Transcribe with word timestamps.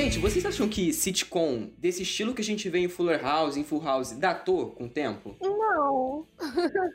Gente, 0.00 0.18
vocês 0.18 0.46
acham 0.46 0.66
que 0.66 0.94
sitcom 0.94 1.68
desse 1.76 2.04
estilo 2.04 2.32
que 2.32 2.40
a 2.40 2.44
gente 2.44 2.70
vê 2.70 2.78
em 2.78 2.88
Fuller 2.88 3.22
House, 3.22 3.58
em 3.58 3.62
Full 3.64 3.84
House, 3.84 4.12
datou 4.12 4.70
com 4.70 4.84
o 4.84 4.88
tempo? 4.88 5.36
Não. 5.38 6.26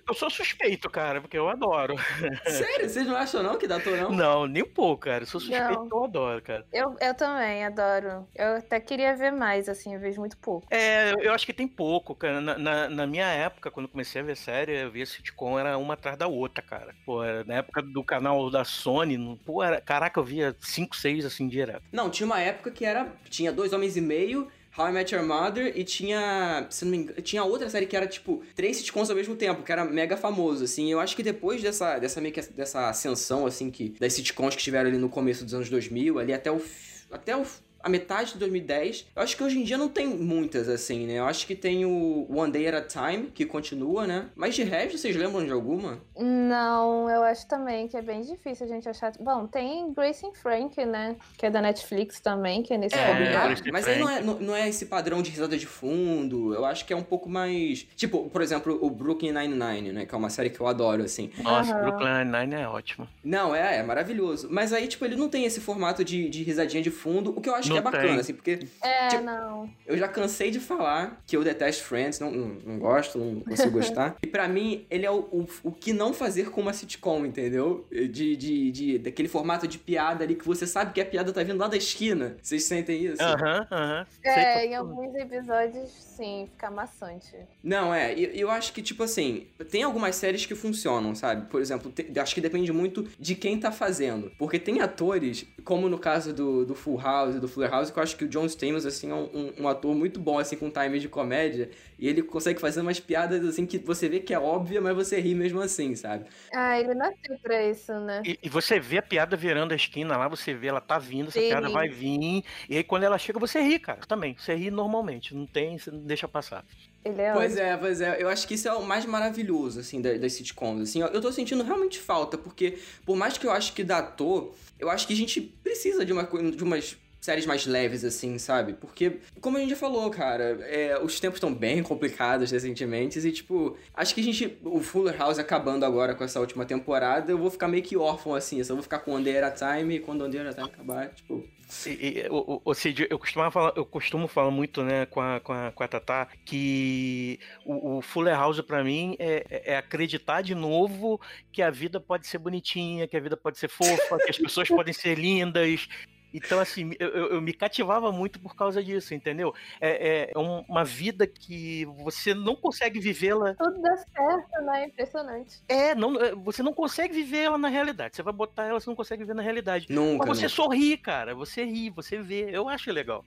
Eu 0.08 0.14
sou 0.14 0.30
suspeito, 0.30 0.90
cara, 0.90 1.22
porque 1.22 1.38
eu 1.38 1.48
adoro. 1.48 1.96
Sério? 2.46 2.90
Vocês 2.90 3.06
não 3.06 3.16
acham 3.16 3.44
não 3.44 3.58
que 3.58 3.68
datou, 3.68 3.96
não? 3.96 4.12
Não, 4.12 4.48
nem 4.48 4.64
um 4.64 4.68
pouco, 4.68 5.04
cara. 5.04 5.24
Eu 5.24 5.28
sou 5.28 5.40
suspeito 5.40 5.72
Não. 5.72 5.88
que 5.88 5.94
eu 5.94 6.04
adoro, 6.04 6.42
cara. 6.42 6.66
Eu, 6.74 6.96
eu 7.00 7.14
também 7.14 7.64
adoro. 7.64 8.28
Eu 8.36 8.58
até 8.58 8.80
queria 8.80 9.16
ver 9.16 9.32
mais, 9.32 9.70
assim, 9.70 9.94
eu 9.94 10.00
vejo 10.00 10.20
muito 10.20 10.38
pouco. 10.38 10.68
É, 10.72 11.14
eu 11.20 11.32
acho 11.34 11.46
que 11.46 11.54
tem 11.54 11.68
pouco, 11.68 12.16
cara. 12.16 12.42
Na, 12.42 12.58
na, 12.58 12.90
na 12.90 13.08
minha 13.08 13.28
época, 13.28 13.70
quando 13.70 13.86
eu 13.86 13.92
comecei 13.92 14.22
a 14.22 14.24
ver 14.24 14.36
série, 14.36 14.82
eu 14.82 14.92
via 14.92 15.06
sitcom, 15.06 15.60
era 15.60 15.78
uma 15.78 15.94
atrás 15.94 16.18
da 16.18 16.28
outra, 16.28 16.64
cara. 16.64 16.96
Pô, 17.06 17.24
era 17.24 17.44
na 17.44 17.56
época 17.56 17.82
do 17.82 18.04
canal 18.04 18.50
da 18.50 18.64
Sony, 18.64 19.40
pô, 19.46 19.64
era, 19.64 19.80
caraca, 19.80 20.20
eu 20.20 20.24
via 20.24 20.56
5, 20.60 20.96
6 20.96 21.26
assim 21.26 21.48
direto. 21.48 21.84
Não, 21.92 22.10
tinha 22.10 22.26
uma 22.26 22.40
época 22.40 22.72
que 22.72 22.86
era. 22.86 22.95
Tinha 23.30 23.52
dois 23.52 23.74
homens 23.74 23.98
e 23.98 24.02
meio. 24.02 24.48
How 24.78 24.90
I 24.90 24.92
Met 24.92 25.16
Your 25.16 25.26
Mother 25.26 25.72
e 25.74 25.86
tinha, 25.86 26.68
se 26.70 26.84
não 26.84 26.92
me 26.92 26.98
engano, 26.98 27.22
tinha 27.22 27.42
outra 27.46 27.70
série 27.70 27.86
que 27.86 27.96
era 27.96 28.06
tipo 28.06 28.44
três 28.54 28.76
sitcoms 28.76 29.10
ao 29.10 29.16
mesmo 29.16 29.34
tempo, 29.34 29.64
que 29.64 29.72
era 29.72 29.86
mega 29.86 30.18
famoso, 30.18 30.66
assim. 30.66 30.92
Eu 30.92 31.00
acho 31.00 31.16
que 31.16 31.24
depois 31.24 31.62
dessa 31.62 31.98
dessa 31.98 32.20
meio 32.20 32.34
que 32.34 32.42
dessa 32.42 32.90
ascensão 32.90 33.46
assim 33.46 33.72
que 33.72 33.96
das 33.98 34.12
sitcoms 34.12 34.54
que 34.54 34.62
tiveram 34.62 34.90
ali 34.90 34.98
no 34.98 35.08
começo 35.08 35.46
dos 35.46 35.54
anos 35.54 35.70
2000, 35.70 36.20
ali 36.20 36.34
até 36.34 36.52
o 36.52 36.62
até 37.10 37.38
o 37.38 37.46
a 37.86 37.90
metade 37.90 38.34
de 38.34 38.40
2010. 38.40 39.06
Eu 39.16 39.22
acho 39.22 39.38
que 39.38 39.44
hoje 39.44 39.60
em 39.60 39.64
dia 39.64 39.78
não 39.78 39.88
tem 39.88 40.08
muitas 40.08 40.68
assim, 40.68 41.06
né? 41.06 41.20
Eu 41.20 41.26
acho 41.26 41.46
que 41.46 41.56
tem 41.56 41.86
o 41.86 42.26
One 42.36 42.52
Day 42.52 42.68
at 42.68 42.74
a 42.74 42.82
Time, 42.82 43.28
que 43.28 43.46
continua, 43.46 44.08
né? 44.08 44.26
Mas 44.36 44.56
de 44.56 44.64
resto, 44.64 44.98
vocês 44.98 45.16
lembram 45.16 45.46
de 45.46 45.52
alguma? 45.52 46.00
Não, 46.18 47.08
eu 47.08 47.22
acho 47.22 47.48
também 47.48 47.88
que 47.88 47.96
é 47.96 48.02
bem 48.02 48.22
difícil 48.22 48.66
a 48.66 48.70
gente 48.70 48.90
achar. 48.90 49.12
Bom, 49.20 49.46
tem 49.46 49.94
Grace 49.94 50.26
and 50.26 50.34
Frank, 50.34 50.84
né? 50.84 51.16
Que 51.38 51.46
é 51.46 51.52
da 51.52 51.62
Netflix 51.62 52.20
também, 52.20 52.64
que 52.64 52.74
é 52.74 52.78
nesse 52.80 52.96
É, 52.96 53.72
mas 53.72 53.88
aí 53.88 54.00
não 54.00 54.10
é, 54.10 54.22
não, 54.22 54.40
não 54.40 54.56
é 54.56 54.68
esse 54.68 54.88
padrão 54.88 55.22
de 55.22 55.30
risada 55.30 55.56
de 55.56 55.68
fundo. 55.68 56.56
Eu 56.56 56.66
acho 56.66 56.86
que 56.86 56.94
é 56.94 56.96
um 56.96 57.04
pouco 57.04 57.30
mais. 57.30 57.86
Tipo, 57.96 58.28
por 58.32 58.42
exemplo, 58.42 58.80
o 58.82 58.90
Brooklyn 58.90 59.32
Nine-Nine, 59.32 59.92
né? 59.92 60.06
Que 60.08 60.16
é 60.16 60.18
uma 60.18 60.32
série 60.32 60.50
que 60.50 60.60
eu 60.60 60.66
adoro, 60.66 61.04
assim. 61.04 61.30
Nossa, 61.38 61.72
Aham. 61.72 61.84
Brooklyn 61.84 62.26
Nine-Nine 62.26 62.64
é 62.64 62.68
ótimo. 62.68 63.08
Não, 63.24 63.54
é, 63.54 63.78
é 63.78 63.84
maravilhoso. 63.84 64.48
Mas 64.50 64.74
aí, 64.74 64.88
tipo, 64.88 65.06
ele 65.06 65.16
não 65.16 65.30
tem 65.30 65.46
esse 65.46 65.62
formato 65.62 66.04
de, 66.04 66.28
de 66.30 66.42
risadinha 66.42 66.82
de 66.82 66.90
fundo, 66.90 67.30
o 67.30 67.40
que 67.40 67.48
eu 67.48 67.54
acho 67.54 67.70
Não 67.70 67.75
que 67.82 67.88
é 67.88 67.92
bacana, 67.92 68.08
tem. 68.10 68.20
assim, 68.20 68.34
porque 68.34 68.60
É, 68.82 69.08
Tipo- 69.10 69.24
não. 69.24 69.70
eu 69.86 69.98
já 69.98 70.08
cansei 70.08 70.52
de 70.52 70.60
falar 70.60 71.22
que 71.26 71.36
eu 71.36 71.44
detesto 71.44 71.84
Friends, 71.84 72.20
não, 72.20 72.32
não, 72.32 72.48
não 72.66 72.80
gosto, 72.80 73.18
não 73.18 73.42
consigo 73.42 73.72
gostar. 74.00 74.16
E 74.24 74.28
pra 74.28 74.48
mim, 74.48 74.86
ele 74.90 75.06
é 75.06 75.12
o, 75.12 75.20
o, 75.32 75.48
o 75.64 75.72
que 75.72 75.94
não 75.94 76.14
fazer 76.14 76.50
com 76.52 76.62
uma 76.62 76.74
sitcom, 76.74 77.26
entendeu? 77.26 77.86
De, 77.92 78.36
de, 78.36 78.72
de, 78.72 78.98
daquele 79.00 79.28
formato 79.28 79.68
de 79.68 79.78
piada 79.78 80.24
ali 80.24 80.36
que 80.36 80.46
você 80.46 80.66
sabe 80.68 80.94
que 80.94 81.02
a 81.02 81.06
piada 81.06 81.32
tá 81.32 81.44
vindo 81.44 81.60
lá 81.60 81.68
da 81.68 81.78
esquina. 81.78 82.38
Vocês 82.42 82.64
sentem 82.64 83.06
isso? 83.06 83.22
Aham, 83.22 83.68
aham. 83.72 84.06
Sei 84.22 84.32
É, 84.32 84.66
em 84.66 84.70
to- 84.72 84.76
alguns 84.78 85.16
episódios, 85.16 85.90
sim, 85.92 86.48
fica 86.52 86.70
maçante. 86.70 87.36
Não, 87.64 87.94
é, 87.94 88.14
e 88.18 88.40
eu 88.40 88.50
acho 88.50 88.74
que, 88.74 88.82
tipo 88.82 89.04
assim, 89.04 89.48
tem 89.70 89.84
algumas 89.84 90.16
séries 90.16 90.46
que 90.46 90.56
funcionam, 90.56 91.14
sabe? 91.16 91.50
Por 91.50 91.62
exemplo, 91.62 91.92
te- 91.92 92.12
acho 92.20 92.34
que 92.36 92.42
depende 92.42 92.72
muito 92.72 93.08
de 93.20 93.36
quem 93.36 93.60
tá 93.60 93.72
fazendo. 93.72 94.32
Porque 94.38 94.60
tem 94.60 94.82
atores, 94.82 95.46
como 95.64 95.90
no 95.90 95.98
caso 95.98 96.34
do, 96.34 96.66
do 96.66 96.76
Full 96.76 97.00
House 97.00 97.36
e 97.36 97.40
do 97.40 97.48
Fuller 97.48 97.65
House, 97.70 97.92
que 97.92 97.98
eu 98.00 98.04
acho 98.04 98.16
que 98.18 98.26
o 98.26 98.28
John 98.28 98.46
Stamos, 98.46 98.86
assim, 98.86 99.10
é 99.12 99.14
um, 99.16 99.54
um- 99.64 99.68
ator 99.68 99.96
muito 99.96 100.20
bom, 100.20 100.40
assim, 100.40 100.56
com 100.58 100.70
time 100.70 101.00
de 101.00 101.10
comédia. 101.10 101.70
E 102.00 102.08
ele 102.08 102.22
consegue 102.24 102.60
fazer 102.60 102.82
umas 102.82 103.00
piadas, 103.00 103.44
assim, 103.46 103.66
que 103.66 103.78
você 103.80 104.08
vê 104.10 104.20
que 104.20 104.34
é 104.34 104.40
óbvia, 104.40 104.82
mas 104.82 104.96
você 104.96 105.20
ri 105.20 105.34
mesmo 105.36 105.62
assim, 105.62 105.96
sabe? 105.96 106.26
Ah, 106.54 106.80
ele 106.80 106.94
nasceu 106.96 107.38
pra 107.42 107.64
isso, 107.70 107.92
né? 108.00 108.22
E, 108.24 108.40
e 108.44 108.50
você 108.50 108.80
vê 108.80 108.98
a 108.98 109.02
piada 109.04 109.36
virando 109.38 109.72
a 109.74 109.76
esquina 109.76 110.18
lá, 110.18 110.28
você 110.28 110.54
vê 110.54 110.68
ela 110.68 110.82
tá 110.82 110.98
vindo, 110.98 111.28
essa 111.30 111.42
Sim. 111.42 111.48
piada 111.48 111.70
vai 111.70 111.88
vir. 111.88 112.44
E 112.70 112.78
aí 112.78 112.84
quando 112.84 113.04
ela 113.04 113.18
chega, 113.18 113.40
você 113.40 113.62
ri, 113.62 113.80
cara. 113.80 114.02
Também. 114.08 114.36
Você 114.38 114.56
ri 114.56 114.72
normalmente. 114.72 115.36
Não 115.36 115.46
tem, 115.46 115.78
você 115.78 115.92
não 115.92 116.00
deixa 116.06 116.28
passar. 116.28 116.66
Ele 117.04 117.22
é 117.22 117.32
Pois 117.32 117.54
ótimo. 117.54 117.60
é, 117.60 117.78
pois 117.78 118.02
é. 118.02 118.22
Eu 118.22 118.30
acho 118.30 118.48
que 118.48 118.56
isso 118.56 118.68
é 118.68 118.74
o 118.74 118.84
mais 118.84 119.06
maravilhoso, 119.06 119.80
assim, 119.80 120.02
da- 120.02 120.14
das 120.18 120.34
sitcoms. 120.34 120.90
Assim, 120.90 121.02
eu 121.02 121.08
eu 121.08 121.22
tô 121.22 121.32
sentindo 121.32 121.64
realmente 121.64 122.00
falta, 122.00 122.38
porque 122.38 122.80
por 123.06 123.16
mais 123.16 123.38
que 123.38 123.46
eu 123.46 123.52
acho 123.52 123.74
que 123.74 123.84
datou, 123.84 124.56
eu 124.80 124.90
acho 124.90 125.06
que 125.08 125.14
a 125.14 125.16
gente 125.16 125.40
precisa 125.42 126.06
de, 126.06 126.14
uma, 126.14 126.24
de 126.24 126.64
umas 126.64 126.98
séries 127.26 127.46
mais 127.46 127.66
leves, 127.66 128.06
assim, 128.06 128.38
sabe? 128.38 128.74
Porque, 128.74 129.18
como 129.42 129.58
a 129.58 129.60
gente 129.60 129.72
já 129.72 129.76
falou, 129.76 130.10
cara, 130.12 130.60
é, 130.62 131.00
os 131.02 131.20
tempos 131.20 131.38
estão 131.38 131.52
bem 131.54 131.82
complicados 131.82 132.52
recentemente 132.52 133.18
e, 133.20 133.32
tipo, 133.32 133.76
acho 133.94 134.14
que 134.14 134.22
a 134.22 134.24
gente, 134.24 134.58
o 134.64 134.80
Fuller 134.80 135.18
House 135.18 135.40
acabando 135.40 135.84
agora 135.86 136.14
com 136.14 136.24
essa 136.24 136.40
última 136.40 136.66
temporada, 136.66 137.32
eu 137.32 137.38
vou 137.38 137.50
ficar 137.50 137.68
meio 137.68 137.82
que 137.82 137.98
órfão, 137.98 138.36
assim, 138.36 138.60
eu 138.60 138.66
só 138.66 138.76
vou 138.76 138.84
ficar 138.84 139.00
com 139.00 139.18
at 139.18 139.26
a 139.28 139.52
Time 139.52 139.96
e 139.96 140.00
quando 140.00 140.24
at 140.24 140.36
a 140.36 140.54
Time 140.54 140.68
acabar, 140.68 141.10
tipo... 141.10 141.44
E, 141.88 141.90
e, 141.90 142.28
o, 142.30 142.62
o, 142.64 142.74
Cid, 142.76 143.08
eu 143.10 143.18
costumava 143.18 143.50
falar, 143.50 143.74
eu 143.76 143.84
costumo 143.84 144.28
falar 144.28 144.52
muito, 144.52 144.84
né, 144.84 145.08
com 145.08 145.20
a, 145.20 145.40
com 145.40 145.52
a, 145.52 145.72
com 145.72 145.84
a 145.84 145.88
Tatá, 145.88 146.28
que 146.46 147.40
o, 147.66 147.98
o 147.98 148.02
Fuller 148.04 148.36
House 148.36 148.62
pra 148.62 148.84
mim 148.84 149.16
é, 149.18 149.44
é- 149.50 149.74
é 149.74 149.78
acreditar 149.78 150.44
de 150.44 150.54
novo 150.54 151.20
que 151.52 151.64
a 151.64 151.72
vida 151.72 152.00
pode 152.00 152.28
ser 152.28 152.38
bonitinha, 152.38 153.08
que 153.08 153.18
a 153.18 153.20
vida 153.20 153.36
pode 153.36 153.58
ser 153.58 153.68
fofa, 153.68 154.20
que 154.24 154.30
as 154.30 154.38
pessoas 154.38 154.68
podem 154.68 154.94
ser 154.94 155.18
lindas. 155.18 155.88
Então, 156.36 156.60
assim, 156.60 156.92
eu, 157.00 157.08
eu- 157.10 157.28
eu 157.36 157.42
me 157.42 157.54
cativava 157.54 158.12
muito 158.12 158.40
por 158.40 158.56
causa 158.56 158.84
disso, 158.84 159.14
entendeu? 159.14 159.54
É, 159.80 160.32
é 160.36 160.38
um- 160.38 160.66
uma 160.68 160.84
vida 160.84 161.26
que 161.26 161.86
você 162.04 162.34
não 162.34 162.56
consegue 162.56 163.00
vivê-la. 163.00 163.54
Tudo 163.56 163.82
dá 163.82 163.96
certo, 163.96 164.62
né? 164.66 164.86
Impressionante. 164.88 165.62
É, 165.68 165.96
não, 165.96 166.20
é, 166.22 166.36
você 166.36 166.62
não 166.62 166.74
consegue 166.74 167.14
viver 167.14 167.38
ela 167.40 167.58
na 167.58 167.70
realidade. 167.70 168.16
Você 168.18 168.24
vai 168.24 168.34
botar 168.34 168.66
ela, 168.66 168.80
você 168.80 168.90
não 168.90 168.96
consegue 168.96 169.24
viver 169.24 169.34
na 169.34 169.42
realidade. 169.42 169.88
Nunca, 169.90 170.26
Mas 170.26 170.38
você 170.38 170.44
né? 170.44 170.50
sorri, 170.50 170.98
cara. 170.98 171.34
Você 171.34 171.64
ri, 171.64 171.90
você 171.90 172.18
vê. 172.22 172.50
Eu 172.52 172.68
acho 172.68 172.92
legal. 172.92 173.24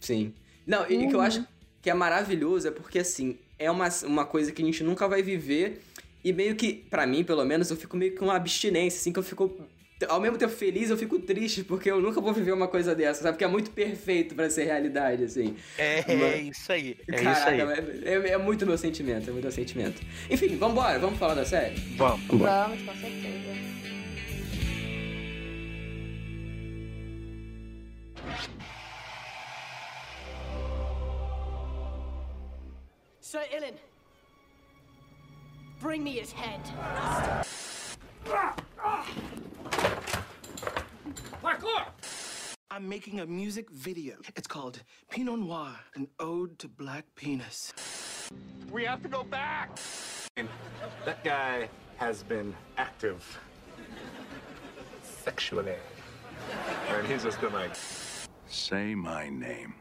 Sim. 0.00 0.34
Não, 0.66 0.88
e 0.90 1.06
o 1.06 1.08
que 1.08 1.14
eu 1.14 1.20
acho 1.20 1.46
que 1.80 1.88
é 1.90 1.94
maravilhoso 1.94 2.66
é 2.68 2.70
porque, 2.70 2.98
assim, 2.98 3.38
é 3.58 3.70
uma, 3.70 3.88
uma 4.04 4.24
coisa 4.26 4.50
que 4.52 4.62
a 4.62 4.64
gente 4.64 4.82
nunca 4.82 5.06
vai 5.08 5.22
viver. 5.22 5.80
E 6.24 6.32
meio 6.32 6.54
que, 6.54 6.72
pra 6.72 7.04
mim, 7.06 7.24
pelo 7.24 7.44
menos, 7.44 7.70
eu 7.70 7.76
fico 7.76 7.96
meio 7.96 8.14
com 8.16 8.26
uma 8.26 8.36
abstinência, 8.36 8.98
assim, 8.98 9.12
que 9.12 9.18
eu 9.18 9.22
fico. 9.24 9.50
Ao 10.08 10.20
mesmo 10.20 10.36
tempo 10.38 10.52
feliz, 10.52 10.90
eu 10.90 10.96
fico 10.96 11.18
triste, 11.18 11.62
porque 11.64 11.90
eu 11.90 12.00
nunca 12.00 12.20
vou 12.20 12.32
viver 12.32 12.52
uma 12.52 12.68
coisa 12.68 12.94
dessa, 12.94 13.22
sabe? 13.22 13.34
Porque 13.34 13.44
é 13.44 13.48
muito 13.48 13.70
perfeito 13.70 14.34
pra 14.34 14.48
ser 14.50 14.64
realidade, 14.64 15.24
assim. 15.24 15.56
É, 15.78 15.96
Mas- 16.06 16.20
é 16.34 16.38
isso 16.42 16.72
aí. 16.72 16.96
É 17.08 17.14
isso 17.16 17.24
Caraca, 17.24 17.50
aí. 17.50 17.60
é, 18.04 18.14
é- 18.14 18.28
é 18.32 18.38
muito 18.38 18.66
meu 18.66 18.78
sentimento, 18.78 19.28
é 19.28 19.32
muito 19.32 19.44
meu 19.44 19.52
sentimento. 19.52 20.00
Enfim, 20.30 20.56
vambora, 20.56 20.98
vamos 20.98 21.18
falar 21.18 21.34
da 21.34 21.44
série? 21.44 21.76
Vamos. 21.96 22.26
Vamos, 22.28 22.82
com 22.82 22.92
certeza. 22.94 23.52
Sir 33.20 33.40
Ilan, 33.56 33.74
bring 35.80 36.02
me 36.04 36.18
his 36.18 36.32
head. 36.32 36.60
I'm 42.70 42.88
making 42.88 43.20
a 43.20 43.26
music 43.26 43.70
video. 43.70 44.16
It's 44.34 44.46
called 44.46 44.82
Pinot 45.10 45.38
Noir, 45.38 45.76
an 45.94 46.08
ode 46.18 46.58
to 46.58 46.68
black 46.68 47.04
penis. 47.14 47.72
We 48.70 48.84
have 48.84 49.02
to 49.02 49.08
go 49.08 49.22
back. 49.24 49.78
That 51.04 51.22
guy 51.22 51.68
has 51.98 52.22
been 52.22 52.54
active 52.78 53.38
sexually. 55.02 55.74
And 56.88 57.06
he's 57.06 57.24
just 57.24 57.40
been 57.40 57.52
like, 57.52 57.76
Say 58.46 58.94
my 58.94 59.28
name. 59.28 59.74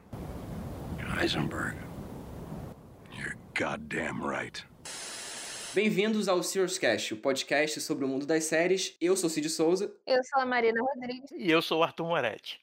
Heisenberg. 1.00 1.76
You're 3.18 3.36
goddamn 3.54 4.22
right. 4.22 4.64
Bem-vindos 5.74 6.28
ao 6.28 6.44
Serious 6.44 6.78
Cast, 6.78 7.14
o 7.14 7.18
podcast 7.18 7.80
sobre 7.80 8.04
o 8.04 8.08
mundo 8.08 8.26
das 8.26 8.44
séries. 8.44 8.94
Eu 9.00 9.16
sou 9.16 9.30
Cid 9.30 9.50
Souza. 9.50 9.90
Eu 10.06 10.22
sou 10.22 10.42
a 10.42 10.46
Marina 10.46 10.82
Rodrigues. 10.82 11.32
E 11.32 11.50
eu 11.50 11.62
sou 11.62 11.80
o 11.80 11.84
Arthur 11.84 12.08
Moretti. 12.08 12.60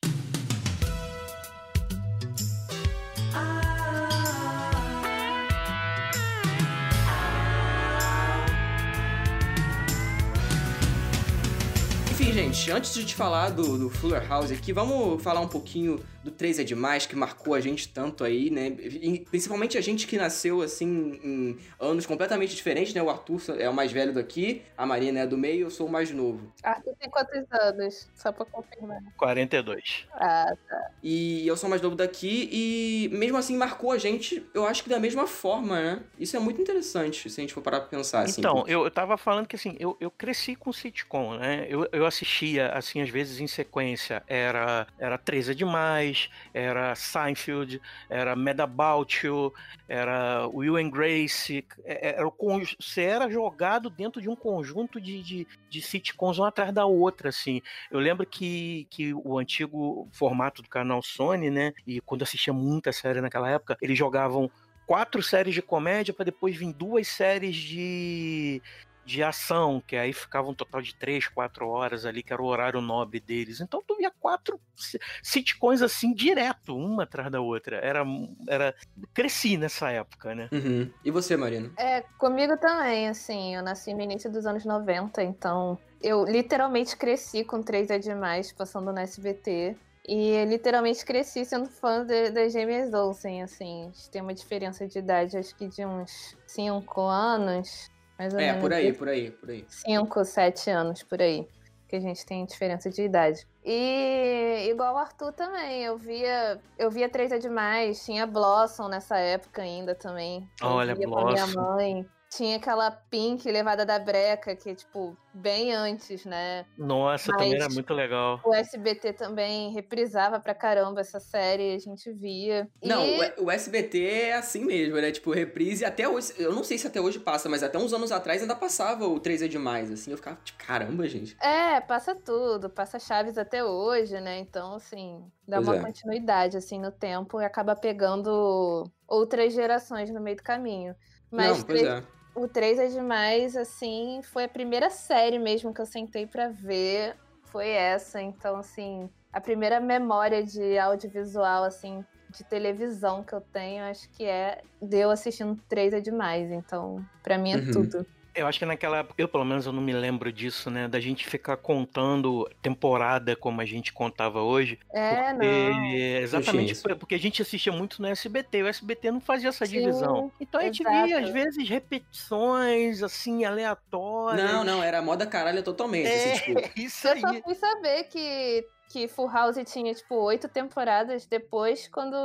Enfim, 12.11 12.31
gente, 12.31 12.71
antes 12.71 12.93
de 12.93 13.06
te 13.06 13.15
falar 13.15 13.49
do, 13.49 13.79
do 13.79 13.88
Fuller 13.88 14.29
House 14.29 14.53
aqui, 14.53 14.71
vamos 14.71 15.23
falar 15.23 15.41
um 15.41 15.49
pouquinho 15.49 15.99
do 16.29 16.35
3 16.35 16.61
é 16.61 16.65
Demais, 16.65 17.07
que 17.07 17.17
marcou 17.17 17.55
a 17.55 17.61
gente 17.61 17.89
tanto 17.89 18.23
aí, 18.23 18.51
né? 18.51 18.69
E, 18.69 19.21
principalmente 19.31 19.77
a 19.79 19.81
gente 19.81 20.07
que 20.07 20.17
nasceu, 20.17 20.63
assim, 20.63 21.19
em 21.23 21.59
anos 21.81 22.07
completamente 22.07 22.55
diferentes, 22.55 22.95
né? 22.95 23.03
O 23.03 23.11
Arthur 23.11 23.41
é 23.59 23.69
o 23.69 23.75
mais 23.75 23.91
velho 23.91 24.13
daqui, 24.13 24.63
a 24.77 24.87
Marina 24.87 25.21
é 25.21 25.27
do 25.27 25.37
meio, 25.37 25.67
eu 25.67 25.71
sou 25.71 25.87
o 25.87 25.91
mais 25.91 26.11
novo. 26.11 26.53
Arthur 26.63 26.95
tem 27.01 27.11
quantos 27.11 27.45
anos? 27.51 28.09
Só 28.15 28.31
pra 28.31 28.45
confirmar. 28.45 29.03
42. 29.17 30.07
Ah, 30.13 30.55
tá. 30.69 30.91
E 31.03 31.47
eu 31.47 31.57
sou 31.57 31.69
o 31.69 31.71
mais 31.71 31.83
novo 31.83 31.97
daqui, 31.97 32.49
e 32.53 33.09
mesmo 33.13 33.37
assim 33.37 33.57
marcou 33.57 33.93
a 33.93 33.99
gente, 33.99 34.47
eu 34.53 34.67
acho 34.67 34.83
que 34.83 34.91
da 34.91 35.01
mesma 35.01 35.27
forma, 35.27 35.81
né? 35.81 36.03
Isso 36.19 36.37
é 36.37 36.41
muito 36.41 36.61
interessante, 36.61 37.31
se 37.31 37.41
a 37.41 37.43
gente 37.43 37.55
for 37.55 37.63
parar 37.63 37.81
pra 37.81 37.89
pensar, 37.89 38.23
assim. 38.23 38.41
Então, 38.41 38.65
eu, 38.67 38.85
eu 38.85 38.91
tava 38.91 39.17
falando 39.17 39.47
que 39.47 39.57
assim, 39.57 39.77
eu, 39.79 39.97
eu 40.01 40.11
cresci 40.11 40.55
com 40.55 40.73
sitcom, 40.73 41.37
né? 41.37 41.67
Eu, 41.69 41.89
eu 41.93 42.07
assistia, 42.07 42.71
assim, 42.73 43.01
às 43.01 43.09
vezes 43.09 43.41
em 43.41 43.47
sequência, 43.47 44.23
era, 44.27 44.87
era 44.99 45.17
13 45.17 45.49
é 45.53 45.55
demais, 45.55 46.18
Era 46.53 46.94
Seinfeld, 46.94 47.81
era 48.09 48.35
Mad 48.35 48.61
About 48.61 49.26
You, 49.26 49.53
era 49.88 50.47
Will 50.49 50.76
and 50.76 50.91
Grace. 50.91 51.65
é- 51.85 52.09
é- 52.09 52.19
Era, 52.19 52.31
você 52.79 53.03
era 53.03 53.31
jogado 53.31 53.91
dentro 53.91 54.20
de 54.20 54.29
um 54.29 54.37
conjunto 54.37 55.00
de, 55.00 55.23
de, 55.23 55.47
de 55.69 55.82
sitcoms 55.82 56.38
uma 56.38 56.49
atrás 56.49 56.73
da 56.73 56.85
outra, 56.87 57.29
assim. 57.29 57.61
Eu 57.91 58.00
lembro 58.00 58.26
que, 58.26 58.87
que 58.91 59.12
o 59.15 59.38
antigo 59.38 60.09
formato 60.12 60.62
do 60.62 60.69
canal 60.69 61.03
Sony, 61.03 61.50
né? 61.50 61.73
E 61.87 62.00
quando 62.00 62.23
assistia 62.23 62.53
muita 62.53 62.93
série 62.93 63.20
naquela 63.20 63.50
época, 63.50 63.76
eles 63.81 63.97
jogavam 63.97 64.50
quatro 64.87 65.23
séries 65.23 65.55
de 65.55 65.61
comédia 65.61 66.15
para 66.15 66.25
depois 66.25 66.56
vir 66.56 66.73
duas 66.73 67.06
séries 67.09 67.55
de, 67.56 68.62
de 69.08 69.22
ação, 69.22 69.82
que 69.87 69.96
aí 69.96 70.12
ficava 70.12 70.49
um 70.49 70.55
total 70.55 70.82
de 70.82 70.94
três, 70.94 71.26
quatro 71.26 71.66
horas 71.66 72.05
ali, 72.05 72.22
que 72.22 72.31
era 72.32 72.43
o 72.43 72.46
horário 72.46 72.81
nobre 72.82 73.19
deles. 73.19 73.58
Então 73.60 73.82
tu 73.87 73.96
via 73.96 74.12
quatro 74.20 74.60
si- 74.76 74.99
sitcoms 75.22 75.81
assim 75.81 76.12
direto, 76.12 76.76
uma 76.76 77.05
atrás 77.05 77.31
da 77.31 77.40
outra. 77.40 77.76
Era, 77.76 78.05
era 78.46 78.75
cresci 79.14 79.56
nessa 79.56 79.90
época, 79.90 80.34
né? 80.34 80.49
Uhum. 80.52 80.93
E 81.02 81.10
você, 81.10 81.37
Marina? 81.37 81.72
É, 81.78 82.02
comigo 82.19 82.56
também, 82.58 83.08
assim, 83.08 83.56
eu 83.56 83.62
nasci 83.62 83.94
no 83.94 84.02
início 84.02 84.31
dos 84.31 84.44
anos 84.44 84.64
90, 84.66 85.22
então 85.22 85.78
eu 86.02 86.25
literalmente 86.25 86.94
cresci 86.96 87.43
com 87.44 87.62
3 87.62 87.88
é 87.90 87.99
demais, 87.99 88.52
passando 88.52 88.93
no 88.93 88.99
SBT. 88.99 89.75
E 90.06 90.31
eu 90.31 90.44
literalmente 90.46 91.05
cresci 91.05 91.44
sendo 91.44 91.69
fã 91.69 92.05
de- 92.05 92.31
das 92.31 92.52
gêmeas 92.52 92.93
Olsen, 92.94 93.43
assim. 93.43 93.82
A 93.82 93.84
gente 93.87 94.10
tem 94.10 94.22
uma 94.22 94.32
diferença 94.34 94.87
de 94.87 94.99
idade, 94.99 95.37
acho 95.37 95.55
que 95.56 95.69
de 95.69 95.84
uns 95.84 96.34
5 96.46 97.02
anos, 97.02 97.90
mais 98.19 98.35
ou 98.35 98.41
É, 98.41 98.47
menos. 98.47 98.61
por 98.61 98.73
aí, 98.73 98.93
por 98.93 99.09
aí, 99.09 99.31
por 99.31 99.50
aí. 99.50 99.65
5, 99.69 100.25
7 100.25 100.70
anos 100.70 101.03
por 101.03 101.20
aí. 101.23 101.47
Que 101.88 101.97
a 101.97 102.00
gente 102.00 102.26
tem 102.26 102.44
diferença 102.44 102.91
de 102.91 103.03
idade. 103.03 103.47
E 103.65 104.69
igual 104.70 104.94
o 104.94 104.99
Arthur 104.99 105.32
também, 105.32 105.85
eu 105.85 105.97
via, 105.97 106.61
eu 106.79 106.91
via 106.91 107.09
3 107.09 107.32
é 107.32 107.38
demais, 107.38 108.05
tinha 108.05 108.26
Blossom 108.26 108.88
nessa 108.88 109.17
época 109.17 109.62
ainda 109.62 109.94
também. 109.94 110.47
Eu 110.61 110.69
Olha, 110.69 110.94
via 110.94 111.09
com 111.09 111.19
a 111.19 111.25
minha 111.32 111.47
Blossom. 111.47 111.61
mãe. 111.76 112.06
Tinha 112.31 112.57
aquela 112.59 112.91
Pink 112.91 113.51
levada 113.51 113.87
da 113.87 113.99
breca, 113.99 114.55
que, 114.55 114.75
tipo, 114.75 115.17
bem 115.33 115.73
antes, 115.75 116.27
né? 116.27 116.67
Nossa, 116.77 117.33
também 117.33 117.55
era 117.55 117.65
Mas- 117.65 117.75
muito 117.75 117.95
legal. 117.95 118.39
O 118.45 118.53
SBT 118.53 119.15
também 119.15 119.71
reprisava 119.73 120.39
pra 120.39 120.55
caramba 120.55 121.01
essa 121.01 121.19
série, 121.19 121.75
a 121.75 121.79
gente 121.79 122.13
via. 122.13 122.69
Não, 122.85 123.03
e... 123.07 123.33
o- 123.39 123.45
o 123.45 123.51
SBT 123.51 124.05
é 124.05 124.35
assim 124.35 124.65
mesmo, 124.67 124.97
né? 125.01 125.11
Tipo, 125.11 125.31
reprise 125.33 125.87
até 125.87 126.07
hoje. 126.07 126.35
Eu 126.39 126.53
não 126.55 126.63
sei 126.63 126.77
se 126.77 126.87
até 126.87 127.01
hoje 127.01 127.19
passa, 127.19 127.49
mas 127.49 127.63
até 127.63 127.79
uns 127.79 127.95
anos 127.95 128.13
atrás 128.13 128.43
ainda 128.43 128.55
passava 128.55 129.07
o 129.07 129.19
3 129.19 129.41
é 129.41 129.49
demais, 129.49 129.91
assim. 129.91 130.11
Eu 130.11 130.19
ficava, 130.19 130.39
tipo, 130.45 130.59
caramba, 130.65 131.09
gente. 131.09 131.35
É, 131.41 131.81
passa 131.81 132.15
tudo, 132.15 132.69
passa 132.69 132.99
Chaves 132.99 133.39
até 133.39 133.65
hoje, 133.65 134.21
né? 134.21 134.39
Então, 134.39 134.75
assim, 134.75 135.25
dá 135.47 135.57
Pois 135.57 135.69
uma 135.69 135.77
é. 135.77 135.81
continuidade, 135.81 136.59
assim, 136.59 136.79
no 136.79 136.93
tempo 136.93 137.41
e 137.41 137.45
acaba 137.47 137.75
pegando 137.75 138.85
outras 139.07 139.55
gerações 139.55 140.11
no 140.11 140.21
meio 140.21 140.37
do 140.37 140.43
caminho. 140.43 140.95
Mas 141.31 141.59
não, 141.59 141.65
pois 141.65 141.81
três- 141.81 141.87
é. 141.87 142.18
O 142.38 142.49
3 142.49 142.79
é 142.79 142.87
demais, 142.88 143.56
assim, 143.56 144.20
foi 144.23 144.44
a 144.44 144.49
primeira 144.49 144.90
série 144.90 145.38
mesmo 145.38 145.73
que 145.75 145.81
eu 145.81 145.87
sentei 145.87 146.26
pra 146.26 146.49
ver, 146.49 147.17
foi 147.44 147.69
essa. 147.70 148.20
Então, 148.23 148.56
assim, 148.56 149.08
a 149.32 149.40
primeira 149.40 149.81
memória 149.81 150.43
de 150.44 150.79
audiovisual, 150.79 151.64
assim, 151.64 152.05
de 152.31 152.44
televisão 152.44 153.25
que 153.25 153.35
eu 153.35 153.40
tenho, 153.52 153.85
acho 153.85 154.08
que 154.12 154.25
é 154.25 154.62
de 154.82 154.99
eu 154.99 155.11
assistindo 155.11 155.56
3 155.69 155.93
é 155.93 156.00
demais. 156.00 156.50
Então, 156.50 157.06
pra 157.23 157.38
mim 157.38 157.52
é 157.52 157.58
Uhum. 157.58 157.69
tudo. 157.70 158.06
Eu 158.38 158.46
acho 158.46 158.58
que 158.58 158.64
naquela 158.64 158.99
época, 158.99 159.20
eu 159.20 159.29
pelo 159.29 159.44
menos 159.44 159.67
eu 159.67 159.73
não 159.73 159.82
me 159.82 159.93
lembro 159.93 160.32
disso, 160.32 160.70
né? 160.70 160.87
Da 160.87 161.00
gente 161.00 161.26
ficar 161.26 161.56
contando 161.56 162.49
temporada 162.62 163.35
como 163.35 163.61
a 163.61 163.64
gente 163.64 163.93
contava 163.93 164.40
hoje. 164.43 164.79
É, 164.93 165.32
porque, 165.32 165.46
não. 165.70 165.87
Exatamente, 166.23 166.75
porque 166.99 167.14
a 167.14 167.19
gente 167.19 167.43
assistia 167.43 167.73
muito 167.73 168.00
no 168.00 168.08
SBT, 168.08 168.62
o 168.62 168.69
SBT 168.69 169.11
não 169.11 169.20
fazia 169.20 169.49
essa 169.49 169.67
Sim, 169.67 169.81
divisão. 169.81 170.31
Então 170.40 170.61
a 170.61 170.64
gente 170.64 170.82
exato. 170.82 171.06
via, 171.06 171.19
às 171.19 171.31
vezes, 171.31 171.69
repetições, 171.69 173.02
assim, 173.02 173.44
aleatórias. 173.44 174.50
Não, 174.52 174.62
não, 174.64 174.82
era 174.82 175.02
moda 175.02 175.26
caralho 175.26 175.62
totalmente. 175.62 176.06
É, 176.06 176.32
Assim, 176.32 176.55
tipo, 176.55 176.70
isso 176.81 177.08
Eu 177.08 177.12
aí. 177.14 177.20
só 177.20 177.34
fui 177.43 177.55
saber 177.55 178.05
que, 178.05 178.64
que 178.88 179.06
Full 179.06 179.29
House 179.29 179.56
tinha, 179.67 179.93
tipo, 179.94 180.14
oito 180.14 180.49
temporadas 180.49 181.26
depois, 181.26 181.88
quando 181.88 182.17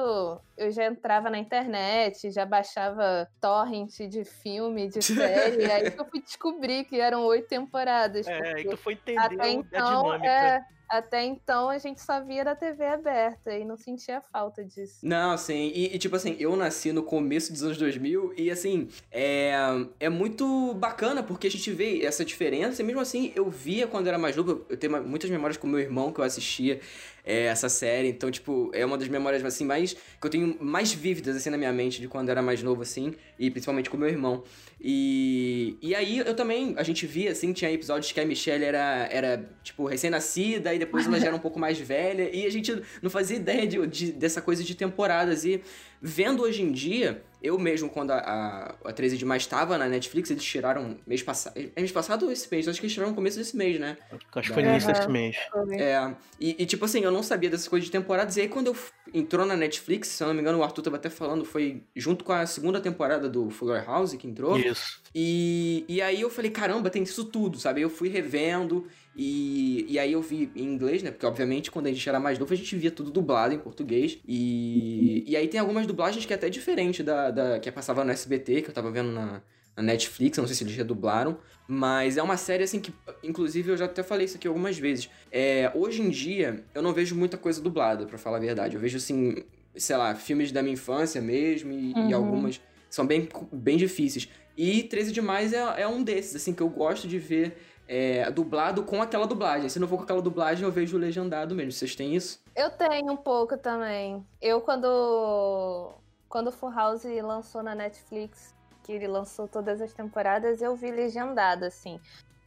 eu 0.58 0.72
já 0.72 0.86
entrava 0.86 1.30
na 1.30 1.38
internet, 1.38 2.32
já 2.32 2.46
baixava 2.46 3.28
torrent 3.42 3.92
de 4.08 4.24
filme, 4.24 4.88
de 4.88 5.02
série, 5.62 5.70
aí 5.70 5.92
que 5.92 6.00
eu 6.02 6.06
fui 6.10 6.22
descobrir 6.22 6.86
que 6.86 7.00
eram 7.00 7.26
oito 7.26 7.48
temporadas. 7.48 8.26
É, 8.28 8.38
porque 8.40 8.62
e 8.62 8.70
tu 8.70 8.78
foi 8.78 8.94
entender 8.94 9.20
até 9.20 9.36
o- 9.36 9.42
a 9.42 9.50
então, 9.52 10.04
dinâmica. 10.04 10.30
é, 10.30 10.62
até 10.98 11.26
então 11.26 11.70
a 11.70 11.80
gente 11.80 12.00
só 12.00 12.22
via 12.22 12.46
da 12.46 12.56
TV 12.56 12.86
aberta 12.86 13.52
e 13.58 13.66
não 13.66 13.76
sentia 13.76 14.22
falta 14.22 14.64
disso. 14.64 15.00
Não, 15.02 15.32
assim, 15.32 15.72
e, 15.74 15.96
e, 15.96 15.98
tipo 15.98 16.16
assim, 16.16 16.36
eu 16.40 16.56
nasci 16.56 16.94
no 16.94 17.02
começo 17.02 17.52
dos 17.52 17.64
anos 17.64 17.78
2000 17.80 18.34
e 18.38 18.52
assim, 18.52 18.88
é, 19.12 19.54
é 20.00 20.08
muito 20.08 20.76
bacana 20.76 21.24
porque 21.24 21.48
a 21.48 21.52
gente 21.52 21.72
vê 21.72 22.06
essa 22.06 22.24
diferença 22.24 22.84
e 22.84 22.86
mesmo 22.86 23.02
assim 23.02 23.34
eu 23.36 23.50
via 23.50 23.88
quando 23.88 24.06
era 24.06 24.20
mais 24.20 24.36
novo, 24.36 24.64
eu 24.70 24.78
tenho 24.78 25.04
muitas 25.04 25.32
memórias 25.32 25.58
com 25.58 25.66
meu 25.66 25.80
irmão 25.80 26.14
que 26.14 26.20
eu 26.20 26.24
assistia 26.24 26.80
é, 27.26 27.46
essa 27.46 27.70
série, 27.70 28.10
então 28.10 28.30
tipo, 28.30 28.70
é 28.74 28.86
uma 28.86 28.98
das 28.98 29.08
memórias 29.08 29.44
assim 29.46 29.66
mais, 29.66 29.94
que 29.94 30.26
eu 30.26 30.30
tenho 30.30 30.58
mais 30.60 30.92
vívidas 30.92 31.36
assim 31.36 31.50
na 31.50 31.58
minha 31.58 31.72
mente 31.72 32.02
de 32.02 32.08
quando 32.08 32.30
era 32.30 32.42
mais 32.42 32.62
novo 32.62 32.82
assim, 32.82 33.14
e 33.40 33.50
principalmente 33.50 33.90
com 33.90 33.96
meu 33.98 34.10
irmão. 34.10 34.44
E, 34.86 35.78
e 35.82 35.96
aí 35.96 36.18
eu 36.20 36.36
também, 36.36 36.74
a 36.78 36.84
gente 36.84 37.06
via 37.08 37.32
assim, 37.32 37.54
tinha 37.54 37.72
episódios 37.72 38.12
que 38.12 38.20
a 38.20 38.26
Michelle 38.26 38.66
era, 38.66 39.08
era 39.10 39.50
tipo, 39.64 39.86
recém-nascida 39.86 40.74
e 40.74 40.80
depois 40.80 41.08
ela 41.08 41.18
já 41.20 41.28
era 41.28 41.36
um 41.36 41.40
pouco 41.40 41.58
mais 41.58 41.80
velha 41.80 42.30
e 42.36 42.46
a 42.46 42.50
gente 42.52 42.82
não 43.02 43.10
fazia 43.10 43.38
ideia 43.38 43.66
de, 43.66 43.88
de- 43.88 44.12
dessa 44.12 44.42
coisa 44.42 44.62
de 44.62 44.76
temporadas. 44.76 45.46
E 45.46 45.62
vendo 46.02 46.44
hoje 46.44 46.62
em 46.62 46.72
dia, 46.74 47.24
eu 47.44 47.60
mesmo, 47.60 47.90
quando 47.90 48.12
a, 48.12 48.20
a, 48.20 48.90
a 48.90 48.94
13 48.94 49.18
de 49.18 49.26
mais 49.26 49.42
estava 49.42 49.78
na 49.78 49.88
Netflix, 49.90 50.32
eles 50.32 50.44
tiraram 50.44 50.98
mês 51.06 51.22
passado. 51.22 51.60
É 51.76 51.82
mês 51.82 51.92
passado 51.92 52.26
ou 52.26 52.32
esse 52.32 52.48
mês? 52.50 52.68
Acho 52.70 52.80
que 52.80 52.86
eles 52.86 52.94
tiraram 52.94 53.12
no 53.12 53.16
começo 53.16 53.38
desse 53.38 53.58
mês, 53.58 53.78
né? 53.78 53.98
Acho 54.34 54.48
que 54.48 54.54
foi 54.54 54.64
no 54.64 54.70
início 54.70 54.94
desse 54.94 55.10
mês. 55.10 55.36
É, 55.78 56.16
e, 56.40 56.56
e, 56.58 56.66
tipo 56.66 56.86
assim, 56.86 57.02
eu 57.02 57.12
não 57.12 57.22
sabia 57.22 57.50
dessas 57.50 57.68
coisas 57.68 57.86
de 57.86 57.92
temporadas. 57.92 58.38
E 58.38 58.42
aí, 58.42 58.48
quando 58.48 58.68
eu 58.68 58.78
entrou 59.14 59.46
na 59.46 59.58
Netflix, 59.58 60.08
se 60.08 60.24
eu 60.24 60.28
não 60.28 60.34
me 60.34 60.40
engano, 60.40 60.60
o 60.60 60.64
Arthur 60.64 60.84
tava 60.84 60.96
até 60.96 61.10
falando, 61.10 61.44
foi 61.44 61.84
junto 61.94 62.24
com 62.24 62.32
a 62.32 62.46
segunda 62.46 62.80
temporada 62.80 63.28
do 63.28 63.50
Fuller 63.50 63.86
House 63.86 64.14
que 64.14 64.26
entrou. 64.26 64.58
Isso. 64.58 65.03
E, 65.16 65.86
e 65.88 66.02
aí 66.02 66.22
eu 66.22 66.30
falei, 66.30 66.50
caramba, 66.50 66.90
tem 66.90 67.04
isso 67.04 67.26
tudo, 67.26 67.60
sabe? 67.60 67.82
Eu 67.82 67.90
fui 67.90 68.10
revendo 68.10 68.88
e, 69.16 69.86
e 69.88 70.00
aí 70.00 70.12
eu 70.14 70.22
vi 70.22 70.52
em 70.56 70.64
inglês, 70.66 71.04
né? 71.04 71.12
Porque 71.12 71.26
obviamente 71.26 71.70
quando 71.70 71.86
a 71.88 71.92
gente 71.92 72.08
era 72.10 72.20
mais 72.20 72.40
novo 72.40 72.52
a 72.52 72.58
gente 72.58 72.76
via 72.76 72.90
tudo 72.92 73.12
dublado 73.12 73.54
em 73.54 73.60
português. 73.60 74.18
E, 74.28 75.24
e 75.28 75.36
aí 75.38 75.48
tem 75.48 75.60
algumas 75.60 75.86
dublagens 75.86 76.26
que 76.26 76.34
é 76.34 76.36
até 76.36 76.50
diferente 76.50 77.04
da, 77.04 77.30
da 77.32 77.60
que 77.60 77.72
passava 77.72 78.04
no 78.04 78.12
SBT, 78.12 78.64
que 78.64 78.70
eu 78.70 78.74
tava 78.74 78.90
vendo 78.92 79.12
na, 79.12 79.42
na 79.78 79.84
Netflix, 79.84 80.38
não 80.38 80.48
sei 80.48 80.56
se 80.56 80.64
eles 80.64 80.76
redublaram. 80.76 81.38
Mas 81.68 82.18
é 82.18 82.24
uma 82.24 82.36
série 82.38 82.64
assim 82.64 82.80
que, 82.80 82.94
inclusive, 83.24 83.72
eu 83.72 83.78
já 83.78 83.86
até 83.86 84.04
falei 84.04 84.26
isso 84.26 84.38
aqui 84.38 84.48
algumas 84.48 84.78
vezes. 84.78 85.10
É, 85.32 85.72
hoje 85.76 86.02
em 86.02 86.10
dia, 86.10 86.66
eu 86.74 86.82
não 86.82 86.92
vejo 86.94 87.16
muita 87.16 87.38
coisa 87.38 87.62
dublada, 87.62 88.06
pra 88.06 88.18
falar 88.18 88.38
a 88.38 88.40
verdade. 88.42 88.76
Eu 88.76 88.82
vejo 88.82 88.98
assim, 88.98 89.36
sei 89.76 89.96
lá, 89.96 90.14
filmes 90.16 90.52
da 90.52 90.62
minha 90.62 90.74
infância 90.74 91.22
mesmo 91.22 91.72
e, 91.72 91.92
e 92.10 92.14
Uhum. 92.14 92.16
algumas 92.16 92.60
são 92.94 93.08
bem, 93.08 93.28
bem 93.52 93.76
difíceis. 93.76 94.30
E 94.56 94.84
13 94.84 95.12
Demais 95.12 95.52
é, 95.52 95.82
é 95.82 95.88
um 95.88 96.04
desses, 96.04 96.36
assim, 96.36 96.54
que 96.54 96.62
eu 96.62 96.70
gosto 96.70 97.08
de 97.08 97.18
ver 97.18 97.58
é, 97.88 98.30
dublado 98.30 98.84
com 98.84 99.02
aquela 99.02 99.26
dublagem. 99.26 99.68
Se 99.68 99.80
não 99.80 99.88
for 99.88 99.98
com 99.98 100.04
aquela 100.04 100.22
dublagem, 100.22 100.64
eu 100.64 100.72
vejo 100.72 100.96
legendado 100.96 101.56
mesmo. 101.56 101.72
Vocês 101.72 101.96
têm 101.96 102.16
isso? 102.16 102.40
Eu 102.56 102.70
tenho 102.70 103.12
um 103.12 103.18
pouco 103.18 103.58
também. 103.58 104.24
Eu, 104.40 104.62
quando, 104.62 105.92
quando 106.30 106.52
Full 106.52 106.72
House 106.72 107.04
lançou 107.04 107.64
na 107.64 107.74
Netflix, 107.74 108.54
que 108.84 108.92
ele 108.92 109.08
lançou 109.08 109.48
todas 109.48 109.82
as 109.82 109.92
temporadas, 109.92 110.62
eu 110.62 110.76
vi 110.76 110.92
legendado, 110.92 111.66
assim. 111.66 112.00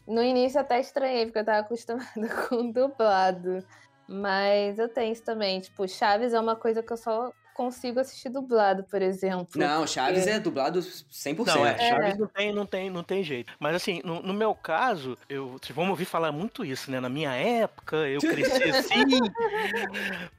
No 0.07 0.23
início 0.23 0.61
até 0.61 0.79
estranhei, 0.79 1.27
porque 1.27 1.41
eu 1.41 1.45
tava 1.45 1.59
acostumada 1.59 2.07
com 2.49 2.71
dublado. 2.71 3.65
Mas 4.07 4.79
eu 4.79 4.89
tenho 4.89 5.13
isso 5.13 5.25
também. 5.25 5.59
Tipo, 5.59 5.89
Chaves 5.89 6.33
é 6.33 6.39
uma 6.39 6.55
coisa 6.55 6.85
que 6.85 6.93
eu 6.93 6.97
só 6.97 7.33
consigo 7.57 7.99
assistir 7.99 8.29
dublado, 8.29 8.85
por 8.85 9.01
exemplo. 9.01 9.59
Não, 9.59 9.87
Chaves 9.87 10.27
é 10.27 10.39
dublado 10.39 10.79
100%. 10.79 11.47
Não, 11.47 11.67
é, 11.67 11.73
É. 11.73 11.89
Chaves 11.89 12.19
não 12.19 12.27
tem, 12.27 12.53
não 12.53 12.67
tem, 12.67 12.91
não 12.91 13.03
tem 13.03 13.25
jeito. 13.25 13.53
Mas 13.59 13.75
assim, 13.75 14.03
no, 14.05 14.21
no 14.21 14.35
meu 14.35 14.55
caso, 14.55 15.17
eu, 15.27 15.53
vocês 15.53 15.75
vão 15.75 15.89
ouvir 15.89 16.05
falar 16.05 16.31
muito 16.31 16.65
isso, 16.65 16.91
né? 16.91 17.01
Na 17.01 17.09
minha 17.09 17.33
época, 17.33 17.97
eu 17.97 18.21
cresci 18.21 18.63
assim, 18.71 19.05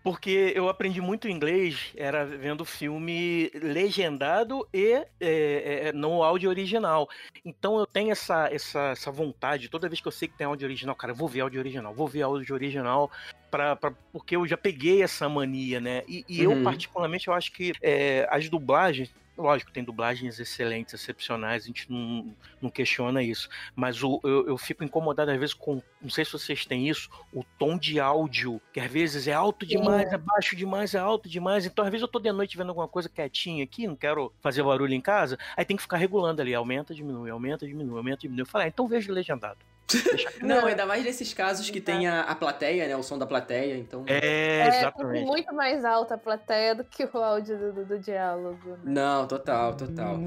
porque 0.03 0.53
eu 0.55 0.69
aprendi 0.69 1.01
muito 1.01 1.27
inglês, 1.27 1.91
era 1.97 2.23
vendo 2.23 2.63
filme 2.63 3.49
legendado 3.55 4.67
e 4.71 4.93
é, 5.19 5.87
é, 5.87 5.91
no 5.93 6.21
áudio 6.21 6.49
original. 6.49 7.09
Então 7.43 7.79
eu 7.79 7.87
tenho 7.87 8.11
essa, 8.11 8.47
essa, 8.53 8.89
essa 8.89 9.11
vontade, 9.11 9.69
toda 9.69 9.89
vez 9.89 9.99
que 9.99 10.07
eu 10.07 10.11
sei 10.11 10.27
que 10.27 10.37
tem 10.37 10.45
áudio 10.45 10.67
original, 10.67 10.95
cara, 10.95 11.13
eu 11.13 11.17
vou 11.17 11.27
ver 11.27 11.41
áudio 11.41 11.59
original, 11.59 11.93
vou 11.95 12.07
ver 12.07 12.21
áudio 12.21 12.53
original, 12.53 13.09
pra, 13.49 13.75
pra, 13.75 13.91
porque 14.11 14.35
eu 14.35 14.47
já 14.47 14.57
peguei 14.57 15.01
essa 15.03 15.27
mania, 15.29 15.79
né? 15.79 16.03
E, 16.07 16.23
e 16.27 16.43
eu, 16.43 16.51
Uhum. 16.51 16.63
particularmente, 16.63 17.27
eu 17.27 17.33
acho 17.33 17.51
que 17.51 17.73
é, 17.81 18.27
as 18.29 18.49
dublagens 18.49 19.13
lógico, 19.37 19.71
tem 19.71 19.83
dublagens 19.83 20.39
excelentes, 20.39 20.93
excepcionais, 20.93 21.63
a 21.63 21.67
gente 21.67 21.91
não, 21.91 22.35
não 22.59 22.69
questiona 22.69 23.21
isso. 23.21 23.47
Mas 23.75 24.01
o, 24.03 24.19
eu, 24.23 24.47
eu 24.47 24.57
fico 24.57 24.83
incomodado 24.83 25.29
às 25.31 25.39
vezes 25.39 25.53
com, 25.53 25.81
não 26.01 26.09
sei 26.09 26.25
se 26.25 26.31
vocês 26.31 26.65
têm 26.65 26.89
isso, 26.89 27.09
o 27.31 27.43
tom 27.43 27.77
de 27.77 27.99
áudio, 27.99 28.59
que 28.73 28.79
às 28.79 28.91
vezes 28.91 29.27
é 29.27 29.33
alto 29.33 29.65
demais, 29.65 30.11
é 30.11 30.17
baixo 30.17 30.55
demais, 30.55 30.95
é 30.95 30.99
alto 30.99 31.29
demais. 31.29 31.65
Então, 31.65 31.85
às 31.85 31.91
vezes 31.91 32.01
eu 32.01 32.07
tô 32.07 32.19
de 32.19 32.31
noite 32.31 32.57
vendo 32.57 32.69
alguma 32.69 32.87
coisa 32.87 33.07
quietinha 33.09 33.63
aqui, 33.63 33.87
não 33.87 33.95
quero 33.95 34.33
fazer 34.41 34.63
barulho 34.63 34.93
em 34.93 35.01
casa, 35.01 35.37
aí 35.55 35.63
tem 35.63 35.77
que 35.77 35.83
ficar 35.83 35.97
regulando 35.97 36.41
ali, 36.41 36.53
aumenta, 36.55 36.93
diminui, 36.95 37.29
aumenta, 37.29 37.67
diminui, 37.67 37.97
aumenta, 37.97 38.21
diminui. 38.21 38.41
Eu 38.41 38.45
falei, 38.47 38.67
ah, 38.67 38.69
então 38.69 38.87
vejo 38.87 39.13
legendado. 39.13 39.59
Não, 40.41 40.65
ainda 40.65 40.85
mais 40.85 41.03
nesses 41.03 41.33
casos 41.33 41.69
que 41.69 41.79
tem 41.79 42.07
a, 42.07 42.21
a 42.21 42.35
plateia, 42.35 42.87
né? 42.87 42.95
O 42.95 43.03
som 43.03 43.17
da 43.17 43.25
plateia, 43.25 43.77
então. 43.77 44.03
É, 44.07 44.59
É 44.59 44.67
exatamente. 44.67 45.25
muito 45.25 45.53
mais 45.55 45.85
alta 45.85 46.15
a 46.15 46.17
plateia 46.17 46.75
do 46.75 46.83
que 46.83 47.03
o 47.05 47.17
áudio 47.17 47.57
do, 47.57 47.73
do, 47.73 47.85
do 47.85 47.99
diálogo. 47.99 48.71
né? 48.71 48.79
Não, 48.83 49.27
total, 49.27 49.75
total. 49.75 50.17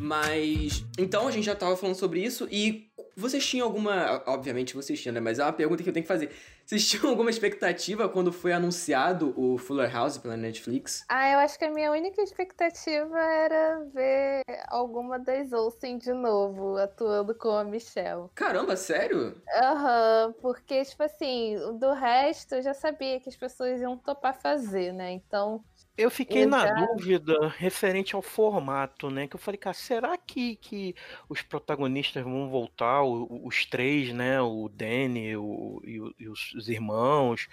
Mas. 0.00 0.84
Então 0.98 1.26
a 1.26 1.30
gente 1.30 1.44
já 1.44 1.54
tava 1.54 1.76
falando 1.76 1.96
sobre 1.96 2.20
isso 2.22 2.48
e 2.50 2.88
vocês 3.18 3.44
tinham 3.44 3.66
alguma. 3.66 4.22
Obviamente 4.26 4.74
vocês 4.74 5.00
tinham, 5.00 5.12
né? 5.12 5.20
Mas 5.20 5.38
é 5.38 5.44
uma 5.44 5.52
pergunta 5.52 5.82
que 5.82 5.88
eu 5.88 5.92
tenho 5.92 6.04
que 6.04 6.08
fazer. 6.08 6.30
Vocês 6.64 6.86
tinham 6.88 7.08
alguma 7.08 7.30
expectativa 7.30 8.08
quando 8.08 8.32
foi 8.32 8.52
anunciado 8.52 9.34
o 9.36 9.58
Fuller 9.58 9.92
House 9.92 10.18
pela 10.18 10.36
Netflix? 10.36 11.04
Ah, 11.08 11.32
eu 11.32 11.38
acho 11.38 11.58
que 11.58 11.64
a 11.64 11.70
minha 11.70 11.90
única 11.90 12.22
expectativa 12.22 13.18
era 13.18 13.84
ver 13.92 14.42
alguma 14.68 15.18
das 15.18 15.52
Olsen 15.52 15.98
de 15.98 16.12
novo, 16.12 16.76
atuando 16.76 17.34
com 17.34 17.50
a 17.50 17.64
Michelle. 17.64 18.28
Caramba, 18.34 18.76
sério? 18.76 19.40
Aham, 19.54 20.34
porque, 20.40 20.84
tipo 20.84 21.02
assim, 21.02 21.56
do 21.78 21.92
resto 21.92 22.54
eu 22.54 22.62
já 22.62 22.74
sabia 22.74 23.18
que 23.18 23.28
as 23.28 23.36
pessoas 23.36 23.80
iam 23.80 23.96
topar 23.96 24.38
fazer, 24.40 24.92
né? 24.92 25.10
Então, 25.12 25.64
Eu 25.98 26.10
fiquei 26.12 26.46
na 26.46 26.64
Exato. 26.64 26.86
dúvida 26.96 27.48
referente 27.58 28.14
ao 28.14 28.22
formato, 28.22 29.10
né? 29.10 29.26
Que 29.26 29.34
eu 29.34 29.40
falei, 29.40 29.58
cara, 29.58 29.74
será 29.74 30.16
que, 30.16 30.54
que 30.54 30.94
os 31.28 31.42
protagonistas 31.42 32.22
vão 32.22 32.48
voltar, 32.48 33.02
o- 33.02 33.44
os 33.44 33.66
três, 33.66 34.12
né? 34.14 34.40
O 34.40 34.68
Danny 34.68 35.36
o- 35.36 35.82
e, 35.84 36.00
o- 36.00 36.14
e 36.16 36.28
os, 36.28 36.52
os 36.54 36.68
irmãos? 36.68 37.48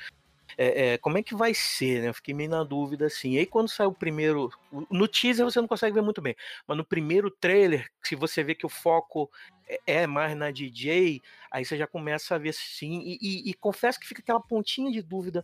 É, 0.58 0.94
é, 0.94 0.98
como 1.00 1.18
é 1.18 1.24
que 1.24 1.34
vai 1.36 1.56
ser, 1.56 2.04
né? 2.04 2.10
Eu 2.10 2.14
fiquei 2.14 2.36
meio 2.36 2.52
na 2.52 2.64
dúvida, 2.64 3.08
assim. 3.08 3.32
E 3.34 3.40
aí, 3.40 3.46
quando 3.48 3.68
saiu 3.68 3.90
o 3.90 3.96
primeiro. 3.96 4.52
No 4.92 5.08
teaser 5.08 5.44
você 5.44 5.60
não 5.60 5.68
consegue 5.68 5.96
ver 5.96 6.04
muito 6.04 6.22
bem, 6.22 6.36
mas 6.68 6.78
no 6.78 6.86
primeiro 6.86 7.32
trailer, 7.32 7.90
se 8.04 8.16
você 8.16 8.44
vê 8.44 8.54
que 8.54 8.66
o 8.66 8.70
foco 8.70 9.28
é- 9.68 9.82
é 10.04 10.08
mais 10.08 10.38
na 10.38 10.52
DJ, 10.52 11.20
aí 11.50 11.66
você 11.66 11.76
já 11.76 11.88
começa 11.88 12.36
a 12.36 12.38
ver 12.38 12.54
sim. 12.54 13.02
E, 13.02 13.18
e- 13.20 13.50
e 13.50 13.54
confesso 13.56 14.00
que 14.00 14.08
fica 14.08 14.22
aquela 14.22 14.40
pontinha 14.40 14.92
de 14.92 15.02
dúvida: 15.02 15.44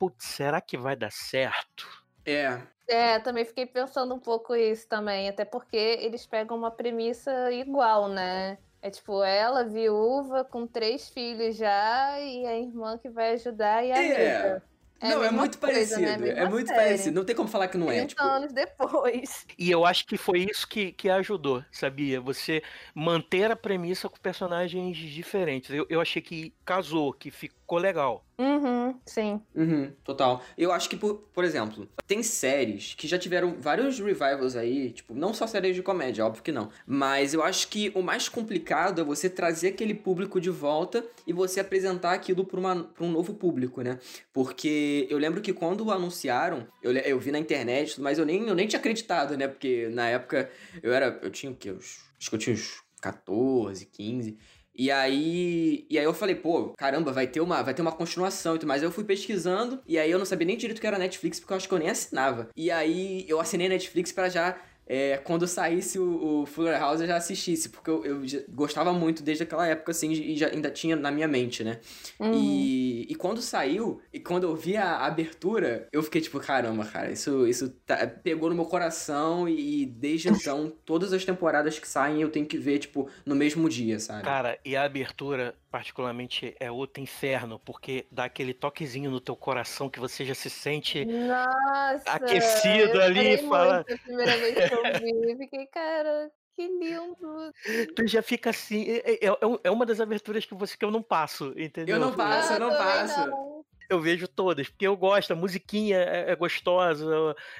putz, 0.00 0.24
será 0.24 0.60
que 0.60 0.76
vai 0.76 0.96
dar 0.96 1.12
certo? 1.12 1.88
É. 2.30 2.62
é, 2.88 3.18
também 3.20 3.44
fiquei 3.44 3.66
pensando 3.66 4.14
um 4.14 4.18
pouco 4.20 4.54
isso 4.54 4.88
também, 4.88 5.28
até 5.28 5.44
porque 5.44 5.76
eles 5.76 6.26
pegam 6.26 6.56
uma 6.56 6.70
premissa 6.70 7.52
igual, 7.52 8.08
né? 8.08 8.58
É 8.82 8.90
tipo 8.90 9.22
ela, 9.22 9.64
viúva, 9.64 10.44
com 10.44 10.66
três 10.66 11.08
filhos 11.10 11.56
já, 11.56 12.18
e 12.20 12.46
a 12.46 12.58
irmã 12.58 12.98
que 12.98 13.10
vai 13.10 13.32
ajudar 13.32 13.84
e 13.84 13.92
a 13.92 13.98
É. 13.98 14.00
amiga. 14.00 14.62
não, 15.02 15.22
é 15.24 15.30
muito 15.30 15.58
coisa, 15.58 15.98
né? 16.00 16.18
parecido. 16.18 16.26
É 16.26 16.46
Mesma 16.46 16.48
muito 16.48 16.68
série. 16.68 16.74
parecido. 16.74 17.14
Não 17.16 17.24
tem 17.24 17.34
como 17.36 17.48
falar 17.48 17.68
que 17.68 17.78
não 17.78 17.90
é. 17.90 18.06
30 18.06 18.06
Tipo, 18.06 18.22
anos 18.22 18.52
depois. 18.52 19.48
E 19.58 19.70
eu 19.70 19.84
acho 19.84 20.06
que 20.06 20.16
foi 20.16 20.40
isso 20.50 20.66
que, 20.68 20.92
que 20.92 21.08
ajudou, 21.10 21.64
sabia? 21.70 22.20
Você 22.20 22.62
manter 22.94 23.50
a 23.50 23.56
premissa 23.56 24.08
com 24.08 24.18
personagens 24.18 24.96
diferentes. 24.96 25.70
Eu, 25.70 25.86
eu 25.90 26.00
achei 26.00 26.22
que 26.22 26.54
casou, 26.64 27.12
que 27.12 27.30
ficou 27.30 27.78
legal. 27.78 28.26
Uhum, 28.40 28.98
sim. 29.04 29.38
Uhum, 29.54 29.92
total. 30.02 30.42
Eu 30.56 30.72
acho 30.72 30.88
que, 30.88 30.96
por, 30.96 31.16
por 31.34 31.44
exemplo, 31.44 31.86
tem 32.06 32.22
séries 32.22 32.94
que 32.94 33.06
já 33.06 33.18
tiveram 33.18 33.56
vários 33.60 33.98
revivals 34.00 34.56
aí, 34.56 34.92
tipo, 34.92 35.14
não 35.14 35.34
só 35.34 35.46
séries 35.46 35.76
de 35.76 35.82
comédia, 35.82 36.24
óbvio 36.24 36.42
que 36.42 36.50
não. 36.50 36.70
Mas 36.86 37.34
eu 37.34 37.42
acho 37.42 37.68
que 37.68 37.92
o 37.94 38.00
mais 38.00 38.30
complicado 38.30 38.98
é 39.02 39.04
você 39.04 39.28
trazer 39.28 39.68
aquele 39.68 39.92
público 39.92 40.40
de 40.40 40.48
volta 40.48 41.04
e 41.26 41.34
você 41.34 41.60
apresentar 41.60 42.12
aquilo 42.14 42.42
pra, 42.42 42.58
uma, 42.58 42.82
pra 42.82 43.04
um 43.04 43.10
novo 43.10 43.34
público, 43.34 43.82
né? 43.82 43.98
Porque 44.32 45.06
eu 45.10 45.18
lembro 45.18 45.42
que 45.42 45.52
quando 45.52 45.90
anunciaram, 45.90 46.66
eu, 46.82 46.92
eu 46.92 47.20
vi 47.20 47.30
na 47.30 47.38
internet, 47.38 48.00
mas 48.00 48.18
eu 48.18 48.24
nem, 48.24 48.48
eu 48.48 48.54
nem 48.54 48.66
tinha 48.66 48.80
acreditado, 48.80 49.36
né? 49.36 49.46
Porque 49.48 49.90
na 49.90 50.08
época 50.08 50.50
eu 50.82 50.94
era. 50.94 51.20
Eu 51.22 51.30
tinha 51.30 51.52
o 51.52 51.54
quê? 51.54 51.68
Acho 51.78 52.30
que 52.30 52.34
eu 52.34 52.38
tinha 52.38 52.54
uns 52.54 52.82
14, 53.02 53.84
15. 53.84 54.38
E 54.80 54.90
aí, 54.90 55.84
e 55.90 55.98
aí 55.98 56.04
eu 56.06 56.14
falei, 56.14 56.34
pô, 56.34 56.70
caramba, 56.70 57.12
vai 57.12 57.26
ter 57.26 57.42
uma, 57.42 57.60
vai 57.62 57.74
ter 57.74 57.82
uma 57.82 57.92
continuação 57.92 58.54
e 58.54 58.58
tudo 58.58 58.68
mais. 58.68 58.82
Eu 58.82 58.90
fui 58.90 59.04
pesquisando 59.04 59.78
e 59.86 59.98
aí 59.98 60.10
eu 60.10 60.18
não 60.18 60.24
sabia 60.24 60.46
nem 60.46 60.56
direito 60.56 60.80
que 60.80 60.86
era 60.86 60.96
Netflix 60.96 61.38
porque 61.38 61.52
eu 61.52 61.58
acho 61.58 61.68
que 61.68 61.74
eu 61.74 61.78
nem 61.78 61.90
assinava. 61.90 62.48
E 62.56 62.70
aí 62.70 63.26
eu 63.28 63.38
assinei 63.38 63.68
Netflix 63.68 64.10
pra 64.10 64.30
já 64.30 64.56
é, 64.92 65.18
quando 65.18 65.46
saísse 65.46 66.00
o, 66.00 66.40
o 66.42 66.46
Fuller 66.46 66.76
House 66.76 67.00
eu 67.00 67.06
já 67.06 67.16
assistisse, 67.16 67.68
porque 67.68 67.88
eu, 67.88 68.04
eu 68.04 68.22
gostava 68.48 68.92
muito 68.92 69.22
desde 69.22 69.44
aquela 69.44 69.64
época 69.64 69.92
assim 69.92 70.10
e 70.10 70.36
já 70.36 70.48
ainda 70.48 70.68
tinha 70.68 70.96
na 70.96 71.12
minha 71.12 71.28
mente, 71.28 71.62
né? 71.62 71.78
Uhum. 72.18 72.32
E, 72.34 73.06
e 73.08 73.14
quando 73.14 73.40
saiu, 73.40 74.00
e 74.12 74.18
quando 74.18 74.48
eu 74.48 74.56
vi 74.56 74.76
a 74.76 75.06
abertura, 75.06 75.86
eu 75.92 76.02
fiquei 76.02 76.20
tipo, 76.20 76.40
caramba, 76.40 76.84
cara, 76.84 77.12
isso, 77.12 77.46
isso 77.46 77.68
tá- 77.86 78.04
pegou 78.04 78.48
no 78.48 78.56
meu 78.56 78.64
coração 78.64 79.48
e 79.48 79.86
desde 79.86 80.28
então, 80.28 80.72
todas 80.84 81.12
as 81.12 81.24
temporadas 81.24 81.78
que 81.78 81.86
saem 81.86 82.20
eu 82.20 82.28
tenho 82.28 82.46
que 82.46 82.58
ver, 82.58 82.80
tipo, 82.80 83.08
no 83.24 83.36
mesmo 83.36 83.68
dia, 83.68 84.00
sabe? 84.00 84.24
Cara, 84.24 84.58
e 84.64 84.74
a 84.74 84.82
abertura, 84.82 85.54
particularmente, 85.70 86.54
é 86.58 86.70
outro 86.70 87.02
inferno, 87.02 87.58
porque 87.58 88.06
dá 88.10 88.24
aquele 88.24 88.52
toquezinho 88.52 89.10
no 89.10 89.20
teu 89.20 89.36
coração 89.36 89.88
que 89.88 90.00
você 90.00 90.24
já 90.24 90.34
se 90.34 90.50
sente. 90.50 91.04
Nossa! 91.04 92.02
Aquecido 92.06 92.96
eu 92.98 93.02
ali, 93.02 93.38
fala- 93.48 93.84
muito 93.88 93.94
a 93.94 93.98
primeira 93.98 94.36
vez 94.36 94.68
que 94.68 94.74
eu 94.74 94.82
vi. 95.28 95.36
Fiquei, 95.36 95.66
cara, 95.66 96.30
que 96.56 96.66
lindo. 96.66 97.52
Tu 97.96 98.06
já 98.08 98.22
fica 98.22 98.50
assim. 98.50 98.84
É, 98.88 99.12
é- 99.12 99.28
é 99.28 99.30
é 99.64 99.70
uma 99.70 99.86
das 99.86 100.00
aberturas 100.00 100.44
que, 100.44 100.54
você, 100.54 100.76
que 100.76 100.84
eu 100.84 100.90
não 100.90 101.02
passo, 101.02 101.54
entendeu? 101.56 101.96
Eu 101.96 102.00
não 102.00 102.12
passo, 102.14 102.52
eu 102.54 102.60
não 102.60 102.70
passo. 102.70 103.26
não. 103.26 103.59
Eu 103.90 104.00
vejo 104.00 104.28
todas, 104.28 104.68
porque 104.68 104.86
eu 104.86 104.96
gosto, 104.96 105.32
a 105.32 105.36
musiquinha 105.36 105.98
é, 105.98 106.30
é 106.30 106.36
gostosa, 106.36 107.04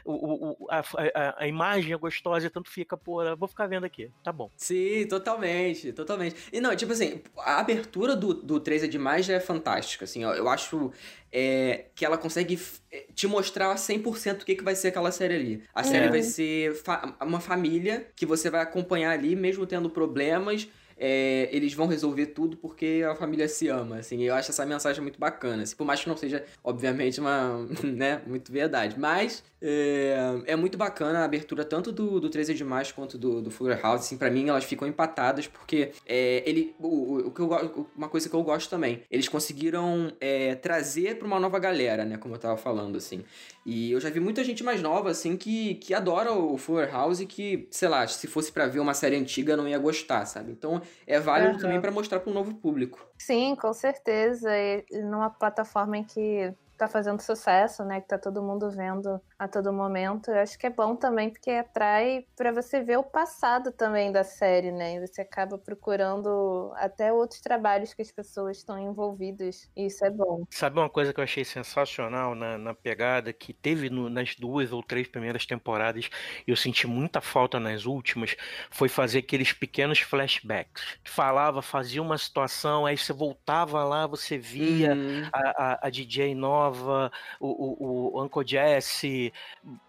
o, 0.04 0.62
o- 0.62 0.66
a, 0.70 0.78
a- 0.78 1.34
a 1.38 1.46
imagem 1.49 1.92
é 1.92 1.96
gostosa, 1.96 2.46
e 2.46 2.50
tanto 2.50 2.70
fica, 2.70 2.96
pô, 2.96 3.20
eu 3.22 3.37
vou 3.37 3.49
ficar 3.49 3.66
vendo 3.66 3.84
aqui. 3.84 4.08
Tá 4.22 4.32
bom. 4.32 4.49
Sim, 4.56 5.06
totalmente, 5.08 5.92
totalmente. 5.92 6.37
E 6.52 6.60
não, 6.60 6.75
tipo 6.76 6.92
assim, 6.92 7.20
a 7.38 7.58
abertura 7.58 8.14
do, 8.14 8.32
do 8.32 8.60
3 8.60 8.84
é 8.84 8.87
demais 8.87 9.26
já 9.26 9.34
é 9.34 9.40
fantástica, 9.40 10.04
assim, 10.04 10.25
ó, 10.25 10.32
eu 10.32 10.49
acho 10.49 10.92
é, 11.32 11.87
que 11.96 12.04
ela 12.04 12.16
consegue 12.16 12.56
é, 12.92 13.06
te 13.12 13.26
mostrar 13.26 13.75
100% 13.76 14.42
o 14.42 14.44
que, 14.46 14.54
que 14.54 14.62
vai 14.64 14.76
ser 14.76 14.88
aquela 14.88 15.10
série 15.10 15.34
ali. 15.34 15.64
A 15.75 15.82
série 15.82 16.06
É. 16.06 16.10
vai 16.10 16.22
ser 16.22 16.75
fa- 16.76 17.16
uma 17.20 17.40
família 17.40 18.08
que 18.14 18.25
você 18.25 18.49
vai 18.49 18.60
acompanhar 18.60 19.10
ali, 19.10 19.34
mesmo 19.34 19.66
tendo 19.66 19.90
problemas, 19.90 20.68
é, 21.00 21.49
eles 21.50 21.73
vão 21.73 21.87
resolver 21.87 22.26
tudo 22.26 22.57
porque 22.59 23.02
a 23.11 23.14
família 23.14 23.49
se 23.49 23.69
ama, 23.69 23.97
assim, 23.97 24.23
eu 24.23 24.35
acho 24.35 24.50
essa 24.50 24.66
mensagem 24.66 25.00
muito 25.02 25.19
bacana, 25.19 25.62
assim, 25.62 25.75
por 25.75 25.87
mais 25.87 26.00
que 26.02 26.09
não 26.09 26.16
seja, 26.16 26.45
obviamente, 26.62 27.19
uma, 27.19 27.66
né, 27.83 28.21
muito 28.26 28.52
verdade, 28.52 28.97
mas 29.00 29.42
é, 29.62 30.14
é 30.47 30.57
muito 30.57 30.76
bacana 30.76 31.21
a 31.21 31.25
abertura 31.25 31.64
tanto 31.64 31.90
do, 31.90 32.21
do 32.21 32.28
13 32.28 32.52
é 32.52 32.54
Demais 32.54 32.92
quanto 32.92 33.16
do, 33.16 33.40
do 33.40 33.50
Fuller 33.50 33.80
House, 33.80 34.02
assim, 34.02 34.19
pra 34.19 34.30
mim 34.30 34.49
elas 34.49 34.64
ficam 34.64 34.87
empatadas 34.87 35.47
porque 35.47 35.92
é, 36.07 36.42
ele, 36.47 36.75
o, 36.78 37.28
o- 37.28 37.30
que 37.30 37.40
eu, 37.40 37.87
uma 37.97 38.09
coisa 38.09 38.28
que 38.28 38.35
eu 38.37 38.42
gosto 38.42 38.69
também, 38.69 39.02
eles 39.11 39.26
conseguiram 39.28 40.12
é, 40.21 40.54
trazer 40.57 41.16
pra 41.19 41.26
uma 41.26 41.40
nova 41.40 41.59
galera, 41.59 42.04
né, 42.04 42.19
como 42.19 42.35
eu 42.35 42.38
tava 42.38 42.57
falando, 42.59 42.97
assim, 42.99 43.25
e 43.64 43.90
eu 43.93 44.00
já 44.00 44.11
vi 44.11 44.21
muita 44.21 44.43
gente 44.45 44.62
mais 44.64 44.81
nova, 44.83 45.11
assim, 45.11 45.37
que, 45.37 45.75
que 45.76 45.95
adora 45.95 46.33
o 46.33 46.57
Fuller 46.59 46.90
House 46.93 47.21
e 47.21 47.26
que, 47.26 47.69
sei 47.71 47.88
lá, 47.88 48.07
se 48.07 48.26
fosse 48.26 48.52
pra 48.52 48.67
ver 48.67 48.81
uma 48.81 48.95
série 48.95 49.17
antiga 49.17 49.57
não 49.57 49.69
ia 49.69 49.79
gostar, 49.79 50.25
sabe? 50.26 50.52
Então 50.52 50.81
é 51.07 51.19
válido 51.21 51.57
Aham. 51.57 51.59
também 51.59 51.81
pra 51.81 51.90
mostrar 51.93 52.21
pra 52.21 52.31
um 52.31 52.35
novo 52.35 52.55
público. 52.57 53.07
Sim, 53.19 53.55
com 53.57 53.73
certeza. 53.73 54.50
E 54.57 54.85
numa 55.02 55.31
plataforma 55.31 55.99
em 55.99 56.05
que 56.05 56.55
tá 56.80 56.88
fazendo 56.88 57.20
sucesso, 57.20 57.84
né? 57.84 58.00
Que 58.00 58.08
tá 58.08 58.18
todo 58.18 58.42
mundo 58.42 58.70
vendo 58.70 59.20
a 59.38 59.49
todo 59.49 59.72
momento. 59.72 60.30
Eu 60.30 60.38
acho 60.40 60.58
que 60.58 60.66
é 60.66 60.70
bom 60.70 60.96
também 60.96 61.30
porque 61.30 61.50
atrai 61.52 62.26
pra 62.37 62.52
você 62.52 62.82
ver 62.82 62.99
o 62.99 63.04
passado 63.04 63.72
também 63.72 64.12
da 64.12 64.25
série, 64.25 64.72
né? 64.72 64.94
E 64.96 65.06
você 65.06 65.22
acaba 65.22 65.58
procurando 65.58 66.72
até 66.76 67.12
outros 67.12 67.40
trabalhos 67.40 67.94
que 67.94 68.02
as 68.02 68.12
pessoas 68.12 68.58
estão 68.58 68.78
envolvidas. 68.78 69.70
E 69.76 69.87
isso 69.87 70.04
é 70.04 70.10
bom. 70.10 70.44
Sabe 70.52 70.80
uma 70.80 70.90
coisa 70.90 71.14
que 71.14 71.20
eu 71.20 71.25
achei 71.25 71.44
sensacional 71.44 72.34
na, 72.34 72.58
na 72.58 72.75
pegada 72.75 73.32
que 73.32 73.54
teve 73.54 73.88
no- 73.88 74.10
nas 74.10 74.34
duas 74.34 74.72
ou 74.72 74.82
três 74.82 75.06
primeiras 75.06 75.46
temporadas 75.46 76.10
e 76.46 76.50
eu 76.50 76.56
senti 76.56 76.88
muita 76.88 77.20
falta 77.20 77.60
nas 77.60 77.87
últimas? 77.87 78.34
Foi 78.68 78.88
fazer 78.88 79.20
aqueles 79.20 79.52
pequenos 79.52 80.00
flashbacks. 80.00 80.99
Falava, 81.04 81.62
fazia 81.62 82.02
uma 82.02 82.18
situação, 82.18 82.84
aí 82.84 82.96
você 82.99 83.12
voltava 83.12 83.84
lá, 83.84 84.08
você 84.08 84.37
via 84.37 84.99
Uhum. 84.99 85.32
a, 85.32 85.75
a, 85.75 85.87
a 85.87 85.90
DJ 85.90 86.34
nova, 86.34 86.69
o, 86.70 87.10
o, 87.40 88.16
o 88.18 88.22
Uncle 88.22 88.46
Jesse, 88.46 89.32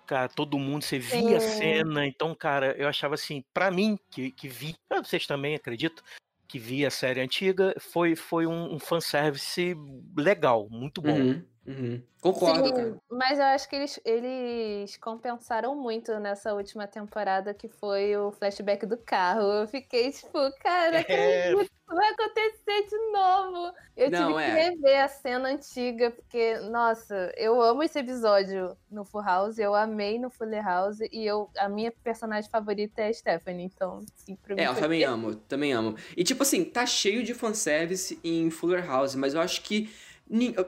cara, 0.05 0.27
todo 0.29 0.59
mundo, 0.59 0.83
você 0.83 0.99
via 0.99 1.37
a 1.37 1.39
cena. 1.39 2.05
Então, 2.05 2.33
cara, 2.35 2.75
eu 2.77 2.87
achava 2.87 3.15
assim, 3.15 3.43
pra 3.53 3.71
mim, 3.71 3.97
que, 4.09 4.31
que 4.31 4.47
vi, 4.47 4.75
vocês 5.03 5.25
também 5.25 5.55
acredito, 5.55 6.03
que 6.47 6.59
via 6.59 6.89
a 6.89 6.91
série 6.91 7.21
antiga, 7.21 7.73
foi, 7.79 8.15
foi 8.15 8.45
um, 8.45 8.73
um 8.73 8.79
fanservice 8.79 9.73
legal, 10.17 10.67
muito 10.69 11.01
bom. 11.01 11.17
Uhum, 11.17 11.45
uhum. 11.65 12.01
Concordo, 12.21 12.67
Sim, 12.67 12.73
cara. 12.75 12.97
mas 13.09 13.39
eu 13.39 13.45
acho 13.45 13.67
que 13.67 13.75
eles, 13.75 13.99
eles 14.05 14.95
compensaram 14.97 15.75
muito 15.75 16.19
nessa 16.19 16.53
última 16.53 16.87
temporada, 16.87 17.51
que 17.53 17.67
foi 17.67 18.15
o 18.15 18.31
flashback 18.31 18.85
do 18.85 18.97
carro. 18.97 19.41
Eu 19.41 19.67
fiquei 19.67 20.11
tipo, 20.11 20.37
cara, 20.59 20.99
É. 21.09 21.51
que 21.51 21.67
vai 21.87 22.09
acontecer 22.09 22.85
de 22.87 22.97
novo. 23.11 23.73
Eu 23.97 24.09
Não, 24.11 24.27
tive 24.27 24.43
que 24.43 24.51
é. 24.51 24.69
rever 24.69 25.03
a 25.03 25.07
cena 25.07 25.49
antiga, 25.49 26.11
porque, 26.11 26.59
nossa, 26.59 27.31
eu 27.35 27.59
amo 27.61 27.83
esse 27.83 27.97
episódio 27.99 28.77
no 28.89 29.03
Full 29.03 29.21
House, 29.23 29.57
eu 29.57 29.73
amei 29.75 30.19
no 30.19 30.29
Fuller 30.29 30.63
House, 30.63 30.99
e 31.11 31.25
eu, 31.25 31.49
a 31.57 31.67
minha 31.67 31.91
personagem 31.91 32.49
favorita 32.49 33.01
é 33.01 33.07
a 33.09 33.13
Stephanie, 33.13 33.65
então, 33.65 33.99
sim, 34.15 34.35
pra 34.35 34.55
mim 34.55 34.61
É, 34.61 34.67
eu 34.67 34.75
também 34.75 35.03
amo, 35.03 35.35
também 35.35 35.73
amo. 35.73 35.95
E 36.15 36.23
tipo 36.23 36.43
assim, 36.43 36.63
tá 36.63 36.85
cheio 36.85 37.23
de 37.23 37.33
fanservice 37.33 38.19
em 38.23 38.49
Fuller 38.51 38.85
House, 38.85 39.15
mas 39.15 39.33
eu 39.33 39.41
acho 39.41 39.61
que. 39.63 39.91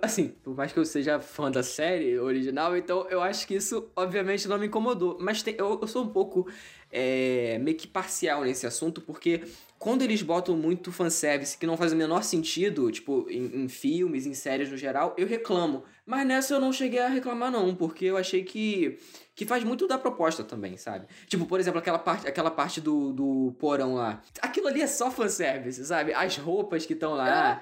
Assim, 0.01 0.27
por 0.43 0.55
mais 0.55 0.73
que 0.73 0.79
eu 0.79 0.83
seja 0.85 1.21
fã 1.21 1.49
da 1.49 1.63
série 1.63 2.19
original, 2.19 2.75
então 2.75 3.07
eu 3.09 3.21
acho 3.21 3.47
que 3.47 3.55
isso, 3.55 3.89
obviamente, 3.95 4.45
não 4.47 4.57
me 4.57 4.67
incomodou. 4.67 5.17
Mas 5.21 5.41
tem- 5.41 5.55
eu, 5.57 5.79
eu 5.81 5.87
sou 5.87 6.03
um 6.03 6.09
pouco 6.09 6.45
é, 6.91 7.57
meio 7.59 7.77
que 7.77 7.87
parcial 7.87 8.43
nesse 8.43 8.67
assunto, 8.67 8.99
porque 8.99 9.41
quando 9.79 10.01
eles 10.01 10.21
botam 10.21 10.57
muito 10.57 10.91
fanservice 10.91 11.57
que 11.57 11.65
não 11.65 11.77
faz 11.77 11.93
o 11.93 11.95
menor 11.95 12.23
sentido, 12.23 12.91
tipo, 12.91 13.25
em, 13.29 13.63
em 13.63 13.69
filmes, 13.69 14.25
em 14.25 14.33
séries 14.33 14.69
no 14.69 14.75
geral, 14.77 15.15
eu 15.17 15.25
reclamo. 15.25 15.83
Mas 16.05 16.27
nessa 16.27 16.53
eu 16.55 16.59
não 16.59 16.73
cheguei 16.73 16.99
a 16.99 17.07
reclamar, 17.07 17.49
não, 17.49 17.73
porque 17.73 18.03
eu 18.05 18.17
achei 18.17 18.43
que 18.43 18.97
que 19.35 19.45
faz 19.45 19.63
muito 19.63 19.87
da 19.87 19.97
proposta 19.97 20.43
também, 20.43 20.77
sabe? 20.77 21.07
Tipo, 21.27 21.45
por 21.45 21.59
exemplo, 21.59 21.79
aquela 21.79 21.97
parte, 21.99 22.27
aquela 22.27 22.51
parte 22.51 22.79
do, 22.79 23.11
do 23.11 23.55
porão 23.59 23.95
lá. 23.95 24.21
Aquilo 24.41 24.67
ali 24.67 24.81
é 24.81 24.87
só 24.87 25.09
fanservice, 25.09 25.83
sabe? 25.85 26.13
As 26.13 26.37
roupas 26.37 26.85
que 26.85 26.93
estão 26.93 27.13
lá. 27.13 27.59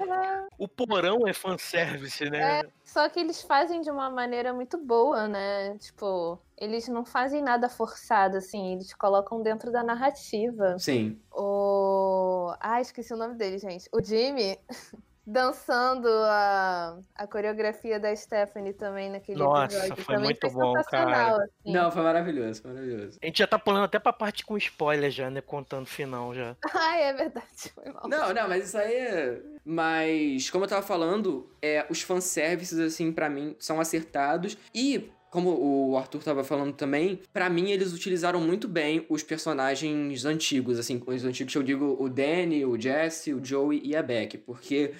O 0.58 0.68
porão 0.68 1.26
é 1.28 1.34
fanservice, 1.34 2.30
né? 2.30 2.64
Só 2.84 3.08
que 3.08 3.20
eles 3.20 3.42
fazem 3.42 3.82
de 3.82 3.90
uma 3.90 4.10
maneira 4.10 4.54
muito 4.54 4.78
boa, 4.78 5.28
né? 5.28 5.78
Tipo, 5.78 6.38
eles 6.58 6.88
não 6.90 7.06
fazem 7.06 7.42
nada 7.42 7.70
forçado, 7.70 8.38
assim, 8.38 8.74
eles 8.74 8.94
colocam 8.94 9.42
dentro 9.42 9.72
da 9.72 9.82
narrativa. 9.82 10.78
Sim. 10.78 11.20
O. 11.32 12.54
Ah, 12.60 12.82
esqueci 12.82 13.14
o 13.14 13.18
nome 13.18 13.36
dele, 13.36 13.58
gente. 13.58 13.88
O 13.94 14.04
Jimmy 14.04 14.60
dançando 15.26 16.08
a, 16.08 16.98
a 17.16 17.28
coreografia 17.28 18.00
da 18.00 18.16
Stephanie 18.16 18.74
também 18.74 19.10
naquele 19.10 19.40
Nossa, 19.40 19.78
episódio. 19.78 20.04
foi 20.04 20.16
também 20.16 20.26
muito 20.26 20.50
foi 20.50 20.62
bom, 20.62 20.74
cara. 20.84 21.36
assim. 21.44 21.72
Não, 21.72 21.92
foi 21.92 22.02
maravilhoso, 22.02 22.62
foi 22.62 22.72
maravilhoso. 22.74 23.20
A 23.22 23.26
gente 23.26 23.40
já 23.40 23.48
tá 23.48 23.60
pulando 23.60 23.86
até 23.86 24.00
pra 24.00 24.12
parte 24.14 24.46
com 24.46 24.58
spoiler 24.58 25.12
já, 25.12 25.30
né? 25.30 25.42
Contando 25.42 25.84
o 25.84 25.90
final 25.90 26.34
já. 26.34 26.56
Ai, 26.74 27.04
é 27.04 27.14
verdade. 27.14 27.72
Foi 27.74 27.92
mal. 27.92 28.08
Não, 28.08 28.34
não, 28.34 28.48
mas 28.48 28.68
isso 28.68 28.78
aí 28.78 28.94
é. 28.94 29.42
Mas, 29.64 30.50
como 30.50 30.66
eu 30.66 30.70
tava 30.70 30.82
falando, 30.82 31.50
é, 31.62 31.86
os 31.90 32.02
fanservices, 32.02 32.80
assim, 32.80 33.12
pra 33.12 33.30
mim, 33.30 33.56
são 33.60 33.80
acertados. 33.80 34.58
E, 34.74 35.12
como 35.32 35.50
o 35.90 35.98
Arthur 35.98 36.22
tava 36.22 36.44
falando 36.44 36.74
também, 36.74 37.20
pra 37.34 37.50
mim 37.50 37.72
eles 37.72 37.94
utilizaram 37.94 38.40
muito 38.40 38.68
bem 38.68 39.06
os 39.10 39.24
personagens 39.24 40.26
antigos, 40.26 40.78
assim, 40.78 41.02
os 41.08 41.26
antigos 41.26 41.52
que 41.54 41.58
eu 41.58 41.64
digo 41.64 41.98
o 42.00 42.08
Danny, 42.10 42.64
o 42.66 42.80
Jesse, 42.80 43.34
o 43.34 43.44
Joey 43.44 43.82
e 43.84 43.96
a 43.96 44.04
Beck, 44.04 44.38
porque. 44.38 44.92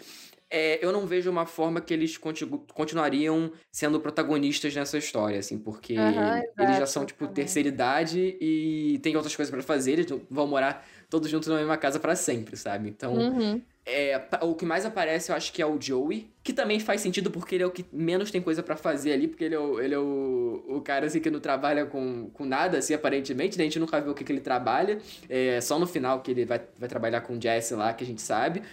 é, 0.54 0.84
eu 0.86 0.92
não 0.92 1.06
vejo 1.08 1.30
uma 1.32 1.46
forma 1.46 1.80
que 1.80 1.94
eles 1.94 2.18
contigu- 2.18 2.66
continuariam 2.74 3.52
sendo 3.72 4.02
protagonistas 4.02 4.76
nessa 4.76 4.98
história, 4.98 5.40
assim, 5.40 5.58
porque 5.58 5.96
Aham, 5.96 6.42
eles 6.60 6.76
já 6.78 6.86
são, 6.86 7.06
tipo, 7.06 7.26
terceira 7.28 7.70
idade 7.70 8.38
e 8.42 9.00
tem 9.02 9.16
outras 9.16 9.34
coisas 9.36 9.50
pra 9.54 9.64
fazer, 9.64 9.94
eles 9.94 10.08
vão 10.30 10.48
morar 10.48 10.86
todos 11.10 11.30
juntos 11.30 11.48
na 11.48 11.56
mesma 11.56 11.78
casa 11.78 12.00
pra 12.02 12.16
sempre, 12.18 12.58
sabe? 12.58 12.90
Então, 12.90 13.14
Uhum. 13.16 13.62
É, 13.92 14.28
o 14.42 14.56
que 14.56 14.66
mais 14.66 14.86
aparece 14.86 15.32
eu 15.32 15.36
acho 15.36 15.52
que 15.54 15.62
é 15.62 15.66
o 15.66 15.80
Joey, 15.80 16.30
que 16.44 16.54
também 16.54 16.80
faz 16.80 17.02
sentido 17.02 17.30
porque 17.30 17.56
ele 17.56 17.64
é 17.64 17.68
o 17.68 17.72
que 17.72 17.86
menos 17.92 18.32
tem 18.32 18.42
coisa 18.42 18.64
pra 18.64 18.76
fazer 18.76 19.14
ali, 19.14 19.28
porque 19.28 19.44
ele 19.44 19.56
é 19.56 19.60
o, 19.60 19.80
ele 19.80 19.94
é 19.94 20.00
o, 20.00 20.64
o 20.68 20.82
cara 20.82 21.06
assim 21.06 21.20
que 21.20 21.30
não 21.30 21.40
trabalha 21.40 21.86
com, 21.86 22.30
com 22.34 22.46
nada, 22.46 22.78
assim, 22.78 22.94
aparentemente, 22.94 23.58
né? 23.58 23.64
A 23.64 23.66
gente 23.66 23.80
nunca 23.80 24.00
vê 24.00 24.10
o 24.10 24.14
que, 24.14 24.24
que 24.24 24.32
ele 24.32 24.42
trabalha, 24.42 25.00
é 25.30 25.62
só 25.62 25.78
no 25.78 25.86
final 25.86 26.22
que 26.22 26.32
ele 26.32 26.46
vai, 26.46 26.62
vai 26.78 26.90
trabalhar 26.90 27.22
com 27.22 27.38
o 27.38 27.42
Jesse 27.42 27.76
lá, 27.76 27.94
que 27.94 28.04
a 28.04 28.08
gente 28.08 28.22
sabe. 28.22 28.64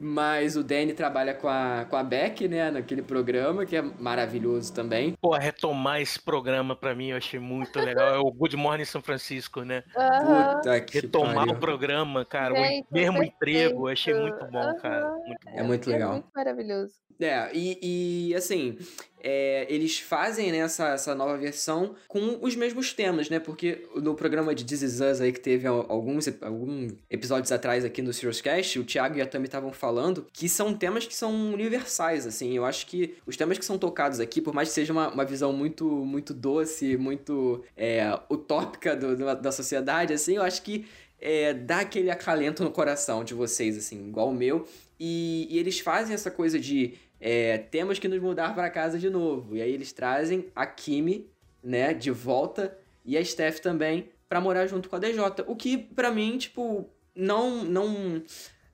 Mas 0.00 0.56
o 0.56 0.62
Danny 0.62 0.92
trabalha 0.92 1.34
com 1.34 1.48
a, 1.48 1.86
com 1.88 1.96
a 1.96 2.02
Beck, 2.02 2.46
né, 2.46 2.70
naquele 2.70 3.02
programa, 3.02 3.66
que 3.66 3.76
é 3.76 3.82
maravilhoso 3.82 4.72
também. 4.72 5.14
Pô, 5.20 5.36
retomar 5.36 6.00
esse 6.00 6.20
programa 6.20 6.76
pra 6.76 6.94
mim 6.94 7.08
eu 7.08 7.16
achei 7.16 7.40
muito 7.40 7.78
legal. 7.80 8.14
É 8.14 8.18
o 8.18 8.30
Good 8.30 8.56
Morning 8.56 8.84
São 8.84 9.02
Francisco, 9.02 9.62
né? 9.62 9.82
Puta 9.92 10.80
que 10.80 11.00
Retomar 11.00 11.34
pariu. 11.34 11.54
o 11.54 11.58
programa, 11.58 12.24
cara. 12.24 12.54
Gente, 12.54 12.86
o 12.90 12.94
mesmo 12.94 13.12
perfeito. 13.18 13.34
emprego, 13.34 13.88
eu 13.88 13.92
achei 13.92 14.14
muito 14.14 14.46
bom, 14.46 14.74
cara. 14.76 15.10
Muito 15.10 15.44
bom. 15.44 15.58
É 15.58 15.62
muito 15.62 15.90
legal. 15.90 16.10
É 16.10 16.12
muito 16.14 16.30
maravilhoso. 16.34 16.92
É, 17.20 17.50
e, 17.52 18.28
e, 18.30 18.34
assim, 18.36 18.78
é, 19.22 19.66
eles 19.68 19.98
fazem 19.98 20.52
né, 20.52 20.58
essa, 20.58 20.88
essa 20.90 21.14
nova 21.14 21.36
versão 21.36 21.94
com 22.06 22.38
os 22.40 22.54
mesmos 22.54 22.92
temas, 22.92 23.28
né? 23.28 23.38
Porque 23.40 23.86
no 23.96 24.14
programa 24.14 24.54
de 24.54 24.64
This 24.64 24.82
Is 24.82 25.00
Us 25.00 25.20
aí 25.20 25.32
que 25.32 25.40
teve 25.40 25.66
al- 25.66 25.86
alguns, 25.88 26.28
alguns 26.40 26.92
episódios 27.10 27.50
atrás 27.52 27.84
aqui 27.84 28.00
no 28.02 28.12
Serious 28.12 28.40
Cast, 28.40 28.78
o 28.78 28.84
Thiago 28.84 29.18
e 29.18 29.22
a 29.22 29.26
Tami 29.26 29.46
estavam 29.46 29.72
falando 29.72 30.26
que 30.32 30.48
são 30.48 30.72
temas 30.74 31.06
que 31.06 31.14
são 31.14 31.52
universais, 31.52 32.26
assim. 32.26 32.56
Eu 32.56 32.64
acho 32.64 32.86
que 32.86 33.14
os 33.26 33.36
temas 33.36 33.58
que 33.58 33.64
são 33.64 33.76
tocados 33.78 34.20
aqui, 34.20 34.40
por 34.40 34.54
mais 34.54 34.68
que 34.68 34.74
seja 34.74 34.92
uma, 34.92 35.08
uma 35.08 35.24
visão 35.24 35.52
muito, 35.52 35.84
muito 35.86 36.32
doce, 36.32 36.96
muito 36.96 37.62
é, 37.76 38.02
utópica 38.30 38.94
do- 38.96 39.16
do- 39.16 39.34
da 39.36 39.52
sociedade, 39.52 40.12
assim, 40.12 40.36
eu 40.36 40.42
acho 40.42 40.62
que 40.62 40.86
é, 41.20 41.52
dá 41.52 41.80
aquele 41.80 42.10
acalento 42.12 42.62
no 42.62 42.70
coração 42.70 43.24
de 43.24 43.34
vocês, 43.34 43.76
assim, 43.76 44.06
igual 44.08 44.28
o 44.28 44.34
meu. 44.34 44.66
E, 45.00 45.46
e 45.50 45.58
eles 45.58 45.78
fazem 45.80 46.14
essa 46.14 46.30
coisa 46.30 46.58
de 46.58 46.94
é, 47.20 47.58
temos 47.58 47.98
que 47.98 48.08
nos 48.08 48.20
mudar 48.20 48.54
para 48.54 48.70
casa 48.70 48.98
de 48.98 49.10
novo. 49.10 49.56
E 49.56 49.62
aí 49.62 49.72
eles 49.72 49.92
trazem 49.92 50.46
a 50.54 50.66
Kimi, 50.66 51.28
né, 51.62 51.92
de 51.92 52.10
volta 52.10 52.76
e 53.04 53.16
a 53.16 53.24
Steph 53.24 53.58
também 53.60 54.10
pra 54.28 54.40
morar 54.40 54.66
junto 54.66 54.88
com 54.88 54.96
a 54.96 54.98
DJ. 54.98 55.20
O 55.46 55.56
que 55.56 55.78
pra 55.78 56.10
mim, 56.10 56.38
tipo, 56.38 56.88
não 57.14 57.64
não 57.64 58.22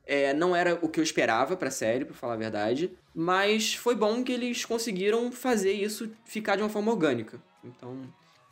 é, 0.06 0.34
não 0.34 0.54
era 0.54 0.78
o 0.82 0.88
que 0.88 1.00
eu 1.00 1.04
esperava 1.04 1.56
pra 1.56 1.70
série, 1.70 2.04
pra 2.04 2.14
falar 2.14 2.34
a 2.34 2.38
verdade, 2.38 2.92
mas 3.14 3.74
foi 3.74 3.94
bom 3.94 4.22
que 4.22 4.32
eles 4.32 4.64
conseguiram 4.64 5.32
fazer 5.32 5.72
isso 5.72 6.10
ficar 6.24 6.56
de 6.56 6.62
uma 6.62 6.68
forma 6.68 6.92
orgânica. 6.92 7.40
Então, 7.64 7.96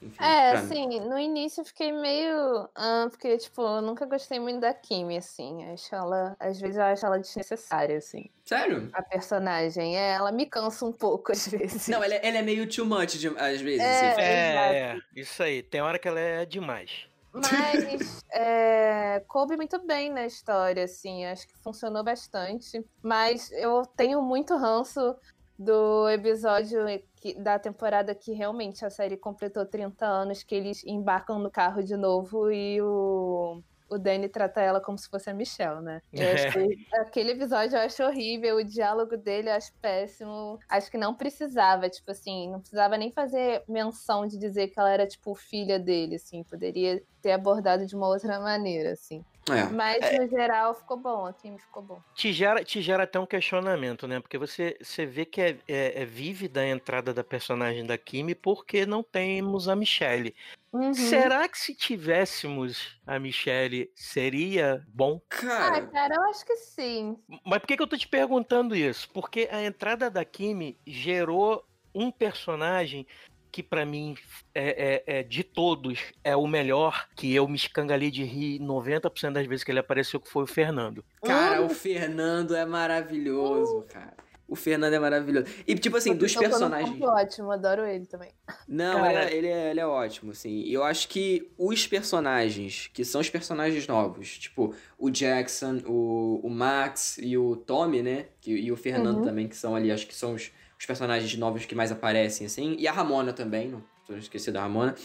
enfim, 0.03 0.23
É, 0.23 0.51
pra 0.53 0.63
mim. 0.63 0.67
assim, 0.67 1.01
no 1.01 1.19
início 1.19 1.61
eu 1.61 1.65
fiquei 1.65 1.93
meio. 1.93 2.69
Ah, 2.75 3.07
porque, 3.11 3.37
tipo, 3.39 3.63
eu 3.63 3.81
nunca 3.83 4.05
gostei 4.07 4.39
muito 4.41 4.61
da 4.61 4.75
Kimi, 4.75 5.17
assim. 5.17 5.65
Acho 5.73 5.95
ela. 5.95 6.37
Às 6.41 6.61
vezes 6.61 6.77
eu 6.77 6.85
acho 6.85 7.07
ela 7.07 7.19
desnecessária, 7.19 7.97
assim. 7.99 8.31
Sério? 8.45 8.91
A 8.93 9.03
personagem. 9.03 9.97
É, 9.97 10.13
ela 10.15 10.33
me 10.33 10.47
cansa 10.47 10.85
um 10.85 10.93
pouco, 10.93 11.33
às 11.33 11.47
vezes. 11.49 11.89
Não, 11.89 12.03
ela, 12.03 12.15
é- 12.15 12.27
ela 12.27 12.39
é 12.39 12.43
meio 12.43 12.69
too 12.69 12.85
much 12.85 13.19
de- 13.19 13.29
às 13.29 13.61
vezes. 13.61 13.81
É, 13.81 14.09
assim. 14.11 14.21
É, 14.21 14.79
é, 14.79 14.99
isso 15.15 15.43
aí. 15.43 15.63
Tem 15.63 15.81
hora 15.81 15.99
que 15.99 16.09
ela 16.09 16.21
é 16.21 16.45
demais. 16.45 17.07
Mas 17.35 17.43
é, 18.33 19.21
coube 19.27 19.57
muito 19.57 19.79
bem 19.87 20.11
na 20.13 20.27
história, 20.27 20.85
assim. 20.85 21.25
Acho 21.25 21.47
que 21.49 21.57
funcionou 21.63 22.05
bastante. 22.05 22.85
Mas 23.03 23.51
eu 23.53 23.87
tenho 23.97 24.21
muito 24.21 24.55
ranço 24.57 25.17
do 25.59 26.09
episódio 26.09 26.81
que- 27.17 27.35
da 27.35 27.59
temporada 27.59 28.15
que 28.15 28.33
realmente 28.33 28.85
a 28.85 28.91
série 28.91 29.17
completou 29.17 29.65
30 29.67 30.07
anos, 30.07 30.43
que 30.43 30.55
eles 30.55 30.85
embarcam 30.85 31.39
no 31.39 31.51
carro 31.51 31.83
de 31.83 31.97
novo 31.97 32.51
e 32.51 32.81
o, 32.83 33.63
o 33.89 33.99
Danny 33.99 34.29
trata 34.29 34.61
ela 34.61 34.81
como 34.81 34.97
se 34.99 35.09
fosse 35.09 35.29
a 35.31 35.35
Michelle, 35.35 35.83
né? 35.83 36.01
Eu 36.13 36.23
É. 36.27 36.33
achei- 36.49 36.79
aquele 36.95 37.33
episódio 37.33 37.77
eu 37.77 37.83
acho 37.83 38.03
horrível, 38.03 38.57
o 38.57 38.65
diálogo 38.65 39.17
dele 39.17 39.51
eu 39.51 39.55
acho 39.55 39.71
péssimo. 39.81 40.59
Acho 40.69 40.91
que 40.91 40.97
não 40.99 41.15
precisava, 41.15 41.89
tipo 41.91 42.11
assim, 42.11 42.51
não 42.51 42.59
precisava 42.61 42.97
nem 42.97 43.13
fazer 43.13 43.63
menção 43.69 44.27
de 44.27 44.39
dizer 44.39 44.69
que 44.69 44.81
ela 44.81 44.91
era, 44.91 45.07
tipo, 45.07 45.35
filha 45.35 45.79
dele, 45.79 46.17
assim. 46.17 46.43
Poderia 46.43 47.03
ter 47.21 47.33
abordado 47.33 47.87
de 47.87 47.95
uma 47.95 48.09
outra 48.09 48.41
maneira, 48.41 48.93
assim. 48.93 49.23
É. 49.53 49.69
Mas, 49.69 50.19
no 50.19 50.29
geral, 50.29 50.75
ficou 50.75 50.97
bom. 50.97 51.27
A 51.27 51.33
Kim 51.33 51.57
ficou 51.59 51.83
bom. 51.83 52.03
Te 52.15 52.33
gera, 52.33 52.65
te 52.65 52.81
gera 52.81 53.05
até 53.05 53.19
um 53.19 53.27
questionamento, 53.27 54.07
né? 54.07 54.21
Porque 54.21 54.39
você, 54.39 54.77
você 54.81 55.07
vê 55.07 55.25
que 55.25 55.41
é, 55.41 55.59
é, 55.69 56.03
é 56.03 56.05
vívida 56.05 56.61
a 56.61 56.69
entrada 56.69 57.13
da 57.13 57.25
personagem 57.25 57.85
da 57.85 57.97
Kimi 57.99 58.35
porque 58.35 58.87
não 58.87 59.03
temos 59.03 59.69
a 59.69 59.77
Michelle. 59.77 60.35
Uhum. 60.73 60.95
Será 60.95 61.47
que 61.49 61.59
se 61.59 61.75
tivéssemos 61.75 62.99
a 63.07 63.19
Michelle 63.19 63.91
seria 63.95 64.83
bom? 64.89 65.21
Ah, 65.23 65.37
Cara, 65.37 65.87
cara, 65.87 66.15
eu 66.15 66.23
acho 66.31 66.47
que 66.47 66.57
sim. 66.57 67.19
Mas 67.45 67.59
por 67.59 67.67
que, 67.67 67.77
que 67.77 67.83
eu 67.83 67.87
tô 67.87 67.97
te 67.97 68.09
perguntando 68.09 68.75
isso? 68.75 69.09
Porque 69.11 69.49
a 69.53 69.63
entrada 69.63 70.11
da 70.11 70.25
Kimi 70.25 70.79
gerou 70.87 71.63
um 71.95 72.11
personagem 72.11 73.07
que 73.53 73.63
pra 73.63 73.85
mim 73.85 74.17
é, 74.55 75.03
é- 75.07 75.19
é, 75.19 75.23
de 75.23 75.45
todos 75.45 76.01
é 76.25 76.35
o 76.35 76.47
melhor, 76.47 77.07
que 77.15 77.33
eu 77.35 77.47
me 77.47 77.55
escangalhei 77.57 78.11
de 78.11 78.25
rir 78.25 78.59
90% 78.59 79.33
das 79.35 79.47
vezes 79.47 79.63
que 79.63 79.71
ele 79.71 79.79
apareceu, 79.79 80.19
que 80.19 80.29
foi 80.31 80.43
o 80.45 80.47
Fernando. 80.47 81.05
cara, 81.23 81.61
o 81.63 81.69
Fernando 81.69 82.57
é 82.57 82.65
maravilhoso, 82.65 83.83
cara. 83.89 84.15
O 84.49 84.57
Fernando 84.57 84.93
é 84.93 84.99
maravilhoso. 84.99 85.47
E, 85.67 85.75
tipo 85.75 85.97
assim, 85.97 86.15
dos 86.15 86.35
personagens. 86.37 86.91
ponto 86.99 87.05
Ótimo, 87.09 87.51
adoro 87.53 87.87
ele 87.87 88.05
também. 88.05 88.31
Não, 88.69 89.07
ele 89.07 89.17
é, 89.17 89.35
ele, 89.35 89.47
é, 89.49 89.71
ele 89.71 89.81
é 89.81 89.87
ótimo, 89.87 90.33
assim. 90.33 90.51
E 90.51 90.75
eu 90.75 90.85
acho 90.85 91.09
que 91.09 91.51
os 91.57 91.87
personagens, 91.87 92.91
que 92.93 93.03
são 93.03 93.23
os 93.23 93.31
personagens 93.31 93.87
novos, 93.87 94.37
tipo 94.39 94.75
o 94.99 95.09
Jackson, 95.11 95.81
o, 95.87 96.41
o 96.43 96.51
Max 96.51 97.17
e 97.19 97.39
o 97.39 97.57
Tommy, 97.57 98.03
né? 98.03 98.27
Que, 98.43 98.51
e 98.53 98.71
o 98.71 98.77
Fernando 98.77 99.19
Uhum. 99.19 99.25
também, 99.25 99.49
que 99.49 99.57
são 99.57 99.75
ali, 99.75 99.91
acho 99.91 100.07
que 100.07 100.15
são 100.15 100.35
os, 100.35 100.51
os 100.83 100.87
personagens 100.87 101.33
novos 101.37 101.65
que 101.65 101.77
mais 101.77 101.93
aparecem, 101.93 102.45
assim. 102.45 102.75
E 102.77 102.89
a 102.89 102.93
Ramona 102.93 103.33
também, 103.33 103.69
não 103.69 104.19
esqueci 104.19 104.51
da 104.51 104.63
Ramona. 104.63 104.97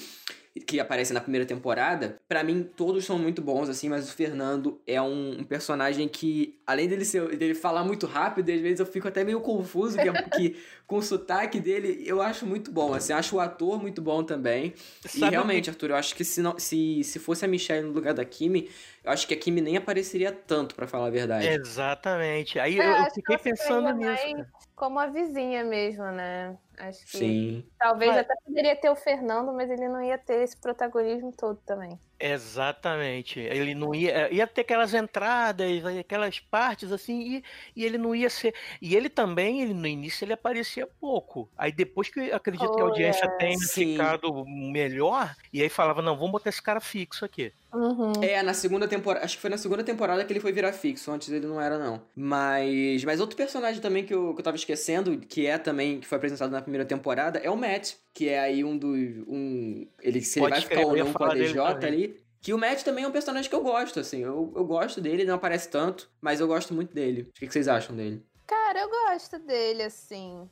Que 0.65 0.79
aparece 0.79 1.13
na 1.13 1.21
primeira 1.21 1.45
temporada. 1.45 2.16
Pra 2.27 2.43
mim, 2.43 2.61
todos 2.75 3.05
são 3.05 3.17
muito 3.17 3.41
bons, 3.41 3.69
assim, 3.69 3.87
mas 3.87 4.09
o 4.09 4.13
Fernando 4.13 4.81
é 4.85 5.01
um, 5.01 5.39
um 5.39 5.43
personagem 5.45 6.09
que, 6.09 6.59
além 6.67 6.85
dele, 6.85 7.05
ser, 7.05 7.25
dele 7.37 7.55
falar 7.55 7.85
muito 7.85 8.05
rápido, 8.05 8.49
às 8.51 8.59
vezes 8.59 8.81
eu 8.81 8.85
fico 8.85 9.07
até 9.07 9.23
meio 9.23 9.39
confuso, 9.39 9.97
que, 9.97 10.09
é- 10.09 10.11
que 10.35 10.57
com 10.85 10.97
o 10.97 11.01
sotaque 11.01 11.57
dele, 11.61 12.03
eu 12.05 12.21
acho 12.21 12.45
muito 12.45 12.69
bom, 12.69 12.93
assim, 12.93 13.13
acho 13.13 13.37
o 13.37 13.39
ator 13.39 13.81
muito 13.81 14.01
bom 14.01 14.23
também. 14.23 14.73
E 15.05 15.07
Sabe 15.09 15.25
o 15.25 15.29
realmente, 15.29 15.69
Arthur, 15.69 15.91
eu 15.91 15.95
acho 15.95 16.13
que 16.15 16.25
se, 16.25 16.41
não, 16.41 16.59
se, 16.59 17.01
se 17.05 17.17
fosse 17.17 17.45
a 17.45 17.47
Michelle 17.47 17.87
no 17.87 17.93
lugar 17.93 18.13
da 18.13 18.25
Kimi, 18.25 18.69
eu 19.05 19.11
acho 19.11 19.25
que 19.25 19.33
a 19.33 19.37
Kimi 19.37 19.61
nem 19.61 19.77
apareceria 19.77 20.31
tanto, 20.33 20.75
pra 20.75 20.85
falar 20.85 21.07
a 21.07 21.11
verdade. 21.11 21.47
Exatamente. 21.47 22.59
Aí 22.59 22.77
É, 22.77 22.85
eu, 22.85 22.91
eu 22.97 23.05
que 23.05 23.13
fiquei 23.15 23.37
pensando 23.37 23.93
nisso. 23.93 24.45
Como 24.75 24.99
a 24.99 25.07
vizinha 25.07 25.63
mesmo, 25.63 26.03
né? 26.11 26.55
Acho 26.77 27.03
que 27.05 27.17
Sim. 27.17 27.65
talvez 27.79 28.11
Mas- 28.11 28.19
até 28.19 28.35
poderia 28.45 28.75
ter 28.75 28.89
o 28.91 28.95
Fernando, 28.95 29.51
mas 29.53 29.71
ele 29.71 29.87
não 29.87 30.03
ia 30.03 30.17
ter 30.17 30.43
esse 30.43 30.55
protagonismo 30.57 31.31
todo 31.35 31.57
também. 31.65 31.97
Exatamente. 32.19 33.39
Ele 33.39 33.75
não 33.75 33.93
ia. 33.93 34.31
Ia 34.33 34.47
ter 34.47 34.61
aquelas 34.61 34.93
entradas, 34.93 35.85
aquelas 35.85 36.39
partes 36.39 36.91
assim, 36.91 37.37
e, 37.37 37.43
e 37.75 37.85
ele 37.85 37.97
não 37.97 38.15
ia 38.15 38.29
ser. 38.29 38.55
E 38.81 38.95
ele 38.95 39.09
também, 39.09 39.61
ele, 39.61 39.73
no 39.73 39.85
início, 39.87 40.25
ele 40.25 40.33
aparecia 40.33 40.87
pouco. 40.87 41.51
Aí 41.55 41.71
depois 41.71 42.09
que 42.09 42.31
acredito 42.31 42.73
que 42.75 42.81
a 42.81 42.83
Oh, 42.83 42.85
audiência 42.85 43.25
é. 43.25 43.29
tenha 43.37 43.57
Sim. 43.57 43.91
ficado 43.93 44.43
melhor, 44.45 45.35
e 45.53 45.61
aí 45.61 45.69
falava, 45.69 46.01
não, 46.01 46.15
vamos 46.17 46.31
botar 46.31 46.49
esse 46.49 46.61
cara 46.61 46.79
fixo 46.81 47.23
aqui. 47.25 47.53
Uhum. 47.77 48.11
É, 48.23 48.41
na 48.41 48.55
segunda 48.55 48.87
temporada. 48.87 49.23
Acho 49.23 49.35
que 49.35 49.41
foi 49.41 49.51
na 49.51 49.57
segunda 49.57 49.83
temporada 49.83 50.25
que 50.25 50.33
ele 50.33 50.39
foi 50.39 50.51
virar 50.51 50.73
fixo. 50.73 51.11
Antes 51.11 51.29
ele 51.29 51.45
não 51.45 51.61
era, 51.61 51.77
não. 51.77 52.01
Mas. 52.15 53.03
Mas 53.03 53.19
outro 53.19 53.37
personagem 53.37 53.79
também 53.79 54.03
que 54.03 54.13
eu, 54.13 54.33
que 54.33 54.39
eu 54.39 54.43
tava 54.43 54.57
esquecendo, 54.57 55.17
que 55.19 55.45
é 55.45 55.59
também, 55.59 55.99
que 55.99 56.07
foi 56.07 56.17
apresentado 56.17 56.49
na 56.49 56.61
primeira 56.61 56.85
temporada, 56.85 57.37
é 57.39 57.49
o 57.51 57.55
Matt. 57.55 57.93
Que 58.13 58.29
é 58.29 58.39
aí 58.39 58.63
um 58.63 58.75
dos. 58.75 58.97
Um, 59.27 59.87
ele, 60.01 60.21
se 60.21 60.39
ele 60.39 60.49
vai 60.49 60.61
ficar 60.61 60.81
ou 60.81 60.97
não 60.97 61.13
com 61.13 61.23
a 61.23 61.35
DJ 61.35 61.59
ali. 61.59 62.19
Que 62.41 62.53
o 62.53 62.57
Matt 62.57 62.83
também 62.83 63.03
é 63.03 63.07
um 63.07 63.11
personagem 63.11 63.49
que 63.49 63.55
eu 63.55 63.61
gosto, 63.61 63.99
assim. 63.99 64.21
Eu, 64.21 64.53
eu 64.55 64.65
gosto 64.65 65.01
dele, 65.01 65.25
não 65.25 65.35
aparece 65.35 65.69
tanto, 65.69 66.09
mas 66.21 66.39
eu 66.39 66.47
gosto 66.47 66.73
muito 66.73 66.93
dele. 66.93 67.23
O 67.23 67.33
que, 67.33 67.45
que 67.45 67.53
vocês 67.53 67.67
acham 67.67 67.95
dele? 67.95 68.23
Cara, 68.47 68.79
eu 68.79 68.89
gosto 68.89 69.37
dele, 69.39 69.83
assim. 69.83 70.49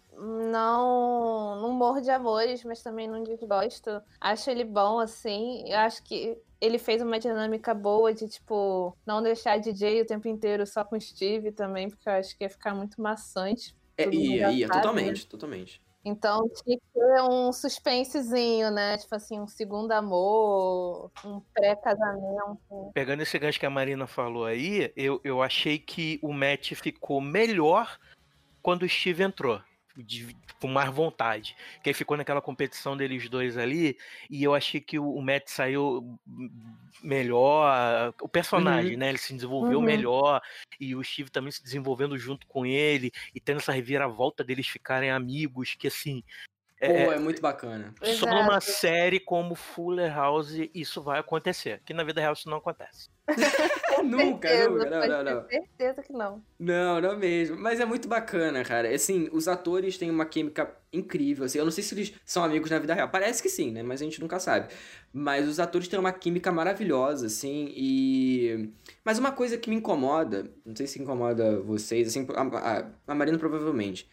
Não, 0.51 1.61
não 1.61 1.71
morro 1.71 2.01
de 2.01 2.11
amores, 2.11 2.61
mas 2.65 2.83
também 2.83 3.07
não 3.07 3.23
desgosto. 3.23 4.01
Acho 4.19 4.49
ele 4.49 4.65
bom, 4.65 4.99
assim. 4.99 5.63
Eu 5.65 5.77
acho 5.77 6.03
que 6.03 6.37
ele 6.65 6.77
fez 6.77 7.01
uma 7.01 7.19
dinâmica 7.19 7.73
boa 7.73 8.13
de, 8.13 8.27
tipo, 8.27 8.95
não 9.05 9.21
deixar 9.21 9.53
a 9.53 9.57
DJ 9.57 10.01
o 10.01 10.05
tempo 10.05 10.27
inteiro 10.27 10.65
só 10.65 10.83
com 10.83 10.95
o 10.95 11.01
Steve 11.01 11.51
também, 11.51 11.89
porque 11.89 12.07
eu 12.07 12.13
acho 12.13 12.37
que 12.37 12.43
ia 12.43 12.49
ficar 12.49 12.73
muito 12.73 13.01
maçante. 13.01 13.75
É, 13.97 14.07
ia, 14.09 14.51
ia, 14.51 14.67
sabe, 14.67 14.81
totalmente, 14.81 15.27
totalmente. 15.27 15.81
Então 16.03 16.47
tinha 16.63 16.77
que 16.77 16.83
ter 16.93 17.21
um 17.23 17.51
suspensezinho, 17.51 18.69
né? 18.69 18.95
Tipo 18.97 19.15
assim, 19.15 19.39
um 19.39 19.47
segundo 19.47 19.91
amor, 19.91 21.11
um 21.25 21.41
pré-casamento. 21.51 22.91
Pegando 22.93 23.21
esse 23.23 23.39
gancho 23.39 23.59
que 23.59 23.65
a 23.65 23.71
Marina 23.71 24.05
falou 24.05 24.45
aí, 24.45 24.93
eu, 24.95 25.19
eu 25.23 25.41
achei 25.41 25.79
que 25.79 26.19
o 26.21 26.31
Matt 26.31 26.73
ficou 26.73 27.19
melhor 27.19 27.97
quando 28.61 28.83
o 28.83 28.89
Steve 28.89 29.23
entrou. 29.23 29.59
De- 29.97 30.35
com 30.59 30.67
mais 30.67 30.89
vontade. 30.93 31.55
Que 31.83 31.89
aí 31.89 31.93
ficou 31.93 32.17
naquela 32.17 32.41
competição 32.41 32.95
deles 32.97 33.29
dois 33.29 33.57
ali, 33.57 33.97
e 34.29 34.43
eu 34.43 34.53
achei 34.55 34.79
que 34.81 34.97
o, 34.99 35.09
o 35.13 35.21
Matt 35.21 35.47
saiu 35.47 36.17
melhor, 37.03 38.13
o 38.21 38.27
personagem, 38.27 38.97
né? 38.97 39.09
Ele 39.09 39.17
se 39.17 39.33
desenvolveu 39.33 39.79
Uhum. 39.79 39.85
melhor, 39.85 40.41
e 40.79 40.95
o 40.95 41.03
Steve 41.03 41.29
também 41.29 41.51
se 41.51 41.63
desenvolvendo 41.63 42.17
junto 42.17 42.47
com 42.47 42.65
ele, 42.65 43.11
e 43.33 43.39
tendo 43.39 43.57
essa 43.57 43.71
reviravolta 43.71 44.43
deles 44.43 44.67
ficarem 44.67 45.11
amigos, 45.11 45.75
que 45.75 45.87
assim. 45.87 46.23
Pô, 46.79 46.85
é- 46.87 47.15
é 47.15 47.19
muito 47.19 47.41
bacana. 47.41 47.93
só 48.19 48.25
numa 48.25 48.57
Exato. 48.57 48.65
série 48.71 49.19
como 49.19 49.55
Fuller 49.55 50.13
House 50.13 50.53
isso 50.73 51.01
vai 51.01 51.19
acontecer. 51.19 51.81
Que 51.85 51.93
na 51.93 52.03
vida 52.03 52.19
real 52.21 52.33
isso 52.33 52.49
não 52.49 52.57
acontece. 52.57 53.09
nunca, 54.03 54.47
Certeza, 54.47 54.69
nunca, 54.69 54.89
não, 54.89 55.07
não, 55.07 55.23
não. 55.23 55.49
certeza 55.49 56.03
que 56.03 56.13
não. 56.13 56.43
Não, 56.59 57.01
não 57.01 57.17
mesmo. 57.17 57.57
Mas 57.57 57.79
é 57.79 57.85
muito 57.85 58.07
bacana, 58.07 58.63
cara. 58.63 58.93
Assim, 58.93 59.27
os 59.31 59.47
atores 59.47 59.97
têm 59.97 60.11
uma 60.11 60.25
química 60.25 60.75
incrível. 60.93 61.45
Assim, 61.45 61.57
eu 61.57 61.65
não 61.65 61.71
sei 61.71 61.83
se 61.83 61.95
eles 61.95 62.13
são 62.23 62.43
amigos 62.43 62.69
na 62.69 62.77
vida 62.77 62.93
real. 62.93 63.09
Parece 63.09 63.41
que 63.41 63.49
sim, 63.49 63.71
né? 63.71 63.81
Mas 63.81 64.01
a 64.01 64.05
gente 64.05 64.21
nunca 64.21 64.39
sabe. 64.39 64.71
Mas 65.11 65.47
os 65.47 65.59
atores 65.59 65.87
têm 65.87 65.99
uma 65.99 66.11
química 66.11 66.51
maravilhosa, 66.51 67.25
assim. 67.25 67.73
E. 67.75 68.69
Mas 69.03 69.17
uma 69.17 69.31
coisa 69.31 69.57
que 69.57 69.69
me 69.69 69.75
incomoda, 69.75 70.51
não 70.63 70.75
sei 70.75 70.85
se 70.85 71.01
incomoda 71.01 71.59
vocês, 71.61 72.09
assim, 72.09 72.27
a, 72.35 72.41
a, 72.41 72.91
a 73.07 73.15
Marina 73.15 73.39
provavelmente, 73.39 74.07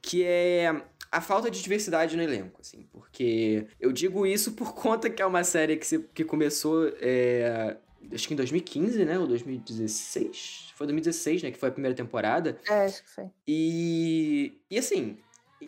que 0.00 0.24
é 0.24 0.74
a 1.12 1.20
falta 1.20 1.50
de 1.50 1.62
diversidade 1.62 2.16
no 2.16 2.22
elenco, 2.22 2.60
assim. 2.60 2.88
Porque 2.90 3.66
eu 3.78 3.92
digo 3.92 4.26
isso 4.26 4.52
por 4.52 4.72
conta 4.74 5.10
que 5.10 5.20
é 5.20 5.26
uma 5.26 5.44
série 5.44 5.76
que, 5.76 5.86
se, 5.86 5.98
que 6.14 6.24
começou. 6.24 6.90
é, 7.00 7.76
Acho 8.12 8.26
que 8.28 8.34
em 8.34 8.36
2015, 8.36 9.04
né? 9.04 9.18
Ou 9.18 9.26
2016? 9.26 10.72
Foi 10.74 10.86
2016, 10.86 11.42
né? 11.42 11.50
Que 11.50 11.58
foi 11.58 11.68
a 11.68 11.72
primeira 11.72 11.94
temporada. 11.96 12.58
É, 12.68 12.84
acho 12.84 13.02
que 13.04 13.10
foi. 13.10 13.26
E, 13.46 14.60
e 14.70 14.78
assim, 14.78 15.18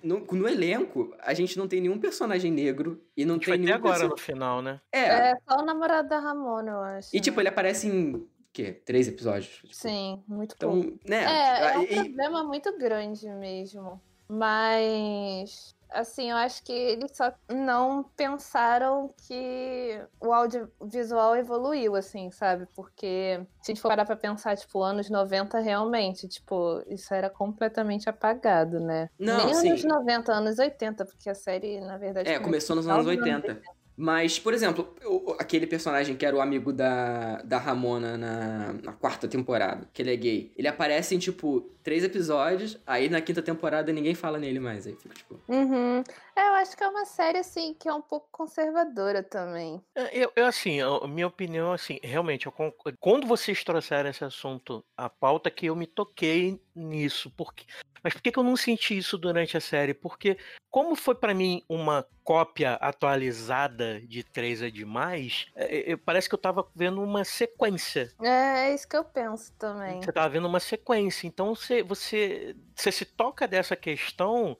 no, 0.03 0.20
no 0.20 0.49
elenco, 0.49 1.14
a 1.20 1.33
gente 1.35 1.57
não 1.59 1.68
tem 1.68 1.81
nenhum 1.81 1.99
personagem 1.99 2.51
negro 2.51 3.01
e 3.16 3.25
não 3.25 3.37
A 3.37 3.38
gente 3.38 3.46
tem 3.46 3.59
nenhum 3.59 3.75
agora 3.75 3.99
perso- 4.01 4.09
no 4.11 4.16
final, 4.16 4.62
né? 4.62 4.81
É. 4.92 5.31
É 5.31 5.37
só 5.49 5.61
o 5.61 5.64
namorado 5.64 6.09
da 6.09 6.18
Ramona, 6.18 6.70
eu 6.72 6.81
acho. 6.81 7.11
E 7.14 7.20
tipo, 7.20 7.40
ele 7.40 7.49
aparece 7.49 7.87
em 7.87 8.14
o 8.14 8.29
quê? 8.53 8.72
Três 8.72 9.07
episódios? 9.07 9.49
Tipo, 9.57 9.75
Sim, 9.75 10.22
muito 10.27 10.57
pouco. 10.57 10.79
Então, 10.79 10.99
né? 11.07 11.25
É, 11.25 11.75
é 11.75 11.79
um 11.79 11.83
e- 11.83 11.94
problema 11.94 12.42
muito 12.42 12.77
grande 12.79 13.29
mesmo. 13.29 14.01
Mas, 14.29 15.75
assim, 15.90 16.31
eu 16.31 16.37
acho 16.37 16.62
que 16.62 16.72
eles 16.72 17.16
só 17.16 17.33
não 17.49 18.05
pensaram 18.16 19.12
que 19.27 20.01
o 20.20 20.33
audiovisual 20.33 21.37
evoluiu, 21.37 21.94
assim, 21.94 22.31
sabe? 22.31 22.66
Porque 22.75 23.40
se 23.62 23.70
a 23.70 23.75
gente 23.75 23.81
for 23.81 23.88
parar 23.88 24.05
pra 24.05 24.16
pensar, 24.16 24.57
tipo, 24.57 24.83
anos 24.83 25.11
90, 25.11 25.59
realmente, 25.59 26.29
tipo, 26.29 26.83
isso 26.88 27.12
era 27.14 27.31
completamente 27.31 28.09
apagado, 28.09 28.81
né? 28.81 29.09
Não, 29.18 29.46
Nem 29.46 29.55
sim. 29.55 29.68
anos 29.68 29.85
90, 29.85 30.33
anos 30.33 30.59
80, 30.59 31.05
porque 31.05 31.31
a 31.31 31.35
série, 31.35 31.81
na 31.81 31.99
verdade. 31.99 32.31
É, 32.31 32.38
começou 32.38 32.77
nos 32.77 32.87
no 32.87 32.92
anos 32.92 33.07
final 33.09 33.40
dos 33.40 33.49
80. 33.49 33.75
Mas, 33.96 34.38
por 34.38 34.52
exemplo, 34.52 34.94
o- 35.06 35.35
aquele 35.38 35.66
personagem 35.66 36.14
que 36.16 36.26
era 36.26 36.37
o 36.37 36.40
amigo 36.40 36.70
da, 36.72 37.40
da 37.42 37.56
Ramona 37.59 38.16
na, 38.18 38.72
na 38.82 38.92
quarta 38.92 39.26
temporada, 39.26 39.88
que 39.92 40.02
ele 40.02 40.12
é 40.12 40.16
gay, 40.16 40.52
ele 40.56 40.68
aparece 40.68 41.14
em, 41.14 41.18
tipo, 41.18 41.62
três 41.82 42.04
episódios, 42.04 42.78
aí 42.87 43.09
na 43.09 43.20
quinta 43.22 43.40
temporada 43.40 43.90
ninguém 43.92 44.14
fala 44.14 44.38
nele 44.38 44.61
mais. 44.61 44.87
Aí 44.87 44.94
fica, 44.94 45.14
tipo. 45.14 45.40
Uhum. 45.48 46.04
É, 46.37 46.49
eu 46.49 46.55
acho 46.55 46.77
que 46.77 46.85
é 46.85 46.88
uma 46.88 47.07
série, 47.07 47.38
assim, 47.38 47.72
que 47.72 47.88
é 47.88 47.94
um 47.94 48.03
pouco 48.03 48.29
conservadora 48.31 49.22
também. 49.22 49.83
É, 49.94 50.18
Eu, 50.18 50.31
eu, 50.37 50.44
assim, 50.44 50.81
minha 51.09 51.27
opinião, 51.27 51.72
assim, 51.72 51.99
realmente, 52.03 52.44
eu 52.44 52.53
quando 53.01 53.27
vocês 53.27 53.64
trouxeram 53.64 54.11
esse 54.11 54.22
assunto 54.22 54.85
à 54.94 55.09
pauta, 55.09 55.51
que 55.51 55.66
eu 55.66 55.75
me 55.75 55.87
toquei 55.87 56.61
nisso, 56.75 57.33
porque, 57.35 57.64
mas 58.05 58.12
por 58.12 58.20
que, 58.20 58.31
que 58.31 58.38
eu 58.38 58.42
não 58.42 58.55
senti 58.55 58.99
isso 58.99 59.16
durante 59.16 59.57
a 59.57 59.61
série? 59.61 59.94
Porque, 59.94 60.37
como 60.70 60.94
foi 60.94 61.14
pra 61.14 61.33
mim 61.33 61.64
uma 61.70 62.07
cópia 62.22 62.75
atualizada 62.75 64.01
de 64.03 64.22
Três 64.22 64.61
é 64.61 64.68
Demais, 64.68 65.46
é, 65.57 65.92
é, 65.92 65.96
parece 65.96 66.29
que 66.29 66.35
eu 66.35 66.38
tava 66.38 66.68
vendo 66.75 67.03
uma 67.03 67.25
sequência. 67.25 68.12
É, 68.20 68.68
é 68.68 68.75
isso 68.75 68.87
que 68.87 68.96
eu 68.96 69.05
penso 69.05 69.55
também. 69.55 70.03
Você 70.03 70.12
tava 70.12 70.29
vendo 70.29 70.46
uma 70.46 70.61
sequência, 70.61 71.27
então 71.27 71.55
você, 71.55 71.83
você, 71.83 72.55
você 72.75 72.92
se 72.92 73.07
toca 73.07 73.49
dessa 73.49 73.75
questão 73.75 74.59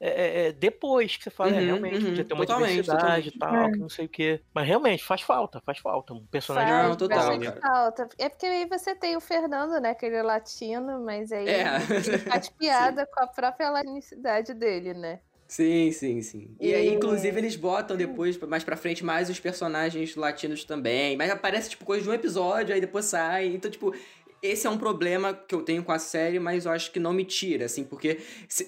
é, 0.00 0.08
é, 0.08 0.46
é, 0.48 0.52
depois 0.52 1.16
que 1.16 1.24
você 1.24 1.30
fala, 1.30 1.54
é, 1.56 1.60
Uhum, 1.60 1.64
realmente, 1.66 1.96
uhum, 1.96 2.06
podia 2.06 2.24
ter 2.24 2.34
uma 2.34 2.44
totalmente, 2.44 2.82
diversidade 2.82 3.28
e 3.28 3.32
tal, 3.32 3.70
que 3.72 3.78
não 3.78 3.88
sei 3.88 4.06
o 4.06 4.08
quê. 4.08 4.42
Mas 4.54 4.66
realmente, 4.66 5.04
faz 5.04 5.22
falta, 5.22 5.60
faz 5.64 5.78
falta. 5.78 6.12
Um 6.12 6.26
personagem 6.26 6.72
Faz 6.72 6.88
Não, 6.90 6.96
total, 6.96 7.38
cara. 7.40 7.60
falta. 7.60 8.08
É 8.18 8.28
porque 8.28 8.46
aí 8.46 8.66
você 8.66 8.94
tem 8.94 9.16
o 9.16 9.20
Fernando, 9.20 9.80
né? 9.80 9.94
Que 9.94 10.06
ele 10.06 10.16
é 10.16 10.22
latino, 10.22 11.04
mas 11.04 11.32
aí 11.32 11.48
É. 11.48 11.64
ele 12.04 12.18
faz 12.18 12.48
piada 12.50 13.06
com 13.06 13.22
a 13.24 13.26
própria 13.26 13.70
latinicidade 13.70 14.52
dele, 14.54 14.94
né? 14.94 15.20
Sim, 15.48 15.92
sim, 15.92 16.20
sim. 16.22 16.56
E 16.60 16.74
aí, 16.74 16.88
inclusive, 16.88 17.38
eles 17.38 17.54
botam 17.54 17.96
depois, 17.96 18.36
mais 18.38 18.64
pra 18.64 18.76
frente, 18.76 19.04
mais 19.04 19.30
os 19.30 19.38
personagens 19.38 20.16
latinos 20.16 20.64
também. 20.64 21.16
Mas 21.16 21.30
aparece, 21.30 21.70
tipo, 21.70 21.84
coisa 21.84 22.02
de 22.02 22.10
um 22.10 22.12
episódio, 22.14 22.74
aí 22.74 22.80
depois 22.80 23.04
sai. 23.04 23.46
Então, 23.46 23.70
tipo, 23.70 23.94
esse 24.46 24.66
é 24.66 24.70
um 24.70 24.78
problema 24.78 25.34
que 25.34 25.54
eu 25.54 25.62
tenho 25.62 25.84
com 25.84 25.92
a 25.92 25.98
série, 25.98 26.38
mas 26.38 26.64
eu 26.66 26.72
acho 26.72 26.90
que 26.92 27.00
não 27.00 27.12
me 27.12 27.24
tira, 27.24 27.64
assim, 27.66 27.84
porque 27.84 28.18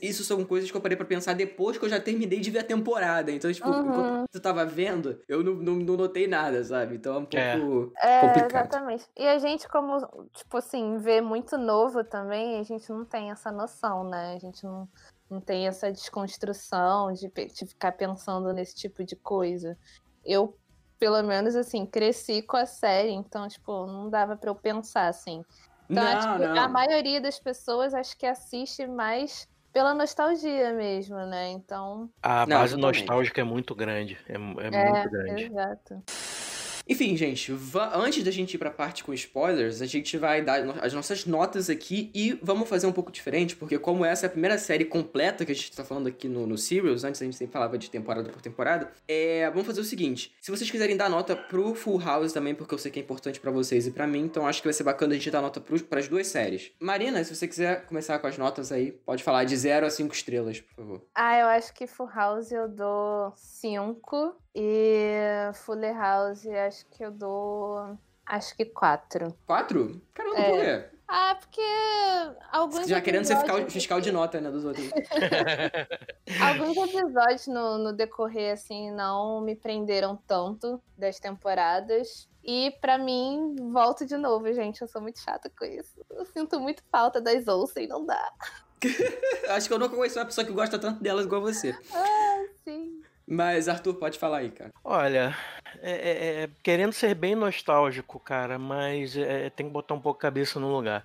isso 0.02 0.24
são 0.24 0.44
coisas 0.44 0.70
que 0.70 0.76
eu 0.76 0.80
parei 0.80 0.96
pra 0.96 1.06
pensar 1.06 1.34
depois 1.34 1.78
que 1.78 1.84
eu 1.84 1.88
já 1.88 2.00
terminei 2.00 2.40
de 2.40 2.50
ver 2.50 2.60
a 2.60 2.64
temporada. 2.64 3.30
Então, 3.32 3.52
tipo, 3.52 3.70
Uhum. 3.70 3.84
enquanto 3.84 4.08
tu 4.32 4.40
tava 4.40 4.64
vendo, 4.66 5.22
eu 5.28 5.42
não, 5.42 5.54
não, 5.54 5.76
não 5.76 5.96
notei 5.96 6.26
nada, 6.26 6.62
sabe? 6.64 6.96
Então 6.96 7.14
é 7.16 7.18
um 7.18 7.26
É. 7.34 7.58
pouco 7.58 7.96
É, 8.00 8.06
complicado. 8.16 8.42
exatamente. 8.46 9.08
E 9.16 9.26
a 9.26 9.38
gente, 9.38 9.66
como, 9.68 9.98
tipo 10.32 10.56
assim, 10.56 10.98
vê 10.98 11.20
muito 11.20 11.58
novo 11.58 12.04
também, 12.04 12.58
a 12.58 12.62
gente 12.62 12.88
não 12.90 13.04
tem 13.04 13.30
essa 13.32 13.50
noção, 13.50 14.04
né? 14.08 14.34
A 14.36 14.38
gente 14.38 14.62
não, 14.64 14.88
não 15.28 15.40
tem 15.40 15.66
essa 15.66 15.90
desconstrução 15.90 17.12
de, 17.12 17.28
de 17.28 17.66
ficar 17.66 17.92
pensando 17.92 18.52
nesse 18.52 18.76
tipo 18.76 19.04
de 19.04 19.16
coisa. 19.16 19.76
Eu, 20.24 20.56
pelo 20.98 21.20
menos, 21.24 21.56
assim, 21.56 21.86
cresci 21.86 22.40
com 22.42 22.56
a 22.56 22.66
série, 22.66 23.10
então, 23.10 23.48
tipo, 23.48 23.86
não 23.86 24.08
dava 24.08 24.36
pra 24.36 24.50
eu 24.50 24.54
pensar, 24.56 25.08
assim. 25.08 25.44
Então, 25.88 26.04
não, 26.04 26.12
acho 26.12 26.36
que 26.36 26.58
a 26.58 26.68
não. 26.68 26.72
maioria 26.72 27.20
das 27.20 27.38
pessoas 27.38 27.94
acho 27.94 28.16
que 28.16 28.26
assiste 28.26 28.86
mais 28.86 29.48
pela 29.72 29.94
nostalgia 29.94 30.72
mesmo, 30.72 31.16
né? 31.26 31.50
Então, 31.50 32.10
A 32.22 32.46
Não, 32.46 32.58
base 32.58 32.74
totalmente. 32.74 33.00
nostálgica 33.00 33.40
é 33.40 33.44
muito 33.44 33.74
grande. 33.74 34.18
É, 34.28 34.34
é 34.34 34.70
é, 34.72 34.90
muito 34.92 35.10
grande. 35.10 35.44
exato. 35.44 36.02
Enfim, 36.88 37.14
gente, 37.16 37.52
antes 37.92 38.24
da 38.24 38.30
gente 38.30 38.54
ir 38.54 38.58
pra 38.58 38.70
parte 38.70 39.04
com 39.04 39.12
spoilers, 39.12 39.82
a 39.82 39.86
gente 39.86 40.16
vai 40.16 40.40
dar 40.40 40.62
as 40.80 40.94
nossas 40.94 41.26
notas 41.26 41.68
aqui 41.68 42.10
e 42.14 42.38
vamos 42.42 42.66
fazer 42.66 42.86
um 42.86 42.92
pouco 42.92 43.12
diferente, 43.12 43.54
porque 43.54 43.78
como 43.78 44.06
essa 44.06 44.24
é 44.24 44.28
a 44.28 44.30
primeira 44.30 44.56
série 44.56 44.86
completa 44.86 45.44
que 45.44 45.52
a 45.52 45.54
gente 45.54 45.70
tá 45.76 45.84
falando 45.84 46.06
aqui 46.06 46.26
no, 46.28 46.46
no 46.46 46.56
Serials, 46.56 47.04
antes 47.04 47.20
a 47.20 47.26
gente 47.26 47.36
sempre 47.36 47.52
falava 47.52 47.76
de 47.76 47.90
temporada 47.90 48.30
por 48.30 48.40
temporada, 48.40 48.90
é, 49.06 49.50
vamos 49.50 49.66
fazer 49.66 49.82
o 49.82 49.84
seguinte, 49.84 50.34
se 50.40 50.50
vocês 50.50 50.70
quiserem 50.70 50.96
dar 50.96 51.10
nota 51.10 51.36
pro 51.36 51.74
Full 51.74 52.00
House 52.00 52.32
também, 52.32 52.54
porque 52.54 52.72
eu 52.72 52.78
sei 52.78 52.90
que 52.90 52.98
é 52.98 53.02
importante 53.02 53.38
pra 53.38 53.50
vocês 53.50 53.86
e 53.86 53.90
pra 53.90 54.06
mim, 54.06 54.20
então 54.20 54.46
acho 54.46 54.62
que 54.62 54.66
vai 54.66 54.72
ser 54.72 54.84
bacana 54.84 55.12
a 55.12 55.16
gente 55.16 55.30
dar 55.30 55.42
nota 55.42 55.60
pros, 55.60 55.82
pras 55.82 56.08
duas 56.08 56.26
séries. 56.26 56.72
Marina, 56.80 57.22
se 57.22 57.36
você 57.36 57.46
quiser 57.46 57.84
começar 57.84 58.18
com 58.18 58.26
as 58.26 58.38
notas 58.38 58.72
aí, 58.72 58.92
pode 58.92 59.22
falar 59.22 59.44
de 59.44 59.54
0 59.54 59.84
a 59.84 59.90
5 59.90 60.14
estrelas, 60.14 60.60
por 60.60 60.74
favor. 60.74 61.02
Ah, 61.14 61.38
eu 61.38 61.46
acho 61.48 61.74
que 61.74 61.86
Full 61.86 62.08
House 62.08 62.50
eu 62.50 62.66
dou 62.66 63.32
5 63.36 64.36
e 64.60 65.52
Fuller 65.54 65.96
House 65.96 66.44
acho 66.46 66.84
que 66.86 67.04
eu 67.04 67.12
dou 67.12 67.96
acho 68.26 68.56
que 68.56 68.64
4. 68.64 69.34
4? 69.46 70.02
Caramba, 70.12 70.38
É. 70.38 70.50
por 70.50 70.60
quê? 70.60 70.96
Ah, 71.10 71.34
porque 71.40 71.62
alguns 72.52 72.86
Já 72.86 73.00
querendo 73.00 73.24
ser 73.24 73.36
fiscal, 73.36 73.70
fiscal 73.70 74.00
de 74.00 74.12
nota, 74.12 74.40
né, 74.42 74.50
dos 74.50 74.64
outros. 74.66 74.90
Alguns 76.42 76.76
episódios 76.76 77.46
no, 77.46 77.78
no 77.78 77.92
decorrer 77.94 78.52
assim 78.52 78.90
não 78.90 79.40
me 79.40 79.56
prenderam 79.56 80.16
tanto 80.26 80.82
das 80.98 81.18
temporadas. 81.18 82.28
E 82.44 82.72
pra 82.80 82.98
mim, 82.98 83.56
volto 83.72 84.04
de 84.04 84.18
novo, 84.18 84.52
gente. 84.52 84.82
Eu 84.82 84.88
sou 84.88 85.00
muito 85.00 85.18
chata 85.18 85.50
com 85.58 85.64
isso. 85.64 86.04
Eu 86.10 86.26
sinto 86.26 86.60
muito 86.60 86.82
falta 86.92 87.20
das 87.22 87.48
Olsen, 87.48 87.86
não 87.88 88.04
dá. 88.04 88.32
Acho 89.48 89.66
que 89.66 89.72
eu 89.72 89.78
nunca 89.78 89.96
conheci 89.96 90.18
uma 90.18 90.26
pessoa 90.26 90.46
que 90.46 90.52
gosta 90.52 90.78
tanto 90.78 91.02
delas 91.02 91.24
igual 91.24 91.40
você. 91.40 91.72
Sim. 91.72 92.48
Mas, 93.30 93.68
Arthur, 93.68 93.94
pode 93.94 94.18
falar 94.18 94.38
aí, 94.38 94.50
cara. 94.50 94.72
Olha, 94.82 95.36
é- 95.82 95.92
é- 95.92 96.42
é, 96.44 96.50
querendo 96.62 96.92
ser 96.94 97.14
bem 97.14 97.34
nostálgico, 97.34 98.18
cara, 98.18 98.58
mas 98.58 99.16
é, 99.16 99.50
tem 99.50 99.66
que 99.66 99.72
botar 99.72 99.94
um 99.94 100.00
pouco 100.00 100.18
a 100.18 100.22
cabeça 100.22 100.58
no 100.58 100.74
lugar. 100.74 101.04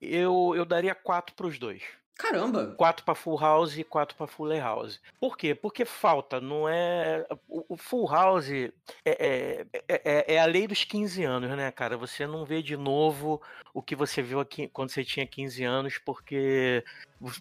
Eu, 0.00 0.52
eu 0.54 0.64
daria 0.64 0.94
quatro 0.94 1.34
pros 1.34 1.58
dois. 1.58 1.82
Caramba! 2.16 2.76
Quatro 2.78 3.04
pra 3.04 3.14
Full 3.14 3.40
House 3.40 3.76
e 3.76 3.82
quatro 3.82 4.16
pra 4.16 4.28
Fuller 4.28 4.62
House. 4.62 5.00
Por 5.18 5.36
quê? 5.36 5.52
Porque 5.52 5.84
falta, 5.84 6.40
não 6.40 6.68
é. 6.68 7.26
O, 7.48 7.74
o 7.74 7.76
Full 7.76 8.06
House 8.08 8.48
é, 8.52 8.70
é, 9.04 9.66
é, 9.88 10.34
é 10.34 10.38
a 10.38 10.44
lei 10.46 10.68
dos 10.68 10.84
15 10.84 11.24
anos, 11.24 11.50
né, 11.56 11.72
cara? 11.72 11.96
Você 11.96 12.24
não 12.24 12.44
vê 12.44 12.62
de 12.62 12.76
novo 12.76 13.42
o 13.72 13.82
que 13.82 13.96
você 13.96 14.22
viu 14.22 14.38
aqui 14.38 14.68
quando 14.68 14.90
você 14.90 15.02
tinha 15.04 15.26
15 15.26 15.64
anos, 15.64 15.98
porque 15.98 16.84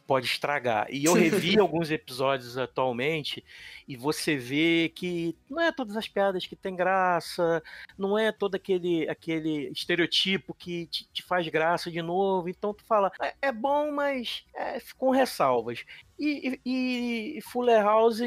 pode 0.05 0.25
estragar. 0.25 0.87
E 0.89 1.05
eu 1.05 1.13
revi 1.15 1.59
alguns 1.59 1.91
episódios 1.91 2.57
atualmente 2.57 3.43
e 3.87 3.95
você 3.95 4.35
vê 4.35 4.91
que 4.93 5.35
não 5.49 5.61
é 5.61 5.71
todas 5.71 5.97
as 5.97 6.07
piadas 6.07 6.45
que 6.45 6.55
tem 6.55 6.75
graça, 6.75 7.61
não 7.97 8.17
é 8.17 8.31
todo 8.31 8.55
aquele, 8.55 9.09
aquele 9.09 9.69
estereotipo 9.69 10.53
que 10.53 10.87
te, 10.87 11.07
te 11.11 11.23
faz 11.23 11.47
graça 11.47 11.91
de 11.91 12.01
novo. 12.01 12.49
Então 12.49 12.73
tu 12.73 12.83
fala, 12.83 13.11
é, 13.21 13.33
é 13.41 13.51
bom, 13.51 13.91
mas 13.91 14.45
é, 14.55 14.79
com 14.97 15.09
ressalvas. 15.09 15.83
E, 16.19 16.59
e, 16.65 17.37
e 17.37 17.41
Fuller 17.41 17.83
House, 17.83 18.19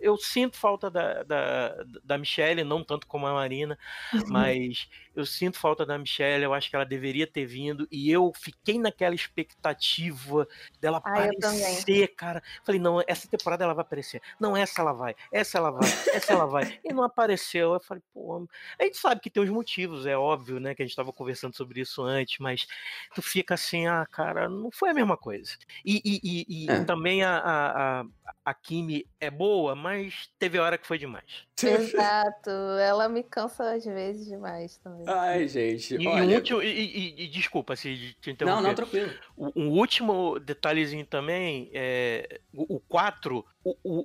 eu 0.00 0.16
sinto 0.16 0.56
falta 0.56 0.90
da, 0.90 1.22
da, 1.22 1.84
da 2.02 2.18
Michelle, 2.18 2.64
não 2.64 2.84
tanto 2.84 3.06
como 3.06 3.26
a 3.26 3.32
Marina, 3.32 3.78
mas 4.26 4.88
eu 5.14 5.24
sinto 5.24 5.58
falta 5.58 5.84
da 5.86 5.98
Michelle, 5.98 6.44
eu 6.44 6.54
acho 6.54 6.68
que 6.68 6.76
ela 6.76 6.84
deveria 6.84 7.26
ter 7.26 7.46
vindo, 7.46 7.86
e 7.90 8.10
eu 8.10 8.32
fiquei 8.34 8.78
naquela 8.78 9.14
expectativa 9.14 10.46
dela 10.80 10.98
Ah, 11.04 11.10
aparecer, 11.10 12.08
cara. 12.16 12.42
Falei, 12.64 12.80
não, 12.80 13.02
essa 13.06 13.28
temporada 13.28 13.64
ela 13.64 13.74
vai 13.74 13.82
aparecer. 13.82 14.20
Não, 14.40 14.56
essa 14.56 14.80
ela 14.80 14.92
vai, 14.92 15.14
essa 15.30 15.58
ela 15.58 15.70
vai, 15.70 15.88
essa 16.12 16.32
ela 16.32 16.46
vai. 16.46 16.80
E 16.84 16.92
não 16.92 17.04
apareceu. 17.04 17.74
Eu 17.74 17.80
falei, 17.80 18.02
pô, 18.12 18.46
a 18.78 18.84
gente 18.84 18.96
sabe 18.96 19.20
que 19.20 19.30
tem 19.30 19.42
os 19.42 19.50
motivos, 19.50 20.06
é 20.06 20.16
óbvio, 20.16 20.58
né? 20.58 20.74
Que 20.74 20.82
a 20.82 20.86
gente 20.86 20.96
tava 20.96 21.12
conversando 21.12 21.54
sobre 21.56 21.80
isso 21.80 22.02
antes, 22.02 22.38
mas 22.38 22.66
tu 23.14 23.20
fica 23.22 23.54
assim, 23.54 23.86
ah, 23.86 24.06
cara, 24.10 24.48
não 24.48 24.70
foi 24.70 24.90
a 24.90 24.94
mesma 24.94 25.16
coisa. 25.16 25.56
E, 25.84 26.00
e, 26.04 26.20
e, 26.48 26.66
e 26.66 26.72
É. 26.72 26.84
também 26.84 27.11
a, 27.20 27.36
a, 27.36 28.00
a, 28.00 28.04
a 28.44 28.54
Kimi 28.54 29.04
é 29.20 29.28
boa, 29.30 29.74
mas 29.74 30.30
teve 30.38 30.56
hora 30.58 30.78
que 30.78 30.86
foi 30.86 30.96
demais. 30.96 31.24
Exato. 31.62 32.50
Ela 32.80 33.08
me 33.08 33.22
cansa 33.22 33.74
às 33.74 33.84
vezes 33.84 34.26
demais 34.26 34.76
também. 34.78 35.04
Ai, 35.08 35.48
gente. 35.48 35.96
E, 35.96 36.06
olha... 36.06 36.36
último, 36.36 36.62
e, 36.62 36.68
e- 36.68 37.24
e 37.24 37.28
desculpa 37.28 37.76
se 37.76 38.14
te 38.20 38.30
interromper. 38.30 38.62
Não, 38.62 38.68
não, 38.68 38.74
tranquilo. 38.74 39.12
Um 39.36 39.68
último 39.70 40.38
detalhezinho 40.38 41.04
também, 41.04 41.70
é, 41.74 42.40
o 42.54 42.80
4, 42.80 43.44
o, 43.64 43.76
o, 43.84 44.04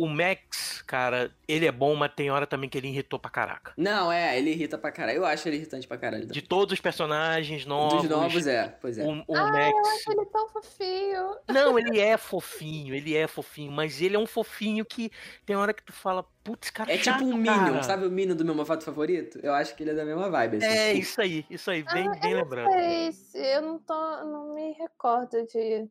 o, 0.00 0.04
o 0.04 0.08
Max, 0.08 0.82
cara, 0.86 1.30
ele 1.48 1.66
é 1.66 1.72
bom, 1.72 1.94
mas 1.94 2.12
tem 2.14 2.30
hora 2.30 2.46
também 2.46 2.68
que 2.68 2.76
ele 2.76 2.88
irritou 2.88 3.18
pra 3.18 3.30
caraca. 3.30 3.72
Não, 3.76 4.10
é, 4.12 4.36
ele 4.38 4.50
irrita 4.50 4.76
pra 4.76 4.92
caralho. 4.92 5.16
Eu 5.18 5.24
acho 5.24 5.48
ele 5.48 5.56
irritante 5.56 5.86
pra 5.88 5.96
caralho. 5.96 6.26
De 6.26 6.42
todos 6.42 6.72
os 6.74 6.80
personagens 6.80 7.64
novos. 7.66 8.02
Dos 8.02 8.10
novos, 8.10 8.46
é. 8.46 8.68
Pois 8.80 8.98
é. 8.98 9.04
O, 9.04 9.24
o 9.26 9.36
Ah, 9.36 9.52
Max. 9.52 10.06
Ele 10.08 10.20
é 10.20 10.24
tão 10.26 10.48
fofinho. 10.48 11.36
Não, 11.48 11.78
ele 11.78 11.98
é 12.00 12.16
fofinho, 12.16 12.94
ele 12.94 13.16
é 13.16 13.26
fofinho, 13.26 13.72
mas 13.72 14.00
ele 14.02 14.16
é 14.16 14.18
um 14.18 14.26
fofinho 14.26 14.84
que 14.84 15.10
tem 15.46 15.56
hora 15.56 15.72
que 15.72 15.82
tu 15.82 15.92
fala, 15.92 16.24
putz, 16.42 16.70
cara, 16.70 16.92
É 16.92 16.98
chato, 16.98 17.18
tipo 17.18 17.30
um 17.30 17.36
Minion, 17.36 17.54
cara. 17.72 17.82
sabe 17.82 18.06
o 18.06 18.10
Minion 18.10 18.36
do 18.36 18.44
meu 18.44 18.54
malvado 18.54 18.84
favorito? 18.84 19.38
Eu 19.42 19.54
acho 19.54 19.74
que 19.74 19.82
ele 19.82 19.90
é 19.90 19.94
da 19.94 20.04
mesma 20.04 20.30
vibe. 20.30 20.58
assim. 20.58 20.66
É, 20.66 20.92
isso 20.92 21.20
aí, 21.20 21.46
isso 21.48 21.70
aí, 21.70 21.82
bem, 21.82 22.08
Ah, 22.08 22.18
bem 22.20 22.32
eu 22.32 22.38
lembrado. 22.38 22.70
Sei, 22.72 23.12
se- 23.12 23.38
eu 23.38 23.62
não 23.62 23.78
tô. 23.78 23.94
não 24.24 24.54
me 24.54 24.72
recordo 24.72 25.42
de. 25.46 25.88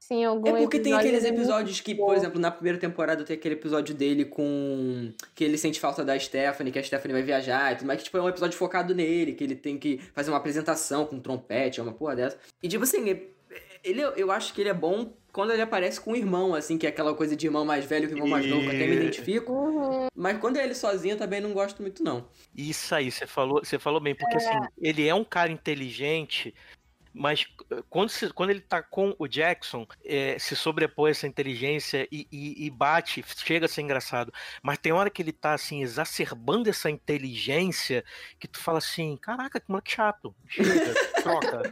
Sim, 0.00 0.24
algum 0.24 0.48
É 0.48 0.60
porque 0.62 0.80
tem 0.80 0.94
aqueles 0.94 1.22
muito 1.22 1.34
episódios 1.34 1.80
que, 1.80 1.94
por 1.94 2.16
exemplo, 2.16 2.40
na 2.40 2.50
primeira 2.50 2.78
temporada 2.78 3.22
tem 3.22 3.36
aquele 3.36 3.54
episódio 3.54 3.94
dele 3.94 4.24
com. 4.24 5.12
que 5.34 5.44
ele 5.44 5.58
sente 5.58 5.78
falta 5.78 6.02
da 6.02 6.18
Stephanie, 6.18 6.72
que 6.72 6.78
a 6.78 6.82
Stephanie 6.82 7.12
vai 7.12 7.22
viajar 7.22 7.72
e 7.72 7.76
tudo 7.76 7.86
mais, 7.86 7.98
que 7.98 8.06
tipo, 8.06 8.16
é 8.16 8.22
um 8.22 8.28
episódio 8.28 8.58
focado 8.58 8.94
nele, 8.94 9.34
que 9.34 9.44
ele 9.44 9.54
tem 9.54 9.78
que 9.78 9.98
fazer 10.14 10.30
uma 10.30 10.38
apresentação 10.38 11.04
com 11.04 11.16
um 11.16 11.20
trompete, 11.20 11.80
é 11.80 11.82
uma 11.82 11.92
porra 11.92 12.16
dessa. 12.16 12.38
E 12.62 12.68
tipo 12.68 12.82
assim, 12.82 13.10
é- 13.10 13.22
ele, 13.84 14.02
eu 14.02 14.32
acho 14.32 14.52
que 14.54 14.62
ele 14.62 14.70
é 14.70 14.74
bom 14.74 15.12
quando 15.32 15.52
ele 15.52 15.62
aparece 15.62 16.00
com 16.00 16.12
o 16.12 16.16
irmão, 16.16 16.54
assim, 16.54 16.76
que 16.76 16.86
é 16.86 16.88
aquela 16.88 17.14
coisa 17.14 17.36
de 17.36 17.46
irmão 17.46 17.64
mais 17.64 17.84
velho 17.84 18.08
que 18.08 18.14
irmão 18.14 18.28
mais 18.28 18.46
novo, 18.46 18.62
que 18.62 18.74
até 18.74 18.86
me 18.86 18.96
identifico. 18.96 19.52
Uhum. 19.52 20.06
Mas 20.14 20.38
quando 20.38 20.56
é 20.56 20.64
ele 20.64 20.74
sozinho, 20.74 21.12
eu 21.14 21.18
também 21.18 21.40
não 21.40 21.52
gosto 21.52 21.80
muito, 21.82 22.02
não. 22.02 22.26
Isso 22.56 22.94
aí, 22.94 23.10
você 23.10 23.26
falou, 23.26 23.60
você 23.62 23.78
falou 23.78 24.00
bem, 24.00 24.14
porque 24.14 24.36
assim, 24.36 24.58
ele 24.80 25.06
é 25.06 25.14
um 25.14 25.24
cara 25.24 25.52
inteligente, 25.52 26.54
mas 27.12 27.46
eh, 27.70 27.82
quando, 27.88 28.08
se- 28.08 28.32
quando 28.32 28.50
ele 28.50 28.60
tá 28.60 28.82
com 28.82 29.14
o 29.18 29.26
Jackson, 29.26 29.86
eh, 30.04 30.36
se 30.38 30.54
sobrepõe 30.54 31.10
essa 31.10 31.26
inteligência 31.26 32.06
e, 32.10 32.26
e- 32.30 32.66
e 32.66 32.70
bate, 32.70 33.24
chega 33.44 33.66
a 33.66 33.68
ser 33.68 33.82
engraçado. 33.82 34.32
Mas 34.62 34.78
tem 34.78 34.92
hora 34.92 35.10
que 35.10 35.20
ele 35.22 35.32
tá 35.32 35.52
assim, 35.54 35.82
exacerbando 35.82 36.68
essa 36.70 36.88
inteligência 36.90 38.04
que 38.38 38.46
tu 38.48 38.58
fala 38.60 38.78
assim, 38.78 39.16
caraca, 39.16 39.58
que 39.60 39.68
moleque 39.68 39.92
chato. 39.92 40.34
Chega, 40.48 40.70
troca. 41.22 41.62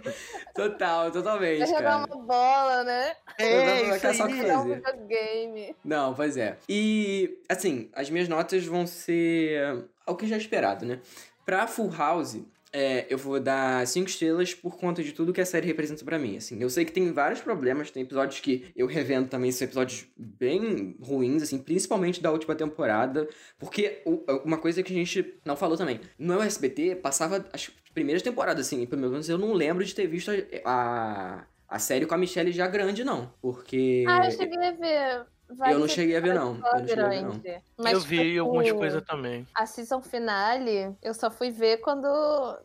Total, 0.54 1.10
totalmente, 1.10 1.58
Vai 1.60 1.68
jogar 1.68 1.82
cara. 1.82 1.96
uma 2.14 2.24
bola, 2.24 2.84
né? 2.84 3.16
É, 3.38 3.84
Vai 3.88 3.96
isso 3.96 4.06
aí. 4.24 4.48
É 4.48 4.58
um 4.58 4.74
videogame. 4.74 5.76
Não, 5.84 6.14
pois 6.14 6.36
é. 6.36 6.56
E, 6.68 7.38
assim, 7.48 7.90
as 7.94 8.10
minhas 8.10 8.28
notas 8.28 8.64
vão 8.64 8.86
ser 8.86 9.84
o 10.06 10.14
que 10.16 10.26
já 10.26 10.34
é 10.36 10.38
esperado, 10.38 10.84
né? 10.84 11.00
Pra 11.44 11.66
Full 11.66 11.90
House, 11.96 12.36
é, 12.72 13.06
eu 13.08 13.16
vou 13.16 13.40
dar 13.40 13.86
cinco 13.86 14.08
estrelas 14.08 14.54
por 14.54 14.76
conta 14.76 15.02
de 15.02 15.12
tudo 15.12 15.32
que 15.32 15.40
a 15.40 15.46
série 15.46 15.66
representa 15.66 16.04
pra 16.04 16.18
mim, 16.18 16.36
assim. 16.36 16.60
Eu 16.60 16.68
sei 16.68 16.84
que 16.84 16.92
tem 16.92 17.12
vários 17.12 17.40
problemas, 17.40 17.90
tem 17.90 18.02
episódios 18.02 18.40
que 18.40 18.70
eu 18.76 18.86
revendo 18.86 19.28
também, 19.28 19.50
são 19.50 19.66
episódios 19.66 20.06
bem 20.16 20.96
ruins, 21.00 21.42
assim, 21.42 21.58
principalmente 21.58 22.22
da 22.22 22.30
última 22.30 22.54
temporada, 22.54 23.28
porque 23.58 24.02
uma 24.44 24.58
coisa 24.58 24.82
que 24.82 24.92
a 24.92 24.96
gente 24.96 25.38
não 25.44 25.56
falou 25.56 25.76
também, 25.76 26.00
no 26.18 26.42
SBT 26.42 26.96
passava 26.96 27.46
as 27.52 27.70
primeiras 27.94 28.22
temporadas, 28.22 28.66
assim, 28.66 28.84
pelo 28.86 29.02
menos 29.02 29.28
eu 29.28 29.38
não 29.38 29.52
lembro 29.52 29.84
de 29.84 29.94
ter 29.94 30.06
visto 30.06 30.30
a, 30.30 30.34
a, 30.64 31.46
a 31.68 31.78
série 31.78 32.06
com 32.06 32.14
a 32.14 32.18
Michelle 32.18 32.52
já 32.52 32.66
grande, 32.66 33.04
não, 33.04 33.32
porque... 33.40 34.04
Ah, 34.06 34.26
eu 34.26 34.30
cheguei 34.30 34.62
a 34.62 34.72
ver. 34.72 35.26
Vai 35.56 35.72
Eu 35.74 35.78
não 35.78 35.88
cheguei 35.88 36.16
a 36.16 36.20
ver, 36.20 36.34
não. 36.34 36.54
Eu 36.56 36.60
não 36.80 36.88
cheguei 36.88 37.04
a 37.04 37.08
ver, 37.08 37.22
não. 37.22 37.40
Mas, 37.78 37.92
eu 37.92 38.00
vi 38.00 38.18
tipo, 38.18 38.40
algumas 38.40 38.72
coisas 38.72 39.02
também. 39.04 39.46
A 39.54 39.66
season 39.66 40.02
finale, 40.02 40.94
eu 41.02 41.14
só 41.14 41.30
fui 41.30 41.50
ver 41.50 41.78
quando. 41.78 42.06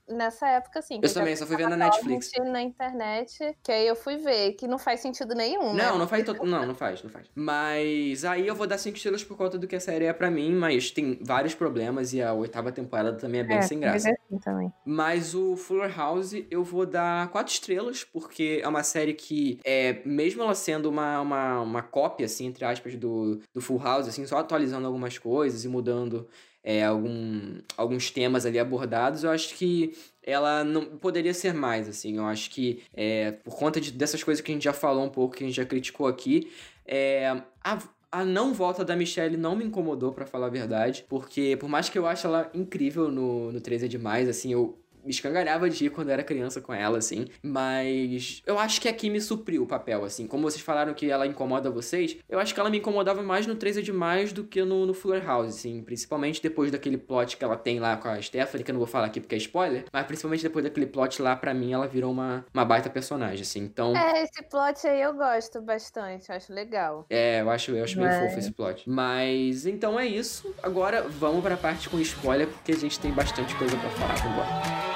Nessa 0.07 0.47
época, 0.49 0.79
assim. 0.79 0.99
Eu 1.01 1.13
também, 1.13 1.35
só 1.35 1.45
fui 1.45 1.55
ver 1.55 1.67
na 1.67 1.77
Netflix. 1.77 2.29
na 2.39 2.61
internet, 2.61 3.57
que 3.63 3.71
aí 3.71 3.87
eu 3.87 3.95
fui 3.95 4.17
ver, 4.17 4.53
que 4.53 4.67
não 4.67 4.77
faz 4.77 4.99
sentido 4.99 5.33
nenhum, 5.35 5.73
né? 5.73 5.83
Não, 5.85 5.97
não 5.97 6.07
faz, 6.07 6.23
to- 6.23 6.45
não, 6.45 6.65
não 6.65 6.75
faz, 6.75 7.03
não 7.03 7.09
faz. 7.09 7.27
Mas 7.35 8.25
aí 8.25 8.47
eu 8.47 8.55
vou 8.55 8.67
dar 8.67 8.77
cinco 8.77 8.97
estrelas 8.97 9.23
por 9.23 9.37
conta 9.37 9.57
do 9.57 9.67
que 9.67 9.75
a 9.75 9.79
série 9.79 10.05
é 10.05 10.13
pra 10.13 10.29
mim, 10.29 10.53
mas 10.53 10.91
tem 10.91 11.19
vários 11.21 11.53
problemas 11.53 12.13
e 12.13 12.21
a 12.21 12.33
oitava 12.33 12.71
temporada 12.71 13.13
também 13.17 13.41
é 13.41 13.43
bem 13.43 13.61
sem 13.61 13.79
graça. 13.79 13.93
mas 13.93 14.05
é 14.05 14.11
assim 14.11 14.39
também. 14.39 14.73
Mas 14.85 15.33
o 15.35 15.55
Fuller 15.55 15.95
House 15.95 16.33
eu 16.51 16.63
vou 16.63 16.85
dar 16.85 17.29
quatro 17.29 17.53
estrelas, 17.53 18.03
porque 18.03 18.59
é 18.63 18.67
uma 18.67 18.83
série 18.83 19.13
que, 19.13 19.59
é, 19.63 20.01
mesmo 20.05 20.43
ela 20.43 20.55
sendo 20.55 20.89
uma, 20.89 21.21
uma, 21.21 21.61
uma 21.61 21.81
cópia, 21.81 22.25
assim, 22.25 22.45
entre 22.47 22.65
aspas, 22.73 22.95
do, 22.95 23.39
do 23.53 23.61
Full 23.61 23.79
House, 23.79 24.07
assim, 24.07 24.25
só 24.25 24.37
atualizando 24.37 24.85
algumas 24.85 25.17
coisas 25.17 25.63
e 25.63 25.67
mudando 25.67 26.27
é, 26.63 26.83
algum, 26.85 27.57
alguns 27.77 28.09
temas 28.09 28.45
ali 28.45 28.57
abordados, 28.57 29.23
eu 29.23 29.29
acho 29.31 29.55
que 29.55 29.93
ela 30.21 30.63
não 30.63 30.85
poderia 30.97 31.33
ser 31.33 31.53
mais, 31.53 31.87
assim. 31.89 32.17
Eu 32.17 32.25
acho 32.25 32.49
que, 32.49 32.83
é, 32.93 33.31
por 33.31 33.55
conta 33.55 33.81
de- 33.81 33.91
dessas 33.91 34.23
coisas 34.23 34.41
que 34.41 34.51
a 34.51 34.53
gente 34.53 34.63
já 34.63 34.73
falou 34.73 35.03
um 35.03 35.09
pouco, 35.09 35.35
que 35.35 35.43
a 35.43 35.47
gente 35.47 35.55
já 35.55 35.65
criticou 35.65 36.07
aqui, 36.07 36.49
é, 36.85 37.27
a, 37.63 37.79
a 38.11 38.23
não 38.23 38.53
volta 38.53 38.85
da 38.85 38.95
Michelle 38.95 39.35
não 39.35 39.55
me 39.55 39.65
incomodou, 39.65 40.13
pra 40.13 40.25
falar 40.25 40.47
a 40.47 40.49
verdade. 40.49 41.05
Porque, 41.09 41.57
por 41.59 41.67
mais 41.67 41.89
que 41.89 41.97
eu 41.99 42.07
ache 42.07 42.25
ela 42.25 42.49
incrível 42.53 43.09
no, 43.11 43.51
no 43.51 43.59
3 43.59 43.83
é 43.83 43.87
Demais, 43.87 44.29
assim, 44.29 44.53
eu 44.53 44.77
me 45.03 45.11
escangalhava 45.11 45.69
de 45.69 45.83
rir 45.83 45.89
quando 45.89 46.09
eu 46.09 46.13
era 46.13 46.23
criança 46.23 46.61
com 46.61 46.73
ela, 46.73 46.97
assim. 46.97 47.27
Mas 47.41 48.41
eu 48.45 48.57
acho 48.59 48.81
que 48.81 48.87
aqui 48.87 49.09
me 49.09 49.21
supriu 49.21 49.63
o 49.63 49.67
papel, 49.67 50.03
assim. 50.03 50.27
Como 50.27 50.43
vocês 50.43 50.61
falaram 50.61 50.93
que 50.93 51.09
ela 51.09 51.27
incomoda 51.27 51.69
vocês, 51.69 52.17
eu 52.29 52.39
acho 52.39 52.53
que 52.53 52.59
ela 52.59 52.69
me 52.69 52.77
incomodava 52.77 53.21
mais 53.21 53.47
no 53.47 53.55
3 53.55 53.77
é 53.77 53.81
Demais 53.81 54.31
do 54.31 54.43
que 54.43 54.63
no, 54.63 54.85
no 54.85 54.93
Fuller 54.93 55.25
House, 55.25 55.47
assim. 55.55 55.81
Principalmente 55.83 56.41
depois 56.41 56.71
daquele 56.71 56.97
plot 56.97 57.37
que 57.37 57.43
ela 57.43 57.57
tem 57.57 57.79
lá 57.79 57.97
com 57.97 58.07
a 58.07 58.21
Stephanie, 58.21 58.63
que 58.63 58.71
eu 58.71 58.73
não 58.73 58.79
vou 58.79 58.87
falar 58.87 59.07
aqui 59.07 59.19
porque 59.19 59.35
é 59.35 59.37
spoiler. 59.37 59.85
Mas 59.91 60.05
principalmente 60.05 60.43
depois 60.43 60.63
daquele 60.63 60.85
plot 60.85 61.21
lá, 61.21 61.35
pra 61.35 61.53
mim, 61.53 61.73
ela 61.73 61.87
virou 61.87 62.11
uma, 62.11 62.45
uma 62.53 62.65
baita 62.65 62.89
personagem, 62.89 63.41
assim. 63.41 63.59
Então... 63.59 63.95
É, 63.95 64.23
esse 64.23 64.41
plot 64.43 64.87
aí 64.87 65.01
eu 65.01 65.13
gosto 65.13 65.61
bastante, 65.61 66.31
acho 66.31 66.53
legal. 66.53 67.05
É, 67.09 67.41
eu 67.41 67.49
acho, 67.49 67.71
eu 67.71 67.83
acho 67.83 67.99
Mas- 67.99 68.23
fofo 68.23 68.39
esse 68.39 68.51
plot. 68.51 68.89
Mas 68.89 69.65
então 69.65 69.99
é 69.99 70.05
isso. 70.05 70.53
Agora 70.61 71.01
vamos 71.03 71.41
pra 71.41 71.57
parte 71.57 71.89
com 71.89 71.99
spoiler, 71.99 72.47
porque 72.47 72.71
a 72.71 72.77
gente 72.77 72.99
tem 72.99 73.11
bastante 73.11 73.55
coisa 73.55 73.75
pra 73.77 73.89
falar. 73.89 74.15
Vambora. 74.15 74.92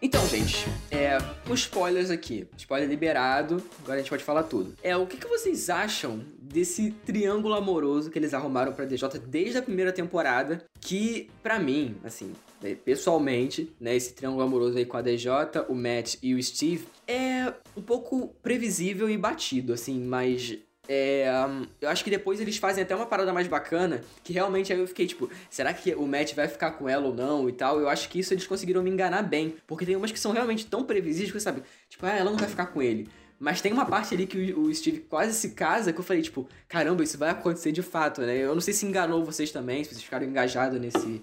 Então, 0.00 0.26
gente, 0.26 0.66
é, 0.90 1.16
com 1.46 1.54
spoilers 1.54 2.10
aqui. 2.10 2.46
Spoiler 2.56 2.88
liberado, 2.88 3.62
agora 3.80 3.94
a 3.94 3.98
gente 3.98 4.10
pode 4.10 4.24
falar 4.24 4.42
tudo. 4.42 4.74
É, 4.82 4.96
o 4.96 5.06
que, 5.06 5.16
que 5.16 5.28
vocês 5.28 5.70
acham 5.70 6.24
desse 6.40 6.90
triângulo 7.06 7.54
amoroso 7.54 8.10
que 8.10 8.18
eles 8.18 8.34
arrumaram 8.34 8.72
pra 8.72 8.84
DJ 8.84 9.08
desde 9.26 9.58
a 9.58 9.62
primeira 9.62 9.92
temporada? 9.92 10.64
Que, 10.80 11.30
pra 11.42 11.58
mim, 11.58 11.96
assim, 12.02 12.32
né, 12.60 12.74
pessoalmente, 12.74 13.72
né, 13.80 13.94
esse 13.94 14.12
triângulo 14.12 14.42
amoroso 14.42 14.76
aí 14.76 14.84
com 14.84 14.96
a 14.96 15.02
DJ, 15.02 15.30
o 15.68 15.74
Matt 15.74 16.16
e 16.22 16.34
o 16.34 16.42
Steve, 16.42 16.86
é 17.06 17.52
um 17.76 17.82
pouco 17.82 18.34
previsível 18.42 19.08
e 19.08 19.16
batido, 19.16 19.72
assim, 19.72 20.00
mas 20.00 20.58
é, 20.88 21.30
hum, 21.48 21.64
eu 21.80 21.88
acho 21.88 22.02
que 22.02 22.10
depois 22.10 22.40
eles 22.40 22.56
fazem 22.56 22.82
até 22.82 22.94
uma 22.94 23.06
parada 23.06 23.32
mais 23.32 23.46
bacana, 23.46 24.02
que 24.24 24.32
realmente 24.32 24.72
aí 24.72 24.78
eu 24.78 24.86
fiquei 24.86 25.06
tipo, 25.06 25.30
será 25.48 25.72
que 25.72 25.94
o 25.94 26.06
Matt 26.06 26.34
vai 26.34 26.48
ficar 26.48 26.72
com 26.72 26.88
ela 26.88 27.06
ou 27.06 27.14
não 27.14 27.48
e 27.48 27.52
tal? 27.52 27.80
Eu 27.80 27.88
acho 27.88 28.08
que 28.08 28.18
isso 28.18 28.34
eles 28.34 28.46
conseguiram 28.46 28.82
me 28.82 28.90
enganar 28.90 29.22
bem, 29.22 29.56
porque 29.66 29.86
tem 29.86 29.94
umas 29.94 30.10
que 30.10 30.18
são 30.18 30.32
realmente 30.32 30.66
tão 30.66 30.84
previsíveis 30.84 31.30
que 31.30 31.38
você 31.38 31.44
sabe, 31.44 31.62
tipo, 31.88 32.04
ah, 32.04 32.16
ela 32.16 32.30
não 32.30 32.38
vai 32.38 32.48
ficar 32.48 32.66
com 32.66 32.82
ele. 32.82 33.08
Mas 33.38 33.60
tem 33.60 33.72
uma 33.72 33.84
parte 33.84 34.14
ali 34.14 34.24
que 34.24 34.52
o 34.52 34.72
Steve 34.72 35.00
quase 35.00 35.34
se 35.34 35.50
casa 35.50 35.92
que 35.92 35.98
eu 35.98 36.04
falei, 36.04 36.22
tipo, 36.22 36.48
caramba, 36.68 37.02
isso 37.02 37.18
vai 37.18 37.30
acontecer 37.30 37.72
de 37.72 37.82
fato, 37.82 38.20
né? 38.20 38.36
Eu 38.36 38.54
não 38.54 38.60
sei 38.60 38.72
se 38.72 38.86
enganou 38.86 39.24
vocês 39.24 39.50
também, 39.50 39.82
se 39.82 39.90
vocês 39.90 40.04
ficaram 40.04 40.24
engajados 40.24 40.80
nesse, 40.80 41.22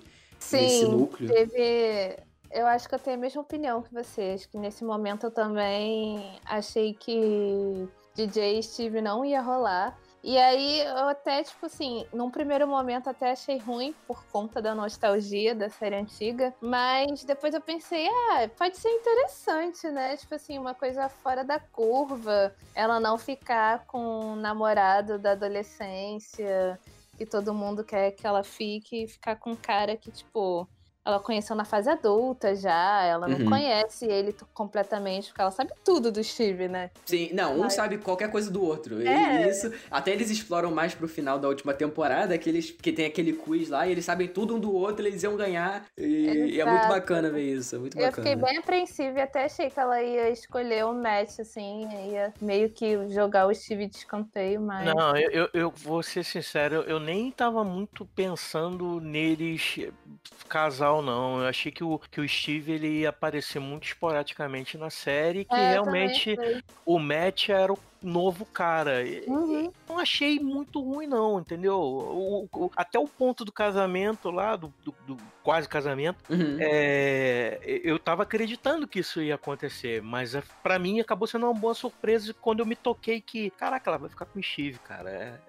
nesse 0.51 0.79
Sim, 0.79 0.91
núcleo. 0.91 1.31
teve. 1.31 2.17
Eu 2.51 2.65
acho 2.67 2.89
que 2.89 2.95
eu 2.95 2.99
tenho 2.99 3.15
a 3.15 3.19
mesma 3.19 3.41
opinião 3.41 3.81
que 3.81 3.93
vocês, 3.93 4.45
que 4.45 4.57
nesse 4.57 4.83
momento 4.83 5.27
eu 5.27 5.31
também 5.31 6.19
achei 6.45 6.93
que 6.93 7.87
DJ 8.13 8.61
Steve 8.63 9.01
não 9.01 9.23
ia 9.23 9.41
rolar. 9.41 9.97
E 10.21 10.37
aí 10.37 10.81
eu 10.81 11.07
até, 11.07 11.41
tipo 11.43 11.65
assim, 11.65 12.05
num 12.13 12.29
primeiro 12.29 12.67
momento 12.67 13.09
até 13.09 13.31
achei 13.31 13.57
ruim 13.57 13.95
por 14.05 14.21
conta 14.25 14.61
da 14.61 14.75
nostalgia 14.75 15.55
da 15.55 15.69
série 15.69 15.95
antiga, 15.95 16.53
mas 16.59 17.23
depois 17.23 17.53
eu 17.53 17.61
pensei, 17.61 18.05
ah, 18.07 18.49
pode 18.57 18.77
ser 18.77 18.89
interessante, 18.89 19.89
né? 19.89 20.17
Tipo 20.17 20.35
assim, 20.35 20.57
uma 20.57 20.73
coisa 20.73 21.07
fora 21.07 21.43
da 21.45 21.57
curva, 21.57 22.53
ela 22.75 22.99
não 22.99 23.17
ficar 23.17 23.85
com 23.85 24.33
o 24.33 24.35
namorado 24.35 25.17
da 25.17 25.31
adolescência, 25.31 26.77
que 27.17 27.25
todo 27.25 27.53
mundo 27.53 27.83
quer 27.83 28.11
que 28.11 28.27
ela 28.27 28.43
fique, 28.43 29.03
e 29.03 29.07
ficar 29.07 29.37
com 29.37 29.51
um 29.51 29.55
cara 29.55 29.95
que, 29.95 30.11
tipo, 30.11 30.67
ela 31.09 31.19
conheceu 31.19 31.55
na 31.55 31.65
fase 31.65 31.89
adulta 31.89 32.55
já, 32.55 33.03
ela 33.03 33.27
não 33.27 33.37
Uhum. 33.39 33.45
conhece 33.49 34.05
ele 34.05 34.35
completamente, 34.53 35.27
porque 35.29 35.41
ela 35.41 35.51
sabe 35.51 35.71
tudo 35.83 36.11
do 36.11 36.23
Steve, 36.23 36.67
né? 36.67 36.89
Sim, 37.05 37.29
não, 37.33 37.55
um 37.55 37.59
Mas- 37.61 37.73
sabe 37.73 37.97
qualquer 37.97 38.29
coisa 38.31 38.49
do 38.51 38.63
outro. 38.63 39.01
E 39.01 39.07
É. 39.07 39.49
isso, 39.49 39.71
até 39.89 40.11
eles 40.11 40.29
exploram 40.29 40.71
mais 40.71 40.93
pro 40.93 41.07
final 41.07 41.39
da 41.39 41.47
última 41.47 41.73
temporada, 41.73 42.37
que, 42.37 42.49
eles, 42.49 42.71
que 42.71 42.91
tem 42.91 43.05
aquele 43.05 43.33
quiz 43.33 43.69
lá, 43.69 43.87
e 43.87 43.91
eles 43.91 44.05
sabem 44.05 44.27
tudo 44.27 44.55
um 44.55 44.59
do 44.59 44.73
outro, 44.73 45.05
eles 45.05 45.23
iam 45.23 45.35
ganhar. 45.35 45.85
E, 45.97 46.55
e 46.55 46.61
é 46.61 46.65
muito 46.65 46.87
bacana 46.87 47.29
ver 47.29 47.43
isso, 47.43 47.75
é 47.75 47.79
muito 47.79 47.97
Eu 47.97 48.05
bacana. 48.05 48.27
fiquei 48.27 48.41
bem 48.41 48.57
apreensiva 48.57 49.19
e 49.19 49.21
até 49.21 49.45
achei 49.45 49.69
que 49.69 49.79
ela 49.79 50.01
ia 50.01 50.29
escolher 50.29 50.85
o 50.85 50.93
match, 50.93 51.39
assim, 51.39 51.87
ia 52.11 52.33
meio 52.41 52.69
que 52.69 53.09
jogar 53.09 53.47
o 53.47 53.53
Steve 53.53 53.87
de 53.87 53.97
escanteio, 53.97 54.61
mas. 54.61 54.85
Não, 54.85 55.15
eu, 55.17 55.29
eu, 55.31 55.49
eu 55.53 55.71
vou 55.71 56.01
ser 56.03 56.23
sincero, 56.23 56.83
eu 56.87 56.99
nem 56.99 57.31
tava 57.31 57.63
muito 57.63 58.05
pensando 58.05 58.99
neles 58.99 59.75
eh, 59.79 59.91
casal, 60.99 61.01
não. 61.01 61.41
Eu 61.41 61.47
achei 61.47 61.71
que 61.71 61.83
o, 61.83 61.99
que 61.99 62.21
o 62.21 62.27
Steve 62.27 62.71
ele 62.71 62.87
ia 62.99 63.09
aparecer 63.09 63.59
muito 63.59 63.85
esporadicamente 63.87 64.77
na 64.77 64.89
série, 64.89 65.45
que 65.45 65.55
É, 65.55 65.71
realmente 65.71 66.35
o 66.85 66.99
Matt 66.99 67.49
era 67.49 67.73
o 67.73 67.79
novo 68.01 68.45
cara. 68.45 69.03
E- 69.03 69.23
Uhum. 69.27 69.71
Não 69.87 69.97
achei 69.99 70.39
muito 70.39 70.79
ruim, 70.81 71.07
não, 71.07 71.39
entendeu? 71.39 71.77
O- 71.79 72.47
o- 72.51 72.71
até 72.75 72.97
o 72.99 73.07
ponto 73.07 73.43
do 73.43 73.51
casamento 73.51 74.29
lá, 74.31 74.55
do, 74.55 74.73
do- 74.83 74.95
do 75.07 75.17
quase 75.43 75.67
casamento, 75.67 76.17
Uhum. 76.29 76.57
é, 76.59 77.59
eu 77.83 77.97
tava 77.97 78.21
acreditando 78.23 78.87
que 78.87 78.99
isso 78.99 79.19
ia 79.21 79.33
acontecer, 79.35 80.01
mas 80.01 80.35
é, 80.35 80.43
pra 80.61 80.77
mim 80.77 80.99
acabou 80.99 81.27
sendo 81.27 81.45
uma 81.47 81.53
boa 81.53 81.73
surpresa 81.73 82.33
quando 82.39 82.59
eu 82.59 82.65
me 82.65 82.75
toquei 82.75 83.19
que, 83.19 83.49
caraca, 83.51 83.89
ela 83.89 83.97
vai 83.97 84.09
ficar 84.09 84.25
com 84.25 84.39
o 84.39 84.43
Steve, 84.43 84.77
cara. 84.79 85.09
É, 85.09 85.39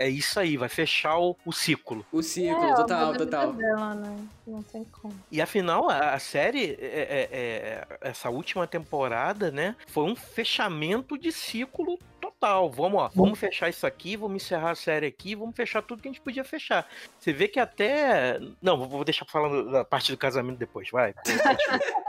é, 0.00 0.06
é 0.06 0.08
isso 0.10 0.38
aí, 0.38 0.56
vai 0.58 0.68
fechar 0.68 1.18
o, 1.18 1.34
o 1.46 1.52
ciclo. 1.52 2.04
O 2.12 2.22
ciclo, 2.22 2.62
É, 2.64 2.74
total, 2.74 3.16
total. 3.16 3.52
Dela, 3.54 3.94
né? 3.94 4.16
Não 4.46 4.62
tem 4.62 4.84
como. 4.84 5.14
E 5.30 5.40
afinal, 5.40 5.88
a, 5.88 6.12
a 6.14 6.18
série, 6.18 6.76
é- 6.80 6.82
é- 6.82 7.28
é- 7.32 7.98
essa 8.02 8.28
última 8.28 8.66
temporada, 8.66 9.50
né, 9.50 9.74
foi 9.86 10.04
um 10.04 10.14
fechamento 10.16 11.16
de 11.16 11.32
ciclo 11.32 11.87
total. 12.20 12.70
Vamos, 12.70 13.00
ó, 13.00 13.10
vamos 13.14 13.38
fechar 13.38 13.68
isso 13.68 13.86
aqui, 13.86 14.16
vamos 14.16 14.42
encerrar 14.42 14.72
a 14.72 14.74
série 14.74 15.06
aqui, 15.06 15.34
vamos 15.34 15.54
fechar 15.56 15.80
tudo 15.82 16.02
que 16.02 16.08
a 16.08 16.12
gente 16.12 16.20
podia 16.20 16.44
fechar. 16.44 16.86
Você 17.18 17.32
vê 17.32 17.48
que 17.48 17.58
até. 17.60 18.38
Não, 18.60 18.76
vou- 18.76 18.88
vou 18.88 19.04
deixar 19.04 19.24
falando 19.24 19.70
da 19.70 19.84
parte 19.84 20.10
do 20.12 20.18
casamento 20.18 20.58
depois, 20.58 20.90
vai. 20.90 21.14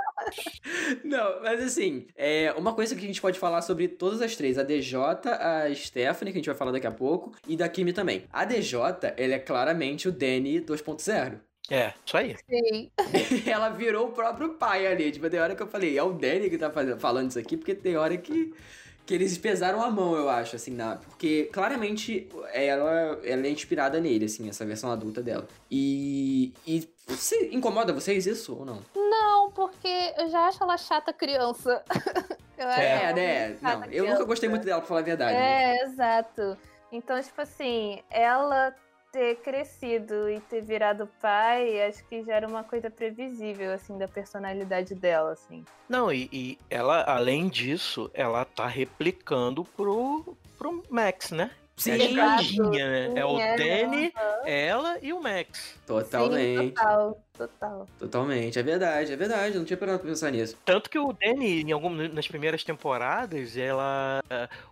Não, 1.04 1.42
mas 1.42 1.64
assim, 1.64 2.06
é 2.16 2.54
uma 2.58 2.74
coisa 2.74 2.94
que 2.96 3.04
a 3.04 3.08
gente 3.08 3.22
pode 3.22 3.40
falar 3.40 3.62
sobre 3.62 3.88
todas 3.88 4.22
as 4.22 4.36
três: 4.36 4.58
a 4.58 4.64
DJ, 4.64 4.98
a 5.40 5.74
Stephanie, 5.74 6.32
que 6.32 6.38
a 6.38 6.42
gente 6.42 6.46
vai 6.50 6.56
falar 6.56 6.72
daqui 6.72 6.88
a 6.88 6.92
pouco, 6.92 7.32
e 7.48 7.56
da 7.56 7.68
Kimi 7.70 7.94
também. 7.94 8.26
A 8.32 8.46
DJ, 8.46 8.80
ela 9.18 9.34
é 9.36 9.40
claramente 9.40 10.08
o 10.08 10.12
Danny 10.12 10.62
2.0. 10.62 11.40
É, 11.72 11.94
isso 12.06 12.18
aí. 12.18 12.36
Sim. 12.50 12.92
ela 13.50 13.70
virou 13.70 14.08
o 14.08 14.12
próprio 14.12 14.56
pai 14.56 14.88
ali. 14.88 15.12
Tipo, 15.12 15.30
tem 15.30 15.40
hora 15.40 15.56
que 15.56 15.62
eu 15.64 15.68
falei, 15.68 15.98
é 15.98 16.04
o 16.04 16.12
Danny 16.12 16.50
que 16.50 16.58
tá 16.58 16.70
fazendo, 16.72 17.00
falando 17.00 17.30
isso 17.30 17.40
aqui, 17.40 17.56
porque 17.56 17.76
tem 17.76 17.96
hora 17.96 18.18
que, 18.18 18.54
que 19.10 19.16
eles 19.16 19.36
pesaram 19.40 19.82
a 19.82 19.90
mão, 19.90 20.16
eu 20.16 20.30
acho, 20.30 20.56
assim, 20.56 20.70
na, 20.70 20.98
porque 20.98 21.50
claramente 21.52 22.30
ela, 22.54 23.20
ela 23.24 23.48
é 23.48 23.50
inspirada 23.50 24.00
nele, 24.00 24.26
assim, 24.26 24.48
essa 24.48 24.64
versão 24.64 24.92
adulta 24.92 25.20
dela. 25.20 25.48
E, 25.70 26.54
e 26.68 26.88
se 27.16 27.50
incomoda 27.52 27.92
vocês 27.92 28.28
isso 28.28 28.56
ou 28.56 28.64
não? 28.64 28.82
Não, 28.96 29.50
porque 29.50 30.14
eu 30.16 30.30
já 30.30 30.42
acho 30.42 30.62
ela 30.62 30.78
chata 30.78 31.12
criança. 31.12 31.84
eu 32.56 32.68
acho 32.68 32.82
É, 32.82 33.14
né? 33.14 33.58
Não, 33.60 33.86
eu 33.86 34.06
nunca 34.06 34.26
gostei 34.26 34.48
muito 34.48 34.64
dela, 34.64 34.80
pra 34.80 34.88
falar 34.88 35.00
a 35.00 35.04
verdade. 35.04 35.36
né? 35.36 35.78
É, 35.78 35.84
exato. 35.86 36.56
Então, 36.92 37.20
tipo 37.20 37.42
assim, 37.42 38.04
ela 38.12 38.76
ter 39.12 39.36
crescido 39.38 40.30
e 40.30 40.40
ter 40.42 40.62
virado 40.62 41.10
pai, 41.22 41.86
acho 41.88 42.04
que 42.06 42.24
já 42.24 42.36
era 42.36 42.48
uma 42.48 42.64
coisa 42.64 42.90
previsível, 42.90 43.74
assim, 43.74 43.98
da 43.98 44.08
personalidade 44.08 44.94
dela, 44.96 45.32
assim. 45.32 45.66
Não, 45.88 46.12
e, 46.12 46.30
e 46.32 46.58
ela, 46.70 47.04
além 47.04 47.48
disso, 47.48 48.10
ela 48.14 48.46
tá 48.46 48.68
replicando 48.68 49.64
pro, 49.64 50.38
pro 50.58 50.84
Max, 50.90 51.32
né? 51.32 51.52
Sim, 51.80 51.92
é 51.92 51.94
a 51.94 52.36
Exato. 52.36 52.72
né? 52.72 53.14
É 53.16 53.26
o 53.26 53.38
Sim, 53.38 53.42
é, 53.42 53.56
Danny, 53.56 54.14
ela 54.46 54.98
e 55.02 55.14
o 55.14 55.22
Max. 55.22 55.78
totalmente. 55.88 56.60
Sim, 56.60 56.74
total. 56.74 57.24
total. 57.38 57.88
Totalmente, 57.98 58.60
é 58.60 58.64
verdade, 58.64 59.14
é 59.14 59.16
verdade, 59.16 59.56
eu 59.56 59.60
não 59.60 59.66
tinha 59.66 59.78
parado 59.78 60.00
pra 60.00 60.10
pensar 60.10 60.30
nisso. 60.30 60.58
Tanto 60.66 60.90
que 60.90 61.00
o 61.00 61.14
Danny, 61.14 61.62
em 61.62 61.72
algum, 61.72 61.90
nas 61.90 62.28
primeiras 62.28 62.66
temporadas, 62.66 63.56
ela. 63.56 64.20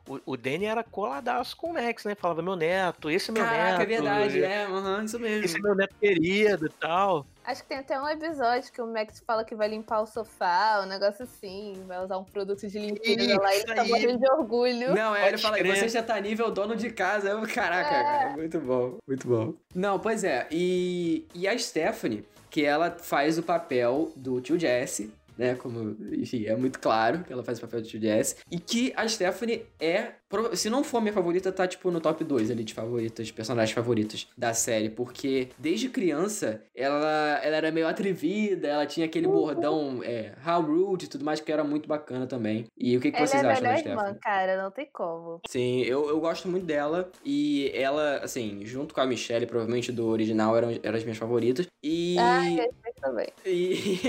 O, 0.06 0.34
o 0.34 0.38
Danny 0.38 0.66
era 0.66 0.84
coladaço 0.84 1.56
com 1.56 1.72
o 1.72 1.74
Max, 1.74 2.04
né? 2.04 2.14
Falava 2.14 2.42
meu 2.42 2.58
neto, 2.58 3.10
esse 3.10 3.32
é 3.32 3.34
meu 3.34 3.44
Caraca, 3.44 3.72
neto. 3.72 3.82
é 3.82 3.86
verdade, 3.86 4.44
é, 4.44 4.66
aham, 4.66 5.04
isso 5.06 5.18
mesmo. 5.20 5.46
Esse 5.46 5.58
é 5.58 5.62
meu 5.62 5.76
neto 5.76 5.96
querido 6.00 6.66
e 6.66 6.70
tal. 6.70 7.26
Acho 7.48 7.64
que 7.64 7.70
tem 7.70 7.78
até 7.78 7.98
um 8.00 8.10
episódio 8.10 8.74
que 8.74 8.82
o 8.82 8.86
Max 8.86 9.24
fala 9.26 9.46
que 9.46 9.56
vai 9.56 9.70
limpar 9.70 10.02
o 10.02 10.06
sofá, 10.06 10.82
um 10.84 10.86
negócio 10.86 11.24
assim, 11.24 11.82
vai 11.88 12.04
usar 12.04 12.18
um 12.18 12.26
produto 12.26 12.68
de 12.68 12.78
limpeza 12.78 13.40
lá 13.40 13.54
e 13.56 13.60
ele 13.60 13.64
Isso 13.64 13.76
tá 13.76 13.86
morrendo 13.86 14.20
de 14.20 14.30
orgulho. 14.32 14.94
Não, 14.94 15.16
é, 15.16 15.20
Pode 15.22 15.34
ele 15.34 15.38
fala, 15.42 15.58
crer. 15.58 15.76
você 15.78 15.88
já 15.88 16.04
tá 16.04 16.20
nível 16.20 16.52
dono 16.52 16.76
de 16.76 16.90
casa. 16.90 17.30
Eu, 17.30 17.42
caraca, 17.48 17.90
É. 17.90 18.04
cara, 18.04 18.30
muito 18.32 18.60
bom, 18.60 18.98
muito 19.08 19.26
bom. 19.26 19.54
Não, 19.74 19.98
pois 19.98 20.26
é, 20.26 20.46
e, 20.52 21.26
e 21.34 21.48
a 21.48 21.58
Stephanie, 21.58 22.26
que 22.50 22.66
ela 22.66 22.92
faz 22.92 23.38
o 23.38 23.44
papel 23.44 24.12
do 24.14 24.42
tio 24.42 24.60
Jesse, 24.60 25.10
né, 25.38 25.56
como, 25.56 25.96
enfim, 26.14 26.48
é 26.48 26.56
muito 26.56 26.80
claro 26.80 27.24
que 27.24 27.32
ela 27.32 27.44
faz 27.44 27.60
o 27.60 27.62
papel 27.62 27.80
do 27.82 27.88
tio 27.88 28.02
Jesse, 28.02 28.38
e 28.52 28.60
que 28.60 28.92
a 28.96 29.08
Stephanie 29.08 29.66
é, 29.80 30.14
se 30.54 30.70
não 30.70 30.84
for 30.84 31.02
minha 31.02 31.14
favorita, 31.14 31.52
tá, 31.52 31.68
tipo, 31.68 31.90
no 31.92 32.00
top 32.02 32.24
2 32.24 32.52
ali 32.52 32.64
de 32.64 32.74
favoritas, 32.74 33.32
personagens 33.32 33.74
favoritos 33.74 34.28
da 34.38 34.54
série, 34.54 34.90
porque 34.90 35.50
desde 35.58 35.90
criança, 35.90 36.62
ela, 36.76 37.40
ela 37.44 37.56
era 37.56 37.72
meio 37.72 37.88
atrevida, 37.88 38.68
ela 38.68 38.86
tinha 38.86 39.06
aquele 39.06 39.28
bordão, 39.28 40.02
é, 40.04 40.34
how 40.46 40.62
rude 40.62 41.06
e 41.06 41.08
tudo 41.08 41.24
mais, 41.26 41.40
que 41.40 41.52
era 41.52 41.64
muito 41.64 41.88
bacana 41.88 42.28
também. 42.28 42.66
E 42.78 42.98
o 42.98 43.02
que, 43.02 43.12
que 43.12 43.18
Ela 43.18 43.28
vocês 43.28 43.44
é 43.44 43.48
acham 43.48 43.64
da 43.64 43.78
Stephanie? 43.78 44.08
irmã, 44.08 44.18
cara, 44.22 44.62
não 44.62 44.72
tem 44.72 44.88
como. 44.92 45.40
Sim, 45.48 45.82
eu, 45.82 46.10
eu 46.10 46.20
gosto 46.20 46.48
muito 46.48 46.66
dela. 46.66 47.10
E 47.24 47.72
ela, 47.74 48.18
assim, 48.18 48.66
junto 48.66 48.94
com 48.94 49.02
a 49.02 49.06
Michelle, 49.06 49.46
provavelmente 49.46 49.92
do 49.92 50.08
original, 50.08 50.56
eram, 50.58 50.72
eram 50.84 50.98
as 50.98 51.04
minhas 51.04 51.18
favoritas. 51.18 51.68
E, 51.84 52.18
Ai, 52.20 52.60
eu 52.60 52.74
também. 53.02 53.28
e, 53.46 54.00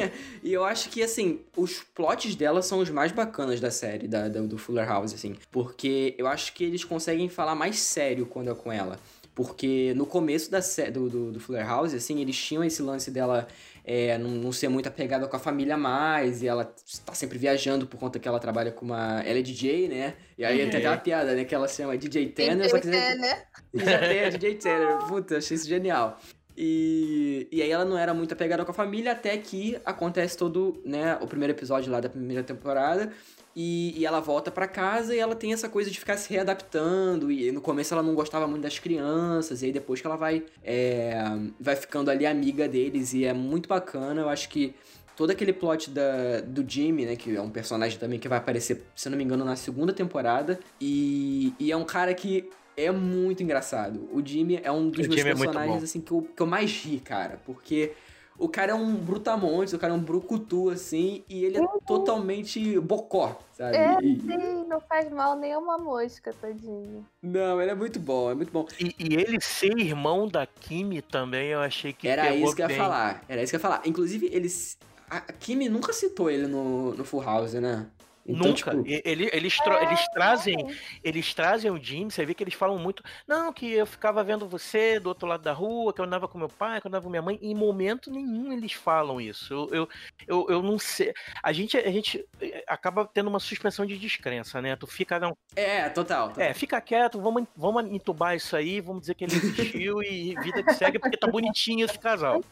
e 0.42 0.52
eu 0.52 0.64
acho 0.64 0.88
que, 0.90 1.02
assim, 1.02 1.40
os 1.56 1.80
plots 1.82 2.34
dela 2.34 2.62
são 2.62 2.78
os 2.80 2.90
mais 2.90 3.12
bacanas 3.12 3.60
da 3.60 3.70
série, 3.70 4.08
da, 4.08 4.28
da- 4.28 4.40
do 4.40 4.56
Fuller 4.58 4.86
House, 4.88 5.12
assim. 5.12 5.36
Porque 5.50 6.07
eu 6.16 6.26
acho 6.26 6.52
que 6.52 6.64
eles 6.64 6.84
conseguem 6.84 7.28
falar 7.28 7.54
mais 7.54 7.78
sério 7.78 8.26
quando 8.26 8.50
é 8.50 8.54
com 8.54 8.72
ela. 8.72 8.98
Porque 9.34 9.92
no 9.94 10.04
começo 10.04 10.50
da 10.50 10.58
do, 10.92 11.08
do, 11.08 11.32
do 11.32 11.40
Fuller 11.40 11.64
House, 11.64 11.94
assim, 11.94 12.20
eles 12.20 12.36
tinham 12.36 12.64
esse 12.64 12.82
lance 12.82 13.10
dela 13.10 13.46
é, 13.84 14.18
não, 14.18 14.30
não 14.30 14.52
ser 14.52 14.68
muito 14.68 14.88
apegada 14.88 15.26
com 15.26 15.36
a 15.36 15.38
família 15.38 15.76
mais, 15.76 16.42
e 16.42 16.46
ela 16.46 16.64
tá 17.06 17.14
sempre 17.14 17.38
viajando 17.38 17.86
por 17.86 17.98
conta 17.98 18.18
que 18.18 18.28
ela 18.28 18.38
trabalha 18.38 18.70
com 18.70 18.84
uma. 18.84 19.22
Ela 19.24 19.38
é 19.38 19.42
DJ, 19.42 19.88
né? 19.88 20.14
E 20.36 20.44
aí 20.44 20.58
tem 20.68 20.80
até 20.80 20.90
uma 20.90 20.98
piada, 20.98 21.34
né? 21.34 21.44
Que 21.44 21.54
ela 21.54 21.66
se 21.68 21.76
chama 21.76 21.96
DJ 21.96 22.28
Tanner, 22.30 22.68
só 22.68 22.78
que. 22.78 22.88
É, 22.88 23.14
né? 23.14 23.42
E 23.72 23.78
já 23.78 23.98
tem 23.98 24.24
a 24.24 24.28
DJ 24.28 24.54
Tanner. 24.56 24.98
Puta, 25.06 25.38
achei 25.38 25.54
isso 25.54 25.68
genial. 25.68 26.20
E, 26.54 27.46
e 27.52 27.62
aí 27.62 27.70
ela 27.70 27.84
não 27.84 27.96
era 27.96 28.12
muito 28.12 28.32
apegada 28.32 28.64
com 28.64 28.72
a 28.72 28.74
família, 28.74 29.12
até 29.12 29.38
que 29.38 29.78
acontece 29.84 30.36
todo, 30.36 30.82
né, 30.84 31.16
o 31.20 31.26
primeiro 31.28 31.52
episódio 31.52 31.92
lá 31.92 32.00
da 32.00 32.08
primeira 32.08 32.42
temporada. 32.42 33.12
E, 33.60 33.92
e 33.98 34.06
ela 34.06 34.20
volta 34.20 34.52
pra 34.52 34.68
casa 34.68 35.12
e 35.12 35.18
ela 35.18 35.34
tem 35.34 35.52
essa 35.52 35.68
coisa 35.68 35.90
de 35.90 35.98
ficar 35.98 36.16
se 36.16 36.32
readaptando. 36.32 37.28
E 37.28 37.50
no 37.50 37.60
começo 37.60 37.92
ela 37.92 38.04
não 38.04 38.14
gostava 38.14 38.46
muito 38.46 38.62
das 38.62 38.78
crianças. 38.78 39.62
E 39.62 39.66
aí 39.66 39.72
depois 39.72 40.00
que 40.00 40.06
ela 40.06 40.14
vai, 40.14 40.44
é, 40.62 41.12
vai 41.58 41.74
ficando 41.74 42.08
ali 42.08 42.24
amiga 42.24 42.68
deles. 42.68 43.12
E 43.14 43.24
é 43.24 43.32
muito 43.32 43.68
bacana. 43.68 44.20
Eu 44.20 44.28
acho 44.28 44.48
que 44.48 44.76
todo 45.16 45.32
aquele 45.32 45.52
plot 45.52 45.90
da, 45.90 46.40
do 46.40 46.64
Jimmy, 46.64 47.04
né? 47.04 47.16
Que 47.16 47.34
é 47.34 47.42
um 47.42 47.50
personagem 47.50 47.98
também 47.98 48.20
que 48.20 48.28
vai 48.28 48.38
aparecer, 48.38 48.84
se 48.94 49.10
não 49.10 49.18
me 49.18 49.24
engano, 49.24 49.44
na 49.44 49.56
segunda 49.56 49.92
temporada. 49.92 50.60
E, 50.80 51.52
e 51.58 51.72
é 51.72 51.76
um 51.76 51.84
cara 51.84 52.14
que 52.14 52.48
é 52.76 52.92
muito 52.92 53.42
engraçado. 53.42 54.08
O 54.12 54.24
Jimmy 54.24 54.60
é 54.62 54.70
um 54.70 54.88
dos 54.88 55.04
O 55.04 55.08
meus 55.08 55.16
Jimmy 55.16 55.30
é 55.30 55.34
personagens, 55.34 55.78
bom. 55.78 55.82
assim, 55.82 56.00
que 56.00 56.12
eu, 56.12 56.28
que 56.36 56.40
eu 56.40 56.46
mais 56.46 56.70
ri, 56.70 57.00
cara. 57.00 57.40
Porque 57.44 57.90
o 58.38 58.48
cara 58.48 58.72
é 58.72 58.74
um 58.74 58.94
brutamontes, 58.94 59.72
o 59.74 59.78
cara 59.78 59.92
é 59.92 59.96
um 59.96 60.02
brucutu, 60.02 60.70
assim, 60.70 61.24
e 61.28 61.44
ele 61.44 61.58
é 61.58 61.66
totalmente 61.86 62.78
bocó, 62.80 63.38
sabe? 63.52 63.76
É, 63.76 64.02
E- 64.02 64.20
sim, 64.20 64.64
não 64.68 64.80
faz 64.80 65.10
mal 65.10 65.36
nem 65.36 65.56
uma 65.56 65.76
mosca, 65.78 66.32
tadinho. 66.40 67.04
não, 67.22 67.60
ele 67.60 67.70
é 67.70 67.74
muito 67.74 67.98
bom, 67.98 68.30
é 68.30 68.34
muito 68.34 68.52
bom. 68.52 68.66
E, 68.78 68.94
e 68.98 69.14
ele 69.14 69.40
ser 69.40 69.76
irmão 69.78 70.28
da 70.28 70.46
Kimi 70.46 71.02
também, 71.02 71.48
eu 71.48 71.60
achei 71.60 71.92
que 71.92 72.08
Era 72.08 72.22
pegou 72.30 72.44
isso 72.46 72.56
que 72.56 72.62
eu 72.62 72.64
ia 72.64 72.68
bem. 72.68 72.76
falar. 72.78 73.24
Era 73.28 73.42
isso 73.42 73.50
que 73.50 73.56
eu 73.56 73.58
ia 73.58 73.62
falar. 73.62 73.82
Inclusive, 73.86 74.28
eles. 74.32 74.78
A 75.10 75.16
a 75.18 75.32
Kimi 75.32 75.68
nunca 75.68 75.92
citou 75.92 76.30
ele 76.30 76.46
no, 76.46 76.94
no 76.94 77.04
Full 77.04 77.22
House, 77.22 77.54
né? 77.54 77.86
Então, 78.28 78.48
Nunca. 78.48 78.70
tipo, 78.72 78.86
E- 78.86 79.00
Ele, 79.04 79.30
eles, 79.32 79.56
tro- 79.56 79.78
eles 79.82 80.06
trazem, 80.10 80.56
eles 81.02 81.32
trazem 81.32 81.70
o 81.70 81.82
Jim, 81.82 82.10
você 82.10 82.26
vê 82.26 82.34
que 82.34 82.44
eles 82.44 82.52
falam 82.54 82.78
muito. 82.78 83.02
Não, 83.26 83.50
que 83.52 83.72
eu 83.72 83.86
ficava 83.86 84.22
vendo 84.22 84.46
você 84.46 85.00
do 85.00 85.08
outro 85.08 85.26
lado 85.26 85.42
da 85.42 85.52
rua, 85.54 85.92
que 85.94 86.00
eu 86.00 86.04
andava 86.04 86.28
com 86.28 86.36
meu 86.38 86.48
pai, 86.48 86.78
que 86.80 86.86
eu 86.86 86.90
andava 86.90 87.04
com 87.04 87.10
minha 87.10 87.22
mãe. 87.22 87.38
Em 87.40 87.54
momento 87.54 88.10
nenhum 88.10 88.52
eles 88.52 88.72
falam 88.74 89.18
isso. 89.20 89.54
Eu, 89.54 89.68
eu, 89.72 89.88
eu, 90.26 90.46
eu 90.50 90.62
não 90.62 90.78
sei. 90.78 91.14
A 91.42 91.52
gente, 91.52 91.76
a 91.78 91.90
gente 91.90 92.22
eh, 92.40 92.62
acaba 92.68 93.08
tendo 93.12 93.28
uma 93.28 93.40
suspensão 93.40 93.86
de 93.86 93.96
descrença, 93.96 94.60
né? 94.60 94.76
Tu 94.76 94.86
fica. 94.86 95.18
Não, 95.18 95.34
É, 95.56 95.88
total. 95.88 96.28
total. 96.28 96.44
é, 96.44 96.52
fica 96.52 96.78
quieto, 96.82 97.18
vamos, 97.20 97.44
vamos 97.56 97.84
entubar 97.90 98.36
isso 98.36 98.54
aí, 98.54 98.80
vamos 98.80 99.00
dizer 99.02 99.14
que 99.14 99.24
ele 99.24 99.34
existiu 99.36 100.02
e 100.02 100.34
vida 100.42 100.62
que 100.62 100.74
segue, 100.74 100.98
porque 100.98 101.16
tá 101.16 101.26
bonitinho 101.26 101.84
esse 101.86 101.98
casal. 101.98 102.44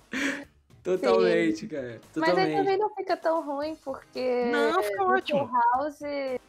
Totalmente, 0.86 1.66
cara. 1.66 2.00
Mas 2.14 2.28
aí 2.28 2.34
Totalmente. 2.34 2.56
também 2.56 2.78
não 2.78 2.94
fica 2.94 3.16
tão 3.16 3.44
ruim, 3.44 3.76
porque 3.84 4.44
Não, 4.52 4.82
fica 4.82 5.02
no 5.04 5.14
ótimo. 5.14 5.48
Full 5.48 5.60
House 5.74 6.00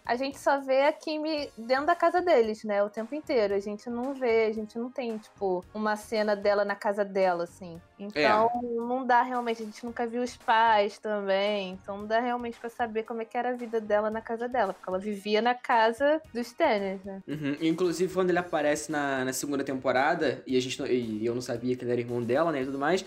a 0.05 0.15
gente 0.15 0.39
só 0.39 0.59
vê 0.61 0.83
a 0.83 0.93
Kimi 0.93 1.49
dentro 1.57 1.85
da 1.87 1.95
casa 1.95 2.21
deles, 2.21 2.63
né? 2.63 2.81
O 2.83 2.89
tempo 2.89 3.13
inteiro. 3.13 3.53
A 3.53 3.59
gente 3.59 3.89
não 3.89 4.13
vê, 4.13 4.45
a 4.45 4.53
gente 4.53 4.77
não 4.77 4.89
tem, 4.89 5.17
tipo, 5.17 5.65
uma 5.73 5.95
cena 5.97 6.35
dela 6.35 6.63
na 6.63 6.75
casa 6.75 7.03
dela, 7.03 7.43
assim. 7.43 7.81
Então 7.99 8.49
não 8.87 9.05
dá 9.05 9.21
realmente, 9.21 9.63
a 9.63 9.65
gente 9.65 9.83
nunca 9.85 10.05
viu 10.07 10.21
os 10.21 10.37
pais 10.37 10.97
também. 10.97 11.71
Então 11.71 11.97
não 11.97 12.07
dá 12.07 12.19
realmente 12.19 12.57
pra 12.57 12.69
saber 12.69 13.03
como 13.03 13.21
é 13.21 13.25
que 13.25 13.37
era 13.37 13.49
a 13.49 13.53
vida 13.53 13.81
dela 13.81 14.09
na 14.09 14.21
casa 14.21 14.47
dela. 14.47 14.71
Porque 14.73 14.89
ela 14.89 14.99
vivia 14.99 15.41
na 15.41 15.53
casa 15.55 16.21
dos 16.33 16.53
Tanners, 16.53 17.03
né? 17.03 17.21
Uhum. 17.27 17.57
Inclusive, 17.61 18.13
quando 18.13 18.29
ele 18.29 18.39
aparece 18.39 18.91
na, 18.91 19.25
na 19.25 19.33
segunda 19.33 19.63
temporada, 19.63 20.41
e 20.47 20.55
a 20.55 20.61
gente 20.61 20.79
não- 20.79 20.87
e 20.87 21.25
eu 21.25 21.33
não 21.35 21.41
sabia 21.41 21.75
que 21.75 21.83
ele 21.83 21.91
era 21.91 21.99
irmão 22.01 22.21
dela, 22.23 22.51
né, 22.51 22.61
e 22.61 22.65
tudo 22.65 22.79
mais. 22.79 23.03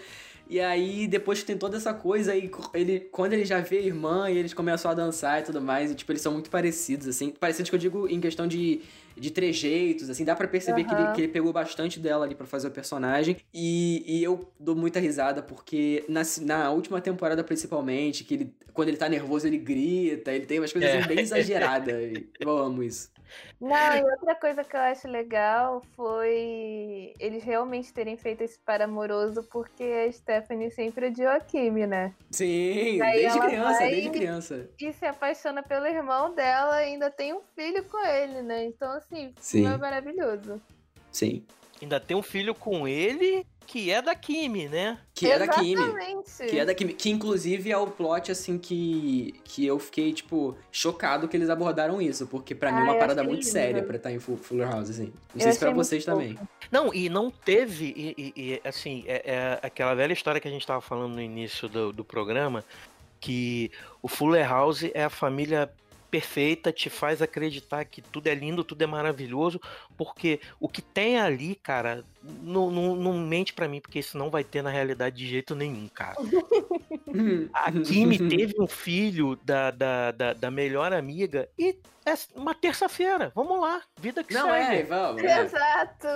E 0.50 0.58
aí, 0.58 1.06
depois 1.06 1.38
que 1.38 1.46
tem 1.46 1.56
toda 1.56 1.76
essa 1.76 1.94
coisa, 1.94 2.32
aí 2.32 2.50
ele, 2.74 2.98
quando 3.12 3.34
ele 3.34 3.44
já 3.44 3.60
vê 3.60 3.78
a 3.78 3.82
irmã 3.82 4.28
e 4.28 4.36
eles 4.36 4.52
começam 4.52 4.90
a 4.90 4.94
dançar 4.94 5.40
e 5.40 5.44
tudo 5.44 5.60
mais, 5.60 5.92
e 5.92 5.94
tipo, 5.94 6.10
eles 6.10 6.20
são 6.20 6.32
muito 6.32 6.50
parecidos, 6.50 7.06
assim. 7.06 7.30
Parecidos 7.30 7.70
que 7.70 7.76
eu 7.76 7.78
digo 7.78 8.08
em 8.08 8.20
questão 8.20 8.48
de, 8.48 8.80
de 9.16 9.30
trejeitos, 9.30 10.10
assim, 10.10 10.24
dá 10.24 10.34
pra 10.34 10.48
perceber 10.48 10.82
que, 10.82 10.92
ele, 10.92 11.12
que 11.12 11.20
ele 11.20 11.28
pegou 11.28 11.52
bastante 11.52 12.00
dela 12.00 12.24
ali 12.24 12.34
pra 12.34 12.48
fazer 12.48 12.66
o 12.66 12.70
personagem. 12.72 13.36
E, 13.54 14.02
e 14.04 14.24
eu 14.24 14.50
dou 14.58 14.74
muita 14.74 14.98
risada, 14.98 15.40
porque 15.40 16.04
na, 16.08 16.22
na 16.40 16.70
última 16.72 17.00
temporada, 17.00 17.44
principalmente, 17.44 18.24
que 18.24 18.34
ele, 18.34 18.54
quando 18.72 18.88
ele 18.88 18.96
tá 18.96 19.08
nervoso, 19.08 19.46
ele 19.46 19.56
grita, 19.58 20.32
ele 20.32 20.46
tem 20.46 20.58
umas 20.58 20.72
coisas 20.72 20.90
É. 20.90 20.98
assim, 20.98 21.06
bem 21.06 21.20
exageradas. 21.20 21.94
e 21.94 22.26
eu 22.40 22.58
amo 22.58 22.82
isso. 22.82 23.08
Não, 23.60 23.96
e 23.96 24.02
outra 24.02 24.34
coisa 24.34 24.64
que 24.64 24.76
eu 24.76 24.80
acho 24.80 25.08
legal 25.08 25.82
foi 25.94 27.14
eles 27.18 27.42
realmente 27.42 27.92
terem 27.92 28.16
feito 28.16 28.42
esse 28.42 28.58
par 28.58 28.80
amoroso 28.82 29.42
porque 29.50 29.82
a 29.82 30.12
Stephanie 30.12 30.70
sempre 30.70 31.08
odiou 31.08 31.30
a 31.30 31.40
Kimi, 31.40 31.86
né? 31.86 32.14
Sim, 32.30 32.98
desde 32.98 33.38
criança, 33.40 33.78
desde 33.78 34.10
criança. 34.10 34.70
E 34.78 34.92
se 34.92 35.06
apaixona 35.06 35.62
pelo 35.62 35.86
irmão 35.86 36.34
dela 36.34 36.82
e 36.82 36.86
ainda 36.86 37.10
tem 37.10 37.34
um 37.34 37.42
filho 37.54 37.84
com 37.84 38.04
ele, 38.06 38.42
né? 38.42 38.64
Então, 38.64 38.90
assim, 38.92 39.32
Sim. 39.38 39.66
é 39.66 39.76
maravilhoso. 39.76 40.60
Sim. 41.10 41.44
Ainda 41.82 41.98
tem 41.98 42.16
um 42.16 42.22
filho 42.22 42.54
com 42.54 42.86
ele 42.86 43.46
que 43.66 43.90
é 43.90 44.02
da 44.02 44.14
Kimi, 44.14 44.68
né? 44.68 44.98
Que 45.14 45.30
é 45.30 45.38
da 45.38 45.46
Kimi. 45.46 45.80
Exatamente. 45.80 46.30
Que 46.48 46.58
é 46.58 46.64
da 46.64 46.74
Kimi. 46.74 46.92
Que 46.92 47.10
inclusive 47.10 47.70
é 47.70 47.76
o 47.76 47.86
plot, 47.86 48.32
assim, 48.32 48.58
que, 48.58 49.34
que 49.44 49.64
eu 49.64 49.78
fiquei, 49.78 50.12
tipo, 50.12 50.56
chocado 50.72 51.28
que 51.28 51.36
eles 51.36 51.48
abordaram 51.48 52.02
isso. 52.02 52.26
Porque 52.26 52.54
pra 52.54 52.72
mim 52.72 52.78
é 52.78 52.80
Ah, 52.80 52.84
uma 52.84 52.94
eu 52.94 52.98
parada 52.98 53.22
muito 53.22 53.40
lindo. 53.42 53.46
séria 53.52 53.82
pra 53.82 53.96
estar 53.96 54.10
em 54.10 54.18
Full- 54.18 54.36
Fuller 54.38 54.68
House, 54.68 54.90
assim. 54.90 55.04
Não 55.06 55.12
Eu 55.36 55.40
sei 55.42 55.52
se 55.52 55.58
pra 55.60 55.70
vocês 55.70 56.04
fofo. 56.04 56.16
também. 56.16 56.38
Não, 56.72 56.92
e 56.92 57.08
não 57.08 57.30
teve, 57.30 57.92
e, 57.96 58.32
e- 58.36 58.52
e, 58.54 58.68
assim, 58.68 59.04
é, 59.06 59.22
é 59.24 59.60
aquela 59.62 59.94
velha 59.94 60.12
história 60.12 60.40
que 60.40 60.48
a 60.48 60.50
gente 60.50 60.66
tava 60.66 60.80
falando 60.80 61.14
no 61.14 61.20
início 61.22 61.68
do, 61.68 61.92
do 61.92 62.04
programa, 62.04 62.64
que 63.20 63.70
o 64.02 64.08
Fuller 64.08 64.48
House 64.48 64.84
é 64.94 65.04
a 65.04 65.10
família 65.10 65.70
perfeita, 66.10 66.72
te 66.72 66.90
faz 66.90 67.22
acreditar 67.22 67.84
que 67.84 68.02
tudo 68.02 68.26
é 68.26 68.34
lindo, 68.34 68.64
tudo 68.64 68.82
é 68.82 68.86
maravilhoso, 68.86 69.60
porque 69.96 70.40
o 70.58 70.68
que 70.68 70.82
tem 70.82 71.20
ali, 71.20 71.54
cara, 71.54 72.04
não, 72.22 72.70
não, 72.70 72.94
não 72.94 73.18
mente 73.18 73.52
pra 73.52 73.68
mim, 73.68 73.80
porque 73.80 73.98
isso 73.98 74.18
não 74.18 74.30
vai 74.30 74.44
ter 74.44 74.62
na 74.62 74.70
realidade 74.70 75.16
de 75.16 75.26
jeito 75.26 75.54
nenhum, 75.54 75.88
cara. 75.88 76.16
A 77.52 77.72
Kimi 77.72 78.18
teve 78.28 78.54
um 78.60 78.66
filho 78.66 79.36
da, 79.44 79.70
da, 79.70 80.10
da, 80.12 80.32
da 80.32 80.50
melhor 80.50 80.92
amiga 80.92 81.48
e 81.58 81.76
é 82.06 82.14
uma 82.34 82.54
terça-feira, 82.54 83.30
vamos 83.34 83.60
lá, 83.60 83.82
vida 84.00 84.24
que 84.24 84.32
Não 84.32 84.48
segue. 84.48 84.76
é, 84.78 84.82
vamos. 84.84 85.22
né? 85.22 85.44
Exato. 85.44 86.06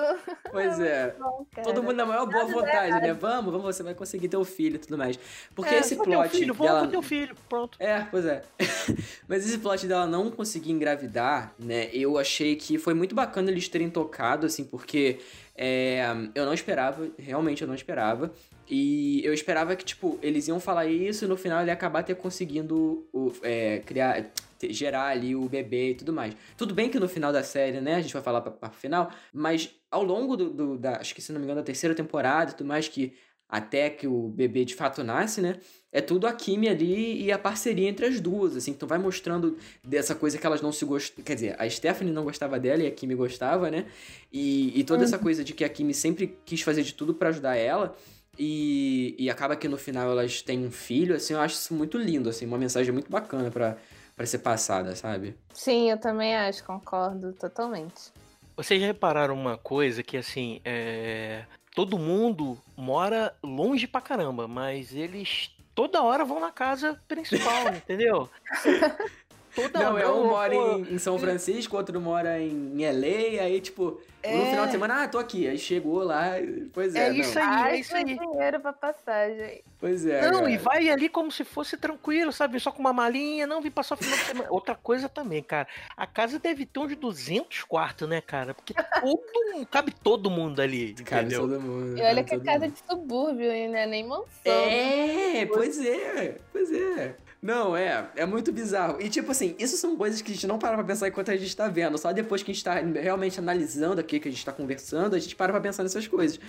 Pois 0.51 0.81
é. 0.81 1.15
Bom, 1.19 1.47
cara. 1.55 1.67
Todo 1.67 1.83
mundo 1.83 1.97
na 1.97 2.07
maior 2.07 2.27
boa 2.27 2.47
vontade, 2.47 3.01
né? 3.01 3.13
Vamos, 3.13 3.53
vamos, 3.53 3.77
você 3.77 3.83
vai 3.83 3.95
conseguir 3.95 4.29
ter 4.29 4.37
o 4.37 4.45
filho 4.45 4.77
e 4.77 4.79
tudo 4.79 4.97
mais. 4.97 5.19
Porque 5.55 5.75
É, 5.75 5.79
esse 5.79 5.95
vou 5.95 6.05
ter 6.05 6.17
um 6.17 6.21
plot 6.21 6.31
filho, 6.31 6.55
vamos 6.55 6.73
dela... 6.73 6.89
ter 6.89 6.97
um 6.97 7.03
filho, 7.03 7.37
pronto. 7.49 7.77
É, 7.81 8.01
pois 8.11 8.25
é. 8.25 8.43
Mas 9.29 9.47
esse 9.47 9.59
plot 9.59 9.87
dela 9.87 10.07
não 10.07 10.31
conseguir 10.31 10.73
engravidar, 10.73 11.53
né? 11.59 11.91
Eu 11.93 12.19
achei 12.19 12.57
que 12.57 12.79
foi 12.79 12.95
muito 12.95 13.15
bacana 13.15 13.51
eles 13.51 13.69
terem 13.69 13.91
tocado, 13.91 14.47
assim, 14.47 14.65
porque 14.65 15.21
É, 15.57 16.03
eu 16.35 16.45
não 16.45 16.53
esperava, 16.55 17.09
realmente 17.19 17.63
eu 17.63 17.69
não 17.69 17.75
esperava. 17.75 18.33
E 18.69 19.21
eu 19.25 19.33
esperava 19.35 19.77
que, 19.77 19.85
tipo, 19.85 20.19
eles 20.23 20.49
iam 20.49 20.59
falar 20.59 20.87
isso 20.87 21.25
e 21.25 21.29
no 21.29 21.37
final 21.37 21.61
ele 21.61 21.71
ia 21.71 21.75
acabar 21.75 22.03
ter 22.03 22.15
conseguindo 22.17 23.07
o, 23.13 23.31
é, 23.43 23.81
criar, 23.81 24.25
gerar 24.71 25.09
ali 25.09 25.37
o 25.37 25.49
bebê 25.49 25.91
e 25.91 25.95
tudo 25.95 26.13
mais. 26.13 26.35
Tudo 26.57 26.75
bem 26.75 26.89
que 26.89 26.99
no 26.99 27.09
final 27.09 27.33
da 27.33 27.43
série, 27.43 27.81
né, 27.81 27.97
a 27.97 28.01
gente 28.01 28.15
vai 28.15 28.23
falar 28.23 28.41
pra, 28.41 28.51
pra 28.51 28.71
final, 28.71 29.11
mas 29.33 29.71
ao 29.91 30.03
longo 30.03 30.37
do, 30.37 30.51
do- 30.51 30.79
da, 30.79 30.97
acho 30.97 31.15
que 31.15 31.21
se 31.23 31.31
não 31.33 31.39
me 31.39 31.45
engano, 31.45 31.61
da 31.61 31.65
terceira 31.67 31.95
temporada 31.95 32.53
e 32.53 32.55
tudo 32.55 32.67
mais, 32.67 32.89
que 32.89 33.13
até 33.47 33.91
que 33.91 34.07
o 34.09 34.29
bebê 34.29 34.65
de 34.65 34.75
fato 34.75 35.05
nasce, 35.05 35.41
né, 35.43 35.61
é 35.95 36.01
tudo 36.01 36.27
a 36.27 36.33
Kimi 36.33 36.69
ali 36.69 37.23
e 37.23 37.31
a 37.31 37.39
parceria 37.39 37.89
entre 37.89 38.05
as 38.05 38.21
duas, 38.21 38.57
assim, 38.57 38.73
então 38.73 38.89
vai 38.89 38.99
mostrando 38.99 39.57
dessa 39.83 40.13
coisa 40.13 40.37
que 40.37 40.45
elas 40.45 40.61
não 40.61 40.73
se 40.73 40.85
gostam, 40.85 41.25
quer 41.25 41.37
dizer, 41.37 41.57
a 41.57 41.71
Stephanie 41.71 42.13
não 42.13 42.25
gostava 42.25 42.59
dela 42.59 42.83
e 42.83 42.87
a 42.89 42.91
Kimi 42.91 43.15
gostava, 43.15 43.71
né, 43.71 43.87
e, 44.33 44.79
e 44.79 44.83
toda 44.83 45.05
essa 45.05 45.17
coisa 45.17 45.45
de 45.45 45.55
que 45.55 45.63
a 45.65 45.69
Kimi 45.69 45.95
sempre 45.95 46.37
quis 46.45 46.63
fazer 46.63 46.83
de 46.83 46.93
tudo 46.93 47.15
pra 47.15 47.29
ajudar 47.29 47.55
ela, 47.55 47.97
e, 48.37 49.15
e 49.17 49.31
acaba 49.31 49.55
que 49.55 49.69
no 49.69 49.79
final 49.79 50.11
elas 50.11 50.43
têm 50.43 50.67
um 50.67 50.71
filho, 50.73 51.15
assim, 51.15 51.35
eu 51.35 51.41
acho 51.41 51.55
isso 51.55 51.73
muito 51.73 51.97
lindo, 51.97 52.29
assim, 52.29 52.45
uma 52.45 52.59
mensagem 52.59 52.93
muito 52.93 53.09
bacana 53.09 53.49
pra, 53.49 53.77
pra 54.17 54.27
ser 54.27 54.39
passada, 54.39 54.97
sabe? 54.97 55.37
Sim, 55.53 55.93
eu 55.93 55.97
também 55.97 56.35
acho, 56.35 56.65
concordo 56.65 57.33
totalmente. 57.35 58.13
Vocês 58.57 58.81
já 58.81 58.89
repararam 58.89 59.35
uma 59.35 59.57
coisa 59.57 60.03
que 60.03 60.17
assim, 60.17 60.61
é... 60.65 61.45
todo 61.73 61.97
mundo 61.97 62.59
mora 62.77 63.33
longe 63.45 63.87
pra 63.87 64.01
caramba, 64.01 64.49
mas 64.49 64.93
eles 64.93 65.55
toda 65.75 66.03
hora 66.03 66.25
vão 66.25 66.41
na 66.41 66.53
casa 66.53 67.01
principal, 67.09 67.69
entendeu? 67.69 68.29
Toda 69.55 69.79
Não, 69.79 69.95
hora. 69.95 70.03
é 70.05 70.09
um 70.09 70.21
Não, 70.23 70.27
mora 70.29 70.55
em, 70.55 70.95
em 70.95 70.99
São 70.99 71.19
Francisco, 71.19 71.77
outro 71.77 72.01
mora 72.01 72.41
em, 72.41 72.73
LA, 72.85 73.43
aí, 73.43 73.61
tipo, 73.61 74.01
no 74.25 74.31
É. 74.31 74.51
final 74.51 74.67
de 74.67 74.73
semana, 74.73 75.03
ah, 75.05 75.09
tô 75.09 75.19
aqui. 75.19 75.47
Aí 75.47 75.57
chegou 75.59 76.03
lá, 76.03 76.33
pois 76.73 76.95
é, 76.95 77.07
É 77.07 77.11
não. 77.11 77.17
isso 77.17 77.39
aí. 77.39 77.45
Ai, 77.47 77.79
isso 77.81 77.95
aí. 77.95 78.05
dinheiro 78.05 78.59
pra 78.61 78.73
passagem. 78.73 79.63
Pois 79.79 80.05
é. 80.07 80.23
Não, 80.31 80.41
cara. 80.41 80.51
e 80.51 80.57
vai 80.57 80.89
ali 80.89 81.09
como 81.09 81.31
se 81.31 81.45
fosse 81.45 81.77
tranquilo, 81.77 82.33
sabe? 82.33 82.59
Só 82.59 82.73
com 82.73 82.81
uma 82.81 82.93
malinha, 82.93 83.47
não, 83.47 83.61
vim 83.61 83.71
passar 83.71 83.95
o 83.95 83.99
final 83.99 84.17
de 84.19 84.25
semana. 84.25 84.49
Outra 84.51 84.75
coisa 84.75 85.09
também, 85.09 85.43
cara. 85.43 85.69
A 85.97 86.07
casa 86.07 86.39
deve 86.39 86.67
ter 86.67 86.81
uns 86.81 86.97
200 86.97 87.63
quartos, 87.65 88.09
né, 88.09 88.21
cara? 88.21 88.55
Porque 88.55 88.75
todo, 88.75 89.67
cabe 89.71 89.93
todo 89.93 90.31
mundo 90.31 90.61
ali, 90.61 90.95
Cabe 91.05 91.27
entendeu? 91.27 91.43
todo 91.43 91.61
mundo. 91.61 91.97
E 91.99 92.03
olha 92.03 92.25
cabe 92.25 92.29
que 92.29 92.35
é 92.35 92.53
casa 92.53 92.65
mundo. 92.67 92.73
de 92.75 92.83
subúrbio, 92.91 93.49
né? 93.71 93.87
Nem 93.87 94.05
mansão. 94.07 94.25
É, 94.45 95.47
pois 95.47 95.85
é, 95.85 96.39
pois 96.53 96.73
é. 96.73 97.15
Não, 97.45 97.77
é, 97.77 98.11
é 98.17 98.25
muito 98.25 98.51
bizarro. 98.51 99.03
E 99.03 99.11
tipo 99.11 99.31
assim, 99.31 99.55
isso 99.59 99.77
são 99.77 99.99
coisas 99.99 100.23
que 100.23 100.33
a 100.33 100.35
gente 100.35 100.47
não 100.47 100.59
para 100.59 100.77
pra 100.77 100.85
pensar 100.85 101.09
enquanto 101.09 101.31
a 101.31 101.37
gente 101.37 101.55
tá 101.55 101.69
vendo. 101.69 101.99
Só 101.99 102.11
depois 102.11 102.43
que 102.43 102.51
a 102.51 102.55
gente 102.55 102.65
tá 102.65 102.77
realmente 102.77 103.39
analisando 103.39 104.01
aqui, 104.01 104.19
que 104.19 104.29
a 104.29 104.31
gente 104.31 104.43
tá 104.43 104.51
conversando, 104.51 105.15
a 105.15 105.19
gente 105.19 105.37
para 105.37 105.53
pra 105.53 105.61
pensar 105.61 105.83
nessas 105.83 106.09
coisas. 106.09 106.41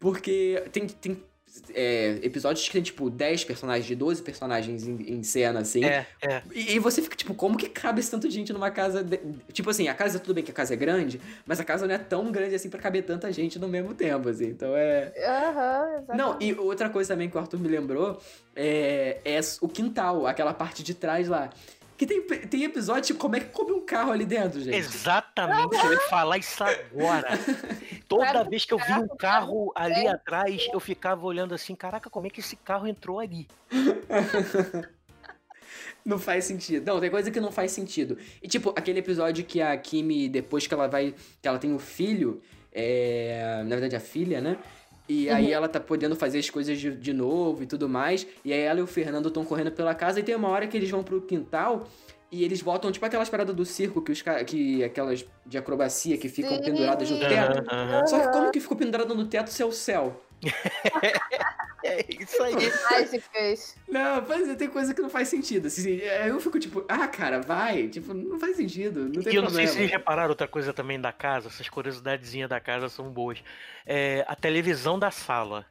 Porque 0.00 0.64
tem, 0.72 0.86
tem 0.86 1.22
é, 1.74 2.18
episódios 2.22 2.64
que 2.66 2.72
tem, 2.72 2.82
tipo, 2.82 3.08
10 3.10 3.44
personagens, 3.44 3.86
de 3.86 3.94
12 3.94 4.22
personagens 4.22 4.86
em, 4.86 4.96
em 5.14 5.22
cena, 5.22 5.60
assim. 5.60 5.84
É, 5.84 6.06
é. 6.22 6.42
E, 6.54 6.74
e 6.74 6.78
você 6.78 7.00
fica, 7.02 7.16
tipo, 7.16 7.34
como 7.34 7.56
que 7.56 7.68
cabe 7.68 8.00
esse 8.00 8.10
tanto 8.10 8.28
de 8.28 8.34
gente 8.34 8.52
numa 8.52 8.70
casa. 8.70 9.02
de- 9.02 9.20
Tipo 9.52 9.70
assim, 9.70 9.88
a 9.88 9.94
casa, 9.94 10.18
tudo 10.18 10.34
bem 10.34 10.44
que 10.44 10.50
a 10.50 10.54
casa 10.54 10.74
é 10.74 10.76
grande, 10.76 11.20
mas 11.46 11.60
a 11.60 11.64
casa 11.64 11.86
não 11.86 11.94
é 11.94 11.98
tão 11.98 12.30
grande 12.30 12.54
assim 12.54 12.68
pra 12.70 12.78
caber 12.80 13.04
tanta 13.04 13.30
gente 13.32 13.58
no 13.58 13.68
mesmo 13.68 13.94
tempo, 13.94 14.28
assim. 14.28 14.46
Então 14.46 14.74
é. 14.76 15.12
Aham, 15.26 15.88
exatamente. 15.98 16.16
Não, 16.16 16.36
e 16.40 16.52
outra 16.54 16.88
coisa 16.88 17.14
também 17.14 17.28
que 17.28 17.36
o 17.36 17.40
Arthur 17.40 17.58
me 17.60 17.68
lembrou 17.68 18.20
é, 18.54 19.18
é 19.24 19.40
o 19.60 19.68
quintal, 19.68 20.26
aquela 20.26 20.52
parte 20.54 20.82
de 20.82 20.94
trás 20.94 21.28
lá. 21.28 21.50
Que 21.98 22.06
tem, 22.06 22.22
tem 22.22 22.62
episódio, 22.62 23.02
tipo, 23.02 23.18
como 23.18 23.34
é 23.34 23.40
que 23.40 23.46
come 23.46 23.72
um 23.72 23.84
carro 23.84 24.12
ali 24.12 24.24
dentro, 24.24 24.60
gente? 24.60 24.76
Exatamente, 24.76 25.74
eu 25.74 25.92
ia 25.92 26.00
falar 26.02 26.38
isso 26.38 26.62
agora. 26.62 27.28
Toda 28.06 28.44
vez 28.44 28.64
que 28.64 28.72
eu 28.72 28.78
vi 28.78 28.92
um 28.92 29.08
carro 29.08 29.72
ali 29.74 30.06
atrás, 30.06 30.68
eu 30.72 30.78
ficava 30.78 31.26
olhando 31.26 31.56
assim, 31.56 31.74
caraca, 31.74 32.08
como 32.08 32.28
é 32.28 32.30
que 32.30 32.38
esse 32.38 32.54
carro 32.54 32.86
entrou 32.86 33.18
ali? 33.18 33.48
Não 36.04 36.20
faz 36.20 36.44
sentido. 36.44 36.86
Não, 36.86 37.00
tem 37.00 37.10
coisa 37.10 37.30
que 37.30 37.38
não 37.38 37.52
faz 37.52 37.70
sentido. 37.72 38.16
E 38.42 38.48
tipo, 38.48 38.70
aquele 38.74 39.00
episódio 39.00 39.44
que 39.44 39.60
a 39.60 39.76
Kimi, 39.76 40.26
depois 40.26 40.66
que 40.66 40.72
ela 40.72 40.88
vai. 40.88 41.14
que 41.42 41.46
ela 41.46 41.58
tem 41.58 41.74
o 41.74 41.78
filho, 41.78 42.40
é. 42.72 43.62
Na 43.64 43.76
verdade, 43.76 43.94
a 43.94 44.00
filha, 44.00 44.40
né? 44.40 44.56
E 45.08 45.30
aí 45.30 45.52
ela 45.52 45.68
tá 45.68 45.80
podendo 45.80 46.14
fazer 46.14 46.38
as 46.38 46.50
coisas 46.50 46.78
de, 46.78 46.90
de 46.90 47.12
novo 47.12 47.62
e 47.62 47.66
tudo 47.66 47.88
mais. 47.88 48.26
E 48.44 48.52
aí 48.52 48.60
ela 48.60 48.80
e 48.80 48.82
o 48.82 48.86
Fernando 48.86 49.28
estão 49.28 49.44
correndo 49.44 49.72
pela 49.72 49.94
casa 49.94 50.20
e 50.20 50.22
tem 50.22 50.34
uma 50.34 50.48
hora 50.48 50.66
que 50.66 50.76
eles 50.76 50.90
vão 50.90 51.02
pro 51.02 51.20
quintal 51.22 51.88
e 52.30 52.44
eles 52.44 52.60
botam, 52.60 52.92
tipo 52.92 53.06
aquelas 53.06 53.30
paradas 53.30 53.56
do 53.56 53.64
circo 53.64 54.02
que 54.02 54.12
os 54.12 54.22
que 54.46 54.84
aquelas 54.84 55.24
de 55.46 55.56
acrobacia 55.56 56.18
que 56.18 56.28
ficam 56.28 56.56
Sim. 56.56 56.62
penduradas 56.62 57.10
no 57.10 57.18
teto. 57.18 57.64
Aham. 57.70 58.06
Só 58.06 58.20
que 58.20 58.28
como 58.32 58.50
que 58.50 58.60
ficou 58.60 58.76
pendurado 58.76 59.14
no 59.14 59.26
teto 59.26 59.50
se 59.50 59.62
é 59.62 59.66
o 59.66 59.72
céu? 59.72 60.22
É 61.84 62.04
isso 62.08 62.42
aí. 62.42 62.54
Mágicas. 62.90 63.76
Não, 63.88 64.20
mas 64.26 64.56
tem 64.56 64.68
coisa 64.68 64.92
que 64.92 65.00
não 65.00 65.08
faz 65.08 65.28
sentido. 65.28 65.66
Assim, 65.66 66.00
aí 66.02 66.28
eu 66.28 66.40
fico 66.40 66.58
tipo, 66.58 66.84
ah, 66.88 67.06
cara, 67.06 67.40
vai. 67.40 67.88
Tipo, 67.88 68.12
não 68.12 68.38
faz 68.38 68.56
sentido. 68.56 69.04
Não 69.04 69.22
tem 69.22 69.32
E 69.32 69.36
eu 69.36 69.42
não 69.42 69.48
sei 69.48 69.64
problema. 69.64 69.66
se 69.68 69.74
vocês 69.74 69.90
repararam 69.90 70.30
outra 70.30 70.48
coisa 70.48 70.72
também 70.72 71.00
da 71.00 71.12
casa, 71.12 71.48
essas 71.48 71.68
curiosidadezinhas 71.68 72.48
da 72.50 72.60
casa 72.60 72.88
são 72.88 73.10
boas. 73.10 73.42
É, 73.86 74.24
a 74.26 74.34
televisão 74.34 74.98
da 74.98 75.10
sala. 75.10 75.64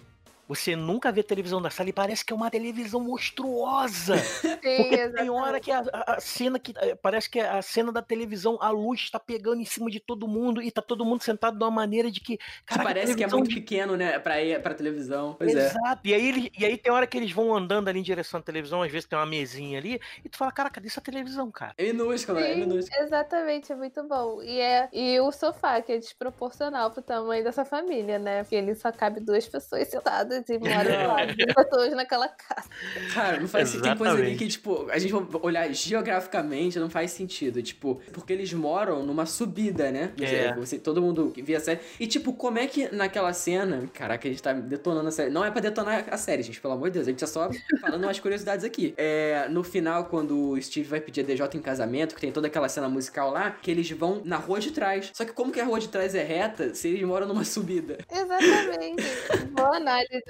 Você 0.47 0.75
nunca 0.75 1.11
vê 1.11 1.21
televisão 1.23 1.61
da 1.61 1.69
sala 1.69 1.89
e 1.89 1.93
parece 1.93 2.23
que 2.23 2.31
é 2.31 2.35
uma 2.35 2.49
televisão 2.49 2.99
monstruosa. 3.01 4.15
Sim, 4.17 4.49
Porque 4.57 4.89
tem 4.89 4.99
exatamente. 5.01 5.29
hora 5.29 5.59
que 5.59 5.71
a, 5.71 5.83
a- 5.93 6.19
cena 6.19 6.57
que. 6.59 6.73
eh, 6.77 6.95
Parece 6.95 7.29
que 7.29 7.39
a 7.39 7.61
cena 7.61 7.91
da 7.91 8.01
televisão, 8.01 8.57
a 8.61 8.69
luz 8.69 9.09
tá 9.09 9.19
pegando 9.19 9.61
em 9.61 9.65
cima 9.65 9.89
de 9.89 9.99
todo 9.99 10.27
mundo 10.27 10.61
e 10.61 10.71
tá 10.71 10.81
todo 10.81 11.05
mundo 11.05 11.21
sentado 11.23 11.57
de 11.57 11.63
uma 11.63 11.71
maneira 11.71 12.09
de 12.09 12.19
que. 12.19 12.37
Que 12.37 12.43
caraca, 12.65 12.87
parece 12.89 13.15
que 13.15 13.23
é 13.23 13.27
muito 13.27 13.49
de- 13.49 13.55
pequeno, 13.55 13.95
né, 13.97 14.19
pra, 14.19 14.41
ir, 14.41 14.61
pra 14.61 14.73
televisão. 14.73 15.35
Pois 15.37 15.53
é. 15.55 15.67
Exato. 15.67 16.01
E 16.03 16.13
aí, 16.13 16.27
ele- 16.27 16.51
e 16.57 16.65
aí 16.65 16.77
tem 16.77 16.91
hora 16.91 17.05
que 17.07 17.17
eles 17.17 17.31
vão 17.31 17.55
andando 17.55 17.87
ali 17.89 17.99
em 17.99 18.03
direção 18.03 18.39
à 18.39 18.43
televisão, 18.43 18.81
às 18.81 18.91
vezes 18.91 19.07
tem 19.07 19.17
uma 19.17 19.25
mesinha 19.25 19.77
ali, 19.79 19.99
e 20.23 20.29
tu 20.29 20.37
fala, 20.37 20.51
cara, 20.51 20.69
cadê 20.69 20.87
essa 20.87 21.01
televisão, 21.01 21.51
cara? 21.51 21.73
É 21.77 21.83
minúsculo, 21.85 22.39
é 22.39 22.53
Sim, 22.53 22.59
minúsculo. 22.61 23.03
exatamente, 23.03 23.71
é 23.71 23.75
muito 23.75 24.03
bom. 24.03 24.41
E, 24.41 24.59
é, 24.59 24.89
e 24.93 25.19
o 25.19 25.31
sofá, 25.31 25.81
que 25.81 25.91
é 25.91 25.97
desproporcional 25.97 26.91
pro 26.91 27.01
tamanho 27.01 27.43
dessa 27.43 27.65
família, 27.65 28.17
né? 28.19 28.43
Porque 28.43 28.55
ele 28.55 28.75
só 28.75 28.91
cabe 28.91 29.19
duas 29.19 29.47
pessoas 29.47 29.87
sentadas 29.87 30.36
e 30.49 30.57
moram 30.59 31.07
lá, 31.07 31.25
duas 31.25 31.53
pessoas 31.53 31.93
naquela 31.93 32.27
casa. 32.27 32.69
Cara, 33.13 33.39
não 33.39 33.47
faz 33.47 33.71
Tem 33.71 33.95
coisa 33.97 34.13
ali 34.13 34.35
que, 34.35 34.47
tipo, 34.47 34.87
a 34.89 34.97
gente 34.97 35.11
vai 35.11 35.41
olhar 35.41 35.73
geograficamente, 35.73 36.79
não 36.79 36.89
faz 36.89 37.11
sentido. 37.11 37.61
Tipo, 37.61 38.01
porque 38.11 38.33
eles 38.33 38.51
moram 38.53 39.05
numa 39.05 39.25
subida, 39.25 39.91
né? 39.91 40.11
É. 40.19 40.53
Você, 40.55 40.77
todo 40.77 41.01
mundo 41.01 41.31
que 41.31 41.41
via 41.41 41.57
a 41.57 41.59
série. 41.59 41.79
E, 41.99 42.07
tipo, 42.07 42.33
como 42.33 42.59
é 42.59 42.67
que 42.67 42.93
naquela 42.93 43.33
cena. 43.33 43.87
Caraca, 43.93 44.27
a 44.27 44.31
gente 44.31 44.41
tá 44.41 44.53
detonando 44.53 45.07
a 45.07 45.11
série. 45.11 45.29
Não 45.29 45.43
é 45.43 45.51
pra 45.51 45.61
detonar 45.61 46.05
a 46.09 46.17
série, 46.17 46.43
gente, 46.43 46.59
pelo 46.59 46.73
amor 46.73 46.89
de 46.89 46.95
Deus. 46.95 47.07
A 47.07 47.11
gente 47.11 47.19
tá 47.19 47.27
só 47.27 47.49
falando 47.81 48.03
umas 48.03 48.19
curiosidades 48.19 48.65
aqui. 48.65 48.93
É, 48.97 49.47
no 49.49 49.63
final, 49.63 50.05
quando 50.05 50.51
o 50.51 50.61
Steve 50.61 50.87
vai 50.87 50.99
pedir 50.99 51.21
a 51.21 51.23
DJ 51.23 51.47
em 51.55 51.61
casamento, 51.61 52.15
que 52.15 52.21
tem 52.21 52.31
toda 52.31 52.47
aquela 52.47 52.69
cena 52.69 52.89
musical 52.89 53.31
lá, 53.31 53.51
que 53.51 53.71
eles 53.71 53.89
vão 53.91 54.21
na 54.23 54.37
rua 54.37 54.59
de 54.59 54.71
trás. 54.71 55.11
Só 55.13 55.25
que 55.25 55.33
como 55.33 55.51
que 55.51 55.59
a 55.59 55.65
rua 55.65 55.79
de 55.79 55.89
trás 55.89 56.15
é 56.15 56.23
reta 56.23 56.73
se 56.73 56.87
eles 56.87 57.01
moram 57.03 57.27
numa 57.27 57.43
subida? 57.43 57.97
Exatamente. 58.11 59.03
Boa 59.51 59.77
análise, 59.77 60.23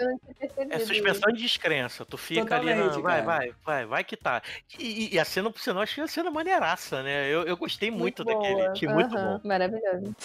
É 0.69 0.79
suspensão 0.79 1.31
de 1.31 1.41
descrença. 1.41 2.05
Tu 2.05 2.17
fica 2.17 2.55
ali, 2.55 2.67
Totalmente, 2.67 2.95
não, 2.95 3.01
vai, 3.01 3.21
vai, 3.21 3.51
vai, 3.65 3.85
vai 3.85 4.03
que 4.03 4.15
tá. 4.15 4.41
E, 4.77 5.15
e 5.15 5.19
a 5.19 5.25
cena, 5.25 5.51
por 5.51 5.59
sinal, 5.59 5.83
achei 5.83 6.03
a 6.03 6.07
cena 6.07 6.29
maneiraça, 6.29 7.01
né? 7.03 7.27
Eu, 7.27 7.43
eu 7.43 7.57
gostei 7.57 7.89
muito, 7.91 8.23
daquele. 8.23 8.55
boa. 8.55 8.71
Achei 8.71 8.87
muito 8.87 9.15
bom. 9.15 9.41
Maravilhoso. 9.43 10.15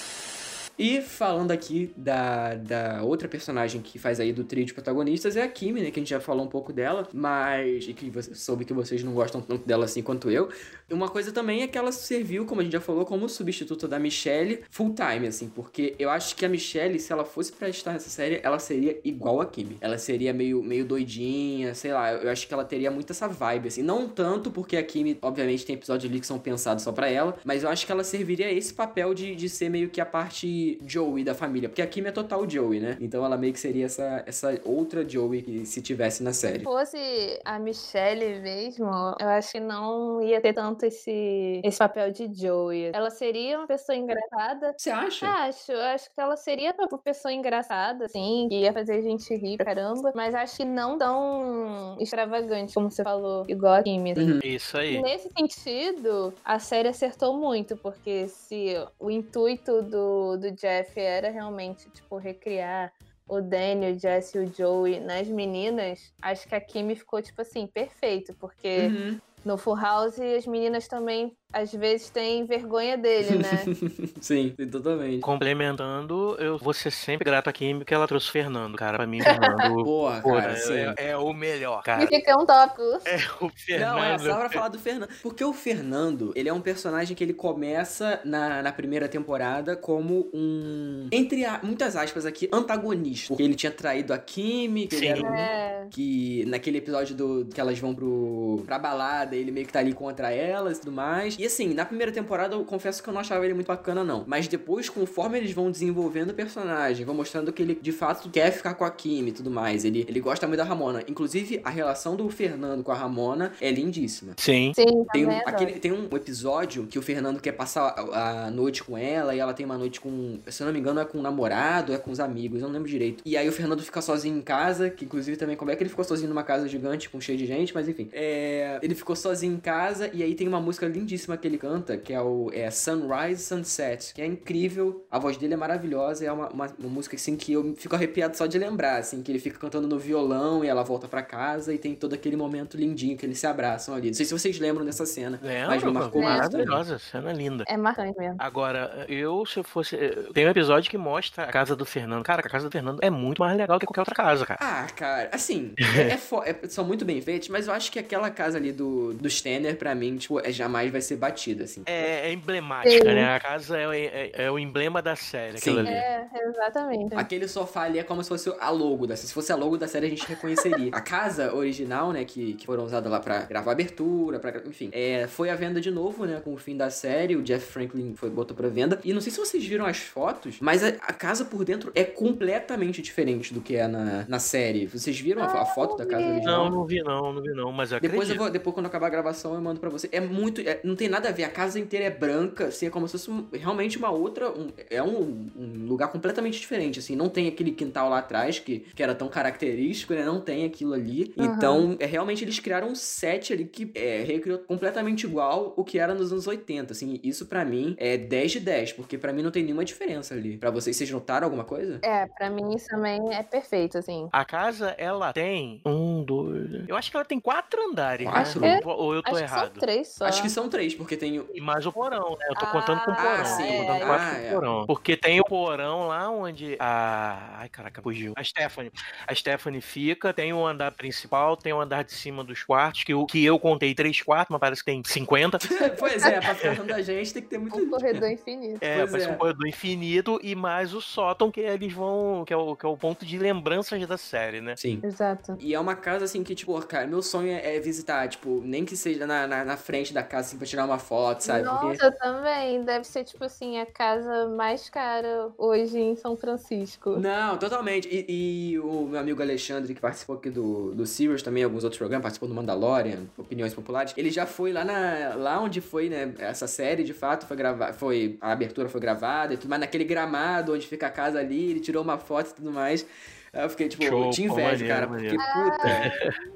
E 0.79 1.01
falando 1.01 1.51
aqui 1.51 1.93
da, 1.97 2.55
da 2.55 3.03
outra 3.03 3.29
personagem 3.29 3.81
que 3.81 3.99
faz 3.99 4.19
aí 4.19 4.33
do 4.33 4.45
trio 4.45 4.65
de 4.65 4.73
protagonistas 4.73 5.37
é 5.37 5.43
a 5.43 5.49
Kimi, 5.49 5.81
né? 5.81 5.91
Que 5.91 6.01
a 6.01 6.03
gente 6.03 6.11
já 6.11 6.21
falou 6.21 6.45
um 6.45 6.49
pouco 6.49 6.73
dela, 6.73 7.09
mas. 7.13 7.87
E 7.87 7.93
que 7.93 8.11
você 8.11 8.35
soube 8.35 8.65
que 8.65 8.73
vocês 8.73 9.03
não 9.03 9.13
gostam 9.13 9.41
tanto 9.41 9.67
dela 9.67 9.85
assim 9.85 10.03
quanto 10.03 10.31
eu. 10.31 10.49
Uma 10.91 11.09
coisa 11.09 11.33
também 11.33 11.63
é 11.63 11.67
que 11.67 11.77
ela 11.77 11.93
serviu, 11.93 12.45
como 12.45 12.61
a 12.61 12.65
gente 12.65 12.73
já 12.73 12.81
falou, 12.81 13.05
como 13.05 13.29
substituta 13.29 13.87
da 13.87 13.99
Michelle 13.99 14.61
full 14.71 14.95
time, 14.95 15.27
assim, 15.27 15.49
porque 15.49 15.95
eu 15.99 16.11
acho 16.11 16.37
que 16.37 16.45
a 16.45 16.49
Michelle, 16.49 16.99
se 16.99 17.13
ela 17.13 17.25
fosse 17.25 17.53
pra 17.53 17.69
estar 17.69 17.93
nessa 17.93 18.11
série, 18.11 18.41
ela 18.43 18.59
seria 18.59 18.99
igual 19.05 19.41
a 19.41 19.47
Kimi. 19.47 19.77
Ela 19.81 19.99
seria 19.99 20.33
meio, 20.33 20.63
meio 20.63 20.85
doidinha, 20.85 21.75
sei 21.75 21.93
lá, 21.93 22.13
eu 22.13 22.31
acho 22.31 22.47
que 22.47 22.53
ela 22.53 22.65
teria 22.65 22.91
muito 22.91 23.11
essa 23.11 23.29
vibe, 23.29 23.69
assim. 23.69 23.83
Não 23.83 24.09
tanto 24.09 24.51
porque 24.51 24.77
a 24.77 24.83
Kimi, 24.83 25.19
obviamente, 25.23 25.65
tem 25.65 25.75
episódios 25.75 26.11
ali 26.11 26.21
que 26.21 26.27
são 26.27 26.39
pensados 26.39 26.83
só 26.83 26.93
pra 26.93 27.09
ela, 27.09 27.39
mas 27.45 27.63
eu 27.63 27.69
acho 27.69 27.87
que 27.87 27.93
ela 27.93 28.05
serviria 28.05 28.51
esse 28.51 28.73
papel 28.75 29.15
de, 29.15 29.35
de 29.35 29.49
ser 29.49 29.69
meio 29.69 29.89
que 29.89 30.01
a 30.01 30.07
parte 30.07 30.62
Joey 30.87 31.25
da 31.25 31.35
família, 31.35 31.69
porque 31.69 31.83
a 31.83 31.87
Kimi 31.87 32.09
é 32.09 32.13
total 32.13 32.49
Joey, 32.49 32.81
né? 32.81 32.97
Então 33.01 33.25
ela 33.25 33.37
meio 33.37 33.53
que 33.53 33.61
seria 33.61 33.87
essa, 33.87 34.23
essa 34.27 34.61
outra 34.65 35.09
Joey 35.09 35.43
que 35.43 35.67
se 35.67 35.81
tivesse 35.81 36.23
na 36.23 36.33
série. 36.33 36.61
Se 36.61 36.65
fosse 36.65 37.41
a 37.45 37.59
Michelle 37.59 38.41
mesmo, 38.41 38.91
eu 39.21 39.29
acho 39.29 39.53
que 39.53 39.61
não 39.61 40.23
ia 40.23 40.41
ter 40.41 40.53
tanto 40.53 40.85
esse, 40.85 41.61
esse 41.65 41.79
papel 41.79 42.11
de 42.11 42.33
Joey. 42.33 42.91
Ela 42.93 43.11
seria 43.11 43.59
uma 43.59 43.67
pessoa 43.67 43.97
engraçada. 43.97 44.75
Você 44.77 44.91
acha? 44.91 45.27
Acho, 45.27 45.73
eu 45.73 45.81
acho 45.81 46.05
que 46.07 46.21
ela 46.21 46.37
seria 46.37 46.75
uma 46.79 46.99
pessoa 46.99 47.33
engraçada, 47.33 48.07
assim, 48.07 48.47
que 48.49 48.61
ia 48.61 48.73
fazer 48.73 48.95
a 48.95 49.03
gente 49.03 49.35
rir 49.35 49.57
pra 49.57 49.67
caramba, 49.67 50.13
mas 50.15 50.35
acho 50.35 50.59
que 50.59 50.65
não 50.65 50.99
tão 50.99 51.97
extravagante, 51.99 52.75
como 52.75 52.91
você 52.91 53.03
falou, 53.03 53.45
igual 53.49 53.75
a 53.75 53.83
Kimi. 53.83 54.13
assim. 54.13 54.33
Uhum. 54.33 54.41
Isso 54.45 54.77
aí. 54.77 55.01
Nesse 55.01 55.31
sentido, 55.37 56.33
a 56.45 56.59
série 56.59 56.89
acertou 56.89 57.37
muito, 57.37 57.77
porque 57.77 58.29
se 58.29 58.75
o 58.99 59.11
intuito 59.11 59.83
do, 59.83 60.37
do 60.37 60.52
Jeff 60.55 60.99
era 61.01 61.31
realmente, 61.31 61.91
tipo, 61.91 62.17
recriar 62.17 62.93
o 63.29 63.41
Danny, 63.41 63.93
o 63.93 63.99
Jesse 63.99 64.37
e 64.37 64.41
o 64.41 64.53
Joey 64.53 65.01
nas 65.01 65.27
meninas, 65.29 66.13
acho 66.21 66.47
que 66.49 66.55
a 66.55 66.61
Kimi 66.61 66.95
ficou, 66.95 67.23
tipo 67.23 67.41
assim, 67.41 67.67
perfeito, 67.67 68.35
porque 68.35 68.89
Uhum. 68.93 69.19
no 69.45 69.57
Full 69.57 69.77
House 69.77 70.19
as 70.21 70.47
meninas 70.47 70.87
também, 70.89 71.37
às 71.53 71.73
vezes, 71.73 72.11
têm 72.11 72.45
vergonha 72.45 72.97
dele, 72.97 73.39
né? 73.39 73.51
Sim, 74.21 74.55
sim, 74.57 74.67
totalmente. 74.69 75.21
Complementando, 75.21 76.37
eu 76.39 76.59
vou 76.59 76.73
ser 76.73 76.91
sempre 76.91 77.25
grato 77.25 77.49
a 77.49 77.53
Kim 77.53 77.81
que 77.81 77.93
ela 77.95 78.07
trouxe 78.07 78.29
o 78.29 78.33
Fernando, 78.33 78.77
cara. 78.77 78.97
Pra 78.99 79.07
mim, 79.07 79.21
o 79.21 79.25
Fernando. 79.25 79.85
Porra, 79.85 80.21
pô, 80.21 80.33
cara, 80.35 80.55
é- 80.57 80.95
é, 80.99 81.11
é 81.11 81.17
o 81.17 81.33
melhor, 81.33 81.81
E 81.81 81.85
cara. 81.85 82.07
fica 82.07 82.37
um 82.39 82.47
tópico. 82.47 82.83
É 83.05 83.17
o 83.41 83.49
Fernando. 83.49 83.95
Não, 83.97 84.05
é 84.05 84.19
só 84.19 84.37
pra 84.37 84.51
falar 84.51 84.69
do 84.69 84.79
Fernando. 84.79 85.09
Porque 85.23 85.45
o 85.45 85.53
Fernando, 85.53 86.33
ele 86.35 86.49
é 86.49 86.53
um 86.53 86.61
personagem 86.61 87.17
que 87.17 87.23
ele 87.25 87.33
começa 87.35 88.21
na, 88.25 88.63
na 88.63 88.73
primeira 88.73 89.09
temporada 89.09 89.77
como 89.77 90.31
um, 90.33 91.09
entre 91.13 91.45
a- 91.45 91.61
muitas 91.63 91.97
aspas 91.97 92.25
aqui, 92.27 92.49
antagonista. 92.53 93.29
Porque 93.29 93.43
ele 93.43 93.55
tinha 93.55 93.73
traído 93.73 94.13
a 94.13 94.19
Kimi, 94.19 94.87
que 94.87 94.97
ele 94.97 95.07
Sim. 95.07 95.13
era 95.13 95.23
um 95.23 95.35
É. 95.35 95.87
que 95.91 96.45
naquele 96.47 96.79
episódio 96.79 97.15
do 97.15 97.47
que 97.53 97.61
elas 97.61 97.79
vão 97.79 97.95
pro 97.95 98.63
pra 98.67 98.79
balada, 98.79 99.35
ele 99.37 99.51
meio 99.51 99.67
que 99.67 99.73
tá 99.73 99.79
ali 99.81 99.93
contra 99.93 100.31
elas 100.33 100.79
e 100.79 100.81
tudo 100.81 100.93
mais. 100.93 101.39
E 101.43 101.47
assim, 101.47 101.75
na 101.75 101.85
primeira 101.85 102.13
temporada 102.13 102.55
eu 102.55 102.65
confesso 102.65 103.03
que 103.03 103.09
eu 103.09 103.13
não 103.13 103.21
achava 103.21 103.45
ele 103.45 103.53
muito 103.53 103.67
bacana 103.67 104.05
não, 104.05 104.23
mas 104.29 104.47
depois 104.47 104.89
conforme 104.89 105.39
eles 105.39 105.51
vão 105.51 105.73
desenvolvendo 105.73 106.31
o 106.31 106.35
personagem, 106.35 107.05
vão 107.05 107.17
mostrando 107.17 107.53
que 107.53 107.61
ele 107.61 107.75
de 107.75 107.91
fato 107.91 108.31
quer 108.31 108.53
ficar 108.53 108.75
com 108.75 108.85
a 108.85 108.91
Kimi 108.93 109.31
e 109.31 109.33
tudo 109.33 109.51
mais. 109.51 109.85
Ele 109.85 110.07
ele 110.09 110.21
gosta 110.21 110.47
muito 110.47 110.59
da 110.59 110.65
Ramona. 110.65 111.03
Inclusive 111.09 111.61
a 111.65 111.71
relação 111.71 112.15
do 112.15 112.29
Fernando 112.29 112.85
com 112.85 112.93
a 112.93 112.95
Ramona 112.95 113.55
é 113.61 113.73
lindíssima. 113.73 114.35
Sim. 114.37 114.71
Sim, 114.73 115.05
Tem 115.13 115.27
um, 115.27 115.37
aquele, 115.45 115.73
tem 115.81 115.91
um 115.91 116.05
episódio 116.15 116.87
que 116.87 116.97
o 116.97 117.03
Fernando 117.03 117.41
quer 117.41 117.51
passar 117.51 117.89
a, 117.89 118.47
a 118.47 118.51
noite 118.53 118.85
com 118.85 118.97
ela 118.97 119.35
e 119.35 119.41
ela 119.41 119.53
tem 119.53 119.67
uma 119.67 119.77
noite 119.77 120.01
com, 120.01 120.39
se 120.47 120.63
eu 120.63 120.67
não 120.67 120.73
me 120.73 120.79
engano, 120.79 121.01
é 121.01 121.05
com 121.05 121.19
o 121.19 121.23
namorado, 121.23 121.93
é 121.93 121.99
com 121.99 122.13
os 122.13 122.21
amigos, 122.21 122.61
eu 122.61 122.69
não 122.69 122.75
lembro 122.75 122.89
direito. 122.89 123.21
E 123.27 123.37
aí 123.37 123.49
o 123.49 123.53
Fernando 123.53 123.83
fica 123.83 124.01
sozinho 124.01 124.39
em 124.39 124.43
casa, 124.43 124.91
que 124.91 125.05
inclusive 125.05 125.37
também, 125.37 125.57
como 125.57 125.73
é 125.73 125.77
que 125.77 125.83
ele 125.83 125.91
ficou 125.91 126.05
sozinho 126.05 126.29
numa 126.29 126.45
casa 126.45 126.69
gigante 126.69 127.11
com 127.11 127.21
cheio 127.21 127.37
de 127.37 127.47
gente, 127.47 127.75
mas 127.75 127.89
enfim. 127.89 128.09
É, 128.13 128.79
ele 128.81 128.95
ficou 128.95 129.17
sozinho 129.17 129.55
em 129.55 129.61
casa 129.61 130.09
e 130.15 130.23
aí 130.23 130.37
tem 130.37 130.47
uma 130.47 130.61
música 130.61 130.87
lindíssima 130.87 131.32
que 131.37 131.47
ele 131.47 131.59
canta, 131.59 131.97
que 131.97 132.13
é 132.13 132.21
o 132.21 132.51
é 132.53 132.71
Sunrise 132.71 133.43
Sunset, 133.43 134.15
que 134.15 134.23
é 134.23 134.27
incrível, 134.27 135.05
a 135.11 135.19
voz 135.19 135.37
dele 135.37 135.55
é 135.55 135.57
maravilhosa, 135.57 136.25
é 136.25 136.33
uma, 136.33 136.49
uma, 136.49 136.67
uma 136.79 136.89
música 136.89 137.17
assim 137.17 137.37
que 137.37 137.53
eu 137.53 137.75
fico 137.77 137.95
arrepiado 137.95 138.37
só 138.37 138.47
de 138.47 138.59
lembrar, 138.59 138.99
assim, 138.99 139.23
que 139.23 139.31
ele 139.31 139.39
fica 139.39 139.59
cantando 139.59 139.87
no 139.89 139.99
violão 139.99 140.65
e 140.65 140.69
ela 140.69 140.83
volta 140.83 141.09
pra 141.09 141.23
casa 141.23 141.73
e 141.73 141.79
tem 141.79 141.95
todo 141.95 142.15
aquele 142.15 142.37
momento 142.37 142.77
lindinho 142.77 143.17
que 143.17 143.27
eles 143.27 143.39
se 143.39 143.47
abraçam 143.47 143.95
ali. 143.95 144.09
Não 144.09 144.15
sei 144.15 144.27
se 144.27 144.33
vocês 144.33 144.59
lembram 144.59 144.85
dessa 144.85 145.07
cena, 145.07 145.41
mas 145.67 145.83
me 145.83 145.91
Lembra? 145.91 145.93
marcou 145.93 146.23
também. 146.23 146.39
Maravilhosa, 146.39 146.99
cena 146.99 147.33
linda. 147.33 147.65
É 147.67 147.77
marcante 147.77 148.19
mesmo. 148.19 148.37
Agora, 148.39 149.05
eu, 149.09 149.45
se 149.47 149.59
eu 149.59 149.65
fosse. 149.65 149.97
Tem 150.33 150.47
um 150.47 150.51
episódio 150.51 150.91
que 150.91 150.99
mostra 150.99 151.45
a 151.45 151.53
casa 151.53 151.75
do 151.77 151.85
Fernando. 151.85 152.23
Cara, 152.25 152.41
a 152.41 152.49
casa 152.49 152.69
do 152.69 152.73
Fernando 152.73 152.99
é 153.03 153.11
muito 153.11 153.41
mais 153.41 153.57
legal 153.57 153.79
que 153.79 153.87
qualquer 153.87 154.01
outra 154.01 154.15
casa, 154.15 154.47
cara. 154.47 154.59
Ah, 154.63 154.87
cara, 154.95 155.31
assim, 155.33 155.73
é, 155.79 156.13
é 156.13 156.19
é- 156.45 156.69
são 156.69 156.85
muito 156.85 157.05
bem 157.05 157.21
feitos, 157.21 157.49
mas 157.49 157.67
eu 157.67 157.73
acho 157.75 157.91
que 157.91 157.99
aquela 157.99 158.31
casa 158.31 158.59
ali 158.59 158.73
do, 158.73 159.13
do 159.15 159.29
Stanner, 159.29 159.77
pra 159.77 159.95
mim, 159.95 160.17
tipo, 160.17 160.41
é, 160.41 160.51
jamais 160.53 160.91
vai 160.91 161.01
ser 161.01 161.17
batida, 161.23 161.65
assim. 161.65 161.83
É, 161.87 162.29
é 162.29 162.33
emblemática, 162.33 162.91
Sim. 162.99 163.15
né? 163.15 163.35
A 163.37 163.39
casa 163.41 163.79
é, 163.79 163.97
é- 163.97 164.33
é 164.47 164.51
o 164.51 164.59
emblema 164.59 165.01
da 165.01 165.15
série, 165.15 165.59
Sim. 165.59 165.79
ali. 165.79 165.89
É, 165.89 166.27
exatamente. 166.49 167.15
Aquele 167.15 167.47
sofá 167.47 167.83
ali 167.83 167.99
é 168.01 168.03
como 168.03 168.23
se 168.25 168.29
fosse 168.29 168.53
a 168.61 168.71
logo 168.71 169.07
da 169.07 169.15
Se 169.17 169.33
fosse 169.33 169.53
a 169.53 169.57
logo 169.57 169.77
da 169.79 169.87
série, 169.87 170.07
a 170.07 170.11
gente 170.11 170.27
reconheceria. 170.27 170.91
a 170.93 171.01
casa 171.01 171.55
original, 171.55 172.13
né, 172.13 172.25
que, 172.25 172.55
que 172.55 172.67
foram 172.67 172.85
usadas 172.85 173.11
lá 173.11 173.21
pra 173.21 173.43
gravar 173.43 173.71
abertura, 173.73 174.39
pra, 174.41 174.61
enfim, 174.67 174.91
é, 174.93 175.27
foi 175.29 175.49
à 175.49 175.55
venda 175.55 175.81
de 175.81 175.91
novo, 175.91 176.25
né, 176.25 176.41
com 176.45 176.53
o 176.53 176.57
fim 176.57 176.77
da 176.77 176.91
série. 176.91 177.37
O 177.37 177.43
Jeff 177.43 177.65
Franklin 177.73 178.15
foi, 178.17 178.29
botou 178.31 178.57
pra 178.57 178.69
venda. 178.69 178.99
E 179.05 179.13
não 179.13 179.21
sei 179.21 179.31
se 179.33 179.39
vocês 179.39 179.65
viram 179.65 179.87
as 179.87 179.99
fotos, 179.99 180.57
mas 180.61 180.83
a, 180.83 180.89
a 180.89 181.13
casa 181.13 181.45
por 181.45 181.65
dentro 181.65 181.93
é 181.95 182.03
completamente 182.05 183.01
diferente 183.01 183.55
do 183.55 183.61
que 183.61 183.77
é 183.77 183.87
na, 183.87 184.25
na 184.29 184.39
série. 184.39 184.87
Vocês 184.87 185.19
viram 185.21 185.43
a, 185.43 185.47
a 185.47 185.67
foto 185.67 185.97
da 185.97 186.05
casa 186.05 186.27
original? 186.27 186.65
Não, 186.65 186.71
não 186.79 186.85
vi 186.85 187.01
não, 187.03 187.33
não 187.33 187.43
vi 187.43 187.51
não, 187.55 187.71
mas 187.73 187.93
eu 187.93 188.01
Depois 188.01 188.29
eu 188.29 188.37
vou, 188.37 188.51
depois 188.51 188.75
quando 188.75 188.87
acabar 188.87 189.07
a 189.07 189.11
gravação 189.11 189.55
eu 189.55 189.61
mando 189.61 189.79
pra 189.81 189.89
você. 189.91 190.09
É 190.11 190.21
muito, 190.21 190.61
é- 190.61 190.81
não 190.83 190.97
tem 190.97 191.02
nada 191.09 191.29
a 191.29 191.33
ver. 191.33 191.45
A 191.45 191.49
casa 191.51 191.79
inteira 191.79 192.07
é 192.07 192.11
branca, 192.11 192.67
assim, 192.67 192.87
é 192.87 192.91
como 192.91 193.07
se 193.07 193.13
fosse 193.13 193.31
um- 193.31 193.47
realmente 193.53 193.99
uma 193.99 194.11
outra, 194.11 194.51
um- 194.51 194.69
é 194.91 195.03
um, 195.03 195.49
um 195.57 195.87
lugar 195.87 196.09
completamente 196.09 196.59
diferente, 196.61 196.99
assim. 196.99 197.15
Não 197.17 197.29
tem 197.29 197.49
aquele 197.49 197.73
quintal 197.73 198.09
lá 198.09 198.19
atrás 198.19 198.59
que, 198.59 198.81
que 198.95 199.03
era 199.03 199.15
tão 199.15 199.29
característico, 199.29 200.15
né? 200.15 200.25
Não 200.25 200.41
tem 200.41 200.65
aquilo 200.65 200.95
ali. 200.95 201.33
Aham. 201.39 201.55
Então, 201.55 201.97
é 201.99 202.07
realmente 202.07 202.45
eles 202.45 202.59
criaram 202.59 202.89
um 202.89 202.95
set 202.95 203.53
ali 203.53 203.65
que 203.65 203.91
é, 203.95 204.23
recriou 204.23 204.59
completamente 204.59 205.25
igual 205.25 205.75
o 205.77 205.85
que 205.85 205.99
era 205.99 206.15
nos 206.15 206.33
anos 206.33 206.47
80, 206.47 206.93
assim. 206.93 207.21
Isso 207.23 207.47
pra 207.47 207.65
mim 207.65 207.95
é 207.99 208.17
10 208.17 208.53
de 208.53 208.61
10, 208.61 208.93
porque 208.93 209.17
pra 209.19 209.33
mim 209.33 209.43
não 209.43 209.51
tem 209.51 209.63
nenhuma 209.63 209.85
diferença 209.85 210.35
ali. 210.35 210.57
Pra 210.57 210.71
vocês, 210.71 210.97
vocês 210.97 211.11
notaram 211.11 211.45
alguma 211.47 211.65
coisa? 211.65 211.99
É, 212.03 212.27
pra 212.27 212.51
mim 212.51 212.75
isso 212.75 212.87
também 212.89 213.35
é 213.35 213.43
perfeito, 213.43 213.99
assim. 213.99 214.29
A 214.33 214.45
casa, 214.45 214.95
ela 214.99 215.33
tem 215.33 215.81
um, 215.87 216.25
dois. 216.25 216.89
Eu 216.89 216.97
acho 216.97 217.11
que 217.11 217.17
ela 217.17 217.25
tem 217.25 217.41
quatro 217.41 217.81
andares. 217.91 218.27
Quatro? 218.29 218.61
Né? 218.61 218.81
Ou- 218.85 219.03
Ou 219.03 219.15
eu 219.15 219.23
tô 219.23 219.31
Acho 219.31 219.39
que 219.39 219.45
errado. 219.45 219.73
são 219.73 219.81
três 219.81 220.09
só. 220.09 220.25
Acho 220.27 220.43
que 220.43 220.51
são 220.51 220.69
três, 220.69 220.92
porque 220.95 221.17
tem 221.17 221.39
o. 221.39 221.49
E 221.55 221.61
mais 221.61 221.85
o 221.87 221.93
porão, 221.93 222.31
né? 222.39 222.47
Eu 222.49 222.55
tô 222.55 222.67
Ah, 222.67 222.71
contando 222.71 223.01
com 223.05 223.11
o 223.11 223.15
porão. 223.17 223.45
sim. 223.45 223.63
Tô 223.63 223.79
contando 223.87 224.07
quatro 224.07 224.27
Ah, 224.27 224.31
com 224.31 224.37
o 224.41 224.45
é. 224.47 224.51
porão. 224.53 224.87
Porque 224.87 225.17
tem 225.17 225.41
o 225.41 225.45
porão 225.45 226.07
lá 226.09 226.31
onde 226.31 226.77
a. 226.79 227.57
Ai, 227.59 227.69
caraca, 227.69 228.01
fugiu. 228.03 228.33
A 228.37 228.45
Stephanie. 228.45 228.93
A 229.27 229.35
Stephanie 229.35 229.81
fica, 229.81 230.33
tem 230.33 230.53
o 230.53 230.67
andar 230.67 230.93
principal, 230.93 231.57
tem 231.57 231.73
o 231.73 231.81
andar 231.81 232.05
de 232.05 232.13
cima 232.13 232.43
dos 232.45 232.63
quartos, 232.63 233.05
que 233.05 233.13
eu, 233.13 233.25
que 233.27 233.45
eu 233.45 233.59
contei 233.59 233.95
três 233.95 234.21
quartos, 234.23 234.51
mas 234.53 234.61
parece 234.61 234.85
que 234.85 234.91
tem 234.91 235.03
50. 235.05 235.59
pois 235.99 236.23
é, 236.25 236.41
pra 236.41 236.55
ficar 236.55 236.77
tanta 236.77 237.03
gente 237.03 237.33
tem 237.33 237.43
que 237.43 237.49
ter 237.49 237.59
muito. 237.59 237.77
Um 237.77 237.91
corredor 237.91 238.31
infinito. 238.31 238.79
É, 238.83 238.99
Pois 238.99 239.11
parece 239.11 239.29
é. 239.29 239.33
um 239.33 239.37
corredor 239.37 239.67
infinito 239.67 240.39
e 240.43 240.55
mais 240.55 240.95
o 240.95 241.01
sótão 241.01 241.51
que 241.51 241.61
eles 241.61 241.93
vão. 241.93 242.45
Que 242.47 242.53
é, 242.53 242.57
o, 242.57 242.77
que 242.77 242.85
é 242.87 242.89
o 242.89 242.97
ponto 242.97 243.25
de 243.25 243.39
lembranças 243.39 244.05
da 244.07 244.17
série, 244.17 244.61
né? 244.61 244.77
Sim. 244.77 245.01
Exato. 245.03 245.57
E 245.61 245.75
é 245.75 245.81
uma 245.81 245.95
casa 245.95 246.25
assim 246.25 246.43
que, 246.43 246.55
tipo, 246.55 246.81
cara, 246.87 247.07
meu 247.07 247.23
sonho 247.23 247.49
é, 247.53 247.77
é 247.77 247.81
visitar, 247.81 248.29
tipo, 248.29 248.61
nem 248.65 248.85
que 248.85 248.97
seja 248.97 249.27
na, 249.27 249.47
na, 249.47 249.65
na 249.65 249.77
frente 249.77 250.13
da 250.13 250.23
casa, 250.23 250.49
assim, 250.49 250.59
pra 250.59 250.67
tirar 250.67 250.82
uma 250.85 250.99
foto, 250.99 251.41
sabe? 251.41 251.65
Nossa, 251.65 251.87
Porque. 251.87 252.05
eu 252.05 252.13
também. 252.13 252.83
Deve 252.83 253.05
ser, 253.05 253.25
tipo 253.25 253.45
assim, 253.45 253.79
a 253.79 253.87
casa 253.87 254.49
mais 254.49 254.89
cara 254.89 255.51
hoje 255.57 255.99
em 255.99 256.17
São 256.17 256.37
Francisco. 256.37 257.19
Não, 257.19 257.57
totalmente. 257.57 258.09
E, 258.11 258.73
e 258.73 258.79
o 258.79 259.07
meu 259.07 259.21
amigo 259.21 259.43
Alexandre, 259.43 259.95
que 259.95 260.01
participou 260.01 260.37
aqui 260.37 260.51
do, 260.51 260.95
do 260.95 261.07
Sirius, 261.07 261.43
também 261.43 261.65
alguns 261.65 261.85
outros 261.85 261.99
programas, 261.99 262.23
participou 262.23 262.49
do 262.49 262.55
Mandalorian, 262.55 263.21
Opiniões 263.37 263.75
Populares, 263.75 264.15
ele 264.17 264.31
já 264.31 264.47
foi 264.47 264.73
lá 264.73 264.85
na. 264.85 265.35
lá 265.37 265.61
onde 265.61 265.81
foi, 265.81 266.09
né, 266.09 266.35
essa 266.39 266.67
série, 266.67 267.05
de 267.05 267.15
fato, 267.15 267.47
foi 267.47 267.57
gravada. 267.57 267.93
Foi. 267.93 268.39
A 268.41 268.53
abertura 268.53 268.89
foi 268.89 269.01
gravada 269.01 269.55
e 269.55 269.57
tudo, 269.57 269.71
mas 269.71 269.81
naquele 269.81 270.05
gramado 270.05 270.75
onde 270.75 270.87
fica 270.87 271.07
a 271.07 271.11
casa 271.11 271.39
ali, 271.39 271.71
ele 271.71 271.81
tirou 271.81 272.03
uma 272.03 272.19
foto 272.19 272.51
e 272.51 272.55
tudo 272.55 272.71
mais. 272.71 273.07
Eu 273.53 273.69
fiquei, 273.69 273.89
tipo, 273.89 274.05
Show, 274.05 274.25
eu 274.25 274.31
te 274.31 274.45
invejo, 274.45 274.63
maneiro, 274.63 274.89
cara, 274.89 275.07
maneiro. 275.07 275.37
porque, 275.37 275.71
puta. 275.71 276.53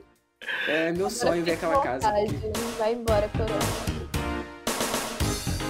É 0.69 0.93
meu 0.93 1.11
sonho 1.11 1.45
ver 1.45 1.53
aquela 1.53 1.83
casa. 1.83 2.09
Vontade. 2.09 2.35
Vai 2.79 2.93
embora, 2.93 3.29
Corona. 3.29 3.96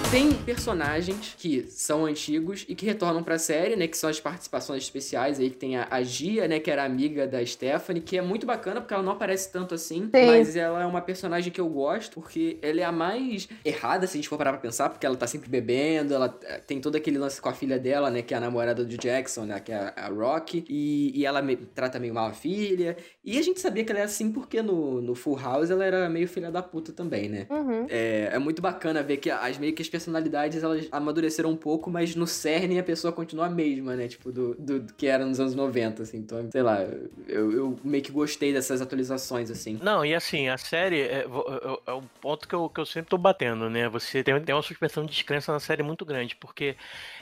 Tem 0.09 0.31
personagens 0.31 1.35
que 1.37 1.63
são 1.69 2.05
antigos 2.05 2.65
e 2.69 2.73
que 2.73 2.85
retornam 2.85 3.21
pra 3.21 3.37
série, 3.37 3.75
né? 3.75 3.87
Que 3.87 3.97
são 3.97 4.09
as 4.09 4.21
participações 4.21 4.83
especiais 4.83 5.37
aí, 5.37 5.49
que 5.49 5.57
tem 5.57 5.75
a, 5.75 5.85
a 5.91 6.01
Gia, 6.01 6.47
né? 6.47 6.61
Que 6.61 6.71
era 6.71 6.85
amiga 6.85 7.27
da 7.27 7.45
Stephanie, 7.45 8.01
que 8.01 8.17
é 8.17 8.21
muito 8.21 8.45
bacana 8.45 8.79
porque 8.79 8.93
ela 8.93 9.03
não 9.03 9.11
aparece 9.11 9.51
tanto 9.51 9.75
assim. 9.75 10.03
Sim. 10.15 10.25
Mas 10.25 10.55
ela 10.55 10.81
é 10.81 10.85
uma 10.85 11.01
personagem 11.01 11.51
que 11.51 11.59
eu 11.59 11.67
gosto 11.67 12.21
porque 12.21 12.57
ela 12.61 12.79
é 12.79 12.83
a 12.85 12.91
mais 12.91 13.49
errada, 13.65 14.07
se 14.07 14.13
a 14.13 14.17
gente 14.17 14.29
for 14.29 14.37
parar 14.37 14.53
pra 14.53 14.61
pensar, 14.61 14.89
porque 14.89 15.05
ela 15.05 15.17
tá 15.17 15.27
sempre 15.27 15.49
bebendo, 15.49 16.13
ela 16.13 16.39
eh, 16.43 16.59
tem 16.65 16.79
todo 16.79 16.95
aquele 16.95 17.17
lance 17.17 17.41
com 17.41 17.49
a 17.49 17.53
filha 17.53 17.77
dela, 17.77 18.09
né? 18.09 18.21
Que 18.21 18.33
é 18.33 18.37
a 18.37 18.39
namorada 18.39 18.85
do 18.85 18.97
Jackson, 18.97 19.43
né? 19.43 19.59
Que 19.59 19.73
é 19.73 19.93
a, 19.93 20.07
Rock. 20.07 20.63
E, 20.69 21.11
e 21.19 21.25
ela 21.25 21.41
me- 21.41 21.57
trata 21.57 21.99
meio 21.99 22.13
mal 22.13 22.27
a 22.29 22.33
filha. 22.33 22.95
E 23.25 23.37
a 23.37 23.41
gente 23.41 23.59
sabia 23.59 23.83
que 23.83 23.91
ela 23.91 23.99
era 23.99 24.07
assim 24.09 24.31
porque 24.31 24.61
no, 24.61 25.01
no 25.01 25.13
Full 25.15 25.37
House 25.37 25.69
ela 25.69 25.83
era 25.83 26.07
meio 26.07 26.29
filha 26.29 26.49
da 26.49 26.63
puta 26.63 26.93
também, 26.93 27.27
né? 27.27 27.45
Uhum. 27.49 27.85
É, 27.89 28.29
é 28.31 28.39
muito 28.39 28.61
bacana 28.61 29.03
ver 29.03 29.17
que 29.17 29.29
as 29.29 29.57
meio 29.57 29.73
que 29.73 29.81
as 29.81 29.96
personalidades 29.97 30.63
elas 30.63 30.87
amadureceram 30.91 31.49
um 31.49 31.55
pouco, 31.57 31.89
mas 31.89 32.15
no 32.15 32.27
cerne 32.27 32.79
a 32.79 32.83
pessoa 32.83 33.11
continua 33.11 33.47
a 33.47 33.49
mesma, 33.49 33.95
né? 33.95 34.07
Tipo, 34.07 34.31
do, 34.31 34.53
do, 34.55 34.79
do 34.81 34.93
que 34.93 35.07
era 35.07 35.25
nos 35.25 35.39
anos 35.39 35.55
90, 35.55 36.03
assim. 36.03 36.17
Então, 36.17 36.47
sei 36.51 36.61
lá, 36.61 36.81
eu, 37.27 37.51
eu 37.51 37.79
meio 37.83 38.03
que 38.03 38.11
gostei 38.11 38.53
dessas 38.53 38.81
atualizações, 38.81 39.49
assim. 39.49 39.79
Não, 39.81 40.05
e 40.05 40.13
assim, 40.13 40.47
a 40.49 40.57
série 40.57 41.01
é, 41.01 41.27
vo- 41.27 41.45
é, 41.85 41.91
é 41.91 41.93
o 41.93 42.01
ponto 42.21 42.47
que 42.47 42.53
eu, 42.55 42.69
que 42.69 42.79
eu 42.79 42.85
sempre 42.85 43.09
tô 43.09 43.17
batendo, 43.17 43.69
né? 43.69 43.89
Você 43.89 44.23
tem, 44.23 44.39
tem 44.41 44.53
uma 44.55 44.61
suspensão 44.61 45.03
de 45.05 45.11
descrença 45.11 45.51
na 45.51 45.59
série 45.59 45.81
muito 45.83 46.05
grande, 46.05 46.35
porque 46.35 46.75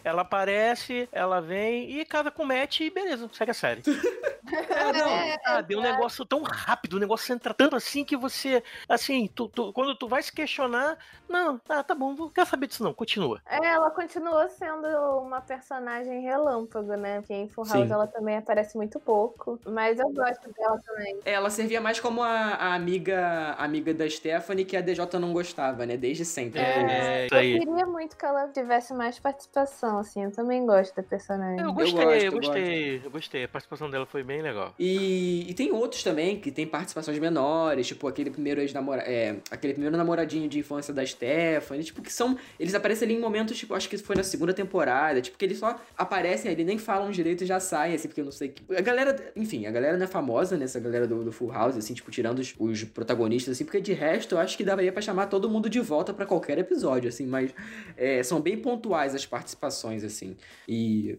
ela 0.04 0.22
aparece, 0.24 1.08
ela 1.12 1.40
vem 1.42 2.00
e 2.00 2.06
casa 2.06 2.30
com 2.30 2.44
o 2.44 2.46
Matt 2.46 2.82
e 2.82 2.90
beleza, 2.90 3.30
segue 3.34 3.52
a 3.52 3.54
série. 3.54 3.82
É, 4.48 4.94
não, 4.94 5.10
sabe? 5.44 5.74
É 5.74 5.78
um 5.78 5.82
negócio 5.82 6.24
tão 6.26 6.44
rápido, 6.44 6.94
o 6.96 7.00
negócio 7.00 7.34
entra 7.34 7.52
tanto 7.54 7.76
assim 7.76 8.04
que 8.06 8.16
você, 8.16 8.62
assim, 8.88 9.28
tu, 9.34 9.48
tu- 9.48 9.74
quando 9.74 9.96
tu 9.96 10.08
vai 10.08 10.22
se 10.22 10.32
questionar, 10.32 10.98
não, 11.28 11.60
ah, 11.68 11.82
tá 11.82 11.96
bom, 11.96 12.14
vou- 12.14 12.30
quer 12.30 12.46
saber? 12.46 12.65
Disso 12.68 12.84
não, 12.84 12.94
continua. 12.94 13.42
É, 13.46 13.66
ela 13.66 13.90
continuou 13.92 14.48
sendo 14.50 14.88
uma 15.20 15.42
personagem 15.42 16.22
relâmpago, 16.22 16.96
né? 16.96 17.20
Porque 17.20 17.34
em 17.34 17.50
Full 17.50 17.66
Sim. 17.66 17.80
House 17.80 17.92
ela 17.92 18.08
também 18.08 18.38
aparece 18.38 18.78
muito 18.78 19.00
pouco. 19.00 19.60
Mas 19.66 20.00
eu 20.00 20.10
gosto 20.12 20.52
dela 20.54 20.80
também. 20.86 21.20
É, 21.26 21.34
Ela 21.34 21.50
servia 21.50 21.82
mais 21.82 22.00
como 22.00 22.22
a, 22.22 22.30
a 22.30 22.74
amiga 22.76 23.56
a 23.58 23.64
amiga 23.64 23.94
da 23.94 24.10
Stephanie 24.10 24.66
que 24.66 24.78
a 24.78 24.82
DJ 24.82 25.06
não 25.20 25.34
gostava, 25.34 25.86
né? 25.86 25.98
Desde 25.98 26.24
sempre. 26.26 26.60
É, 26.60 27.26
isso 27.26 27.36
Eu 27.36 27.40
aí. 27.40 27.60
queria 27.60 27.86
muito 27.86 28.18
que 28.18 28.26
ela 28.26 28.48
tivesse 28.50 28.94
mais 28.94 29.20
participação, 29.20 30.00
assim. 30.00 30.24
Eu 30.24 30.32
também 30.32 30.66
gosto 30.66 30.96
da 30.96 31.04
personagem. 31.04 31.60
Eu 31.60 31.74
gostei, 31.74 32.06
gosto, 32.06 32.26
eu 32.26 32.26
eu 32.26 32.32
gostei, 32.32 33.02
eu 33.04 33.12
gostei. 33.12 33.44
A 33.44 33.48
participação 33.48 33.90
dela 33.90 34.06
foi 34.06 34.24
bem 34.24 34.42
legal. 34.42 34.74
E, 34.80 35.50
e 35.50 35.54
tem 35.54 35.72
outros 35.72 36.04
também 36.04 36.40
que 36.40 36.52
tem 36.52 36.66
participações 36.66 37.18
menores, 37.20 37.88
tipo 37.88 38.08
aquele 38.08 38.30
primeiro 38.30 38.62
ex-namora, 38.62 39.02
é, 39.02 39.38
aquele 39.52 39.74
primeiro 39.74 39.96
namoradinho 39.98 40.48
de 40.48 40.60
infância 40.60 40.94
da 40.94 41.06
Stephanie, 41.06 41.84
tipo 41.84 42.02
que 42.02 42.12
são, 42.12 42.38
eles 42.60 42.74
aparecem 42.74 43.06
ali 43.06 43.16
em 43.16 43.20
momentos, 43.20 43.58
tipo, 43.58 43.74
acho 43.74 43.90
que 43.90 43.98
foi 43.98 44.16
na 44.16 44.24
segunda 44.24 44.54
temporada, 44.54 45.22
tipo 45.22 45.38
que 45.38 45.46
eles 45.46 45.58
só 45.58 45.80
aparecem 45.98 46.52
ali, 46.52 46.64
nem 46.64 46.78
falam 46.78 47.12
direito 47.12 47.44
e 47.44 47.48
já 47.48 47.60
saem, 47.60 47.96
assim, 47.96 48.08
porque 48.08 48.22
eu 48.22 48.26
não 48.26 48.32
sei. 48.32 48.54
A 48.76 48.82
galera, 48.82 49.32
enfim, 49.36 49.66
a 49.66 49.72
galera 49.72 49.98
não 49.98 50.04
é 50.04 50.08
famosa 50.08 50.58
nessa 50.58 50.80
galera 50.80 51.08
do, 51.08 51.24
do 51.24 51.32
Full 51.32 51.52
House, 51.52 51.78
assim, 51.78 51.94
tipo, 51.94 52.12
tirando 52.12 52.40
os, 52.40 52.54
os 52.58 52.84
protagonistas, 52.84 53.54
assim, 53.54 53.66
porque 53.66 53.82
de 53.82 53.94
resto 53.94 54.36
eu 54.36 54.40
acho 54.40 54.58
que 54.58 54.64
daria 54.64 54.92
pra 54.92 55.02
chamar 55.02 55.28
todo 55.28 55.50
mundo 55.50 55.70
de 55.70 55.80
volta 55.80 56.14
pra 56.14 56.26
qualquer 56.26 56.58
episódio, 56.58 57.10
assim, 57.10 57.26
mas 57.26 57.54
é, 57.98 58.24
são 58.24 58.40
bem 58.42 58.58
pontuais 58.58 59.14
as 59.16 59.26
participações, 59.26 60.04
assim, 60.04 60.36
e... 60.68 61.18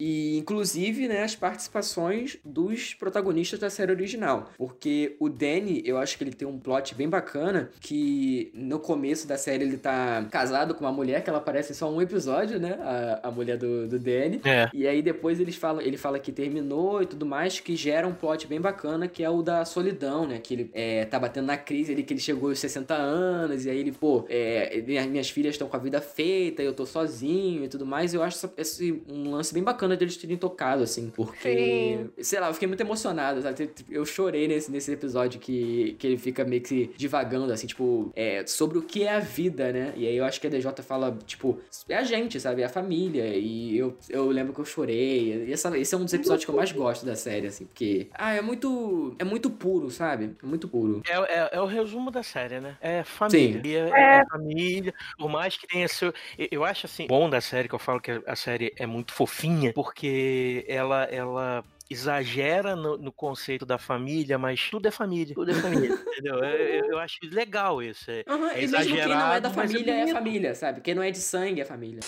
E, 0.00 0.38
inclusive, 0.38 1.06
né, 1.06 1.22
as 1.22 1.36
participações 1.36 2.38
dos 2.42 2.94
protagonistas 2.94 3.58
da 3.60 3.68
série 3.68 3.92
original. 3.92 4.50
Porque 4.56 5.14
o 5.20 5.28
Danny, 5.28 5.82
eu 5.84 5.98
acho 5.98 6.16
que 6.16 6.24
ele 6.24 6.32
tem 6.32 6.48
um 6.48 6.58
plot 6.58 6.94
bem 6.94 7.06
bacana, 7.06 7.70
que 7.78 8.50
no 8.54 8.78
começo 8.78 9.28
da 9.28 9.36
série 9.36 9.64
ele 9.64 9.76
tá 9.76 10.26
casado 10.30 10.74
com 10.74 10.84
uma 10.84 10.92
mulher, 10.92 11.22
que 11.22 11.28
ela 11.28 11.38
aparece 11.38 11.72
em 11.72 11.74
só 11.74 11.90
um 11.92 12.00
episódio, 12.00 12.58
né? 12.58 12.78
A, 12.80 13.28
a 13.28 13.30
mulher 13.30 13.58
do, 13.58 13.86
do 13.86 13.98
Danny. 13.98 14.40
É. 14.42 14.70
E 14.72 14.86
aí 14.86 15.02
depois 15.02 15.38
eles 15.38 15.56
falam, 15.56 15.82
ele 15.82 15.98
fala 15.98 16.18
que 16.18 16.32
terminou 16.32 17.02
e 17.02 17.06
tudo 17.06 17.26
mais, 17.26 17.60
que 17.60 17.76
gera 17.76 18.08
um 18.08 18.14
plot 18.14 18.46
bem 18.46 18.60
bacana, 18.60 19.06
que 19.06 19.22
é 19.22 19.28
o 19.28 19.42
da 19.42 19.66
solidão, 19.66 20.26
né? 20.26 20.38
Que 20.38 20.54
ele 20.54 20.70
é, 20.72 21.04
tá 21.04 21.18
batendo 21.18 21.46
na 21.46 21.58
crise 21.58 21.92
ali, 21.92 22.02
que 22.02 22.14
ele 22.14 22.20
chegou 22.20 22.48
aos 22.48 22.58
60 22.58 22.94
anos, 22.94 23.66
e 23.66 23.70
aí 23.70 23.78
ele, 23.78 23.92
pô, 23.92 24.24
é, 24.30 24.82
minhas, 24.86 25.06
minhas 25.06 25.30
filhas 25.30 25.54
estão 25.54 25.68
com 25.68 25.76
a 25.76 25.80
vida 25.80 26.00
feita, 26.00 26.62
eu 26.62 26.72
tô 26.72 26.86
sozinho 26.86 27.64
e 27.64 27.68
tudo 27.68 27.84
mais. 27.84 28.14
Eu 28.14 28.22
acho 28.22 28.50
esse 28.56 29.02
um 29.06 29.30
lance 29.32 29.52
bem 29.52 29.62
bacana 29.62 29.89
deles 29.96 30.16
terem 30.16 30.36
tocado, 30.36 30.82
assim, 30.82 31.10
porque, 31.10 32.06
sei 32.20 32.40
lá, 32.40 32.48
eu 32.48 32.54
fiquei 32.54 32.68
muito 32.68 32.80
emocionado, 32.80 33.40
sabe? 33.42 33.70
Eu 33.90 34.04
chorei 34.04 34.46
nesse, 34.48 34.70
nesse 34.70 34.92
episódio 34.92 35.40
que, 35.40 35.94
que 35.98 36.06
ele 36.06 36.18
fica 36.18 36.44
meio 36.44 36.62
que 36.62 36.90
divagando, 36.96 37.52
assim, 37.52 37.66
tipo, 37.66 38.12
é, 38.14 38.44
sobre 38.46 38.78
o 38.78 38.82
que 38.82 39.02
é 39.04 39.14
a 39.16 39.20
vida, 39.20 39.72
né? 39.72 39.92
E 39.96 40.06
aí 40.06 40.16
eu 40.16 40.24
acho 40.24 40.40
que 40.40 40.46
a 40.46 40.50
DJ 40.50 40.70
fala, 40.82 41.16
tipo, 41.26 41.58
é 41.88 41.96
a 41.96 42.02
gente, 42.02 42.38
sabe? 42.40 42.62
É 42.62 42.64
a 42.66 42.68
família. 42.68 43.26
E 43.36 43.76
eu, 43.76 43.96
eu 44.08 44.28
lembro 44.30 44.52
que 44.52 44.60
eu 44.60 44.64
chorei. 44.64 45.46
E 45.48 45.52
essa, 45.52 45.76
esse 45.78 45.94
é 45.94 45.98
um 45.98 46.04
dos 46.04 46.12
episódios 46.14 46.44
que 46.44 46.50
eu 46.50 46.56
mais 46.56 46.72
gosto 46.72 47.04
da 47.06 47.14
série, 47.16 47.46
assim, 47.46 47.64
porque. 47.66 48.08
Ah, 48.12 48.34
é 48.34 48.40
muito. 48.40 49.14
É 49.18 49.24
muito 49.24 49.50
puro, 49.50 49.90
sabe? 49.90 50.34
É 50.42 50.46
muito 50.46 50.68
puro. 50.68 51.02
É, 51.08 51.12
é- 51.14 51.50
é 51.52 51.60
o 51.60 51.66
resumo 51.66 52.10
da 52.10 52.22
série, 52.22 52.60
né? 52.60 52.76
É 52.80 53.02
família. 53.04 53.60
Sim. 53.62 53.68
E 53.68 53.74
É, 53.76 54.20
é 54.20 54.24
família. 54.26 54.94
Por 55.18 55.28
mais 55.28 55.56
que 55.56 55.66
tenha 55.66 55.88
seu. 55.88 56.12
eu- 56.38 56.48
Eu 56.50 56.64
acho 56.64 56.86
assim, 56.86 57.06
bom 57.06 57.30
da 57.30 57.40
série, 57.40 57.68
que 57.68 57.74
eu 57.74 57.78
falo 57.78 58.00
que 58.00 58.10
a 58.26 58.36
série 58.36 58.72
é 58.76 58.86
muito 58.86 59.12
fofinha, 59.12 59.72
porque 59.82 60.64
ela. 60.68 61.04
ela 61.04 61.64
exagera 61.92 62.76
no, 62.76 62.96
no 62.96 63.10
conceito 63.10 63.66
da 63.66 63.76
família, 63.76 64.38
mas 64.38 64.70
tudo 64.70 64.86
é 64.86 64.92
família, 64.92 65.34
tudo 65.34 65.50
é 65.50 65.54
família, 65.54 65.88
entendeu? 66.06 66.36
Eu, 66.38 66.84
eu- 66.92 66.98
acho 67.00 67.18
legal 67.24 67.82
isso. 67.82 68.08
É, 68.08 68.22
Aham, 68.28 68.46
é 68.52 68.62
e 68.62 68.68
mesmo 68.68 68.94
quem 68.94 69.08
não 69.08 69.32
é 69.32 69.40
da 69.40 69.48
é 69.48 69.52
família 69.52 69.90
é, 69.92 69.98
bonito. 70.02 70.12
família, 70.14 70.54
sabe? 70.54 70.80
Quem 70.82 70.94
não 70.94 71.02
é 71.02 71.10
de 71.10 71.18
sangue 71.18 71.60
é 71.60 71.64
família. 71.64 71.98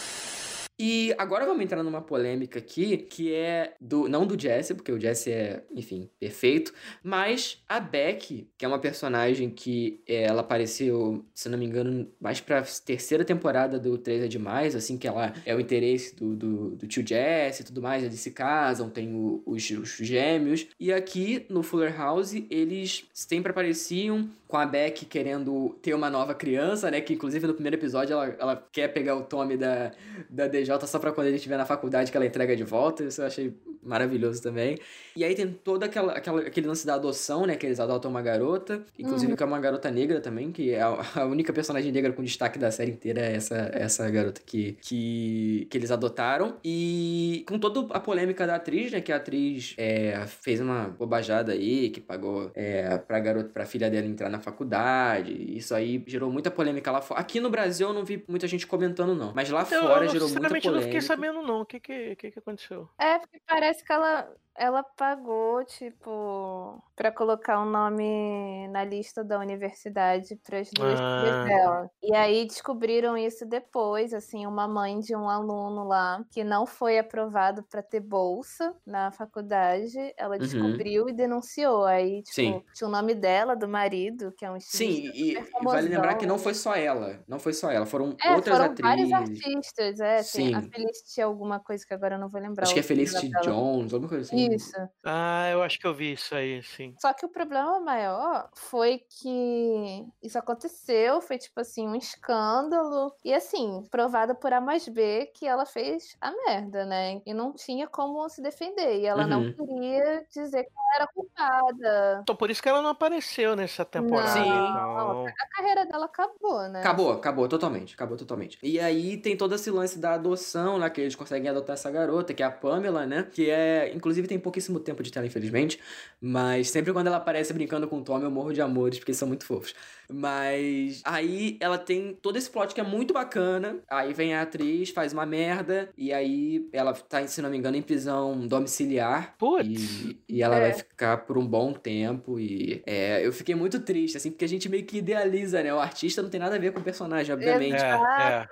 E 0.79 1.15
agora 1.19 1.45
vamos 1.47 1.63
entrar 1.63 1.83
numa 1.83 2.01
polêmica 2.03 2.59
aqui, 2.59 2.97
que 2.97 3.33
é 3.33 3.75
do 3.81 4.09
não 4.09 4.27
do 4.27 4.41
Jesse, 4.41 4.75
porque 4.75 4.91
o 4.91 4.99
Jesse 4.99 5.31
é, 5.31 5.63
enfim, 5.75 6.09
perfeito, 6.19 6.73
mas 7.03 7.63
a 7.69 7.79
Beck, 7.79 8.49
que 8.59 8.65
é 8.65 8.69
uma 8.69 8.79
personagem 8.79 9.49
que 9.51 10.03
é, 10.09 10.25
ela 10.25 10.41
apareceu, 10.41 11.25
se 11.35 11.49
não 11.49 11.59
me 11.59 11.67
engano, 11.67 12.11
mais 12.21 12.41
pra 12.41 12.63
terceira 12.85 13.25
temporada 13.25 13.79
do 13.79 13.97
3 13.99 14.23
é 14.25 14.29
Demais, 14.29 14.75
assim, 14.75 14.97
que 14.99 15.07
ela 15.07 15.33
é 15.45 15.55
o 15.55 15.61
interesse 15.61 16.17
do, 16.17 16.35
do, 16.35 16.71
do 16.77 16.87
tio 16.87 17.07
Jesse 17.07 17.63
e 17.63 17.65
tudo 17.67 17.83
mais, 17.83 18.03
eles 18.03 18.19
se 18.19 18.31
casam, 18.31 18.89
tem 18.91 19.15
o- 19.15 19.43
os, 19.47 19.71
os 19.71 19.91
gêmeos, 19.99 20.67
e 20.81 20.93
aqui 20.93 21.47
no 21.49 21.63
Fuller 21.63 21.97
House 21.97 22.35
eles 22.51 23.05
sempre 23.13 23.51
apareciam 23.51 24.29
com 24.53 24.59
a 24.59 24.67
Beck 24.67 25.07
querendo 25.07 25.79
ter 25.81 25.95
uma 25.95 26.11
nova 26.11 26.35
criança, 26.35 26.91
né, 26.91 27.01
que 27.01 27.15
inclusive 27.15 27.47
no 27.47 27.55
primeiro 27.55 27.77
episódio 27.77 28.13
ela, 28.13 28.37
ela 28.39 28.69
quer 28.71 28.89
pegar 28.89 29.17
o 29.17 29.23
Tommy 29.23 29.57
da, 29.57 29.93
da 30.29 30.47
DJ 30.47 30.79
só 30.87 30.99
pra 30.99 31.11
quando 31.11 31.29
ele 31.29 31.37
estiver 31.37 31.57
na 31.57 31.65
faculdade 31.65 32.11
que 32.11 32.17
ela 32.19 32.27
entrega 32.27 32.55
de 32.55 32.63
volta. 32.63 33.03
Isso 33.03 33.23
eu 33.23 33.27
achei 33.27 33.57
maravilhoso 33.83 34.43
também. 34.43 34.79
E 35.17 35.25
aí 35.25 35.35
tem 35.35 35.51
todo 35.51 35.83
aquela, 35.83 36.13
aquela, 36.13 36.41
aquele 36.43 36.67
lance 36.67 36.87
da 36.87 36.95
adoção, 36.95 37.45
né? 37.47 37.57
Que 37.57 37.67
eles 37.67 37.81
adotam 37.81 38.11
uma 38.11 38.23
garota, 38.23 38.85
inclusive 38.99 39.37
que 39.37 39.43
é 39.43 39.47
uma 39.47 39.59
garota 39.59 39.91
negra 39.91 40.21
também, 40.21 40.53
que 40.53 40.71
é 40.71 40.81
a, 40.81 41.01
a 41.17 41.25
única 41.25 41.53
personagem 41.53 41.91
negra 41.91 42.13
com 42.13 42.23
destaque 42.23 42.59
da 42.59 42.71
série 42.71 42.93
inteira 42.93 43.21
é 43.21 43.35
essa, 43.35 43.71
essa 43.73 44.09
garota 44.11 44.41
que, 44.45 44.77
que, 44.81 45.67
que 45.71 45.79
eles 45.79 45.91
adotaram. 45.91 46.57
E 46.65 47.45
com 47.49 47.59
toda 47.59 47.93
a 47.95 48.01
polêmica 48.01 48.47
da 48.47 48.57
atriz, 48.57 48.93
né? 48.93 49.01
Que 49.01 49.13
a 49.13 49.17
atriz 49.17 49.75
é, 49.77 50.25
fez 50.27 50.61
uma 50.61 50.89
bobajada 50.89 51.53
aí, 51.53 51.91
que 51.91 52.01
pagou 52.01 52.51
é, 52.55 52.97
pra 52.99 53.19
garota, 53.19 53.49
pra 53.49 53.67
filha 53.67 53.91
dela 53.91 54.07
entrar 54.07 54.29
na 54.29 54.39
faculdade. 54.43 55.33
Isso 55.57 55.75
aí 55.75 56.03
gerou 56.07 56.31
muita 56.31 56.51
polêmica 56.51 56.91
lá 56.91 57.01
fora. 57.01 57.21
Aqui 57.21 57.41
no 57.41 57.51
Brasil 57.51 57.89
eu 57.89 57.95
não 57.95 58.05
vi 58.05 58.25
muita 58.29 58.47
gente 58.49 58.67
comentando, 58.67 59.15
não. 59.15 59.33
Mas 59.35 59.49
lá 59.51 59.65
Eu, 59.71 59.83
fora 59.83 60.05
eu, 60.05 60.09
gerou 60.09 60.29
muita 60.29 60.51
sinceramente, 60.51 60.67
eu 60.67 60.73
não 60.73 60.81
polêmica. 60.81 61.01
fiquei 61.01 61.01
sabendo, 61.01 61.43
não. 61.43 61.61
O 61.63 61.67
que 61.67 61.81
que, 61.81 62.17
que, 62.17 62.31
que 62.33 62.39
aconteceu? 62.39 62.89
É, 62.99 63.19
porque 63.19 63.41
parece 63.47 63.85
que 63.85 63.93
ela, 63.93 64.29
ela 64.57 64.83
pagou, 64.83 65.65
tipo, 65.65 66.83
pra 66.95 67.11
colocar 67.13 67.61
um 67.63 67.67
nome 67.71 68.69
na 68.69 68.85
lista 68.85 69.25
da 69.25 69.39
universidade 69.39 70.37
para 70.37 70.61
as 70.61 70.73
duas 70.73 70.99
Ah. 70.99 71.13
filhas 71.15 71.37
dela. 71.43 71.91
E 72.03 72.15
aí 72.15 72.47
descobriram 72.47 73.17
isso 73.17 73.47
depois, 73.47 74.13
assim, 74.15 74.47
uma 74.47 74.69
mãe 74.69 74.99
de 75.01 75.17
um 75.17 75.29
aluno 75.29 75.85
lá 75.85 76.25
que 76.31 76.45
não 76.45 76.67
foi 76.67 76.99
aprovado 76.99 77.65
para 77.71 77.83
ter 77.83 78.01
bolsa 78.01 78.75
na 78.87 79.11
faculdade, 79.13 79.97
ela 80.17 80.39
Uhum. 80.39 80.83
descobriu 80.83 81.09
e 81.09 81.13
denunciou. 81.15 81.85
Aí, 81.85 82.23
tipo, 82.23 82.33
Sim. 82.33 82.65
tinha 82.75 82.89
o 82.89 82.91
nome 82.93 83.15
dela, 83.15 83.57
do 83.57 83.69
marido, 83.69 84.33
que 84.37 84.45
é 84.45 84.51
um 84.51 84.57
Sim, 84.71 85.11
e, 85.15 85.47
vale 85.61 85.89
lembrar 85.89 86.15
que 86.15 86.27
não 86.27 86.39
foi 86.39 86.55
só 86.55 86.75
ela. 86.75 87.23
Não 87.29 87.39
foi 87.39 87.53
só 87.53 87.71
ela. 87.71 87.85
Foram 87.87 88.21
É, 88.21 88.29
outras 88.29 88.59
foram 88.59 88.61
atrizes. 88.61 88.83
vários 88.83 89.11
artistas, 89.13 89.99
é. 90.01 90.23
Tem 90.25 90.49
a 90.53 90.61
Sim. 90.61 90.73
Felicity 90.73 91.21
alguma 91.21 91.59
coisa 91.61 91.85
que 91.87 91.93
agora 91.95 92.15
eu 92.17 92.21
não 92.21 92.29
vou 92.31 92.41
lembrar. 92.41 92.67
Acho 92.67 92.73
o 92.73 92.75
que 92.75 92.81
é 92.81 92.83
Felicity. 92.83 93.37
Jones, 93.39 93.93
alguma 93.93 94.09
coisa 94.09 94.25
assim. 94.25 94.42
Isso. 94.51 94.77
Ah, 95.05 95.49
eu 95.51 95.63
acho 95.63 95.79
que 95.79 95.87
eu 95.87 95.95
vi 95.95 96.13
isso 96.13 96.35
aí, 96.35 96.63
sim. 96.63 96.99
Só 97.01 97.13
que 97.13 97.27
o 97.27 97.29
problema 97.31 97.81
maior 97.81 98.49
foi 98.57 98.99
que 98.99 100.07
isso 100.23 100.39
aconteceu, 100.39 101.21
foi 101.21 101.39
tipo 101.39 101.59
assim, 101.61 101.89
um 101.89 101.97
escândalo. 101.97 103.17
E 103.25 103.35
assim, 103.35 103.83
provado 103.91 104.37
por 104.37 104.53
A 104.53 104.61
mais 104.61 104.87
B 104.89 105.27
que 105.35 105.47
ela 105.47 105.67
fez 105.67 106.17
a 106.21 106.31
merda, 106.31 106.85
né? 106.85 107.21
E 107.27 107.35
não 107.35 107.53
tinha 107.55 107.89
como 107.89 108.29
se 108.29 108.41
defender. 108.43 109.01
E 109.01 109.07
ela 109.07 109.27
não 109.27 109.43
Uhum. 109.43 109.55
queria 109.57 110.25
dizer 110.31 110.65
que 110.65 110.71
ela 110.77 110.95
era 110.97 111.07
culpada. 111.13 112.23
Então, 112.23 112.37
por 112.37 112.51
isso 112.51 112.63
que 112.63 112.69
ela 112.69 112.81
não 112.83 112.91
apareceu 112.91 113.57
nessa 113.57 113.85
temporada. 113.85 114.29
Sim. 114.29 114.61
então. 114.69 115.35
A 115.41 115.49
carreira 115.57 115.87
dela 115.87 116.07
acabou, 116.07 116.69
né? 116.69 116.83
Acabou, 116.85 117.13
acabou 117.13 117.49
totalmente, 117.49 117.95
acabou 117.95 118.17
totalmente. 118.17 118.59
E 118.61 118.81
aí 118.81 119.17
tem 119.17 119.37
todo 119.37 119.55
esse 119.55 119.71
lance 119.71 120.01
da 120.01 120.15
adoção 120.15 120.79
lá, 120.79 120.91
que 120.91 121.01
eles 121.01 121.15
conseguem 121.15 121.49
adotar 121.49 121.75
essa 121.75 121.89
garota, 121.93 122.35
que 122.35 122.43
é 122.43 122.47
a 122.47 122.51
Pamela, 122.51 123.07
né? 123.07 123.23
Que 123.33 123.49
é, 123.51 123.95
inclusive 123.95 124.27
tem 124.33 124.39
pouquíssimo 124.39 124.81
tempo 124.81 125.03
de 125.03 125.13
tela, 125.13 125.27
infelizmente, 125.27 125.79
mas 126.21 126.71
sempre 126.71 126.91
quando 126.93 127.07
ela 127.09 127.19
aparece 127.19 127.53
brincando 127.53 127.87
com 127.87 127.99
o 127.99 128.03
Tom, 128.03 128.19
eu 128.21 128.31
morro 128.31 128.53
de 128.53 128.63
amores, 128.63 128.99
porque 128.99 129.11
eles 129.11 129.19
são 129.19 129.29
muito 129.29 129.45
fofos. 129.45 129.75
Mas 130.09 131.01
aí 131.05 131.57
ela 131.61 131.79
tem 131.79 132.15
todo 132.21 132.37
esse 132.37 132.51
plot 132.51 132.75
que 132.75 132.81
é 132.81 132.85
muito 132.85 133.13
bacana, 133.15 133.79
aí 133.89 134.13
vem 134.13 134.35
a 134.35 134.43
atriz, 134.43 134.91
faz 134.91 135.13
uma 135.13 135.25
merda, 135.27 135.91
e 135.97 136.13
aí 136.13 136.69
ela 136.73 136.93
tá, 136.93 137.27
se 137.27 137.41
não 137.43 137.51
me 137.51 137.57
engano, 137.59 137.77
em 137.77 137.83
prisão 137.83 138.47
domiciliar. 138.47 139.35
Putz. 139.39 139.67
E, 139.69 140.21
e 140.29 140.43
ela 140.43 140.57
É. 140.57 140.61
vai 140.61 140.73
ficar 140.75 141.19
por 141.19 141.37
um 141.39 141.47
bom 141.47 141.73
tempo. 141.73 142.39
E 142.39 142.83
é, 142.87 143.25
eu 143.27 143.33
fiquei 143.33 143.55
muito 143.55 143.81
triste, 143.81 144.17
assim, 144.17 144.31
porque 144.31 144.45
a 144.45 144.49
gente 144.49 144.69
meio 144.69 144.85
que 144.85 144.99
idealiza, 144.99 145.63
né? 145.63 145.73
O 145.75 145.81
artista 145.81 146.23
não 146.23 146.29
tem 146.31 146.41
nada 146.41 146.57
a 146.57 146.59
ver 146.59 146.73
com 146.73 146.81
o 146.81 146.85
personagem, 146.85 147.35
obviamente. 147.35 147.83
É, 147.83 147.89
é. 147.91 147.95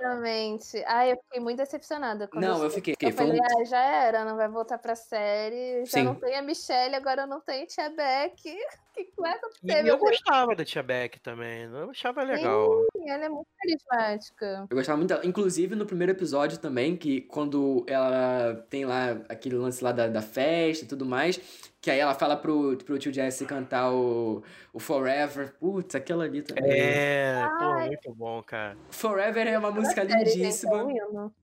Exatamente. 0.01 0.83
Ai, 0.87 1.13
eu 1.13 1.17
fiquei 1.25 1.41
muito 1.41 1.59
decepcionada. 1.59 2.29
Não, 2.35 2.63
eu 2.65 2.71
fiquei. 2.71 2.95
Eu 3.01 3.13
foi 3.13 3.27
falei, 3.27 3.41
um- 3.41 3.45
ah, 3.61 3.65
já 3.65 3.81
era, 3.83 4.25
não 4.25 4.37
vai 4.37 4.49
voltar 4.49 4.79
pra 4.79 4.95
série. 4.95 5.70
Já 5.85 5.99
Sim. 5.99 6.03
não 6.05 6.15
tem 6.15 6.37
a 6.37 6.43
Michelle, 6.43 6.95
agora 6.95 7.27
não 7.27 7.41
tem 7.41 7.67
Tia 7.67 7.91
Beck. 7.91 8.59
Que 8.95 9.05
começa 9.17 9.47
a 9.47 9.83
E 9.83 9.89
eu 9.89 9.99
gostava 9.99 10.55
da 10.55 10.65
Tia 10.65 10.83
Beck 10.83 11.21
também. 11.21 11.65
Eu 11.65 11.91
achava 11.91 12.23
legal. 12.23 12.87
Sim, 12.97 13.11
ela 13.11 13.25
é 13.25 13.29
muito 13.29 13.49
carismática. 13.59 14.67
Eu 14.69 14.77
gostava 14.77 14.97
muito 14.97 15.09
dela. 15.09 15.25
Inclusive 15.25 15.75
no 15.75 15.87
primeiro 15.87 16.13
episódio 16.13 16.59
também, 16.59 16.97
que 16.97 17.23
quando 17.23 17.85
ela 17.87 18.67
tem 18.69 18.85
lá 18.85 19.13
aquele 19.29 19.57
lance 19.57 19.83
lá 19.83 19.93
da, 19.93 20.09
da 20.09 20.23
festa 20.23 20.85
e 20.85 20.89
tudo 20.89 21.07
mais, 21.07 21.41
que 21.81 21.91
aí 21.91 21.99
ela 21.99 22.15
fala 22.15 22.37
pro, 22.37 22.77
pro 22.85 22.99
tio 22.99 23.13
Jesse 23.13 23.47
cantar 23.47 23.91
o, 23.91 24.43
o 24.71 24.79
Forever. 24.79 25.55
Putz, 25.59 25.95
aquela 25.95 26.25
ali 26.25 26.43
também. 26.43 26.71
É, 26.71 27.49
pô, 27.59 27.87
muito 27.87 28.15
bom, 28.15 28.43
cara. 28.43 28.77
Forever 28.91 29.47
é 29.47 29.59
uma 29.59 29.71
música 29.71 30.03
é 30.03 30.05
lindíssima. 30.05 30.87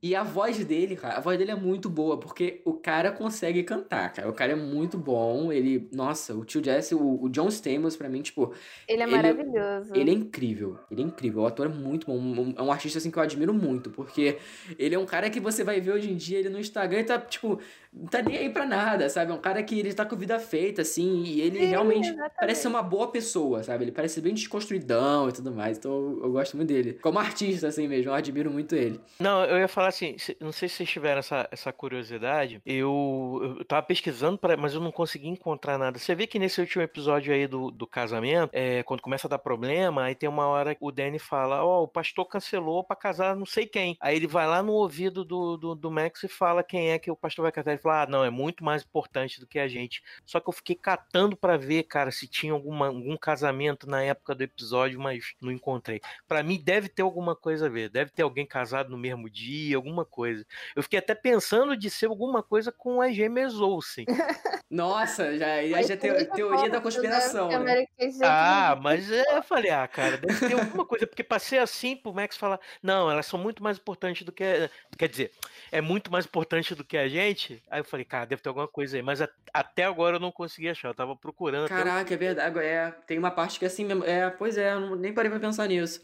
E 0.02 0.16
a 0.16 0.22
voz 0.24 0.64
dele, 0.64 0.96
cara, 0.96 1.18
a 1.18 1.20
voz 1.20 1.40
dele 1.40 1.52
é 1.52 1.56
muito 1.56 1.90
boa, 1.90 2.20
porque 2.20 2.62
o 2.66 2.74
cara 2.74 3.12
consegue 3.12 3.64
cantar, 3.64 4.14
cara. 4.14 4.30
O 4.30 4.34
cara 4.34 4.52
é 4.52 4.56
muito 4.56 4.96
bom. 4.96 5.52
Ele, 5.52 5.90
nossa, 5.92 6.36
o 6.36 6.46
tio 6.46 6.64
Jesse, 6.64 6.94
o, 6.94 7.24
o 7.24 7.30
John 7.38 7.50
Stamos, 7.50 7.96
pra 7.96 8.10
mim, 8.10 8.22
tipo, 8.24 8.52
Ele 8.88 9.02
é 9.04 9.06
Ele- 9.06 9.16
maravilhoso. 9.16 9.96
ele 9.96 10.10
é 10.10 10.14
incrível. 10.14 10.78
Ele 10.90 11.02
é 11.02 11.06
incrível. 11.06 11.44
O 11.44 11.46
ator 11.46 11.68
é 11.68 11.70
muito 11.70 12.08
bom. 12.08 12.54
É 12.58 12.62
um 12.64 12.72
artista, 12.72 12.98
assim, 12.98 13.12
que 13.12 13.18
eu 13.20 13.22
admiro 13.24 13.54
muito, 13.54 13.92
porque 13.92 14.38
ele 14.80 14.96
é 14.96 15.00
um 15.00 15.06
cara 15.06 15.30
que 15.30 15.40
você 15.40 15.64
vai 15.64 15.80
ver 15.80 15.92
hoje 15.92 16.12
em 16.12 16.16
dia, 16.16 16.40
ele 16.40 16.50
no 16.50 16.60
Instagram, 16.60 16.98
ele 17.00 17.08
tá, 17.08 17.20
tipo, 17.20 17.60
não 18.00 18.08
tá 18.08 18.22
nem 18.22 18.38
aí 18.38 18.50
pra 18.50 18.66
nada, 18.66 19.10
sabe? 19.10 19.32
É 19.32 19.34
um 19.34 19.42
cara 19.42 19.62
que 19.64 19.80
ele 19.80 19.94
tá 19.94 20.06
com 20.06 20.16
vida 20.16 20.40
feita, 20.40 20.82
assim, 20.82 21.24
e 21.24 21.42
ele 21.42 21.60
Sim, 21.60 21.66
realmente 21.66 22.10
exatamente. 22.10 22.36
parece 22.40 22.62
ser 22.62 22.68
uma 22.68 22.84
boa 22.84 23.12
pessoa, 23.12 23.64
sabe? 23.64 23.86
Ele 23.86 23.92
parece 23.92 24.22
bem 24.22 24.34
desconstruidão 24.34 25.30
e 25.30 25.32
tudo 25.32 25.52
mais. 25.52 25.78
Então 25.78 25.92
eu, 25.92 26.24
eu 26.24 26.32
gosto 26.32 26.56
muito 26.58 26.70
dele. 26.70 26.94
Como 27.02 27.20
artista, 27.20 27.68
assim 27.68 27.88
mesmo, 27.88 28.12
eu 28.12 28.14
admiro 28.16 28.52
muito 28.52 28.76
ele. 28.76 29.00
Não, 29.20 29.44
eu 29.46 29.58
ia 29.58 29.68
falar 29.68 29.90
assim, 29.90 30.16
não 30.40 30.52
sei 30.52 30.68
se 30.70 30.76
vocês 30.76 30.90
tiveram 30.90 31.20
essa, 31.20 31.48
essa 31.52 31.72
curiosidade, 31.72 32.62
eu, 32.66 33.56
eu 33.60 33.66
tava 33.66 33.86
pesquisando, 33.86 34.38
pra, 34.38 34.58
mas 34.58 34.74
eu 34.74 34.82
não 34.82 34.92
consegui 34.92 35.28
encontrar 35.28 35.78
nada. 35.78 35.98
Você 35.98 36.16
vê 36.16 36.28
que 36.28 36.40
nesse 36.40 36.60
último 36.60 36.84
episódio 36.84 37.34
aí 37.34 37.48
do, 37.48 37.72
do 37.72 37.88
casamento, 37.88 38.50
é, 38.54 38.84
quando 38.84 39.02
começa 39.02 39.28
a 39.28 39.30
dar 39.30 39.40
problema, 39.40 40.04
aí 40.04 40.16
tem 40.16 40.30
uma 40.30 40.48
hora 40.48 40.76
que 40.76 40.84
o 40.84 40.92
Danny 40.92 41.20
fala, 41.20 41.64
ó, 41.64 41.84
o 41.84 41.88
pastor 41.88 42.26
cancelou 42.26 42.84
pra 42.84 42.96
casar 42.96 43.36
não 43.36 43.46
sei 43.46 43.66
quem. 43.66 43.98
Aí 44.02 44.16
ele 44.16 44.28
vai 44.28 44.48
lá 44.48 44.62
no 44.62 44.74
ouvido 44.74 45.24
do, 45.24 45.58
do, 45.58 45.76
do 45.76 45.92
Max 45.92 46.24
e 46.24 46.28
fala 46.28 46.64
quem 46.64 46.92
é 46.92 47.00
que 47.00 47.12
o 47.12 47.16
pastor 47.16 47.44
vai 47.44 47.52
casar. 47.52 47.72
Ele 47.72 47.82
fala, 47.82 47.87
ah, 47.90 48.06
não, 48.08 48.24
é 48.24 48.30
muito 48.30 48.64
mais 48.64 48.84
importante 48.84 49.40
do 49.40 49.48
que 49.48 49.60
a 49.60 49.68
gente. 49.68 50.04
Só 50.26 50.40
que 50.40 50.50
eu 50.50 50.54
fiquei 50.54 50.76
catando 50.76 51.36
pra 51.36 51.58
ver, 51.58 51.84
cara, 51.84 52.12
se 52.12 52.28
tinha 52.28 52.54
alguma, 52.54 52.88
algum 52.88 53.18
casamento 53.18 53.90
na 53.90 54.02
época 54.04 54.36
do 54.36 54.44
episódio, 54.44 55.00
mas 55.00 55.34
não 55.42 55.52
encontrei. 55.52 56.02
Pra 56.28 56.44
mim 56.44 56.62
deve 56.64 56.90
ter 56.90 57.02
alguma 57.02 57.36
coisa 57.36 57.68
a 57.68 57.70
ver. 57.70 57.90
Deve 57.90 58.12
ter 58.12 58.24
alguém 58.24 58.46
casado 58.46 58.90
no 58.90 58.98
mesmo 58.98 59.30
dia, 59.30 59.76
alguma 59.76 60.06
coisa. 60.06 60.46
Eu 60.76 60.84
fiquei 60.84 61.00
até 61.00 61.16
pensando 61.16 61.76
de 61.76 61.90
ser 61.90 62.08
alguma 62.08 62.44
coisa 62.44 62.72
com 62.72 63.02
as 63.02 63.16
gêmeas 63.16 63.60
Olsen. 63.60 64.06
Nossa, 64.70 65.38
já, 65.38 65.64
já, 65.64 65.78
Mas 65.78 65.88
já 65.88 65.96
te, 65.96 66.26
teoria 66.26 66.70
da 66.70 66.82
conspiração, 66.82 67.48
né? 67.48 67.86
Kate 67.98 68.18
Ah, 68.22 68.78
mas 68.82 69.10
é, 69.10 69.24
eu 69.38 69.42
falei, 69.42 69.72
ah, 69.72 69.88
cara, 69.88 70.18
deve 70.18 70.46
ter 70.46 70.60
alguma 70.60 70.86
coisa, 70.86 71.08
porque 71.08 71.24
passei 71.24 71.58
assim 71.58 71.96
pro 71.96 72.14
Max 72.14 72.36
falar, 72.36 72.60
não, 72.84 73.10
elas 73.10 73.26
são 73.26 73.40
muito 73.40 73.64
mais 73.64 73.78
importantes 73.78 74.24
do 74.24 74.32
que. 74.32 74.70
Quer 74.98 75.08
dizer, 75.08 75.32
é 75.72 75.80
muito 75.80 76.12
mais 76.12 76.26
importante 76.26 76.76
do 76.76 76.84
que 76.84 76.98
a 76.98 77.08
gente. 77.08 77.64
Aí 77.78 77.82
eu 77.82 77.86
falei, 77.86 78.04
cara, 78.06 78.26
deve 78.26 78.42
ter 78.42 78.50
alguma 78.50 78.68
coisa 78.68 78.98
aí. 78.98 79.04
Mas 79.04 79.22
a- 79.22 79.30
até 79.54 79.84
agora 79.84 80.16
eu 80.16 80.20
não 80.20 80.32
consegui 80.32 80.68
achar. 80.68 80.88
Eu 80.90 80.96
tava 80.96 81.16
procurando. 81.16 81.68
Caraca, 81.70 82.12
é 82.12 82.18
verdade. 82.18 82.58
É, 82.60 82.90
tem 83.06 83.20
uma 83.20 83.30
parte 83.30 83.60
que 83.60 83.66
é 83.66 83.68
assim 83.68 83.86
mesmo. 83.86 84.04
É, 84.04 84.30
pois 84.32 84.58
é, 84.58 84.74
eu 84.74 84.96
nem 84.96 85.14
parei 85.14 85.30
pra 85.30 85.40
pensar 85.40 85.68
nisso. 85.68 86.02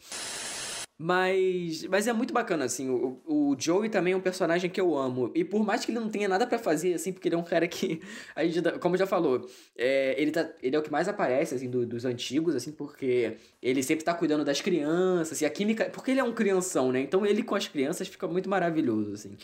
Mas, 0.96 1.84
mas 1.86 2.06
é 2.06 2.12
muito 2.12 2.32
bacana, 2.32 2.64
assim. 2.66 2.88
O, 2.88 3.20
o 3.26 3.56
Joey 3.58 3.88
também 3.90 4.12
é 4.12 4.16
um 4.16 4.20
personagem 4.20 4.70
que 4.70 4.80
eu 4.80 4.96
amo. 4.96 5.32
E 5.34 5.44
por 5.44 5.64
mais 5.66 5.84
que 5.84 5.90
ele 5.90 5.98
não 5.98 6.08
tenha 6.08 6.28
nada 6.28 6.46
pra 6.46 6.56
fazer, 6.56 6.94
assim, 6.94 7.12
porque 7.12 7.26
ele 7.26 7.34
é 7.34 7.38
um 7.38 7.42
cara 7.42 7.66
que. 7.66 8.00
A 8.36 8.44
gente, 8.46 8.62
como 8.78 8.96
já 8.96 9.04
falou, 9.06 9.44
é, 9.76 10.14
ele, 10.16 10.30
tá, 10.30 10.48
ele 10.62 10.76
é 10.76 10.78
o 10.78 10.82
que 10.82 10.92
mais 10.92 11.08
aparece, 11.08 11.52
assim, 11.56 11.68
do- 11.68 11.84
dos 11.84 12.04
antigos, 12.04 12.54
assim, 12.54 12.70
porque 12.70 13.36
ele 13.60 13.82
sempre 13.82 14.04
tá 14.04 14.14
cuidando 14.14 14.44
das 14.44 14.60
crianças. 14.60 15.40
E 15.40 15.44
a 15.44 15.50
química. 15.50 15.86
Porque 15.86 16.12
ele 16.12 16.20
é 16.20 16.24
um 16.24 16.32
crianção, 16.32 16.92
né? 16.92 17.00
Então 17.00 17.26
ele 17.26 17.42
com 17.42 17.56
as 17.56 17.66
crianças 17.66 18.06
fica 18.06 18.28
muito 18.28 18.48
maravilhoso, 18.48 19.14
assim. 19.14 19.36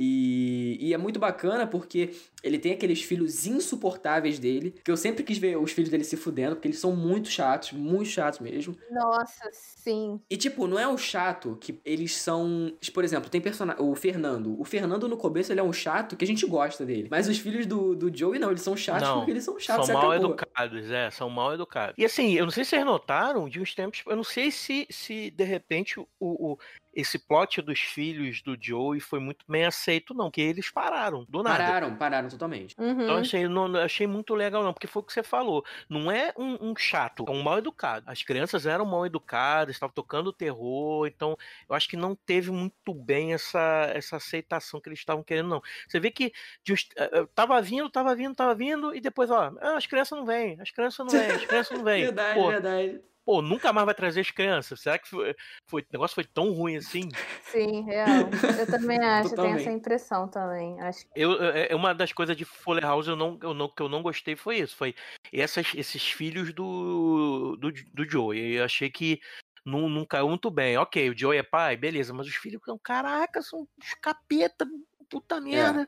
E, 0.00 0.78
e 0.80 0.94
é 0.94 0.96
muito 0.96 1.18
bacana 1.18 1.66
porque 1.66 2.10
ele 2.42 2.56
tem 2.56 2.72
aqueles 2.72 3.02
filhos 3.02 3.46
insuportáveis 3.48 4.38
dele, 4.38 4.72
que 4.84 4.90
eu 4.90 4.96
sempre 4.96 5.24
quis 5.24 5.38
ver 5.38 5.58
os 5.58 5.72
filhos 5.72 5.90
dele 5.90 6.04
se 6.04 6.16
fudendo, 6.16 6.54
porque 6.54 6.68
eles 6.68 6.78
são 6.78 6.94
muito 6.94 7.28
chatos, 7.28 7.72
muito 7.72 8.08
chatos 8.08 8.38
mesmo. 8.38 8.76
Nossa, 8.92 9.48
sim. 9.52 10.20
E, 10.30 10.36
tipo, 10.36 10.68
não 10.68 10.78
é 10.78 10.86
um 10.86 10.96
chato 10.96 11.58
que 11.60 11.80
eles 11.84 12.14
são. 12.14 12.72
Por 12.94 13.02
exemplo, 13.02 13.28
tem 13.28 13.40
personagem. 13.40 13.82
O 13.82 13.94
Fernando. 13.96 14.58
O 14.60 14.64
Fernando, 14.64 15.08
no 15.08 15.16
começo, 15.16 15.52
ele 15.52 15.58
é 15.60 15.64
um 15.64 15.72
chato 15.72 16.16
que 16.16 16.24
a 16.24 16.28
gente 16.28 16.46
gosta 16.46 16.86
dele. 16.86 17.08
Mas 17.10 17.28
os 17.28 17.38
filhos 17.38 17.66
do, 17.66 17.96
do 17.96 18.16
Joey, 18.16 18.38
não, 18.38 18.50
eles 18.50 18.62
são 18.62 18.76
chatos 18.76 19.02
Não, 19.08 19.16
porque 19.18 19.32
eles 19.32 19.42
são 19.44 19.58
chatos. 19.58 19.86
São 19.86 19.94
mal 19.96 20.12
acabou. 20.12 20.28
educados, 20.30 20.90
é, 20.90 21.10
são 21.10 21.28
mal 21.28 21.54
educados. 21.54 21.94
E 21.98 22.04
assim, 22.04 22.34
eu 22.34 22.44
não 22.44 22.52
sei 22.52 22.62
se 22.64 22.70
vocês 22.70 22.84
notaram, 22.84 23.48
de 23.48 23.60
uns 23.60 23.74
tempos, 23.74 24.02
eu 24.06 24.14
não 24.14 24.24
sei 24.24 24.50
se, 24.52 24.86
se 24.88 25.30
de 25.32 25.44
repente 25.44 25.98
o, 25.98 26.06
o- 26.20 26.58
esse 27.00 27.18
plot 27.18 27.62
dos 27.62 27.80
filhos 27.80 28.42
do 28.42 28.56
Joey 28.60 29.00
foi 29.00 29.20
muito 29.20 29.44
bem 29.48 29.64
aceito, 29.64 30.14
não, 30.14 30.26
porque 30.26 30.40
eles 30.40 30.70
pararam, 30.70 31.24
do 31.28 31.42
nada. 31.42 31.58
Pararam, 31.64 31.96
pararam 31.96 32.28
totalmente. 32.28 32.74
Uhum. 32.78 33.02
Então 33.02 33.14
eu 33.14 33.20
achei, 33.20 33.48
não, 33.48 33.74
achei 33.76 34.06
muito 34.06 34.34
legal, 34.34 34.62
não, 34.62 34.72
porque 34.72 34.86
foi 34.86 35.02
o 35.02 35.04
que 35.04 35.12
você 35.12 35.22
falou. 35.22 35.64
Não 35.88 36.10
é 36.10 36.32
um, 36.36 36.70
um 36.70 36.76
chato, 36.76 37.24
é 37.26 37.30
um 37.30 37.42
mal 37.42 37.58
educado. 37.58 38.04
As 38.10 38.22
crianças 38.22 38.66
eram 38.66 38.84
mal 38.84 39.06
educadas, 39.06 39.74
estavam 39.76 39.94
tocando 39.94 40.32
terror, 40.32 41.06
então 41.06 41.36
eu 41.68 41.74
acho 41.74 41.88
que 41.88 41.96
não 41.96 42.14
teve 42.14 42.50
muito 42.50 42.92
bem 42.94 43.32
essa, 43.32 43.90
essa 43.94 44.16
aceitação 44.16 44.80
que 44.80 44.88
eles 44.88 44.98
estavam 44.98 45.24
querendo, 45.24 45.48
não. 45.48 45.62
Você 45.88 45.98
vê 46.00 46.10
que 46.10 46.32
uns- 46.70 46.88
eh, 46.96 47.10
eh, 47.20 47.26
tava 47.34 47.60
vindo, 47.62 47.88
tava 47.90 48.14
vindo, 48.14 48.34
tava 48.34 48.54
vindo, 48.54 48.94
e 48.94 49.00
depois, 49.00 49.30
ó, 49.30 49.52
ah, 49.60 49.76
as 49.76 49.86
crianças 49.86 50.18
não 50.18 50.26
vêm, 50.26 50.60
as 50.60 50.70
crianças 50.70 51.04
não 51.06 51.14
vêm, 51.14 51.34
as 51.34 51.44
crianças 51.44 51.76
não 51.76 51.84
vêm. 51.84 52.08
Verdade, 52.08 52.34
pô, 52.34 52.46
verdade. 52.46 53.02
Pô, 53.28 53.42
nunca 53.42 53.74
mais 53.74 53.84
vai 53.84 53.94
trazer 53.94 54.22
as 54.22 54.30
crianças. 54.30 54.80
Será 54.80 54.98
que 54.98 55.06
foi, 55.06 55.36
foi- 55.66 55.82
o 55.82 55.86
negócio 55.92 56.14
foi 56.14 56.24
tão 56.24 56.50
ruim 56.50 56.76
assim? 56.78 57.10
Sim, 57.42 57.82
real. 57.82 58.30
Eu 58.58 58.66
também 58.66 58.96
acho, 59.04 59.34
tenho 59.36 59.58
essa 59.58 59.70
impressão 59.70 60.26
também. 60.26 60.80
Acho 60.80 61.04
que 61.04 61.10
Eu, 61.14 61.34
é 61.42 61.68
é 61.70 61.76
uma 61.76 61.94
das 61.94 62.10
coisas 62.10 62.34
de 62.34 62.46
Fuller 62.46 62.84
House 62.84 63.06
eu 63.06 63.16
não, 63.16 63.38
eu 63.42 63.52
não, 63.52 63.68
que 63.68 63.82
eu 63.82 63.88
não 63.90 64.02
gostei 64.02 64.34
foi 64.34 64.60
isso. 64.60 64.74
Foi 64.74 64.94
essas, 65.30 65.74
esses 65.74 66.02
filhos 66.10 66.54
do, 66.54 67.54
do, 67.60 67.70
do 67.70 68.10
Joey. 68.10 68.54
Eu 68.54 68.64
achei 68.64 68.88
que 68.88 69.20
não, 69.62 69.90
não 69.90 70.06
caiu 70.06 70.30
muito 70.30 70.50
bem. 70.50 70.78
Ok, 70.78 71.10
o 71.10 71.18
Joey 71.18 71.40
é 71.40 71.42
pai, 71.42 71.76
beleza, 71.76 72.14
mas 72.14 72.26
os 72.26 72.34
filhos 72.34 72.62
são, 72.64 72.78
caraca, 72.78 73.42
são 73.42 73.68
os 73.78 73.92
capeta, 74.00 74.66
puta 75.10 75.38
merda. 75.38 75.86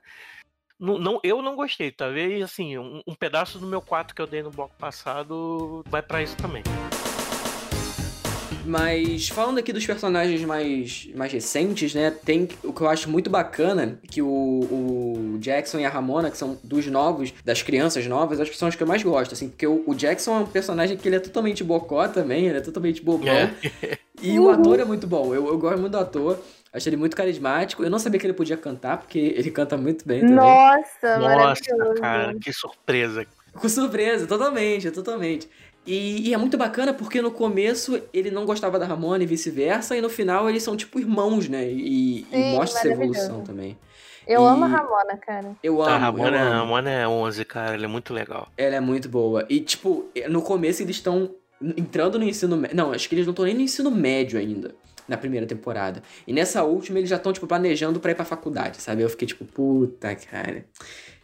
Não, 0.78 0.99
não, 0.99 1.20
eu 1.24 1.41
não 1.41 1.57
gostei, 1.57 1.91
talvez 1.91 2.43
assim, 2.43 2.76
um, 2.76 3.03
um 3.07 3.14
pedaço 3.14 3.59
do 3.59 3.66
meu 3.66 3.80
4 3.80 4.14
que 4.14 4.20
eu 4.20 4.26
dei 4.26 4.43
no 4.43 4.51
bloco 4.51 4.74
passado 4.76 5.82
vai 5.88 6.03
pra 6.03 6.22
isso 6.22 6.36
também. 6.36 6.62
Mas 8.64 9.28
falando 9.28 9.58
aqui 9.58 9.72
dos 9.72 9.86
personagens 9.86 10.42
mais, 10.44 11.08
mais 11.14 11.32
recentes, 11.32 11.94
né? 11.94 12.11
Tem 12.11 12.48
o 12.62 12.72
que 12.72 12.80
eu 12.80 12.88
acho 12.88 13.08
muito 13.08 13.30
bacana, 13.30 13.98
que 14.11 14.20
o, 14.22 14.28
o 14.28 15.38
Jackson 15.38 15.78
e 15.78 15.84
a 15.84 15.88
Ramona, 15.88 16.30
que 16.30 16.36
são 16.36 16.58
dos 16.62 16.86
novos, 16.86 17.32
das 17.44 17.62
crianças 17.62 18.06
novas, 18.06 18.40
acho 18.40 18.50
que 18.50 18.56
são 18.56 18.68
os 18.68 18.74
que 18.74 18.82
eu 18.82 18.86
mais 18.86 19.02
gosto, 19.02 19.32
assim, 19.32 19.48
porque 19.48 19.66
o, 19.66 19.82
o 19.86 19.94
Jackson 19.94 20.36
é 20.36 20.38
um 20.40 20.46
personagem 20.46 20.96
que 20.96 21.08
ele 21.08 21.16
é 21.16 21.20
totalmente 21.20 21.64
bocó 21.64 22.06
também, 22.08 22.46
ele 22.46 22.58
é 22.58 22.61
totalmente 22.61 23.02
bobão. 23.02 23.28
É. 23.28 23.98
E 24.22 24.38
o 24.38 24.50
ator 24.50 24.78
é 24.78 24.84
muito 24.84 25.06
bom, 25.06 25.34
eu, 25.34 25.46
eu 25.46 25.58
gosto 25.58 25.78
muito 25.80 25.92
do 25.92 25.98
ator. 25.98 26.38
Acho 26.72 26.88
ele 26.88 26.96
muito 26.96 27.16
carismático. 27.16 27.82
Eu 27.82 27.90
não 27.90 27.98
sabia 27.98 28.20
que 28.20 28.26
ele 28.26 28.32
podia 28.32 28.56
cantar, 28.56 28.98
porque 28.98 29.18
ele 29.18 29.50
canta 29.50 29.76
muito 29.76 30.06
bem 30.06 30.20
também. 30.20 30.36
Nossa, 30.36 31.18
Nossa, 31.18 31.20
maravilhoso. 31.20 32.00
cara, 32.00 32.34
que 32.38 32.52
surpresa. 32.52 33.26
Com 33.52 33.68
surpresa, 33.68 34.26
totalmente, 34.26 34.88
totalmente. 34.92 35.48
E, 35.86 36.28
e 36.28 36.34
é 36.34 36.36
muito 36.36 36.56
bacana 36.58 36.92
porque 36.92 37.22
no 37.22 37.30
começo 37.30 38.00
ele 38.12 38.30
não 38.30 38.44
gostava 38.44 38.78
da 38.78 38.86
Ramona 38.86 39.22
e 39.24 39.26
vice-versa, 39.26 39.96
e 39.96 40.00
no 40.00 40.10
final 40.10 40.48
eles 40.48 40.62
são 40.62 40.76
tipo 40.76 41.00
irmãos, 41.00 41.48
né? 41.48 41.66
E, 41.70 42.20
e 42.20 42.26
Sim, 42.30 42.50
mostra 42.50 42.80
essa 42.80 42.88
evolução 42.88 43.40
também. 43.42 43.78
Eu 44.26 44.42
E- 44.42 44.46
amo 44.46 44.64
a 44.64 44.68
Ramona, 44.68 45.16
cara. 45.16 45.56
Eu 45.62 45.82
amo, 45.82 45.90
A 45.90 45.94
eu 45.94 46.00
Ramona, 46.00 46.38
a 46.38 46.42
amo. 46.42 46.52
Ramona 46.60 46.90
é 46.90 47.08
11, 47.08 47.44
cara, 47.44 47.74
ela 47.74 47.84
é 47.84 47.88
muito 47.88 48.12
legal. 48.12 48.48
Ela 48.56 48.76
é 48.76 48.80
muito 48.80 49.08
boa. 49.08 49.44
E, 49.48 49.60
tipo, 49.60 50.06
no 50.28 50.42
começo 50.42 50.82
eles 50.82 50.96
estão 50.96 51.34
entrando 51.76 52.18
no 52.18 52.24
ensino 52.24 52.56
médio. 52.56 52.76
Não, 52.76 52.92
acho 52.92 53.08
que 53.08 53.14
eles 53.14 53.26
não 53.26 53.32
estão 53.32 53.44
nem 53.46 53.54
no 53.54 53.60
ensino 53.62 53.90
médio 53.90 54.38
ainda. 54.38 54.74
Na 55.08 55.16
primeira 55.16 55.44
temporada. 55.46 56.02
E 56.24 56.32
nessa 56.32 56.62
última 56.62 56.98
eles 56.98 57.10
já 57.10 57.16
estão, 57.16 57.32
tipo, 57.32 57.44
planejando 57.46 57.98
pra 57.98 58.12
ir 58.12 58.14
pra 58.14 58.24
faculdade, 58.24 58.80
sabe? 58.80 59.02
Eu 59.02 59.10
fiquei 59.10 59.26
tipo, 59.26 59.44
puta, 59.44 60.14
cara. 60.14 60.64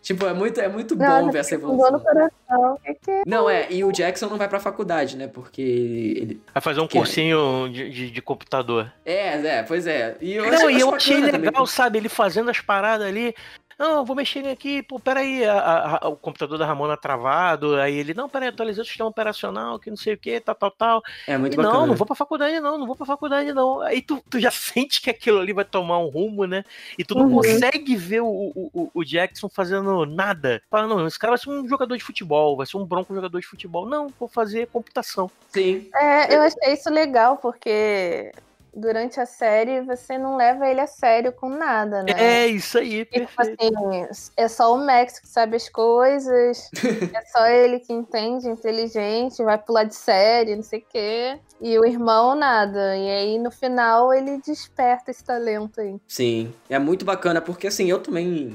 Tipo, 0.06 0.24
é 0.24 0.32
muito, 0.32 0.60
é 0.60 0.68
muito 0.68 0.94
bom 0.94 1.30
ver 1.32 1.40
essa 1.40 1.58
dor 1.58 1.64
evolução. 1.74 1.90
no 1.90 2.00
coração. 2.00 2.78
É? 2.86 3.22
Não, 3.26 3.50
é, 3.50 3.66
e 3.72 3.82
o 3.82 3.90
Jackson 3.90 4.28
não 4.28 4.36
vai 4.38 4.48
pra 4.48 4.60
faculdade, 4.60 5.16
né? 5.16 5.26
Porque 5.26 5.60
ele. 5.60 6.40
Vai 6.54 6.60
fazer 6.60 6.80
um 6.80 6.86
Que 6.86 6.96
é? 6.96 7.00
cursinho 7.00 7.68
de, 7.72 7.90
de, 7.90 8.10
de 8.12 8.22
computador. 8.22 8.92
É, 9.04 9.30
é, 9.44 9.62
pois 9.64 9.84
é. 9.84 10.16
E 10.20 10.34
eu 10.34 10.48
Não, 10.48 10.70
e 10.70 10.78
eu 10.78 10.94
achei 10.94 11.16
legal, 11.16 11.32
também. 11.52 11.66
sabe? 11.66 11.98
Ele 11.98 12.08
fazendo 12.08 12.48
as 12.52 12.60
paradas 12.60 13.04
ali. 13.04 13.34
Não, 13.78 14.06
vou 14.06 14.16
mexer 14.16 14.46
aqui, 14.48 14.82
pô, 14.82 14.98
peraí, 14.98 15.44
a, 15.44 15.52
a, 15.58 16.06
a, 16.06 16.08
o 16.08 16.16
computador 16.16 16.56
da 16.56 16.64
Ramona 16.64 16.96
travado, 16.96 17.76
aí 17.76 17.94
ele, 17.94 18.14
não, 18.14 18.26
peraí, 18.26 18.48
atualizei 18.48 18.82
o 18.82 18.86
sistema 18.86 19.10
operacional, 19.10 19.78
que 19.78 19.90
não 19.90 19.98
sei 19.98 20.14
o 20.14 20.18
que, 20.18 20.40
tal, 20.40 20.54
tal, 20.54 20.70
tal. 20.70 21.02
É 21.26 21.36
muito 21.36 21.52
E, 21.52 21.56
bacana. 21.58 21.78
não, 21.80 21.86
não 21.88 21.94
vou 21.94 22.06
pra 22.06 22.16
faculdade 22.16 22.58
não, 22.58 22.78
não 22.78 22.86
vou 22.86 22.96
pra 22.96 23.04
faculdade 23.04 23.52
não. 23.52 23.82
Aí 23.82 24.00
tu, 24.00 24.22
tu 24.30 24.40
já 24.40 24.50
sente 24.50 25.00
que 25.00 25.10
aquilo 25.10 25.40
ali 25.40 25.52
vai 25.52 25.64
tomar 25.64 25.98
um 25.98 26.08
rumo, 26.08 26.46
né? 26.46 26.64
E 26.98 27.04
tu 27.04 27.14
não 27.14 27.26
Uhum. 27.26 27.34
consegue 27.42 27.94
ver 27.96 28.20
o, 28.22 28.26
o, 28.28 28.70
o- 28.72 28.90
o 28.94 29.04
Jackson 29.04 29.48
fazendo 29.48 30.06
nada. 30.06 30.62
Fala, 30.70 30.86
não, 30.86 31.06
esse 31.06 31.18
cara 31.18 31.32
vai 31.32 31.38
ser 31.38 31.50
um 31.50 31.68
jogador 31.68 31.96
de 31.98 32.04
futebol, 32.04 32.56
vai 32.56 32.66
ser 32.66 32.78
um 32.78 32.84
bronco 32.86 33.14
jogador 33.14 33.38
de 33.38 33.46
futebol. 33.46 33.86
Não, 33.86 34.08
vou 34.18 34.28
fazer 34.28 34.68
computação. 34.68 35.30
Sim. 35.50 35.90
É, 35.94 36.34
eu 36.34 36.40
achei 36.40 36.72
isso 36.72 36.88
legal, 36.90 37.36
porque 37.36 38.32
durante 38.76 39.18
a 39.18 39.24
série 39.26 39.80
você 39.80 40.18
não 40.18 40.36
leva 40.36 40.68
ele 40.68 40.80
a 40.80 40.86
sério 40.86 41.32
com 41.32 41.48
nada, 41.48 42.02
né? 42.02 42.12
É, 42.16 42.46
isso 42.46 42.78
aí, 42.78 43.06
Tipo 43.06 43.26
perfeito. 43.34 43.78
assim, 43.78 44.28
é 44.36 44.48
só 44.48 44.74
o 44.74 44.78
Max 44.78 45.18
que 45.18 45.26
sabe 45.26 45.56
as 45.56 45.68
coisas, 45.68 46.70
é 47.14 47.22
só 47.32 47.46
ele 47.46 47.80
que 47.80 47.92
entende, 47.92 48.48
inteligente, 48.48 49.42
vai 49.42 49.56
pular 49.56 49.84
de 49.84 49.94
série, 49.94 50.54
não 50.54 50.62
sei 50.62 50.80
o 50.80 50.84
quê. 50.88 51.38
E 51.58 51.78
o 51.78 51.86
irmão, 51.86 52.34
nada. 52.34 52.96
E 52.96 53.08
aí, 53.08 53.38
no 53.38 53.50
final, 53.50 54.12
ele 54.12 54.38
desperta 54.44 55.10
esse 55.10 55.24
talento 55.24 55.80
aí. 55.80 55.96
Sim, 56.06 56.52
é 56.68 56.78
muito 56.78 57.04
bacana, 57.04 57.40
porque 57.40 57.66
assim, 57.66 57.90
eu 57.90 57.98
também. 57.98 58.54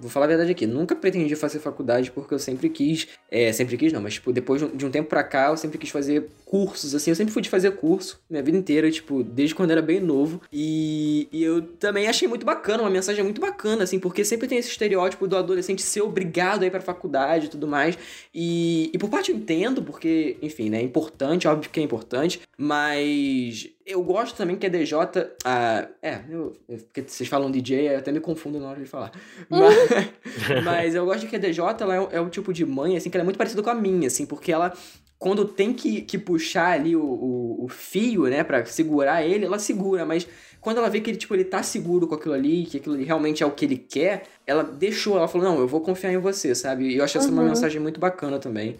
Vou 0.00 0.10
falar 0.10 0.26
a 0.26 0.28
verdade 0.28 0.50
aqui, 0.50 0.66
nunca 0.66 0.94
pretendi 0.94 1.34
fazer 1.36 1.58
faculdade 1.58 2.10
porque 2.10 2.34
eu 2.34 2.38
sempre 2.38 2.68
quis. 2.68 3.08
É, 3.30 3.52
sempre 3.52 3.76
quis 3.76 3.92
não, 3.92 4.00
mas 4.00 4.14
tipo, 4.14 4.32
depois 4.32 4.60
de 4.74 4.86
um- 4.86 4.90
tempo 4.90 5.08
pra 5.08 5.22
cá, 5.24 5.48
eu 5.48 5.56
sempre 5.56 5.78
quis 5.78 5.90
fazer 5.90 6.28
cursos, 6.44 6.94
assim, 6.94 7.10
eu 7.10 7.14
sempre 7.16 7.32
fui 7.32 7.40
de 7.42 7.48
fazer 7.48 7.70
curso, 7.72 8.20
minha 8.28 8.42
vida 8.42 8.58
inteira, 8.58 8.90
tipo, 8.90 9.22
desde 9.22 9.54
quando 9.54 9.70
era 9.70 9.80
bem 9.80 10.00
novo. 10.00 10.40
E, 10.52 11.28
e 11.32 11.42
eu 11.42 11.62
também 11.62 12.06
achei 12.08 12.28
muito 12.28 12.44
bacana, 12.44 12.82
uma 12.82 12.90
mensagem 12.90 13.24
muito 13.24 13.40
bacana, 13.40 13.84
assim, 13.84 13.98
porque 13.98 14.24
sempre 14.24 14.46
tem 14.48 14.58
esse 14.58 14.68
estereótipo 14.68 15.26
do 15.26 15.36
adolescente 15.36 15.80
ser 15.82 16.02
obrigado 16.02 16.62
a 16.62 16.66
ir 16.66 16.70
pra 16.70 16.80
faculdade 16.80 17.46
e 17.46 17.48
tudo 17.48 17.66
mais. 17.66 17.96
E, 18.34 18.90
e 18.92 18.98
por 18.98 19.08
parte 19.08 19.30
eu 19.30 19.36
entendo, 19.36 19.82
porque, 19.82 20.36
enfim, 20.42 20.68
né, 20.68 20.80
é 20.80 20.82
importante, 20.82 21.48
óbvio 21.48 21.70
que 21.70 21.80
é 21.80 21.82
importante, 21.82 22.40
mas 22.58 23.68
eu 23.86 24.02
gosto 24.02 24.36
também 24.36 24.56
que 24.56 24.66
a 24.66 24.68
DJ. 24.68 24.96
Ah, 25.44 25.86
é, 26.02 26.20
eu, 26.28 26.56
porque 26.66 27.02
vocês 27.06 27.28
falam 27.28 27.50
DJ, 27.50 27.88
eu 27.94 27.98
até 27.98 28.10
me 28.12 28.20
confundo 28.20 28.58
na 28.60 28.68
hora 28.68 28.80
de 28.80 28.86
falar. 28.88 29.12
Mas, 29.48 29.74
mas 30.64 30.94
eu 30.94 31.04
gosto 31.04 31.26
que 31.26 31.36
a 31.36 31.38
DJ 31.38 31.62
ela 31.80 31.94
é, 31.94 32.00
o- 32.00 32.08
é 32.12 32.20
o 32.20 32.28
tipo 32.28 32.52
de 32.52 32.64
mãe, 32.64 32.96
assim, 32.96 33.10
que 33.10 33.16
ela 33.16 33.22
é 33.22 33.24
muito 33.24 33.38
parecida 33.38 33.62
com 33.62 33.70
a 33.70 33.74
minha, 33.74 34.06
assim, 34.06 34.26
porque 34.26 34.52
ela. 34.52 34.72
Quando 35.18 35.44
tem 35.44 35.72
que, 35.72 36.00
que 36.02 36.18
puxar 36.18 36.72
ali 36.72 36.96
o, 36.96 37.04
o, 37.04 37.64
o 37.64 37.68
fio, 37.68 38.24
né, 38.24 38.42
pra 38.42 38.64
segurar 38.64 39.24
ele, 39.24 39.44
ela 39.44 39.56
segura, 39.56 40.04
mas 40.04 40.26
quando 40.60 40.78
ela 40.78 40.90
vê 40.90 41.00
que 41.00 41.10
ele, 41.10 41.16
tipo, 41.16 41.32
ele 41.32 41.44
tá 41.44 41.62
seguro 41.62 42.08
com 42.08 42.16
aquilo 42.16 42.34
ali, 42.34 42.66
que 42.66 42.78
aquilo 42.78 42.96
ali 42.96 43.04
realmente 43.04 43.40
é 43.40 43.46
o 43.46 43.52
que 43.52 43.64
ele 43.64 43.76
quer, 43.76 44.24
ela 44.44 44.64
deixou, 44.64 45.16
ela 45.16 45.28
falou, 45.28 45.46
não, 45.48 45.60
eu 45.60 45.68
vou 45.68 45.80
confiar 45.80 46.12
em 46.12 46.18
você, 46.18 46.56
sabe? 46.56 46.88
E 46.88 46.96
eu 46.96 47.04
achei 47.04 47.20
essa 47.20 47.30
uma 47.30 47.40
Uhum. 47.40 47.48
mensagem 47.50 47.80
muito 47.80 48.00
bacana 48.00 48.40
também. 48.40 48.78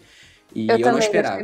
E 0.55 0.69
Eu, 0.69 0.77
eu, 0.77 0.91
não 0.91 0.99
esperava. 0.99 1.41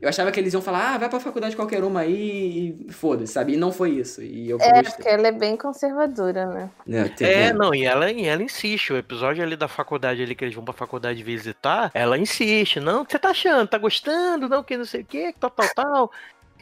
Eu 0.00 0.08
achava 0.08 0.30
que 0.30 0.38
eles 0.38 0.52
iam 0.52 0.60
falar, 0.60 0.94
ah, 0.94 0.98
vai 0.98 1.08
pra 1.08 1.18
faculdade 1.18 1.56
qualquer 1.56 1.82
uma 1.82 2.00
aí 2.00 2.76
e 2.88 2.92
foda-se, 2.92 3.32
sabe? 3.32 3.54
E 3.54 3.56
não 3.56 3.72
foi 3.72 3.90
isso. 3.90 4.22
E 4.22 4.50
eu 4.50 4.58
É, 4.60 4.70
gostei. 4.82 4.82
porque 4.92 5.08
ela 5.08 5.28
é 5.28 5.32
bem 5.32 5.56
conservadora, 5.56 6.46
né? 6.86 7.08
Tem- 7.16 7.26
É, 7.26 7.46
né? 7.46 7.52
não, 7.52 7.74
e 7.74 7.84
ela, 7.84 8.10
e 8.10 8.26
ela 8.26 8.42
insiste. 8.42 8.92
O 8.92 8.96
episódio 8.98 9.42
ali 9.42 9.56
da 9.56 9.66
faculdade 9.66 10.22
ali 10.22 10.34
que 10.34 10.44
eles 10.44 10.54
vão 10.54 10.64
pra 10.64 10.74
faculdade 10.74 11.22
visitar, 11.22 11.90
ela 11.94 12.18
insiste. 12.18 12.80
Não, 12.80 13.02
o 13.02 13.04
que 13.06 13.12
você 13.12 13.18
tá 13.18 13.30
achando? 13.30 13.66
Tá 13.66 13.78
gostando? 13.78 14.48
Não, 14.48 14.62
que 14.62 14.76
não 14.76 14.84
sei 14.84 15.00
o 15.00 15.04
que, 15.06 15.32
tal, 15.40 15.50
tal, 15.50 15.68
tal. 15.74 16.12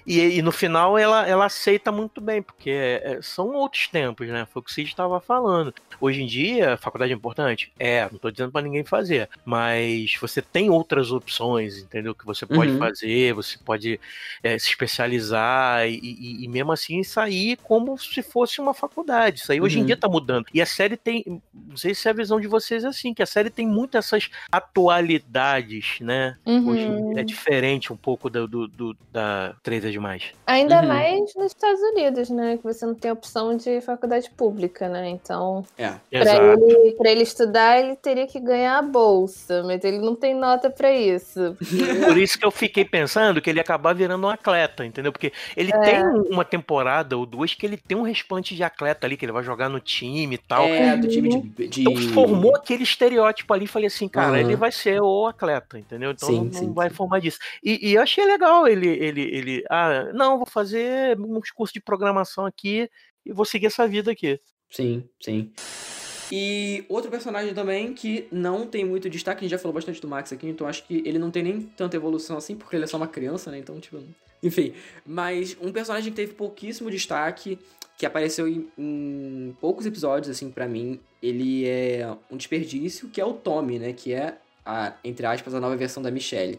E, 0.07 0.19
e 0.39 0.43
no 0.43 0.51
final 0.53 0.99
ela, 0.99 1.27
ela 1.27 1.45
aceita 1.47 1.93
muito 1.93 2.21
bem, 2.21 2.43
porque 2.43 2.71
é, 2.71 3.15
é, 3.19 3.23
são 3.23 3.49
outros 3.55 3.89
tempos, 3.89 4.27
né? 4.29 4.47
Foi 4.53 4.61
o 4.61 4.65
que 4.65 4.71
o 4.71 4.75
Cid 4.75 4.89
estava 4.89 5.21
falando. 5.21 5.73
Hoje 6.01 6.23
em 6.23 6.27
dia, 6.27 6.75
a 6.75 6.77
faculdade 6.77 7.13
é 7.13 7.15
importante? 7.17 7.73
É, 7.79 8.09
não 8.11 8.19
tô 8.19 8.31
dizendo 8.31 8.51
pra 8.51 8.61
ninguém 8.63 8.85
fazer. 8.85 9.29
Mas 9.45 10.15
você 10.21 10.43
tem 10.43 10.69
outras 10.71 11.13
opções, 11.13 11.79
entendeu? 11.79 12.15
Que 12.15 12.27
você 12.27 12.45
pode 12.47 12.73
Uhum. 12.73 12.79
fazer, 12.79 13.33
você 13.35 13.57
pode 13.59 14.01
é, 14.43 14.59
se 14.59 14.69
especializar 14.71 15.87
e, 15.89 15.95
e- 16.03 16.45
e 16.45 16.49
mesmo 16.49 16.73
assim 16.73 17.03
sair 17.05 17.57
como 17.63 17.97
se 17.97 18.23
fosse 18.23 18.61
uma 18.61 18.75
faculdade. 18.75 19.41
Isso 19.41 19.53
aí 19.53 19.61
hoje 19.61 19.77
em 19.77 19.81
Uhum. 19.81 19.87
dia 19.87 19.97
tá 19.97 20.09
mudando. 20.09 20.47
E 20.53 20.61
a 20.61 20.67
série 20.67 20.97
tem. 20.97 21.41
Não 21.55 21.77
sei 21.77 21.95
se 21.95 22.09
é 22.09 22.11
a 22.11 22.15
visão 22.15 22.41
de 22.41 22.49
vocês 22.49 22.85
assim, 22.85 23.15
que 23.15 23.23
a 23.23 23.27
série 23.27 23.51
tem 23.51 23.67
muito 23.67 23.97
essas 23.97 24.29
atualidades, 24.51 26.01
né? 26.01 26.37
Hoje 26.45 26.83
em 26.85 26.91
Uhum. 26.91 27.13
dia 27.13 27.23
é 27.23 27.25
diferente 27.25 27.93
um 27.93 27.97
pouco 27.97 28.29
do, 28.29 28.47
do- 28.49 28.69
do- 28.69 28.97
da 29.13 29.55
3 29.63 29.85
é 29.85 29.92
demais. 29.93 30.33
Ainda 30.47 30.81
Uhum. 30.81 30.89
mais 30.89 31.35
nos 31.37 31.47
Estados 31.47 31.81
Unidos, 31.81 32.29
né? 32.31 32.57
Que 32.57 32.65
você 32.65 32.85
não 32.87 32.95
tem 32.95 33.11
opção 33.11 33.57
de 33.57 33.81
faculdade 33.81 34.31
pública, 34.37 34.89
né? 34.89 35.09
Então, 35.09 35.65
É. 35.79 35.93
pra 36.11 36.35
ele, 36.37 36.93
pra 36.99 37.11
ele 37.11 37.23
estudar, 37.23 37.79
ele 37.81 37.97
teria 37.97 38.27
que 38.27 38.41
ganhar 38.41 38.79
a 38.79 38.83
bolsa, 38.83 39.63
mas 39.65 39.83
ele 39.85 39.99
não 39.99 40.15
tem 40.17 40.35
nota 40.35 40.71
pra 40.71 40.93
isso. 40.93 41.57
Por 42.15 42.17
isso 42.19 42.39
que 42.39 42.45
eu 42.45 42.51
fiquei 42.51 42.85
pensando 42.85 43.41
que 43.41 43.49
ele 43.51 43.59
ia 43.59 43.63
acabar 43.63 43.95
virando 43.95 44.27
um 44.27 44.31
atleta, 44.31 44.85
entendeu? 44.85 45.13
Porque 45.13 45.33
ele 45.57 45.73
É. 45.73 45.79
tem 45.79 46.03
uma 46.31 46.45
temporada 46.45 47.17
ou 47.17 47.25
duas 47.27 47.55
que 47.55 47.65
ele 47.67 47.77
tem 47.77 47.97
um 47.97 48.03
resplante 48.03 48.55
de 48.57 48.63
atleta 48.63 49.07
ali, 49.07 49.17
que 49.17 49.25
ele 49.25 49.33
vai 49.33 49.43
jogar 49.43 49.69
no 49.69 49.81
time 49.81 50.35
e 50.35 50.39
tal. 50.39 50.65
É, 50.67 50.97
do 50.97 51.09
time 51.09 51.29
de. 51.29 51.69
de... 51.69 51.81
Então 51.83 51.97
formou 52.13 52.57
aquele 52.57 52.83
estereótipo 52.83 53.53
ali, 53.53 53.67
falei 53.67 53.87
assim, 53.89 54.09
cara, 54.09 54.29
Aham. 54.29 54.39
ele 54.39 54.57
vai 54.57 54.73
ser 54.73 55.01
o 55.01 55.27
atleta, 55.27 55.79
entendeu? 55.79 56.11
Então 56.13 56.29
Sim, 56.29 56.37
não, 56.39 56.45
não 56.45 56.53
sim, 56.53 56.73
vai 56.73 56.89
sim. 56.89 56.95
formar 56.97 57.21
disso. 57.21 57.39
E, 57.63 57.91
e 57.91 57.95
eu 57.95 58.03
achei 58.03 58.25
legal 58.25 58.67
ele, 58.67 58.89
ele, 58.89 59.23
ele, 59.23 59.65
ah, 59.69 59.82
não, 60.13 60.37
vou 60.37 60.47
fazer 60.47 61.19
uns 61.19 61.51
cursos 61.51 61.73
de 61.73 61.81
programação 61.81 62.47
aqui 62.47 62.89
e 63.25 63.33
vou 63.33 63.45
seguir 63.45 63.67
essa 63.67 63.87
vida 63.87 64.11
aqui. 64.11 64.41
Sim, 64.71 65.09
sim. 65.21 65.53
E 66.35 66.87
outro 66.89 67.11
personagem 67.11 67.53
também 67.53 67.93
que 67.93 68.27
não 68.33 68.67
tem 68.67 68.87
muito 68.87 69.11
destaque, 69.11 69.41
a 69.41 69.43
gente 69.43 69.51
já 69.51 69.59
falou 69.59 69.75
bastante 69.75 70.01
do 70.01 70.09
Max 70.09 70.33
aqui, 70.33 70.49
então 70.49 70.67
acho 70.67 70.83
que 70.85 71.03
ele 71.05 71.19
não 71.19 71.31
tem 71.31 71.43
nem 71.43 71.61
tanta 71.61 71.95
evolução 71.95 72.39
assim, 72.39 72.57
porque 72.57 72.75
ele 72.75 72.85
é 72.85 72.87
só 72.87 72.97
uma 72.97 73.07
criança, 73.07 73.51
né? 73.51 73.59
Então, 73.59 73.79
tipo. 73.79 74.03
Enfim. 74.43 74.73
Mas 75.05 75.55
um 75.61 75.71
personagem 75.71 76.11
que 76.11 76.17
teve 76.17 76.33
pouquíssimo 76.33 76.91
destaque, 76.91 77.59
que 77.99 78.07
apareceu 78.07 78.49
em, 78.49 78.67
em 78.79 79.55
poucos 79.61 79.85
episódios, 79.85 80.31
assim, 80.31 80.51
pra 80.51 80.67
mim, 80.67 80.99
ele 81.23 81.67
é 81.67 82.17
um 82.31 82.37
desperdício, 82.39 83.11
que 83.11 83.21
é 83.21 83.25
o 83.27 83.35
Tommy, 83.35 83.79
né? 83.79 83.93
Que 83.93 84.15
é, 84.15 84.39
a, 84.65 84.95
entre 85.05 85.27
aspas, 85.27 85.55
a 85.55 85.61
nova 85.61 85.77
versão 85.77 86.03
da 86.03 86.11
Michelle. 86.11 86.59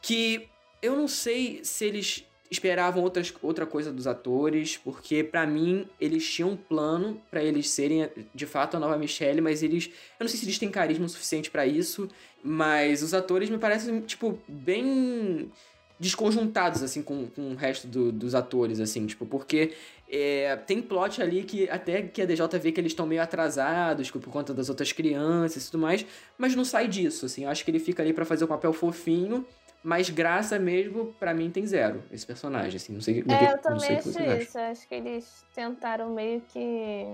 Que 0.00 0.48
eu 0.80 0.96
não 0.96 1.06
sei 1.06 1.60
se 1.62 1.84
eles 1.84 2.24
esperavam 2.50 3.02
outras, 3.02 3.32
outra 3.42 3.64
coisa 3.64 3.92
dos 3.92 4.06
atores, 4.06 4.76
porque 4.76 5.22
pra 5.22 5.46
mim 5.46 5.86
eles 6.00 6.28
tinham 6.28 6.50
um 6.50 6.56
plano 6.56 7.20
pra 7.30 7.42
eles 7.44 7.70
serem 7.70 8.08
de 8.34 8.46
fato 8.46 8.76
a 8.76 8.80
nova 8.80 8.98
Michelle, 8.98 9.40
mas 9.40 9.62
eles, 9.62 9.86
eu 10.18 10.24
não 10.24 10.28
sei 10.28 10.38
se 10.38 10.44
eles 10.44 10.58
têm 10.58 10.68
carisma 10.70 11.06
suficiente 11.08 11.50
pra 11.50 11.64
isso, 11.66 12.08
mas 12.42 13.02
os 13.02 13.14
atores 13.14 13.48
me 13.48 13.58
parecem 13.58 14.00
tipo 14.00 14.38
bem 14.48 15.50
desconjuntados 15.98 16.82
assim 16.82 17.02
com, 17.02 17.26
com 17.26 17.52
o 17.52 17.54
resto 17.54 17.86
do- 17.86 18.10
dos 18.10 18.34
atores 18.34 18.80
assim, 18.80 19.06
tipo, 19.06 19.26
porque 19.26 19.72
é, 20.10 20.56
tem 20.56 20.80
plot 20.80 21.22
ali 21.22 21.44
que 21.44 21.68
até 21.68 22.02
que 22.02 22.22
a 22.22 22.26
DJ 22.26 22.58
vê 22.58 22.72
que 22.72 22.80
eles 22.80 22.92
estão 22.92 23.06
meio 23.06 23.22
atrasados 23.22 24.10
por 24.10 24.22
conta 24.24 24.52
das 24.54 24.68
outras 24.70 24.92
crianças 24.92 25.62
e 25.62 25.70
tudo 25.70 25.80
mais, 25.82 26.04
mas 26.38 26.56
não 26.56 26.64
sai 26.64 26.88
disso, 26.88 27.26
assim. 27.26 27.44
Eu 27.44 27.50
acho 27.50 27.64
que 27.64 27.70
ele 27.70 27.78
fica 27.78 28.02
ali 28.02 28.12
pra 28.14 28.24
fazer 28.24 28.44
o 28.44 28.48
papel 28.48 28.72
fofinho, 28.72 29.46
mas 29.82 30.10
graça 30.10 30.58
mesmo, 30.58 31.14
pra 31.18 31.32
mim, 31.34 31.50
tem 31.50 31.66
zero 31.66 32.02
esse 32.12 32.26
personagem, 32.26 32.76
assim. 32.76 32.92
Não 32.92 33.00
sei, 33.00 33.22
não, 33.26 33.34
É, 33.34 33.44
eu 33.46 33.50
não 33.52 33.58
também 33.58 33.80
sei 33.80 33.94
o 33.96 33.98
que 33.98 34.02
vocês 34.04 34.16
achei 34.16 34.26
acham. 34.32 34.42
isso. 34.42 34.58
Eu 34.58 34.64
acho 34.64 34.88
que 34.88 34.94
eles 34.94 35.44
tentaram 35.54 36.10
meio 36.14 36.40
que 36.52 37.06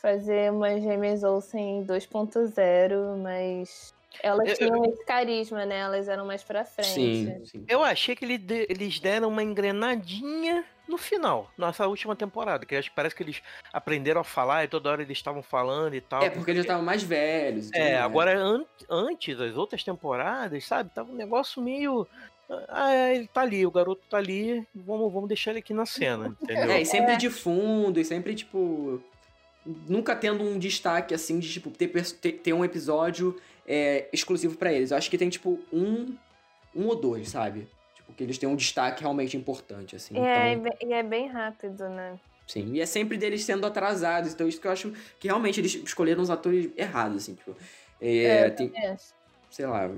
fazer 0.00 0.50
uma 0.52 0.78
Gêmeas 0.80 1.22
Olsen 1.24 1.84
2.0, 1.84 3.16
mas 3.22 3.94
elas 4.22 4.48
Eu- 4.48 4.56
tinham 4.56 4.84
esse 4.84 5.04
carisma, 5.04 5.66
né? 5.66 5.78
Elas 5.80 6.08
eram 6.08 6.24
mais 6.26 6.42
pra 6.42 6.64
frente. 6.64 6.88
Sim, 6.88 7.44
sim. 7.44 7.64
Eu 7.68 7.82
achei 7.82 8.14
que 8.16 8.24
ele 8.24 8.38
de- 8.38 8.66
eles 8.68 8.98
deram 9.00 9.28
uma 9.28 9.42
engrenadinha 9.42 10.64
no 10.88 10.96
final, 10.98 11.50
nessa 11.58 11.86
última 11.86 12.16
temporada, 12.16 12.64
que 12.64 12.74
acho 12.74 12.88
que 12.90 12.96
parece 12.96 13.14
que 13.14 13.22
eles 13.22 13.42
aprenderam 13.72 14.20
a 14.22 14.24
falar 14.24 14.64
e 14.64 14.68
toda 14.68 14.90
hora 14.90 15.02
eles 15.02 15.18
estavam 15.18 15.42
falando 15.42 15.94
e 15.94 16.00
tal. 16.00 16.22
É, 16.22 16.30
porque 16.30 16.50
eles 16.50 16.58
já 16.60 16.62
estavam 16.62 16.82
mais 16.84 17.02
velhos. 17.02 17.70
e 17.70 17.76
É, 17.76 17.92
mais. 17.94 18.04
agora 18.04 18.38
an- 18.38 18.64
antes 18.88 19.36
das 19.36 19.56
outras 19.56 19.84
temporadas, 19.84 20.64
sabe? 20.64 20.90
Tava 20.94 21.10
um 21.12 21.14
negócio 21.16 21.62
meio. 21.62 22.06
Ah, 22.68 22.92
é, 22.94 23.16
ele 23.16 23.26
tá 23.28 23.42
ali, 23.42 23.66
o 23.66 23.70
garoto 23.70 24.00
tá 24.08 24.16
ali, 24.16 24.66
vamos, 24.74 25.12
vamos 25.12 25.28
deixar 25.28 25.50
ele 25.50 25.58
aqui 25.58 25.74
na 25.74 25.84
cena, 25.84 26.34
entendeu? 26.42 26.70
É, 26.70 26.80
e 26.80 26.86
sempre 26.86 27.16
de 27.18 27.28
fundo, 27.28 28.00
e 28.00 28.04
sempre, 28.04 28.34
tipo. 28.34 29.02
Nunca 29.86 30.16
tendo 30.16 30.42
um 30.42 30.58
destaque, 30.58 31.12
assim, 31.12 31.38
de, 31.38 31.52
tipo, 31.52 31.70
ter, 31.70 31.88
ter, 31.88 32.32
ter 32.32 32.52
um 32.54 32.64
episódio 32.64 33.38
é, 33.66 34.08
exclusivo 34.14 34.56
pra 34.56 34.72
eles. 34.72 34.90
Eu 34.92 34.96
acho 34.96 35.10
que 35.10 35.18
tem, 35.18 35.28
tipo, 35.28 35.60
um. 35.70 36.16
Um 36.74 36.86
ou 36.86 36.96
dois, 36.96 37.28
sabe? 37.28 37.68
Tipo, 38.08 38.14
que 38.14 38.22
eles 38.24 38.38
têm 38.38 38.48
um 38.48 38.56
destaque 38.56 39.02
realmente 39.02 39.36
importante, 39.36 39.94
assim. 39.94 40.14
E, 40.16 40.18
é, 40.18 40.52
então... 40.54 40.72
e 40.88 40.92
é 40.92 41.02
bem 41.02 41.28
rápido, 41.28 41.88
né? 41.88 42.18
Sim, 42.46 42.72
e 42.72 42.80
é 42.80 42.86
sempre 42.86 43.18
deles 43.18 43.44
sendo 43.44 43.66
atrasados. 43.66 44.32
Então, 44.32 44.48
isso 44.48 44.60
que 44.60 44.66
eu 44.66 44.70
acho 44.72 44.92
que 45.20 45.28
realmente 45.28 45.60
eles 45.60 45.74
escolheram 45.74 46.22
os 46.22 46.30
atores 46.30 46.70
errados, 46.76 47.18
assim, 47.22 47.34
tipo. 47.34 47.54
É, 48.00 48.24
É, 48.24 48.50
tem, 48.50 48.72
sei 49.50 49.66
lá. 49.66 49.90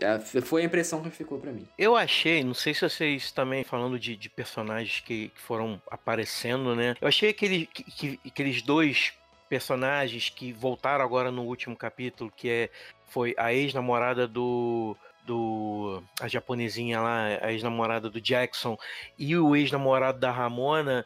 é, 0.00 0.18
foi 0.20 0.62
a 0.62 0.64
impressão 0.64 1.02
que 1.02 1.10
ficou 1.10 1.38
pra 1.40 1.50
mim. 1.52 1.66
Eu 1.76 1.96
achei, 1.96 2.44
não 2.44 2.54
sei 2.54 2.72
se 2.74 2.82
vocês 2.88 3.32
também 3.32 3.64
falando 3.64 3.98
de, 3.98 4.14
de 4.14 4.28
personagens 4.28 5.00
que, 5.00 5.30
que 5.30 5.40
foram 5.40 5.82
aparecendo, 5.90 6.76
né? 6.76 6.94
Eu 7.00 7.08
achei 7.08 7.30
aquele, 7.30 7.66
que, 7.66 7.82
que- 7.82 8.20
aqueles 8.24 8.62
dois 8.62 9.12
personagens 9.48 10.28
que 10.28 10.52
voltaram 10.52 11.04
agora 11.04 11.30
no 11.30 11.42
último 11.42 11.76
capítulo, 11.76 12.32
que 12.36 12.48
é 12.48 12.70
foi 13.08 13.34
a 13.38 13.52
ex-namorada 13.54 14.26
do 14.28 14.96
do 15.26 16.02
a 16.20 16.28
japonesinha 16.28 17.00
lá, 17.00 17.26
a 17.42 17.52
ex-namorada 17.52 18.08
do 18.08 18.20
Jackson 18.20 18.78
e 19.18 19.36
o 19.36 19.56
ex-namorado 19.56 20.18
da 20.18 20.30
Ramona, 20.30 21.04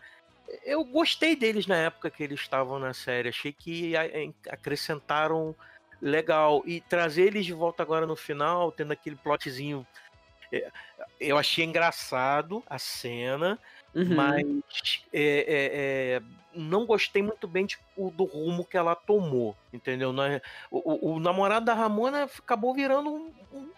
eu 0.64 0.84
gostei 0.84 1.34
deles 1.34 1.66
na 1.66 1.76
época 1.76 2.10
que 2.10 2.22
eles 2.22 2.40
estavam 2.40 2.78
na 2.78 2.92
série. 2.92 3.30
Achei 3.30 3.52
que 3.52 3.94
acrescentaram 4.48 5.54
legal 6.00 6.62
e 6.66 6.80
trazer 6.80 7.28
eles 7.28 7.46
de 7.46 7.52
volta 7.52 7.82
agora 7.82 8.06
no 8.06 8.16
final, 8.16 8.70
tendo 8.72 8.92
aquele 8.92 9.16
plotzinho 9.16 9.86
é, 10.52 10.70
eu 11.20 11.38
achei 11.38 11.64
engraçado 11.64 12.62
a 12.66 12.78
cena, 12.78 13.58
uhum. 13.94 14.14
mas 14.14 15.04
é, 15.12 15.22
é, 15.22 16.16
é, 16.16 16.22
não 16.54 16.84
gostei 16.84 17.22
muito 17.22 17.46
bem 17.46 17.66
de, 17.66 17.78
do 17.96 18.24
rumo 18.24 18.64
que 18.64 18.76
ela 18.76 18.94
tomou, 18.94 19.56
entendeu? 19.72 20.12
O, 20.70 21.10
o, 21.10 21.14
o 21.14 21.20
namorado 21.20 21.66
da 21.66 21.74
Ramona 21.74 22.24
acabou 22.24 22.74
virando 22.74 23.10
um, 23.10 23.32
um, 23.52 23.70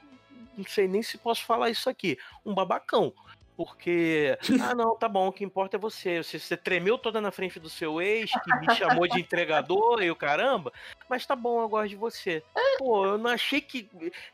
não 0.56 0.64
sei 0.66 0.88
nem 0.88 1.02
se 1.02 1.18
posso 1.18 1.44
falar 1.44 1.70
isso 1.70 1.88
aqui, 1.88 2.18
um 2.44 2.54
babacão. 2.54 3.12
Porque, 3.56 4.36
ah, 4.62 4.74
não, 4.74 4.96
tá 4.96 5.08
bom, 5.08 5.28
o 5.28 5.32
que 5.32 5.44
importa 5.44 5.76
é 5.76 5.80
você. 5.80 6.22
Você, 6.22 6.38
você 6.38 6.56
tremeu 6.56 6.96
toda 6.96 7.20
na 7.20 7.30
frente 7.30 7.60
do 7.60 7.68
seu 7.68 8.00
ex, 8.00 8.30
que 8.30 8.56
me 8.56 8.74
chamou 8.74 9.06
de 9.06 9.20
entregador 9.20 10.02
e 10.02 10.10
o 10.10 10.16
caramba, 10.16 10.72
mas 11.08 11.26
tá 11.26 11.36
bom, 11.36 11.60
eu 11.60 11.68
gosto 11.68 11.90
de 11.90 11.96
você. 11.96 12.42
Pô, 12.78 13.06
eu 13.06 13.18
não 13.18 13.30
achei 13.30 13.60
que. 13.60 13.88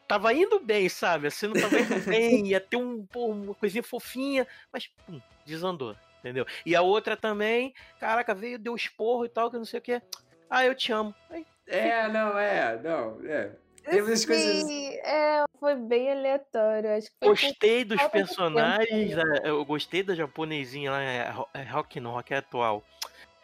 Tava 0.06 0.32
indo 0.32 0.60
bem, 0.60 0.88
sabe? 0.88 1.26
Assim, 1.26 1.48
não 1.48 1.60
tava 1.60 1.80
indo 1.80 2.00
bem, 2.08 2.46
ia 2.46 2.60
ter 2.60 2.76
um, 2.76 3.04
pô, 3.04 3.26
uma 3.26 3.54
coisinha 3.54 3.82
fofinha, 3.82 4.46
mas 4.72 4.86
pum, 4.86 5.20
desandou, 5.44 5.96
entendeu? 6.20 6.46
E 6.64 6.76
a 6.76 6.82
outra 6.82 7.16
também, 7.16 7.74
caraca, 7.98 8.34
veio, 8.34 8.58
deu 8.58 8.76
esporro 8.76 9.24
e 9.24 9.28
tal, 9.28 9.50
que 9.50 9.58
não 9.58 9.64
sei 9.64 9.80
o 9.80 9.82
que. 9.82 10.00
Ah, 10.48 10.64
eu 10.64 10.74
te 10.74 10.92
amo. 10.92 11.14
Aí, 11.28 11.44
é, 11.66 12.08
não, 12.08 12.38
é, 12.38 12.80
não, 12.82 13.18
é. 13.26 13.52
Teve 13.84 14.16
Sim, 14.16 14.26
coisas. 14.26 14.70
É, 15.04 15.44
foi 15.58 15.74
bem 15.74 16.10
aleatório. 16.10 16.96
Acho 16.96 17.08
que 17.08 17.26
gostei 17.26 17.84
dos 17.84 18.02
personagens. 18.08 19.12
eu 19.42 19.64
gostei 19.64 20.02
da 20.02 20.14
japonesinha 20.14 20.90
lá. 20.90 21.02
É, 21.02 21.34
é 21.54 21.62
Rock 21.62 22.00
não, 22.00 22.12
Rock 22.12 22.34
é 22.34 22.38
atual. 22.38 22.82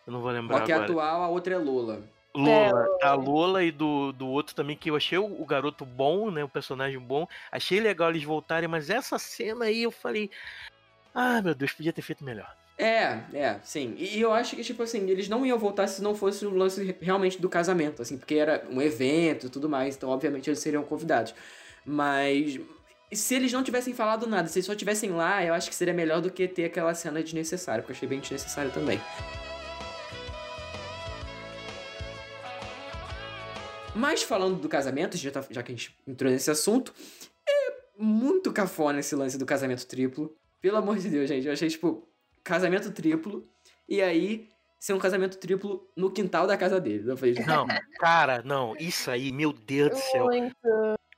Eu 0.07 0.13
não 0.13 0.21
vou 0.21 0.31
lembrar. 0.31 0.59
Rock 0.59 0.73
é 0.73 0.75
atual, 0.75 1.23
a 1.23 1.29
outra 1.29 1.55
é 1.55 1.59
Lola. 1.59 2.03
Lola, 2.35 2.89
é, 3.01 3.05
da 3.05 3.15
Lola 3.15 3.63
e 3.63 3.71
do, 3.71 4.13
do 4.13 4.27
outro 4.27 4.57
também, 4.57 4.77
que 4.77 4.91
eu 4.91 4.97
achei 4.97 5.17
o, 5.17 5.41
o, 5.41 5.47
garoto 5.47 5.85
bom, 5.85 6.31
né? 6.33 6.43
O 6.43 6.49
personagem 6.49 6.99
bom. 6.99 7.29
Achei 7.51 7.79
legal 7.79 8.11
eles 8.11 8.25
voltarem, 8.25 8.69
mas 8.69 8.91
essa 8.91 9.19
cena 9.19 9.67
aí 9.67 9.85
eu 9.85 9.91
falei. 9.93 10.31
Ah, 11.15 11.41
meu 11.41 11.55
Deus, 11.55 11.73
podia 11.73 11.93
ter 11.93 12.03
feito 12.03 12.25
melhor. 12.25 12.53
É, 12.77 13.21
é, 13.33 13.61
sim. 13.63 13.95
E 13.97 14.21
eu 14.21 14.33
acho 14.33 14.57
que, 14.57 14.65
tipo 14.65 14.83
assim, 14.83 15.09
eles 15.09 15.29
não 15.29 15.47
iam 15.47 15.57
voltar 15.57 15.87
se 15.87 16.03
não 16.03 16.15
fosse 16.15 16.45
o 16.45 16.51
lance 16.53 16.97
realmente 17.01 17.41
do 17.41 17.49
casamento, 17.49 18.03
assim, 18.03 18.19
porque 18.19 18.35
era 18.35 18.67
um 18.69 18.83
evento 18.83 19.47
e 19.47 19.49
tudo 19.49 19.69
mais, 19.69 19.97
então 19.97 20.11
obviamente 20.11 20.51
eles 20.51 20.59
seriam 20.59 20.83
convidados. 20.83 21.35
Mas 21.87 22.59
se 23.13 23.35
eles 23.37 23.53
não 23.53 23.63
tivessem 23.63 23.95
falado 23.95 24.27
nada, 24.27 24.49
se 24.49 24.59
eles 24.59 24.67
só 24.67 24.73
estivessem 24.73 25.11
lá, 25.11 25.45
eu 25.45 25.55
acho 25.55 25.69
que 25.69 25.75
seria 25.75 25.95
melhor 25.95 26.21
do 26.21 26.31
que 26.31 26.49
ter 26.49 26.65
aquela 26.65 26.95
cena 26.95 27.23
desnecessária, 27.23 27.83
porque 27.83 27.93
eu 27.93 27.97
achei 27.97 28.09
bem 28.09 28.19
desnecessário 28.19 28.73
também. 28.73 29.01
Mas 33.95 34.25
falando 34.25 34.61
do 34.61 34.69
casamento, 34.69 35.17
já, 35.17 35.31
tá, 35.31 35.45
já 35.49 35.63
que 35.63 35.71
a 35.71 35.75
gente 35.77 35.97
entrou 36.07 36.31
nesse 36.31 36.51
assunto, 36.51 36.93
é 37.49 37.73
muito 37.97 38.53
cafona 38.53 38.99
esse 38.99 39.15
lance 39.15 39.39
do 39.39 39.47
casamento 39.47 39.87
triplo. 39.87 40.37
Pelo 40.61 40.79
amor 40.79 40.99
de 40.99 41.09
Deus, 41.09 41.29
gente, 41.29 41.47
eu 41.47 41.53
achei, 41.53 41.69
tipo, 41.69 42.09
casamento 42.45 42.93
triplo, 42.93 43.49
e 43.89 44.01
aí 44.03 44.49
ser 44.79 44.93
um 44.93 44.99
casamento 44.99 45.39
triplo 45.39 45.91
no 45.97 46.11
quintal 46.11 46.47
da 46.47 46.59
casa 46.59 46.79
dele. 46.79 47.11
Eu 47.11 47.17
falei, 47.17 47.35
não, 47.47 47.67
cara, 47.99 48.43
não, 48.45 48.77
isso 48.77 49.11
aí, 49.11 49.33
meu 49.33 49.51
Deus 49.51 49.91
do 49.91 49.97
céu. 49.97 50.29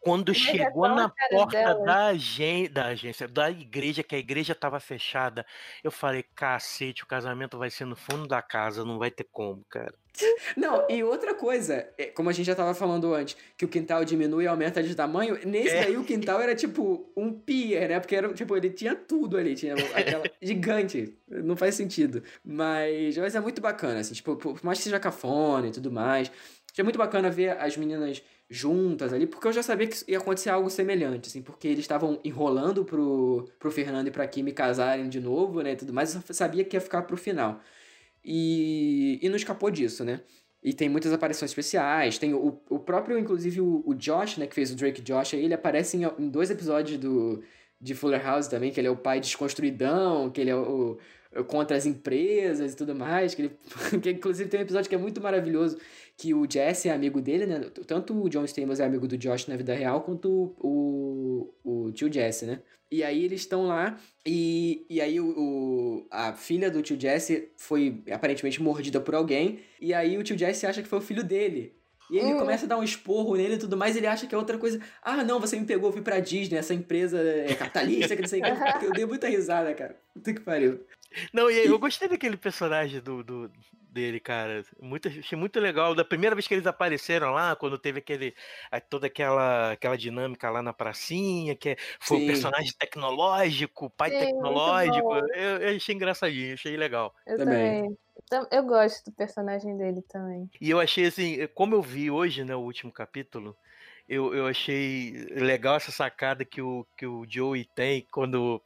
Quando 0.07 0.29
Mas 0.29 0.37
chegou 0.37 0.89
na 0.89 1.09
porta 1.09 1.75
da, 1.75 2.07
agen 2.07 2.71
da 2.71 2.87
agência, 2.87 3.27
da 3.27 3.51
igreja, 3.51 4.05
que 4.05 4.15
a 4.15 4.19
igreja 4.19 4.55
tava 4.55 4.79
fechada, 4.79 5.45
eu 5.83 5.91
falei, 5.91 6.25
cacete, 6.35 7.03
o 7.03 7.07
casamento 7.09 7.59
vai 7.59 7.71
ser 7.71 7.87
no 7.87 7.97
fundo 7.97 8.29
da 8.29 8.41
casa, 8.41 8.85
não 8.85 9.01
vai 9.01 9.11
ter 9.11 9.27
como, 9.33 9.65
cara. 9.69 9.93
Não, 10.57 10.87
e 10.89 11.03
outra 11.03 11.35
coisa, 11.35 11.89
é, 11.99 12.07
como 12.07 12.31
a 12.31 12.33
gente 12.33 12.47
já 12.47 12.55
tava 12.55 12.73
falando 12.73 13.13
antes, 13.13 13.37
que 13.57 13.65
o 13.65 13.69
quintal 13.69 14.05
diminui 14.05 14.45
e 14.45 14.47
aumenta 14.47 14.81
de 14.83 14.95
tamanho, 14.95 15.39
nesse 15.45 15.75
é. 15.75 15.85
daí 15.85 15.97
o 15.97 16.05
quintal 16.07 16.41
era 16.41 16.55
tipo 16.55 17.11
um 17.17 17.33
pier, 17.33 17.89
né? 17.89 18.01
Porque 18.01 18.15
era, 18.15 18.33
tipo, 18.33 18.57
ele 18.57 18.71
tinha 18.71 18.95
tudo 18.95 19.37
ali, 19.37 19.57
tinha 19.57 19.75
aquela 19.75 20.23
gigante. 20.41 21.19
Não 21.29 21.57
faz 21.57 21.75
sentido. 21.75 22.23
Mas, 22.45 23.17
mas 23.17 23.35
é 23.35 23.41
muito 23.41 23.61
bacana, 23.61 24.01
assim, 24.01 24.15
tipo, 24.15 24.37
por 24.37 24.65
mais 24.65 24.79
que 24.79 24.85
seja 24.85 25.01
cafona 25.01 25.67
e 25.67 25.73
tudo 25.73 25.91
mais. 25.91 26.31
É 26.79 26.83
muito 26.83 26.99
bacana 26.99 27.31
ver 27.31 27.59
as 27.59 27.77
meninas 27.77 28.23
juntas 28.49 29.13
ali, 29.13 29.27
porque 29.27 29.49
eu 29.49 29.53
já 29.53 29.63
sabia 29.63 29.89
que 29.89 29.97
ia 30.09 30.19
acontecer 30.19 30.51
algo 30.51 30.71
semelhante, 30.71 31.29
assim, 31.29 31.43
porque 31.43 31.67
eles 31.67 31.81
estavam 31.81 32.21
enrolando 32.25 32.85
pro, 32.85 33.49
pro 33.59 33.71
Fernando 33.71 34.07
e 34.09 34.11
pra 34.11 34.27
Kimi 34.27 34.53
casarem 34.53 35.09
de 35.09 35.21
novo, 35.21 35.63
né, 35.63 35.75
tudo 35.75 35.93
mais, 35.93 36.15
eu 36.15 36.23
sabia 36.35 36.65
que 36.65 36.77
ia 36.77 36.81
ficar 36.81 37.03
pro 37.03 37.17
final. 37.17 37.61
E, 38.25 39.21
e 39.23 39.29
não 39.29 39.37
escapou 39.37 39.71
disso, 39.71 40.05
né? 40.05 40.21
E 40.63 40.75
tem 40.75 40.89
muitas 40.89 41.13
aparições 41.13 41.53
especiais. 41.53 42.19
Tem 42.19 42.35
o, 42.35 42.61
o 42.69 42.79
próprio, 42.81 43.17
inclusive, 43.17 43.61
o, 43.61 43.85
o 43.87 43.95
Josh, 43.95 44.39
né? 44.39 44.49
Que 44.49 44.55
fez 44.55 44.73
o 44.73 44.75
Drake 44.75 45.01
Josh 45.01 45.35
aí, 45.35 45.45
ele 45.45 45.55
aparece 45.55 45.97
em, 45.97 46.03
em 46.19 46.29
dois 46.29 46.51
episódios 46.51 46.99
do, 46.99 47.41
de 47.81 47.95
Fuller 47.95 48.21
House 48.21 48.49
também, 48.49 48.73
que 48.73 48.81
ele 48.81 48.89
é 48.89 48.91
o 48.91 48.97
pai 48.97 49.21
desconstruidão, 49.21 50.29
que 50.29 50.41
ele 50.41 50.51
é 50.51 50.57
o, 50.57 50.99
o 51.37 51.45
contra 51.45 51.77
as 51.77 51.87
empresas 51.87 52.73
e 52.73 52.77
tudo 52.77 52.97
mais. 52.97 53.33
Que, 53.33 53.43
ele, 53.43 53.59
que 54.03 54.11
inclusive 54.11 54.51
tem 54.51 54.59
um 54.59 54.63
episódio 54.65 54.89
que 54.89 54.95
é 54.97 54.99
muito 54.99 55.21
maravilhoso, 55.21 55.79
que 56.17 56.33
o 56.33 56.47
Jesse 56.51 56.89
é 56.89 56.93
amigo 56.93 57.21
dele, 57.21 57.47
né? 57.47 57.61
Tanto 57.87 58.19
o 58.19 58.29
John 58.29 58.45
Stamos 58.45 58.81
é 58.81 58.85
amigo 58.85 59.07
do 59.07 59.19
Josh 59.19 59.47
na 59.47 59.57
vida 59.57 59.75
real, 59.75 60.01
quanto 60.01 60.55
o, 60.59 61.53
o, 61.63 61.87
o 61.87 61.93
tio 61.93 62.13
Jesse, 62.13 62.47
né? 62.47 62.61
E 62.91 63.03
aí 63.03 63.25
eles 63.25 63.41
estão 63.41 63.67
lá 63.67 63.99
e, 64.25 64.87
e 64.89 65.01
aí 65.01 65.21
o, 65.21 65.29
o, 65.37 66.07
a 66.11 66.33
filha 66.33 66.71
do 66.71 66.81
tio 66.83 66.99
Jesse 66.99 67.51
foi 67.57 68.03
aparentemente 68.11 68.63
mordida 68.63 69.01
por 69.01 69.15
alguém. 69.15 69.61
E 69.81 69.93
aí 69.93 70.17
o 70.17 70.23
tio 70.23 70.39
Jesse 70.39 70.67
acha 70.67 70.83
que 70.83 70.89
foi 70.89 71.01
o 71.01 71.03
filho 71.03 71.23
dele. 71.23 71.75
E 72.09 72.19
ele 72.19 72.35
hum. 72.35 72.39
começa 72.39 72.65
a 72.65 72.69
dar 72.69 72.79
um 72.79 72.85
esporro 72.85 73.35
nele 73.35 73.55
e 73.55 73.59
tudo 73.59 73.77
mais, 73.77 73.97
ele 73.97 74.07
acha 74.07 74.27
que 74.27 74.35
é 74.35 74.39
outra 74.39 74.57
coisa. 74.57 74.81
Ah, 75.03 75.25
não, 75.25 75.41
você 75.41 75.59
me 75.59 75.67
pegou, 75.67 75.89
eu 75.89 75.93
fui 75.93 76.03
pra 76.03 76.21
Disney, 76.21 76.57
essa 76.57 76.73
empresa 76.73 77.21
é 77.21 77.53
capitalista, 77.55 78.15
que 78.15 78.23
não 78.23 78.29
sei 78.29 78.41
o 78.41 78.45
que. 78.45 78.87
Eu 78.87 78.93
dei 78.93 79.05
muita 79.05 79.29
risada, 79.29 79.75
cara. 79.75 79.97
Puta 80.15 80.33
que 80.33 80.41
pariu. 80.41 80.81
Não, 81.33 81.51
e 81.51 81.67
eu 81.67 81.79
gostei 81.79 82.09
daquele 82.09 82.37
personagem 82.37 83.01
do, 83.01 83.25
do, 83.25 83.51
dele, 83.97 84.21
cara. 84.21 84.63
Muito, 84.79 85.09
achei 85.09 85.39
muito 85.39 85.59
legal. 85.59 85.95
Da 85.95 86.05
primeira 86.05 86.37
vez 86.37 86.47
que 86.47 86.53
eles 86.53 86.67
apareceram 86.67 87.31
lá, 87.31 87.57
quando 87.57 87.79
teve 87.79 88.01
aquele, 88.01 88.35
toda 88.91 89.07
aquela, 89.07 89.73
aquela 89.73 89.97
dinâmica 89.97 90.51
lá 90.51 90.63
na 90.63 90.75
pracinha, 90.75 91.57
que 91.57 91.71
é, 91.71 91.77
foi 91.99 92.19
Sim. 92.19 92.25
um 92.25 92.27
personagem 92.27 92.73
tecnológico, 92.79 93.89
pai 93.91 94.11
Sim, 94.11 94.19
tecnológico. 94.19 95.15
Eu, 95.35 95.57
eu, 95.63 95.77
achei 95.77 95.95
engraçadinho, 95.95 96.53
achei 96.53 96.77
legal. 96.77 97.15
Eu 97.27 97.39
também. 97.39 97.97
também. 98.29 98.49
Eu 98.51 98.65
gosto 98.65 99.05
do 99.07 99.13
personagem 99.13 99.77
dele 99.79 100.03
também. 100.03 100.51
E 100.61 100.69
eu 100.71 100.79
achei 100.79 101.07
assim, 101.07 101.47
como 101.55 101.75
eu 101.75 101.81
vi 101.81 102.11
hoje, 102.11 102.45
né, 102.45 102.55
o 102.55 102.61
último 102.61 102.93
capítulo, 102.93 103.57
eu, 104.09 104.35
eu 104.35 104.47
achei 104.47 105.13
legal 105.31 105.77
essa 105.77 105.91
sacada 105.91 106.45
que 106.45 106.61
o, 106.61 106.87
que 106.97 107.07
o 107.07 107.25
Joey 107.29 107.65
tem 107.75 108.07
quando 108.11 108.63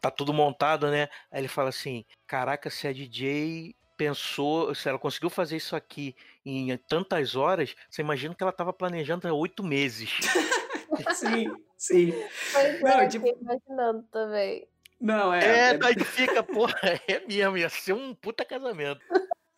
tá 0.00 0.10
tudo 0.10 0.32
montado, 0.32 0.90
né? 0.90 1.08
Aí 1.30 1.40
ele 1.40 1.48
fala 1.48 1.68
assim: 1.68 2.04
Caraca, 2.26 2.68
se 2.68 2.88
a 2.88 2.92
DJ 2.92 3.74
pensou, 4.02 4.74
se 4.74 4.88
ela 4.88 4.98
conseguiu 4.98 5.30
fazer 5.30 5.56
isso 5.56 5.76
aqui 5.76 6.16
em 6.44 6.76
tantas 6.76 7.36
horas, 7.36 7.76
você 7.88 8.02
imagina 8.02 8.34
que 8.34 8.42
ela 8.42 8.50
estava 8.50 8.72
planejando 8.72 9.28
há 9.28 9.32
oito 9.32 9.62
meses. 9.62 10.10
sim, 11.14 11.52
sim. 11.76 12.12
Pois 12.52 12.80
Não, 12.80 13.00
é, 13.00 13.08
tipo... 13.08 13.26
imaginando 13.28 14.02
também. 14.10 14.66
Não, 15.00 15.32
é. 15.32 15.70
É, 15.70 15.78
daí 15.78 15.94
fica, 15.94 16.42
porra, 16.42 17.00
é 17.06 17.24
mesmo, 17.26 17.56
ia 17.56 17.68
ser 17.68 17.92
um 17.92 18.12
puta 18.12 18.44
casamento. 18.44 19.00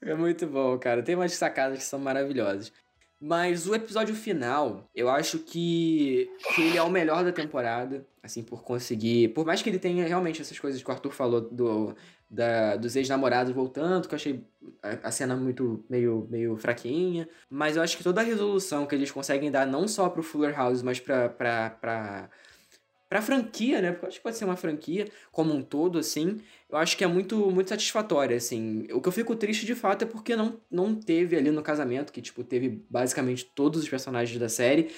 É 0.03 0.14
muito 0.14 0.47
bom, 0.47 0.78
cara. 0.78 1.03
Tem 1.03 1.14
umas 1.14 1.32
sacadas 1.32 1.78
que 1.78 1.84
são 1.84 1.99
maravilhosas. 1.99 2.70
Mas 3.18 3.66
o 3.66 3.74
episódio 3.74 4.14
final, 4.14 4.90
eu 4.95 5.09
acho 5.09 5.38
que, 5.38 6.30
que 6.55 6.61
ele 6.61 6.76
é 6.76 6.82
o 6.82 6.90
melhor 6.90 7.24
da 7.24 7.32
temporada, 7.32 8.07
assim, 8.22 8.42
por 8.42 8.62
conseguir. 8.62 9.28
Por 9.28 9.47
mais 9.47 9.62
que 9.62 9.70
ele 9.70 9.78
tenha 9.78 10.07
realmente 10.07 10.42
essas 10.42 10.59
coisas 10.59 10.82
que 10.82 10.90
o 10.90 10.92
Arthur 10.92 11.11
falou 11.11 11.40
do, 11.40 11.97
da, 12.35 12.76
dos 12.76 12.97
ex-namorados 12.97 13.53
voltando, 13.53 14.09
que 14.09 14.14
eu 14.14 14.16
achei 14.16 14.45
a, 14.82 15.09
a, 15.09 15.11
cena 15.11 15.37
muito 15.37 15.85
meio, 15.89 16.26
meio 16.30 16.57
fraquinha. 16.57 17.28
Mas 17.49 17.76
eu 17.76 17.82
acho 17.82 17.97
que 17.97 18.05
toda 18.05 18.20
a 18.20 18.24
resolução 18.24 18.87
que 18.87 18.95
eles 18.95 19.11
conseguem 19.11 19.51
dar, 19.51 19.66
não 19.66 19.87
só 19.87 20.09
pro 20.09 20.22
Fuller 20.22 20.55
House, 20.55 20.82
mas 20.82 21.01
pra. 21.01 21.28
pra, 21.28 21.70
pra 21.70 22.30
pra 23.07 23.22
franquia, 23.22 23.80
né? 23.80 23.93
Porque 23.93 24.07
eu 24.07 24.09
acho 24.09 24.16
que 24.18 24.22
pode 24.24 24.37
ser 24.37 24.45
uma 24.45 24.57
franquia 24.57 25.07
como 25.30 25.55
um 25.55 25.62
todo, 25.62 26.01
assim. 26.01 26.41
Eu 26.75 26.81
acho 26.81 26.97
que 26.97 27.05
é 27.05 27.07
muito, 27.07 27.37
muito 27.53 27.68
satisfatória, 27.68 28.37
assim. 28.37 28.89
O 28.93 29.01
que 29.01 29.07
eu 29.07 29.12
fico 29.12 29.37
triste 29.37 29.64
de 29.64 29.77
fato 29.77 30.03
é 30.03 30.07
porque 30.07 30.35
não, 30.35 30.61
não 30.68 30.93
teve 30.93 31.37
ali 31.37 31.53
no 31.53 31.62
casamento, 31.62 32.12
que, 32.12 32.20
tipo, 32.20 32.43
teve 32.43 32.85
basicamente 32.91 33.45
todos 33.45 33.81
os 33.81 33.89
personagens 33.89 34.37
da 34.41 34.49
série. 34.49 34.91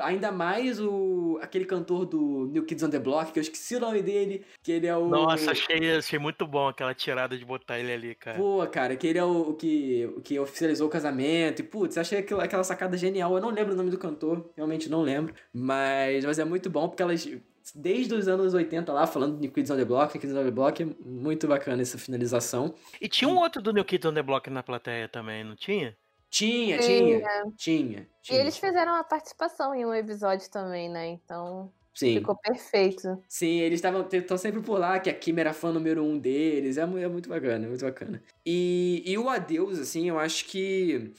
Ainda 0.00 0.32
mais 0.32 0.80
o 0.80 1.38
aquele 1.42 1.66
cantor 1.66 2.06
do 2.06 2.48
New 2.50 2.64
Kids 2.64 2.82
on 2.82 2.88
the 2.88 2.98
Block, 2.98 3.32
que 3.32 3.38
eu 3.38 3.42
esqueci 3.42 3.76
o 3.76 3.80
nome 3.80 4.02
dele, 4.02 4.46
que 4.62 4.72
ele 4.72 4.86
é 4.86 4.96
o. 4.96 5.06
Nossa, 5.06 5.50
achei, 5.50 5.94
achei 5.94 6.18
muito 6.18 6.46
bom 6.46 6.68
aquela 6.68 6.94
tirada 6.94 7.36
de 7.36 7.44
botar 7.44 7.78
ele 7.78 7.92
ali, 7.92 8.14
cara. 8.14 8.38
Pô, 8.38 8.66
cara, 8.66 8.96
que 8.96 9.06
ele 9.06 9.18
é 9.18 9.24
o, 9.24 9.50
o 9.50 9.54
que, 9.54 10.10
o 10.16 10.22
que 10.22 10.38
oficializou 10.38 10.88
o 10.88 10.90
casamento. 10.90 11.60
E, 11.60 11.62
putz, 11.62 11.98
achei 11.98 12.20
aquilo, 12.20 12.40
aquela 12.40 12.64
sacada 12.64 12.96
genial. 12.96 13.34
Eu 13.34 13.42
não 13.42 13.50
lembro 13.50 13.74
o 13.74 13.76
nome 13.76 13.90
do 13.90 13.98
cantor, 13.98 14.50
realmente 14.56 14.88
não 14.88 15.02
lembro. 15.02 15.34
Mas, 15.52 16.24
mas 16.24 16.38
é 16.38 16.44
muito 16.46 16.70
bom 16.70 16.88
porque 16.88 17.02
elas 17.02 17.28
desde 17.74 18.14
os 18.14 18.28
anos 18.28 18.52
80 18.52 18.92
lá, 18.92 19.06
falando 19.06 19.38
de 19.38 19.48
Kids 19.48 19.70
on 19.70 19.76
the 19.76 19.84
Block, 19.84 20.18
Kids 20.18 20.34
on 20.34 20.44
the 20.44 20.50
Block, 20.50 20.82
é 20.82 20.86
muito 21.04 21.46
bacana 21.46 21.82
essa 21.82 21.98
finalização. 21.98 22.74
E 23.00 23.08
tinha 23.08 23.28
um 23.28 23.36
outro 23.36 23.62
do 23.62 23.72
New 23.72 23.84
Kids 23.84 24.10
on 24.10 24.14
the 24.14 24.22
Block 24.22 24.50
na 24.50 24.62
plateia 24.62 25.08
também, 25.08 25.44
não 25.44 25.56
tinha? 25.56 25.96
Tinha, 26.28 26.78
tinha, 26.78 27.22
tinha, 27.56 28.08
tinha. 28.20 28.38
E 28.38 28.40
eles 28.40 28.58
fizeram 28.58 28.92
uma 28.92 29.04
participação 29.04 29.72
em 29.72 29.86
um 29.86 29.94
episódio 29.94 30.50
também, 30.50 30.88
né? 30.88 31.06
Então 31.06 31.70
Sim. 31.94 32.14
ficou 32.14 32.34
perfeito. 32.36 33.22
Sim, 33.28 33.60
eles 33.60 33.78
estavam 33.78 34.06
estão 34.12 34.36
sempre 34.36 34.60
por 34.60 34.78
lá, 34.78 34.98
que 34.98 35.08
a 35.08 35.14
Kim 35.14 35.38
era 35.38 35.52
fã 35.52 35.70
número 35.70 36.02
um 36.02 36.18
deles. 36.18 36.76
É, 36.76 36.82
é 36.82 37.08
muito 37.08 37.28
bacana, 37.28 37.64
é 37.64 37.68
muito 37.68 37.84
bacana. 37.84 38.20
E, 38.44 39.02
e 39.06 39.16
o 39.16 39.28
adeus, 39.28 39.78
assim, 39.78 40.08
eu 40.08 40.18
acho 40.18 40.46
que 40.46 41.12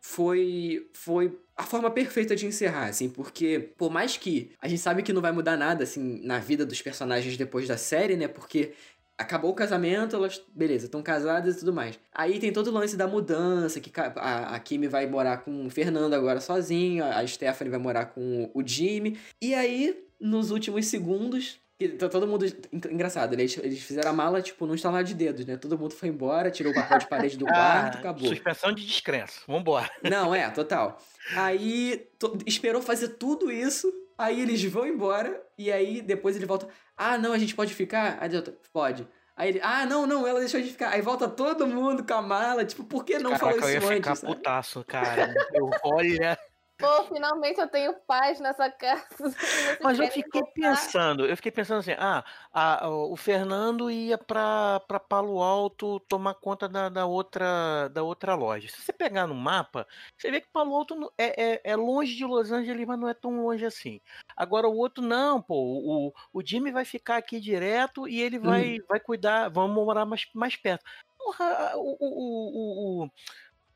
foi 0.00 0.88
foi 0.92 1.36
a 1.62 1.66
forma 1.66 1.90
perfeita 1.90 2.34
de 2.34 2.46
encerrar, 2.46 2.86
assim, 2.86 3.08
porque 3.08 3.70
por 3.76 3.90
mais 3.90 4.16
que 4.16 4.50
a 4.60 4.68
gente 4.68 4.80
sabe 4.80 5.02
que 5.02 5.12
não 5.12 5.22
vai 5.22 5.32
mudar 5.32 5.56
nada, 5.56 5.84
assim, 5.84 6.20
na 6.24 6.38
vida 6.38 6.66
dos 6.66 6.82
personagens 6.82 7.36
depois 7.36 7.68
da 7.68 7.76
série, 7.76 8.16
né? 8.16 8.28
Porque 8.28 8.72
acabou 9.16 9.52
o 9.52 9.54
casamento, 9.54 10.16
elas, 10.16 10.42
beleza, 10.54 10.86
estão 10.86 11.02
casadas 11.02 11.56
e 11.56 11.58
tudo 11.60 11.72
mais. 11.72 11.98
Aí 12.12 12.38
tem 12.40 12.52
todo 12.52 12.68
o 12.68 12.72
lance 12.72 12.96
da 12.96 13.06
mudança, 13.06 13.80
que 13.80 13.90
a, 14.00 14.54
a 14.54 14.58
Kimi 14.58 14.88
vai 14.88 15.06
morar 15.06 15.38
com 15.38 15.66
o 15.66 15.70
Fernando 15.70 16.14
agora 16.14 16.40
sozinha, 16.40 17.06
a 17.06 17.26
Stephanie 17.26 17.70
vai 17.70 17.80
morar 17.80 18.06
com 18.06 18.50
o 18.52 18.66
Jimmy. 18.66 19.18
E 19.40 19.54
aí, 19.54 20.04
nos 20.20 20.50
últimos 20.50 20.86
segundos, 20.86 21.60
que 21.90 21.96
tá 21.96 22.08
todo 22.08 22.26
mundo. 22.26 22.44
en- 22.46 22.52
Engraçado, 22.90 23.32
eles, 23.34 23.56
eles 23.58 23.82
fizeram 23.82 24.10
a 24.10 24.12
mala, 24.14 24.40
tipo, 24.42 24.66
num 24.66 24.74
estalar 24.74 25.02
de 25.04 25.14
dedos, 25.14 25.44
né? 25.44 25.56
Todo 25.56 25.78
mundo 25.78 25.94
foi 25.94 26.08
embora, 26.08 26.50
tirou 26.50 26.72
o 26.72 26.74
papel 26.74 26.98
de 26.98 27.06
parede 27.08 27.36
do 27.36 27.44
quarto, 27.46 27.98
acabou. 27.98 28.26
Ah, 28.26 28.28
Suspensão 28.34 28.72
de 28.72 28.84
descrença. 28.86 29.40
Vambora. 29.46 29.90
Não, 30.02 30.34
é, 30.34 30.48
total. 30.50 30.98
Aí 31.36 32.08
to- 32.18 32.38
esperou 32.46 32.82
fazer 32.82 33.08
tudo 33.10 33.50
isso, 33.50 33.92
aí 34.18 34.40
eles 34.40 34.62
vão 34.64 34.86
embora, 34.86 35.42
e 35.58 35.70
aí 35.70 36.02
depois 36.02 36.36
ele 36.36 36.46
volta. 36.46 36.68
Ah, 36.96 37.16
não, 37.18 37.32
a 37.32 37.38
gente 37.38 37.54
pode 37.54 37.72
ficar? 37.74 38.18
Aí 38.20 38.28
ele 38.34 38.42
pode. 38.72 39.06
Aí 39.34 39.48
ele, 39.48 39.60
ah, 39.62 39.86
não, 39.86 40.06
não, 40.06 40.26
ela 40.26 40.40
deixou 40.40 40.58
a 40.60 40.62
gente 40.62 40.72
ficar. 40.72 40.90
Aí 40.90 41.00
volta 41.00 41.26
todo 41.26 41.66
mundo 41.66 42.04
com 42.06 42.12
a 42.14 42.20
mala, 42.22 42.64
tipo, 42.66 42.84
por 42.84 43.02
que 43.04 43.18
não 43.18 43.30
Caraca, 43.30 43.38
falou 43.46 43.58
eu 43.60 43.72
ia 43.72 43.78
isso 43.78 43.86
ficar 43.88 44.10
antes? 44.10 44.20
sabe? 44.20 44.34
putaço, 44.34 44.84
cara. 44.86 45.34
Eu, 45.54 45.70
olha. 45.84 46.38
Pô, 46.82 47.04
finalmente 47.04 47.60
eu 47.60 47.68
tenho 47.68 47.94
paz 48.00 48.40
nessa 48.40 48.70
casa. 48.70 49.06
Mas 49.82 49.98
eu 49.98 50.08
fiquei 50.10 50.40
voltar? 50.42 50.52
pensando, 50.52 51.26
eu 51.26 51.36
fiquei 51.36 51.52
pensando 51.52 51.78
assim, 51.80 51.92
ah, 51.98 52.24
a- 52.52 52.88
o 52.88 53.16
Fernando 53.16 53.90
ia 53.90 54.18
pra, 54.18 54.80
pra 54.80 55.00
Palo 55.00 55.40
Alto 55.42 56.00
tomar 56.00 56.34
conta 56.34 56.68
da, 56.68 56.88
da 56.88 57.06
outra 57.06 57.88
da 57.88 58.02
outra 58.02 58.34
loja. 58.34 58.68
Se 58.68 58.80
você 58.82 58.92
pegar 58.92 59.26
no 59.26 59.34
mapa, 59.34 59.86
você 60.18 60.30
vê 60.30 60.40
que 60.40 60.48
Palo 60.52 60.74
Alto 60.74 61.12
é, 61.18 61.54
é, 61.54 61.60
é 61.64 61.76
longe 61.76 62.14
de 62.16 62.24
Los 62.24 62.50
Angeles, 62.52 62.86
mas 62.86 62.98
não 62.98 63.08
é 63.08 63.14
tão 63.14 63.42
longe 63.42 63.64
assim. 63.64 64.00
Agora 64.36 64.68
o 64.68 64.76
outro 64.76 65.02
não, 65.02 65.40
pô, 65.40 65.54
o, 65.56 66.12
o 66.32 66.42
Jimmy 66.44 66.70
vai 66.70 66.84
ficar 66.84 67.16
aqui 67.16 67.40
direto 67.40 68.08
e 68.08 68.20
ele 68.20 68.38
vai, 68.38 68.78
vai 68.88 69.00
cuidar, 69.00 69.48
vamos 69.48 69.74
morar 69.74 70.04
mais, 70.04 70.26
mais 70.34 70.56
perto. 70.56 70.84
Porra, 71.18 71.72
o, 71.76 71.96
o, 72.00 73.02
o, 73.02 73.04
o- 73.04 73.10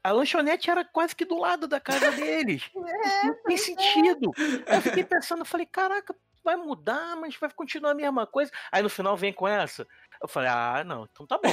a 0.06 0.12
lanchonete 0.12 0.70
era 0.70 0.84
quase 0.84 1.16
que 1.16 1.24
do 1.24 1.36
lado 1.36 1.66
da 1.66 1.80
casa 1.80 2.12
deles. 2.12 2.62
É, 2.86 3.26
Não 3.26 3.34
tem 3.42 3.56
sentido. 3.56 4.32
Aí 4.66 4.76
eu 4.76 4.82
fiquei 4.82 5.02
pensando, 5.04 5.40
eu 5.40 5.44
falei, 5.44 5.66
caraca, 5.66 6.14
vai 6.44 6.56
mudar, 6.56 7.16
mas 7.16 7.36
vai 7.36 7.50
continuar 7.50 7.90
a 7.90 7.94
mesma 7.94 8.26
coisa. 8.26 8.50
Aí 8.70 8.82
no 8.82 8.88
final 8.88 9.16
vem 9.16 9.32
com 9.32 9.46
essa. 9.48 9.86
Eu 10.22 10.28
falei, 10.28 10.48
ah, 10.48 10.84
não, 10.84 11.08
então 11.10 11.26
tá 11.26 11.38
bom. 11.38 11.50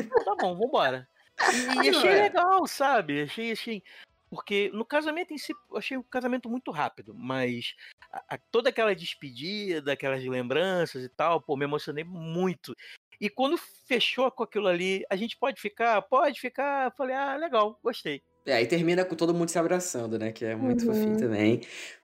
Então 0.00 0.24
tá 0.24 0.34
bom, 0.40 0.56
vambora. 0.56 1.08
E, 1.52 1.84
e 1.86 1.90
achei 1.90 2.10
é. 2.10 2.22
legal, 2.22 2.66
sabe? 2.66 3.22
Achei, 3.22 3.52
achei. 3.52 3.82
Porque 4.30 4.70
no 4.72 4.84
casamento 4.84 5.34
em 5.34 5.38
si, 5.38 5.52
eu 5.70 5.76
achei 5.76 5.96
o 5.96 6.04
casamento 6.04 6.48
muito 6.48 6.70
rápido, 6.70 7.14
mas 7.14 7.74
a- 8.10 8.24
a- 8.30 8.38
toda 8.50 8.70
aquela 8.70 8.94
despedida, 8.94 9.92
aquelas 9.92 10.24
lembranças 10.24 11.04
e 11.04 11.08
tal, 11.10 11.40
pô, 11.40 11.56
me 11.56 11.64
emocionei 11.64 12.04
muito. 12.04 12.74
E 13.22 13.30
quando 13.30 13.56
fechou 13.58 14.30
com 14.32 14.42
aquilo 14.44 14.68
ali, 14.68 15.04
a 15.10 15.16
gente 15.16 15.38
pode 15.38 15.60
ficar? 15.62 16.02
Pode 16.02 16.40
ficar. 16.40 16.86
Eu 16.88 16.92
falei, 16.92 17.16
ah, 17.16 17.36
legal, 17.36 17.78
gostei. 17.82 18.22
É, 18.44 18.54
aí 18.54 18.66
termina 18.66 19.04
com 19.04 19.14
todo 19.14 19.32
mundo 19.34 19.48
se 19.50 19.58
abraçando, 19.58 20.18
né? 20.18 20.32
Que 20.32 20.44
é 20.44 20.56
muito 20.56 20.84
Uhum. 20.84 20.84
fofinho 20.84 21.16
também. 21.16 21.60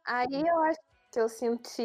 Aí 0.07 0.27
eu 0.49 0.63
acho 0.65 0.81
que 1.13 1.21
eu 1.21 1.29
senti 1.29 1.83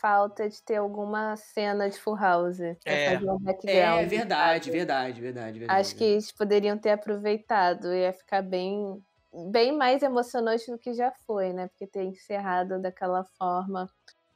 falta 0.00 0.48
de 0.48 0.62
ter 0.64 0.76
alguma 0.76 1.36
cena 1.36 1.88
de 1.90 1.98
Full 2.00 2.16
House. 2.16 2.58
É. 2.84 3.04
fazer 3.04 3.30
um 3.30 3.38
É, 3.66 4.04
verdade, 4.06 4.70
verdade, 4.70 5.20
verdade, 5.20 5.58
verdade. 5.60 5.60
Acho 5.68 5.96
que 5.96 6.04
eles 6.04 6.32
poderiam 6.32 6.78
ter 6.78 6.90
aproveitado. 6.90 7.92
Ia 7.94 8.12
ficar 8.12 8.42
bem, 8.42 9.02
bem 9.50 9.72
mais 9.76 10.02
emocionante 10.02 10.70
do 10.70 10.78
que 10.78 10.92
já 10.94 11.12
foi, 11.26 11.52
né? 11.52 11.68
Porque 11.68 11.86
ter 11.86 12.04
encerrado 12.04 12.80
daquela 12.80 13.24
forma, 13.38 13.88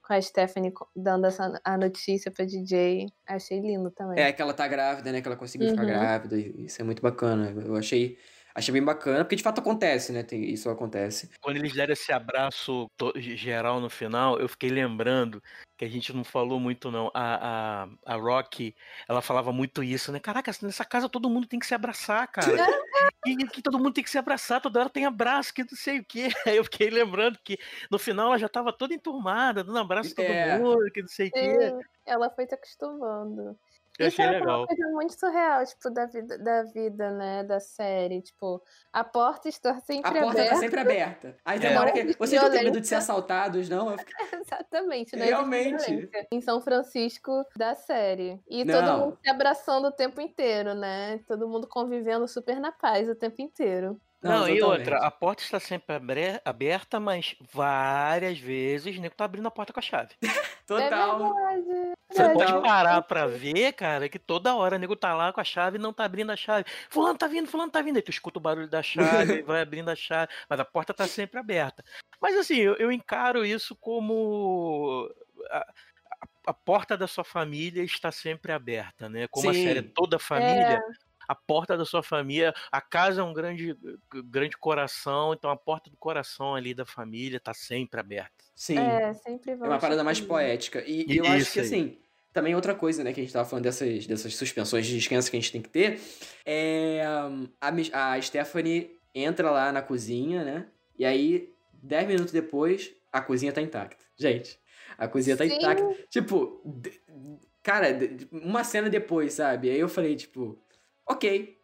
com 0.07 0.13
a 0.13 0.21
Stephanie 0.23 0.73
dando 0.95 1.27
essa, 1.27 1.61
a 1.65 1.77
notícia 1.77 2.31
pra 2.31 2.45
DJ. 2.45 3.07
Achei 3.27 3.61
lindo 3.61 3.91
também. 3.91 4.23
É, 4.23 4.33
que 4.33 4.41
ela 4.41 4.55
tá 4.55 4.69
grávida, 4.69 5.11
né? 5.11 5.21
Que 5.21 5.27
ela 5.27 5.37
conseguiu 5.37 5.69
ficar 5.69 5.83
Uhum. 5.83 5.89
grávida. 5.89 6.39
e 6.39 6.67
Isso 6.67 6.81
é 6.81 6.85
muito 6.85 7.03
bacana. 7.03 7.51
Eu 7.65 7.75
achei, 7.77 8.17
achei 8.57 8.73
bem 8.73 8.83
bacana, 8.83 9.25
porque 9.25 9.37
de 9.37 9.43
fato 9.43 9.61
acontece, 9.61 10.13
né? 10.13 10.23
Tem, 10.23 10.43
isso 10.51 10.69
acontece. 10.71 11.31
Quando 11.41 11.59
eles 11.59 11.73
deram 11.75 11.93
esse 11.93 12.11
abraço 12.13 12.87
geral 13.17 13.81
no 13.81 13.91
final, 13.91 14.41
eu 14.41 14.49
fiquei 14.49 14.71
lembrando 14.71 15.43
que 15.77 15.85
a 15.85 15.89
gente 15.89 16.13
não 16.13 16.25
falou 16.25 16.59
muito, 16.59 16.91
não. 16.91 17.11
A, 17.15 17.85
a, 17.85 18.15
a 18.15 18.17
Rocky, 18.17 18.75
ela 19.09 19.21
falava 19.21 19.53
muito 19.53 19.83
isso, 19.85 20.11
né? 20.11 20.19
Caraca, 20.19 20.51
nessa 20.63 20.85
casa 20.85 21.09
todo 21.09 21.29
mundo 21.29 21.47
tem 21.47 21.59
que 21.59 21.67
se 21.67 21.75
abraçar, 21.75 22.27
cara. 22.29 22.67
E 23.27 23.37
que 23.49 23.61
todo 23.61 23.79
mundo 23.79 23.93
tem 23.93 24.05
que 24.05 24.11
se 24.11 24.19
abraçar, 24.19 24.61
toda 24.61 24.81
hora 24.81 24.89
tem 24.91 25.05
abraço, 25.05 25.53
que 25.53 25.63
não 25.63 25.77
sei 25.77 25.99
o 25.99 26.05
quê. 26.05 26.29
Aí 26.47 26.57
eu 26.57 26.65
fiquei 26.65 26.89
lembrando 26.89 27.39
que 27.45 27.59
no 27.91 27.99
final 27.99 28.29
ela 28.29 28.39
já 28.39 28.49
tava 28.49 28.73
toda 28.73 28.95
enturmada, 28.95 29.63
dando 29.63 29.79
abraço 29.79 30.13
a 30.13 30.17
todo 30.17 30.27
É. 30.27 30.59
mundo, 30.59 30.91
que 30.93 31.03
não 31.03 31.09
sei 31.09 31.29
o 31.29 31.33
quê. 31.33 31.75
Ela 32.07 32.31
foi 32.31 32.47
se 32.47 32.55
acostumando. 32.55 33.59
Eu 33.99 34.09
Isso 34.09 34.21
achei 34.21 34.25
é 34.27 34.31
legal. 34.31 34.61
uma 34.61 34.67
coisa 34.67 34.89
muito 34.93 35.19
surreal, 35.19 35.65
tipo, 35.65 35.91
da 35.91 36.07
vida, 36.07 36.39
da 36.39 36.63
vida, 36.65 37.11
né? 37.13 37.43
Da 37.45 37.59
série. 37.61 38.21
Tipo, 38.23 38.63
a 38.93 39.03
porta 39.05 39.49
está 39.49 39.73
A 39.73 39.81
sempre 39.81 40.21
porta 40.21 40.43
aberta. 40.43 40.55
tá 40.55 40.57
sempre 40.61 40.81
aberta. 40.81 41.37
Aí 41.45 41.59
tem 41.61 41.71
É. 41.71 41.73
uma 41.73 41.81
hora 41.81 41.93
que. 41.93 42.05
Não, 42.05 42.15
Vocês 42.19 42.41
não 42.43 42.51
têm 42.51 42.65
medo 42.65 42.81
de 42.81 42.87
ser 42.87 42.97
assaltados, 42.97 43.69
não? 43.69 43.91
Eu 43.93 43.99
fiquei, 43.99 44.15
Exatamente, 44.47 45.17
não 45.17 45.25
existe 45.25 45.25
Realmente. 45.25 46.11
Em 46.31 46.41
São 46.41 46.61
Francisco 46.61 47.45
da 47.57 47.75
série. 47.75 48.41
E 48.49 48.65
Não. 48.65 48.75
todo 48.85 48.99
mundo 48.99 49.19
se 49.23 49.31
abraçando 49.31 49.87
o 49.89 49.93
tempo 49.93 50.21
inteiro, 50.21 50.75
né? 50.75 51.19
Todo 51.27 51.49
mundo 51.49 51.67
convivendo 51.69 52.29
super 52.29 52.61
na 52.61 52.73
paz 52.73 53.09
o 53.09 53.15
tempo 53.15 53.41
inteiro. 53.43 54.01
Não, 54.27 54.49
e 54.49 54.59
totalmente. 54.59 54.63
outra, 54.63 54.99
a 55.07 55.11
porta 55.11 55.43
está 55.43 55.59
sempre 55.61 55.97
aberta, 56.45 56.99
mas 57.01 57.35
várias 57.53 58.39
vezes 58.39 58.97
o 58.97 59.01
nego 59.01 59.15
tá 59.15 59.25
abrindo 59.25 59.47
a 59.47 59.51
porta 59.51 59.73
com 59.73 59.81
a 59.81 59.83
chave. 59.83 60.15
Total. 60.67 61.37
É 61.37 61.63
verdade. 61.63 61.95
Você 62.11 62.23
Total. 62.33 62.35
pode 62.53 62.63
parar 62.67 63.03
pra 63.03 63.27
ver, 63.27 63.73
cara, 63.73 64.09
que 64.09 64.19
toda 64.19 64.55
hora 64.55 64.77
o 64.77 64.79
nego 64.79 64.95
tá 64.97 65.15
lá 65.15 65.33
com 65.33 65.41
a 65.41 65.45
chave 65.45 65.77
e 65.77 65.81
não 65.81 65.93
tá 65.93 66.05
abrindo 66.05 66.31
a 66.31 66.37
chave. 66.37 66.65
Fulano 66.89 67.19
tá 67.19 67.27
vindo, 67.27 67.49
fulano 67.49 67.71
tá 67.71 67.83
vindo. 67.83 67.97
Aí 67.97 68.03
tu 68.03 68.11
escuta 68.11 68.39
o 68.39 68.43
barulho 68.43 68.69
da 68.69 68.83
chave, 68.83 69.43
vai 69.43 69.61
abrindo 69.63 69.91
a 69.91 69.97
chave, 69.97 70.31
mas 70.49 70.61
a 70.61 70.65
porta 70.65 70.93
tá 70.95 71.07
sempre 71.07 71.39
aberta. 71.41 71.85
Mas 72.21 72.37
assim, 72.37 72.57
eu, 72.57 72.75
eu 72.77 72.91
encaro 72.93 73.45
isso 73.45 73.75
como. 73.77 75.09
A, 75.51 75.59
a- 75.59 75.67
a 76.49 76.55
porta 76.55 76.97
da 76.97 77.09
sua 77.09 77.25
família 77.25 77.83
está 77.83 78.13
sempre 78.13 78.53
aberta, 78.53 79.09
né? 79.09 79.27
Como 79.29 79.51
a 79.51 79.53
Sim. 79.53 79.65
série 79.65 79.79
é 79.81 79.83
toda 79.83 80.17
família, 80.17 80.81
a 81.27 81.35
porta 81.35 81.77
da 81.77 81.85
sua 81.85 82.03
família, 82.03 82.55
a 82.71 82.81
casa 82.81 83.21
é 83.21 83.25
um 83.25 83.33
grande, 83.33 83.77
grande 84.27 84.57
coração, 84.57 85.33
então 85.33 85.51
a 85.51 85.57
porta 85.57 85.91
do 85.91 85.97
coração 85.97 86.55
ali 86.55 86.75
da 86.75 86.85
família 86.87 87.41
tá 87.41 87.55
sempre 87.55 88.01
aberta. 88.01 88.45
Sim. 88.55 88.79
É, 88.79 89.13
sempre 89.15 89.53
É 89.53 89.57
vão. 89.57 89.69
uma 89.69 89.79
parada 89.79 90.03
mais 90.05 90.21
poética. 90.21 90.83
E, 90.87 91.05
e 91.13 91.17
eu 91.19 91.27
acho 91.27 91.53
que, 91.53 91.61
aí. 91.61 91.67
assim, 91.67 91.99
também 92.33 92.55
outra 92.55 92.75
coisa, 92.75 93.03
né, 93.03 93.13
que 93.13 93.21
a 93.21 93.23
gente 93.23 93.33
tava 93.33 93.49
falando 93.49 93.65
dessas, 93.65 94.07
dessas 94.07 94.35
suspensões 94.37 94.87
de 94.87 94.95
descanso 94.97 95.31
que 95.31 95.37
a 95.37 95.41
gente 95.41 95.53
tem 95.53 95.63
que 95.63 95.69
ter, 95.71 96.01
é 96.45 97.03
a, 97.61 98.13
a 98.15 98.21
Stephanie 98.21 98.91
entra 99.15 99.51
lá 99.51 99.73
na 99.73 99.81
cozinha, 99.83 100.45
né, 100.45 100.67
e 100.99 101.05
aí, 101.05 101.53
10 101.83 102.07
minutos 102.09 102.33
depois, 102.33 102.93
a 103.13 103.21
cozinha 103.21 103.53
tá 103.53 103.61
intacta. 103.61 104.05
Gente, 104.19 104.59
a 104.97 105.07
cozinha 105.09 105.37
tá 105.37 105.47
Sim. 105.47 105.57
intacta. 105.57 105.87
Tipo, 106.11 106.63
cara, 107.63 107.89
uma 108.33 108.65
cena 108.65 108.89
depois, 108.89 109.35
sabe? 109.35 109.71
Aí 109.71 109.79
eu 109.79 109.89
falei, 109.89 110.17
tipo, 110.17 110.59
ok, 111.07 111.57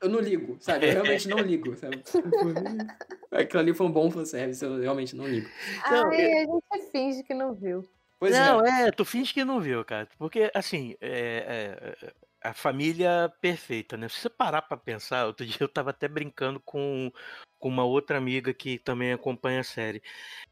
eu 0.00 0.08
não 0.08 0.20
ligo, 0.20 0.56
sabe? 0.60 0.86
Eu 0.86 0.92
realmente 0.92 1.28
não 1.28 1.38
ligo, 1.38 1.76
sabe? 1.76 2.02
Aquilo 3.30 3.60
ali 3.60 3.74
foi 3.74 3.86
um 3.86 3.92
bom 3.92 4.10
fanservice, 4.10 4.64
eu 4.64 4.80
realmente 4.80 5.14
não 5.14 5.26
ligo. 5.26 5.48
Não, 5.90 6.10
Ai, 6.10 6.32
a 6.32 6.40
gente 6.40 6.90
finge 6.90 7.22
que 7.22 7.34
não 7.34 7.54
viu. 7.54 7.88
Pois 8.18 8.32
não, 8.32 8.64
é. 8.64 8.88
é. 8.88 8.90
tu 8.90 9.04
finge 9.04 9.32
que 9.32 9.44
não 9.44 9.60
viu, 9.60 9.84
cara. 9.84 10.08
Porque, 10.18 10.50
assim, 10.54 10.94
é, 11.00 11.94
é, 12.02 12.12
a 12.42 12.52
família 12.52 13.32
perfeita, 13.40 13.96
né? 13.96 14.08
Se 14.08 14.20
você 14.20 14.30
parar 14.30 14.62
pra 14.62 14.76
pensar, 14.76 15.26
outro 15.26 15.44
dia 15.46 15.58
eu 15.60 15.68
tava 15.68 15.90
até 15.90 16.08
brincando 16.08 16.60
com, 16.60 17.10
com 17.58 17.68
uma 17.68 17.84
outra 17.84 18.18
amiga 18.18 18.52
que 18.52 18.78
também 18.78 19.12
acompanha 19.12 19.60
a 19.60 19.64
série. 19.64 20.02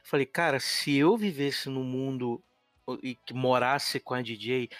Falei, 0.02 0.26
cara, 0.26 0.60
se 0.60 0.96
eu 0.96 1.16
vivesse 1.16 1.68
num 1.68 1.84
mundo 1.84 2.42
e 3.02 3.14
que 3.14 3.34
morasse 3.34 4.00
com 4.00 4.14
a 4.14 4.22
DJ, 4.22 4.70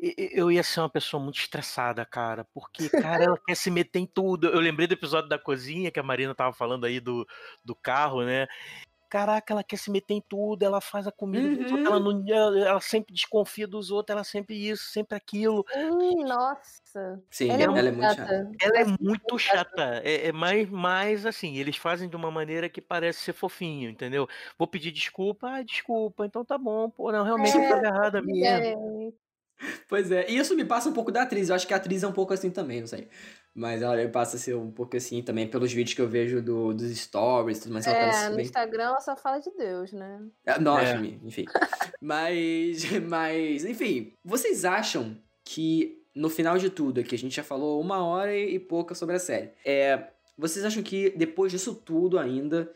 eu 0.00 0.50
ia 0.50 0.62
ser 0.62 0.80
uma 0.80 0.88
pessoa 0.90 1.22
muito 1.22 1.38
estressada, 1.38 2.04
cara. 2.04 2.44
Porque, 2.54 2.88
cara, 2.88 3.24
ela 3.24 3.38
quer 3.46 3.54
se 3.56 3.70
meter 3.70 3.98
em 3.98 4.06
tudo. 4.06 4.48
Eu 4.48 4.60
lembrei 4.60 4.86
do 4.86 4.94
episódio 4.94 5.28
da 5.28 5.38
cozinha 5.38 5.90
que 5.90 5.98
a 6.00 6.02
Marina 6.02 6.34
tava 6.34 6.52
falando 6.52 6.86
aí 6.86 7.00
do, 7.00 7.26
do 7.64 7.74
carro, 7.74 8.24
né? 8.24 8.46
Caraca, 9.08 9.54
ela 9.54 9.64
quer 9.64 9.78
se 9.78 9.90
meter 9.90 10.14
em 10.14 10.20
tudo, 10.20 10.62
ela 10.62 10.82
faz 10.82 11.06
a 11.06 11.12
comida 11.12 11.48
outros, 11.48 11.72
ela, 11.72 11.98
não, 11.98 12.22
ela 12.28 12.68
ela 12.68 12.80
sempre 12.80 13.14
desconfia 13.14 13.66
dos 13.66 13.90
outros, 13.90 14.14
ela 14.14 14.22
sempre 14.22 14.54
isso, 14.54 14.84
sempre 14.90 15.16
aquilo. 15.16 15.64
Ih, 15.74 16.24
nossa. 16.24 17.22
Sim, 17.30 17.50
Ela 17.50 17.78
ela, 17.78 17.78
é 17.78 17.88
é 17.88 17.92
muito 17.92 18.18
chata. 18.18 18.50
Ela 18.60 18.78
é 18.78 18.84
muito 19.00 19.38
chata. 19.38 20.02
É, 20.04 20.28
é 20.28 20.32
mais, 20.32 20.68
mais 20.68 21.24
assim, 21.24 21.56
eles 21.56 21.78
fazem 21.78 22.06
de 22.06 22.16
uma 22.16 22.30
maneira 22.30 22.68
que 22.68 22.82
parece 22.82 23.20
ser 23.20 23.32
fofinho, 23.32 23.88
entendeu? 23.88 24.28
Vou 24.58 24.68
pedir 24.68 24.92
desculpa, 24.92 25.48
ah, 25.52 25.62
desculpa, 25.62 26.26
então 26.26 26.44
tá 26.44 26.58
bom, 26.58 26.90
pô, 26.90 27.10
não, 27.10 27.24
realmente 27.24 27.56
eu 27.56 27.66
tava 27.66 27.86
errada 27.86 28.20
mesmo. 28.22 28.44
É, 28.44 28.74
Pois 29.88 30.10
é, 30.10 30.30
e 30.30 30.36
isso 30.38 30.54
me 30.54 30.64
passa 30.64 30.88
um 30.88 30.92
pouco 30.92 31.10
da 31.10 31.22
atriz. 31.22 31.48
Eu 31.48 31.54
acho 31.54 31.66
que 31.66 31.74
a 31.74 31.76
atriz 31.76 32.02
é 32.02 32.06
um 32.06 32.12
pouco 32.12 32.32
assim 32.32 32.50
também, 32.50 32.80
não 32.80 32.86
sei. 32.86 33.08
Mas 33.54 33.82
ela 33.82 34.08
passa 34.08 34.36
a 34.36 34.38
ser 34.38 34.54
um 34.54 34.70
pouco 34.70 34.96
assim 34.96 35.22
também 35.22 35.48
pelos 35.48 35.72
vídeos 35.72 35.94
que 35.94 36.00
eu 36.00 36.08
vejo 36.08 36.40
do, 36.40 36.72
dos 36.72 36.96
stories 36.96 37.58
e 37.58 37.62
tudo 37.62 37.72
mais. 37.72 37.86
Ela 37.86 37.96
é, 37.96 38.28
no 38.28 38.36
bem. 38.36 38.44
Instagram 38.44 38.84
ela 38.84 39.00
só 39.00 39.16
fala 39.16 39.40
de 39.40 39.50
Deus, 39.56 39.92
né? 39.92 40.20
Ah, 40.46 40.60
Nossa, 40.60 40.84
É. 40.84 41.18
enfim. 41.24 41.44
Mas, 42.00 42.84
mas, 43.08 43.64
enfim, 43.64 44.12
vocês 44.24 44.64
acham 44.64 45.16
que 45.44 46.02
no 46.14 46.28
final 46.28 46.58
de 46.58 46.68
tudo, 46.70 47.00
aqui 47.00 47.14
a 47.14 47.18
gente 47.18 47.34
já 47.34 47.42
falou 47.44 47.80
uma 47.80 48.04
hora 48.04 48.36
e 48.36 48.54
e 48.54 48.58
pouca 48.58 48.94
sobre 48.94 49.16
a 49.16 49.18
série. 49.18 49.50
É, 49.64 50.08
vocês 50.36 50.64
acham 50.64 50.82
que 50.82 51.10
depois 51.10 51.52
disso 51.52 51.74
tudo 51.74 52.18
ainda, 52.18 52.72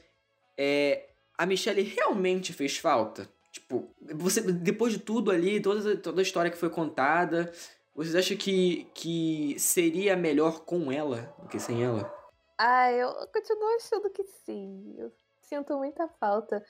é, 0.57 1.07
a 1.37 1.45
Michelle 1.47 1.83
realmente 1.83 2.53
fez 2.53 2.77
falta? 2.79 3.29
Tipo, 3.73 3.89
você, 4.15 4.43
depois 4.43 4.93
de 4.93 4.99
tudo 4.99 5.31
ali, 5.31 5.61
toda, 5.61 5.97
toda 5.97 6.20
a 6.20 6.23
história 6.23 6.51
que 6.51 6.59
foi 6.59 6.69
contada, 6.69 7.51
vocês 7.94 8.15
acham 8.15 8.36
que, 8.36 8.85
que 8.93 9.59
seria 9.59 10.15
melhor 10.15 10.61
com 10.61 10.93
ela 10.93 11.35
do 11.39 11.49
que 11.49 11.59
sem 11.59 11.82
ela? 11.82 12.12
Ah, 12.59 12.93
eu 12.93 13.09
continuo 13.32 13.77
achando 13.77 14.11
que 14.11 14.24
sim. 14.44 14.94
Eu 14.99 15.11
sinto 15.40 15.78
muita 15.78 16.07
falta. 16.20 16.62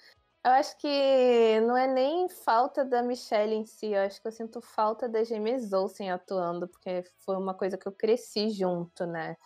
Eu 0.44 0.50
acho 0.52 0.76
que 0.78 1.60
não 1.66 1.76
é 1.76 1.88
nem 1.88 2.28
falta 2.28 2.84
da 2.84 3.02
Michelle 3.02 3.54
em 3.54 3.64
si, 3.64 3.92
eu 3.92 4.00
acho 4.00 4.20
que 4.20 4.26
eu 4.26 4.32
sinto 4.32 4.60
falta 4.60 5.08
da 5.08 5.22
James 5.22 5.72
Olsen 5.72 6.10
atuando, 6.10 6.66
porque 6.66 7.04
foi 7.24 7.36
uma 7.36 7.54
coisa 7.54 7.78
que 7.78 7.86
eu 7.86 7.92
cresci 7.92 8.50
junto, 8.50 9.06
né? 9.06 9.36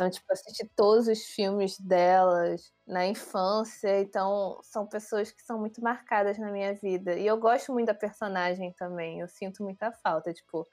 Então, 0.00 0.08
tipo, 0.08 0.32
assisti 0.32 0.66
todos 0.74 1.08
os 1.08 1.26
filmes 1.26 1.78
delas 1.78 2.72
na 2.86 3.06
infância, 3.06 4.00
então 4.00 4.58
são 4.62 4.86
pessoas 4.86 5.30
que 5.30 5.42
são 5.42 5.58
muito 5.58 5.82
marcadas 5.82 6.38
na 6.38 6.50
minha 6.50 6.72
vida. 6.72 7.12
E 7.18 7.26
eu 7.26 7.36
gosto 7.36 7.70
muito 7.70 7.88
da 7.88 7.94
personagem 7.94 8.72
também, 8.72 9.20
eu 9.20 9.28
sinto 9.28 9.62
muita 9.62 9.92
falta, 9.92 10.32
tipo, 10.32 10.66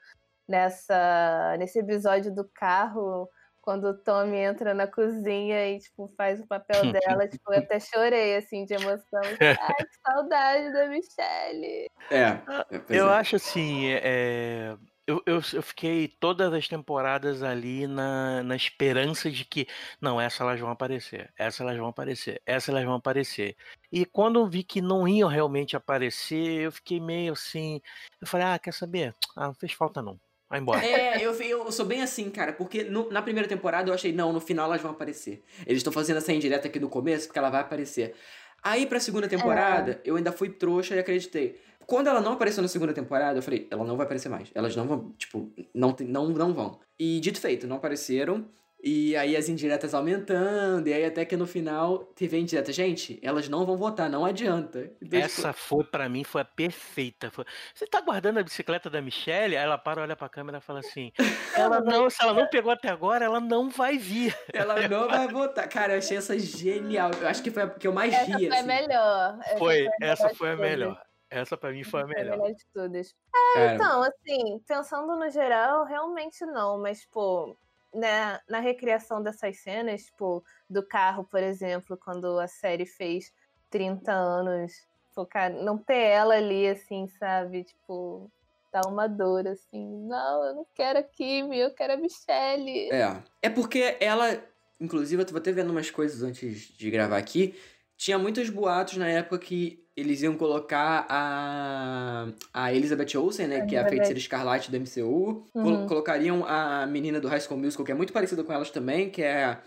nessa 0.48 1.56
nesse 1.58 1.78
episódio 1.78 2.34
do 2.34 2.42
carro, 2.54 3.28
quando 3.60 3.88
o 3.88 3.98
Tommy 3.98 4.38
entra 4.38 4.72
na 4.72 4.86
cozinha 4.86 5.72
e, 5.72 5.78
tipo, 5.78 6.10
faz 6.16 6.40
o 6.40 6.46
papel 6.46 6.80
dela, 6.90 7.28
tipo, 7.28 7.52
eu 7.52 7.58
até 7.58 7.78
chorei, 7.78 8.34
assim, 8.34 8.64
de 8.64 8.72
emoção. 8.72 9.20
Ai, 9.22 9.84
que 9.84 10.10
saudade 10.10 10.72
da 10.72 10.86
Michelle. 10.86 11.90
É. 12.10 12.34
pois 12.66 12.98
Eu 12.98 13.10
é. 13.10 13.12
acho 13.12 13.36
assim, 13.36 13.90
é, 13.90 14.74
eu, 15.08 15.22
eu, 15.24 15.40
eu 15.54 15.62
fiquei 15.62 16.06
todas 16.06 16.52
as 16.52 16.68
temporadas 16.68 17.42
ali 17.42 17.86
na, 17.86 18.42
na 18.42 18.54
esperança 18.54 19.30
de 19.30 19.42
que, 19.42 19.66
não, 19.98 20.20
essa 20.20 20.42
elas 20.44 20.60
vão 20.60 20.68
aparecer, 20.70 21.32
essa 21.38 21.62
elas 21.62 21.78
vão 21.78 21.86
aparecer, 21.88 22.42
essa 22.44 22.70
elas 22.70 22.84
vão 22.84 22.92
aparecer. 22.96 23.56
E 23.90 24.04
quando 24.04 24.38
eu 24.38 24.46
vi 24.46 24.62
que 24.62 24.82
não 24.82 25.08
iam 25.08 25.26
realmente 25.26 25.74
aparecer, 25.74 26.60
eu 26.60 26.70
fiquei 26.72 27.00
meio 27.00 27.32
assim, 27.32 27.80
eu 28.20 28.26
falei, 28.26 28.46
ah, 28.48 28.58
quer 28.58 28.74
saber? 28.74 29.14
Ah, 29.34 29.46
não 29.46 29.54
fez 29.54 29.72
falta 29.72 30.02
não, 30.02 30.20
vai 30.46 30.60
embora. 30.60 30.84
É, 30.84 31.22
eu, 31.24 31.32
eu 31.40 31.72
sou 31.72 31.86
bem 31.86 32.02
assim, 32.02 32.28
cara, 32.30 32.52
porque 32.52 32.84
no- 32.84 33.10
na 33.10 33.22
primeira 33.22 33.48
temporada 33.48 33.88
eu 33.88 33.94
achei, 33.94 34.12
não, 34.12 34.30
no 34.30 34.40
final 34.42 34.66
elas 34.66 34.82
vão 34.82 34.90
aparecer. 34.90 35.42
Eles 35.66 35.78
estão 35.78 35.92
fazendo 35.92 36.18
essa 36.18 36.34
indireta 36.34 36.68
aqui 36.68 36.78
no 36.78 36.90
começo, 36.90 37.26
porque 37.28 37.38
ela 37.38 37.48
vai 37.48 37.62
aparecer. 37.62 38.14
Aí 38.62 38.86
pra 38.86 39.00
segunda 39.00 39.28
temporada, 39.28 40.00
eu 40.04 40.16
ainda 40.16 40.32
fui 40.32 40.50
trouxa 40.50 40.94
e 40.94 40.98
acreditei. 40.98 41.58
Quando 41.88 42.08
ela 42.08 42.20
não 42.20 42.34
apareceu 42.34 42.60
na 42.62 42.68
segunda 42.68 42.92
temporada, 42.92 43.38
eu 43.38 43.42
falei, 43.42 43.66
ela 43.70 43.82
não 43.82 43.96
vai 43.96 44.04
aparecer 44.04 44.28
mais. 44.28 44.50
Elas 44.54 44.76
não 44.76 44.86
vão, 44.86 45.10
tipo, 45.16 45.50
não, 45.74 45.90
tem- 45.94 46.06
não, 46.06 46.28
não 46.28 46.52
vão. 46.52 46.78
E 47.00 47.18
dito 47.18 47.40
feito, 47.40 47.66
não 47.66 47.76
apareceram. 47.76 48.46
E 48.84 49.16
aí 49.16 49.34
as 49.36 49.48
indiretas 49.48 49.92
aumentando, 49.94 50.86
e 50.86 50.92
aí 50.92 51.04
até 51.04 51.24
que 51.24 51.36
no 51.36 51.46
final 51.46 51.98
teve 52.14 52.36
a 52.36 52.40
indireta. 52.40 52.72
Gente, 52.72 53.18
elas 53.22 53.48
não 53.48 53.64
vão 53.66 53.76
votar, 53.76 54.08
não 54.08 54.24
adianta. 54.24 54.92
Essa 55.10 55.52
foi 55.52 55.82
pra 55.82 56.08
mim 56.10 56.22
foi 56.24 56.42
a 56.42 56.44
perfeita. 56.44 57.30
Foi, 57.30 57.44
Você 57.74 57.86
tá 57.86 58.00
guardando 58.02 58.38
a 58.38 58.42
bicicleta 58.42 58.88
da 58.90 59.00
Michelle? 59.02 59.56
Aí 59.56 59.64
ela 59.64 59.78
para, 59.78 60.02
olha 60.02 60.14
pra 60.14 60.28
câmera 60.28 60.58
e 60.58 60.60
fala 60.60 60.78
assim: 60.80 61.10
ela 61.56 61.80
não, 61.80 62.08
se 62.10 62.22
ela 62.22 62.32
não 62.34 62.46
pegou 62.46 62.70
até 62.70 62.88
agora, 62.90 63.24
ela 63.24 63.40
não 63.40 63.68
vai 63.68 63.98
vir. 63.98 64.36
Ela 64.52 64.86
não 64.86 65.08
vai 65.08 65.26
votar. 65.26 65.68
Cara, 65.68 65.94
eu 65.94 65.98
achei 65.98 66.18
essa 66.18 66.38
genial. 66.38 67.10
Eu 67.20 67.26
acho 67.26 67.42
que 67.42 67.50
foi 67.50 67.62
a 67.64 67.68
que 67.70 67.88
eu 67.88 67.92
mais 67.92 68.14
Essa 68.14 68.36
ri, 68.36 68.46
foi 68.46 68.56
a 68.56 68.58
assim. 68.60 68.66
melhor. 68.68 69.38
Essa 69.42 69.58
Foi, 69.58 69.86
a 69.88 70.06
essa 70.06 70.22
melhor 70.24 70.36
foi 70.36 70.50
a 70.50 70.56
melhor. 70.56 71.02
Essa 71.30 71.56
pra 71.56 71.70
mim 71.72 71.84
foi 71.84 72.02
a 72.02 72.06
Foi 72.06 72.14
a 72.16 72.24
melhor. 72.24 72.38
melhor 72.38 72.54
de 72.54 72.66
todas. 72.72 73.14
Cara, 73.54 73.74
Então, 73.74 74.02
assim, 74.02 74.58
pensando 74.66 75.16
no 75.16 75.30
geral, 75.30 75.84
realmente 75.84 76.44
não, 76.46 76.78
mas, 76.80 77.00
tipo, 77.00 77.56
né, 77.94 78.40
na 78.48 78.60
recriação 78.60 79.22
dessas 79.22 79.58
cenas, 79.60 80.04
tipo, 80.06 80.42
do 80.68 80.82
carro, 80.86 81.24
por 81.24 81.42
exemplo, 81.42 81.96
quando 81.96 82.38
a 82.38 82.46
série 82.46 82.86
fez 82.86 83.32
30 83.70 84.12
anos, 84.12 84.86
pô, 85.14 85.26
cara, 85.26 85.54
não 85.62 85.76
ter 85.78 85.96
ela 85.98 86.34
ali, 86.34 86.66
assim, 86.68 87.06
sabe? 87.08 87.64
Tipo, 87.64 88.30
dá 88.72 88.82
uma 88.88 89.06
dor, 89.08 89.46
assim. 89.48 89.86
Não, 90.06 90.44
eu 90.44 90.54
não 90.54 90.66
quero 90.74 90.98
a 90.98 91.02
Kimi, 91.02 91.58
eu 91.58 91.74
quero 91.74 91.94
a 91.94 91.96
Michelle. 91.96 92.90
É. 92.92 93.22
É 93.42 93.50
porque 93.50 93.96
ela, 94.00 94.42
inclusive, 94.80 95.22
eu 95.22 95.26
tava 95.26 95.38
até 95.38 95.52
vendo 95.52 95.70
umas 95.70 95.90
coisas 95.90 96.22
antes 96.22 96.68
de 96.76 96.90
gravar 96.90 97.18
aqui. 97.18 97.54
Tinha 97.96 98.18
muitos 98.18 98.48
boatos 98.50 98.96
na 98.96 99.08
época 99.08 99.38
que 99.38 99.87
eles 99.98 100.22
iam 100.22 100.36
colocar 100.36 101.06
a, 101.08 102.28
a 102.52 102.72
Elizabeth 102.74 103.16
Olsen, 103.16 103.46
né? 103.48 103.66
Que 103.66 103.76
é 103.76 103.80
a 103.80 103.88
feiticeira 103.88 104.18
escarlate 104.18 104.70
do 104.70 104.76
MCU. 104.76 105.46
Col- 105.52 105.62
Uhum. 105.64 105.86
colocariam 105.86 106.44
a 106.46 106.86
menina 106.86 107.20
do 107.20 107.28
High 107.28 107.40
School 107.40 107.58
Musical, 107.60 107.84
que 107.84 107.92
é 107.92 107.94
muito 107.94 108.12
parecida 108.12 108.42
com 108.44 108.52
elas 108.52 108.70
também, 108.70 109.10
que 109.10 109.22
é. 109.22 109.58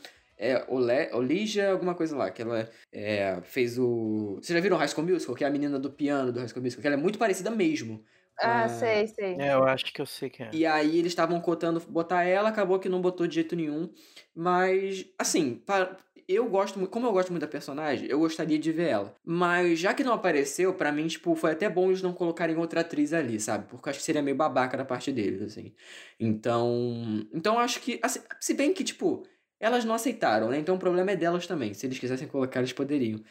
É 0.43 0.65
Ole, 0.69 1.07
Olija, 1.13 1.69
alguma 1.69 1.93
coisa 1.93 2.17
lá, 2.17 2.31
que 2.31 2.41
ela 2.41 2.67
é, 2.91 3.39
fez 3.43 3.77
o. 3.77 4.39
Vocês 4.41 4.55
já 4.57 4.59
viram 4.59 4.75
High 4.75 4.87
School 4.87 5.05
Musical? 5.05 5.35
Que 5.35 5.43
é 5.43 5.47
a 5.47 5.51
menina 5.51 5.77
do 5.77 5.91
piano 5.91 6.31
do 6.31 6.39
High 6.39 6.47
School 6.47 6.63
Musical, 6.63 6.81
que 6.81 6.87
ela 6.87 6.95
é 6.95 6.99
muito 6.99 7.19
parecida 7.19 7.51
mesmo. 7.51 8.03
Ah, 8.39 8.63
Ah, 8.63 8.69
sei, 8.69 9.05
sei. 9.07 9.35
É, 9.37 9.53
eu 9.53 9.63
acho 9.65 9.93
que 9.93 10.01
eu 10.01 10.05
sei 10.07 10.31
quem 10.31 10.47
é. 10.47 10.49
E 10.51 10.65
aí 10.65 10.97
eles 10.97 11.11
estavam 11.11 11.39
cotando 11.39 11.79
botar 11.81 12.23
ela, 12.23 12.49
acabou 12.49 12.79
que 12.79 12.89
não 12.89 12.99
botou 13.01 13.27
de 13.27 13.35
jeito 13.35 13.55
nenhum. 13.55 13.91
Mas, 14.35 15.05
assim, 15.19 15.61
pa- 15.63 15.95
eu 16.33 16.47
gosto 16.49 16.77
muito. 16.79 16.91
Como 16.91 17.07
eu 17.07 17.11
gosto 17.11 17.29
muito 17.31 17.41
da 17.41 17.47
personagem, 17.47 18.07
eu 18.09 18.19
gostaria 18.19 18.57
de 18.59 18.71
ver 18.71 18.89
ela. 18.89 19.15
Mas 19.23 19.79
já 19.79 19.93
que 19.93 20.03
não 20.03 20.13
apareceu, 20.13 20.73
pra 20.73 20.91
mim, 20.91 21.07
tipo, 21.07 21.35
foi 21.35 21.51
até 21.51 21.69
bom 21.69 21.87
eles 21.89 22.01
não 22.01 22.13
colocarem 22.13 22.57
outra 22.57 22.81
atriz 22.81 23.13
ali, 23.13 23.39
sabe? 23.39 23.67
Porque 23.67 23.87
eu 23.87 23.91
acho 23.91 23.99
que 23.99 24.05
seria 24.05 24.21
meio 24.21 24.35
babaca 24.37 24.77
da 24.77 24.85
parte 24.85 25.11
deles, 25.11 25.41
assim. 25.41 25.73
Então. 26.19 27.25
Então 27.33 27.55
eu 27.55 27.59
acho 27.59 27.79
que. 27.81 27.99
assim, 28.03 28.21
se 28.39 28.53
bem 28.53 28.73
que, 28.73 28.83
tipo, 28.83 29.23
elas 29.59 29.85
não 29.85 29.93
aceitaram, 29.95 30.49
né? 30.49 30.57
Então 30.59 30.75
o 30.75 30.79
problema 30.79 31.11
é 31.11 31.15
delas 31.15 31.47
também. 31.47 31.73
Se 31.73 31.85
eles 31.85 31.99
quisessem 31.99 32.27
colocar, 32.27 32.59
eles 32.59 32.73
poderiam. 32.73 33.21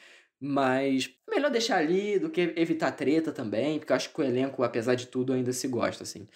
Mas 0.43 1.15
melhor 1.29 1.51
deixar 1.51 1.77
ali 1.79 2.19
do 2.19 2.31
que 2.31 2.41
evitar 2.57 2.93
treta 2.93 3.31
também, 3.33 3.79
porque 3.79 3.93
eu 3.93 3.97
acho 3.97 4.13
que 4.13 4.21
o 4.21 4.25
elenco, 4.25 4.63
apesar 4.63 4.95
de 4.95 5.07
tudo, 5.07 5.33
ainda 5.35 5.53
se 5.53 5.69
gosta, 5.69 6.03
assim. 6.03 6.27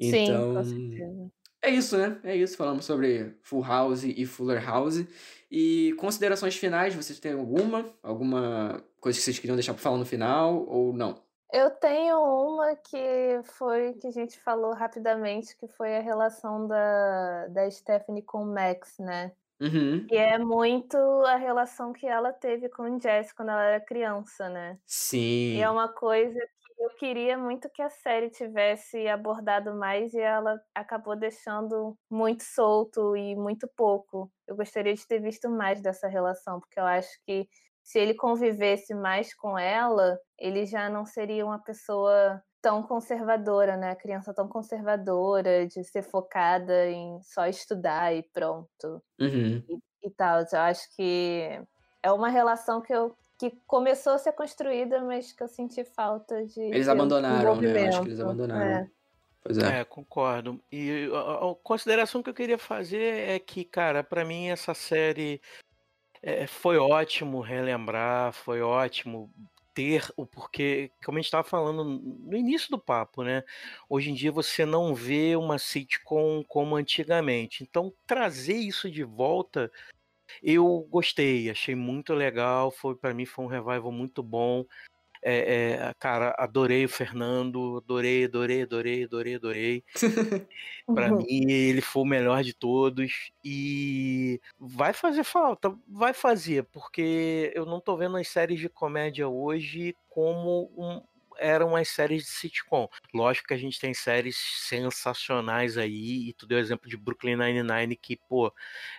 Sim, 0.00 0.24
Então, 0.24 0.54
com 0.54 0.64
certeza. 0.64 1.32
É 1.62 1.70
isso, 1.70 1.96
né? 1.96 2.18
É 2.24 2.36
isso. 2.36 2.56
Falamos 2.56 2.84
sobre 2.84 3.36
Full 3.42 3.62
House 3.62 4.04
e 4.04 4.26
Fuller 4.26 4.64
House. 4.64 5.04
E 5.50 5.92
considerações 5.98 6.56
finais, 6.56 6.94
vocês 6.94 7.18
têm 7.18 7.32
alguma? 7.32 7.92
Alguma 8.02 8.82
coisa 9.00 9.18
que 9.18 9.24
vocês 9.24 9.38
queriam 9.38 9.56
deixar 9.56 9.74
pra 9.74 9.82
falar 9.82 9.98
no 9.98 10.04
final 10.04 10.64
ou 10.66 10.92
não? 10.92 11.20
Eu 11.52 11.68
tenho 11.70 12.16
uma 12.16 12.76
que 12.76 13.40
foi 13.42 13.94
que 13.94 14.06
a 14.06 14.12
gente 14.12 14.38
falou 14.38 14.72
rapidamente, 14.72 15.56
que 15.56 15.66
foi 15.66 15.96
a 15.96 16.00
relação 16.00 16.68
da, 16.68 17.48
da 17.48 17.68
Stephanie 17.68 18.22
com 18.22 18.42
o 18.42 18.46
Max, 18.46 18.98
né? 18.98 19.32
Uhum. 19.60 20.06
E 20.10 20.16
é 20.16 20.38
muito 20.38 20.96
a 21.26 21.36
relação 21.36 21.92
que 21.92 22.06
ela 22.06 22.32
teve 22.32 22.68
com 22.70 22.84
o 22.84 23.00
Jess 23.00 23.32
quando 23.32 23.50
ela 23.50 23.62
era 23.62 23.80
criança, 23.84 24.48
né? 24.48 24.78
Sim. 24.86 25.56
E 25.56 25.60
é 25.60 25.68
uma 25.68 25.88
coisa 25.88 26.38
que 26.38 26.59
eu 26.80 26.90
queria 26.96 27.36
muito 27.36 27.68
que 27.68 27.82
a 27.82 27.90
série 27.90 28.30
tivesse 28.30 29.06
abordado 29.06 29.74
mais 29.74 30.14
e 30.14 30.20
ela 30.20 30.58
acabou 30.74 31.14
deixando 31.14 31.94
muito 32.10 32.42
solto 32.42 33.14
e 33.14 33.36
muito 33.36 33.68
pouco. 33.76 34.32
Eu 34.48 34.56
gostaria 34.56 34.94
de 34.94 35.06
ter 35.06 35.20
visto 35.20 35.50
mais 35.50 35.82
dessa 35.82 36.08
relação, 36.08 36.58
porque 36.58 36.80
eu 36.80 36.86
acho 36.86 37.10
que 37.26 37.46
se 37.82 37.98
ele 37.98 38.14
convivesse 38.14 38.94
mais 38.94 39.34
com 39.34 39.58
ela, 39.58 40.18
ele 40.38 40.64
já 40.64 40.88
não 40.88 41.04
seria 41.04 41.44
uma 41.44 41.58
pessoa 41.62 42.42
tão 42.62 42.82
conservadora, 42.82 43.76
né? 43.76 43.94
Criança 43.94 44.32
tão 44.32 44.48
conservadora, 44.48 45.66
de 45.66 45.84
ser 45.84 46.02
focada 46.02 46.86
em 46.88 47.20
só 47.22 47.46
estudar 47.46 48.14
e 48.14 48.22
pronto. 48.32 49.02
Uhum. 49.20 49.62
E, 49.68 49.78
e 50.04 50.10
tal. 50.10 50.40
Eu 50.50 50.60
acho 50.60 50.94
que 50.96 51.60
é 52.02 52.10
uma 52.10 52.28
relação 52.30 52.80
que 52.80 52.92
eu 52.94 53.14
que 53.40 53.56
começou 53.66 54.12
a 54.12 54.18
ser 54.18 54.32
construída, 54.32 55.00
mas 55.02 55.32
que 55.32 55.42
eu 55.42 55.48
senti 55.48 55.82
falta 55.82 56.44
de. 56.44 56.60
Eles 56.60 56.88
abandonaram, 56.88 57.56
né? 57.56 57.84
Eu 57.84 57.88
acho 57.88 58.02
que 58.02 58.08
eles 58.08 58.20
abandonaram. 58.20 58.70
É. 58.70 58.90
Pois 59.42 59.56
é. 59.56 59.80
É, 59.80 59.84
concordo. 59.84 60.62
E 60.70 61.08
a, 61.14 61.50
a 61.50 61.54
consideração 61.62 62.22
que 62.22 62.28
eu 62.28 62.34
queria 62.34 62.58
fazer 62.58 63.30
é 63.30 63.38
que, 63.38 63.64
cara, 63.64 64.04
pra 64.04 64.26
mim 64.26 64.48
essa 64.48 64.74
série 64.74 65.40
é, 66.22 66.46
foi 66.46 66.76
ótimo 66.76 67.40
relembrar, 67.40 68.34
foi 68.34 68.60
ótimo 68.60 69.32
ter 69.72 70.12
o 70.18 70.26
porquê, 70.26 70.90
como 71.02 71.16
a 71.16 71.20
gente 71.20 71.28
estava 71.28 71.48
falando 71.48 71.82
no 71.82 72.36
início 72.36 72.70
do 72.70 72.78
papo, 72.78 73.22
né? 73.22 73.42
Hoje 73.88 74.10
em 74.10 74.14
dia 74.14 74.30
você 74.30 74.66
não 74.66 74.94
vê 74.94 75.34
uma 75.34 75.58
sitcom 75.58 76.44
como 76.46 76.76
antigamente. 76.76 77.62
Então, 77.62 77.90
trazer 78.06 78.56
isso 78.56 78.90
de 78.90 79.02
volta, 79.02 79.72
eu 80.42 80.86
gostei, 80.90 81.50
achei 81.50 81.74
muito 81.74 82.14
legal. 82.14 82.70
Foi 82.70 82.96
para 82.96 83.14
mim 83.14 83.26
foi 83.26 83.44
um 83.44 83.48
revival 83.48 83.92
muito 83.92 84.22
bom. 84.22 84.64
É, 85.22 85.90
é, 85.90 85.94
cara, 85.98 86.34
adorei 86.38 86.84
o 86.86 86.88
Fernando, 86.88 87.78
adorei, 87.78 88.24
adorei, 88.24 88.62
adorei, 88.62 89.04
adorei, 89.04 89.34
adorei. 89.36 89.84
Pra 90.92 91.10
Uhum. 91.10 91.18
mim, 91.18 91.50
ele 91.50 91.80
foi 91.80 92.02
o 92.02 92.06
melhor 92.06 92.42
de 92.42 92.52
todos 92.52 93.30
e 93.44 94.40
vai 94.58 94.92
fazer 94.92 95.22
falta, 95.24 95.72
vai 95.86 96.12
fazer, 96.12 96.64
porque 96.64 97.52
eu 97.54 97.64
não 97.64 97.80
tô 97.80 97.96
vendo 97.96 98.16
as 98.16 98.28
séries 98.28 98.58
de 98.58 98.68
comédia 98.68 99.28
hoje 99.28 99.96
como 100.08 100.70
um- 100.76 101.00
eram 101.40 101.74
as 101.76 101.88
séries 101.88 102.24
de 102.24 102.30
sitcom. 102.30 102.88
Lógico 103.14 103.48
que 103.48 103.54
a 103.54 103.58
gente 103.58 103.80
tem 103.80 103.92
séries 103.94 104.36
sensacionais 104.36 105.76
aí, 105.78 106.28
e 106.28 106.32
tu 106.34 106.46
deu 106.46 106.58
exemplo 106.58 106.88
de 106.88 106.96
Brooklyn 106.96 107.36
Nine-Nine, 107.36 107.96
que, 107.96 108.16
pô, 108.28 108.52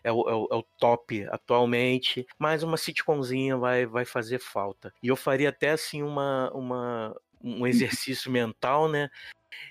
é 0.04 0.12
o, 0.12 0.30
é 0.30 0.34
o- 0.36 0.48
é 0.52 0.56
o 0.56 0.64
top 0.78 1.26
atualmente, 1.32 2.26
mas 2.38 2.64
uma 2.64 2.78
sitcomzinha 2.78 3.58
vai, 3.58 3.86
vai 3.86 4.06
fazer 4.06 4.40
falta. 4.40 4.94
E 5.02 5.08
eu 5.08 5.16
faria 5.16 5.50
até, 5.50 5.72
assim, 5.72 6.04
uma, 6.04 6.52
uma, 6.54 7.16
um 7.42 7.66
exercício 8.10 8.32
mental, 8.32 8.88
né? 8.90 9.10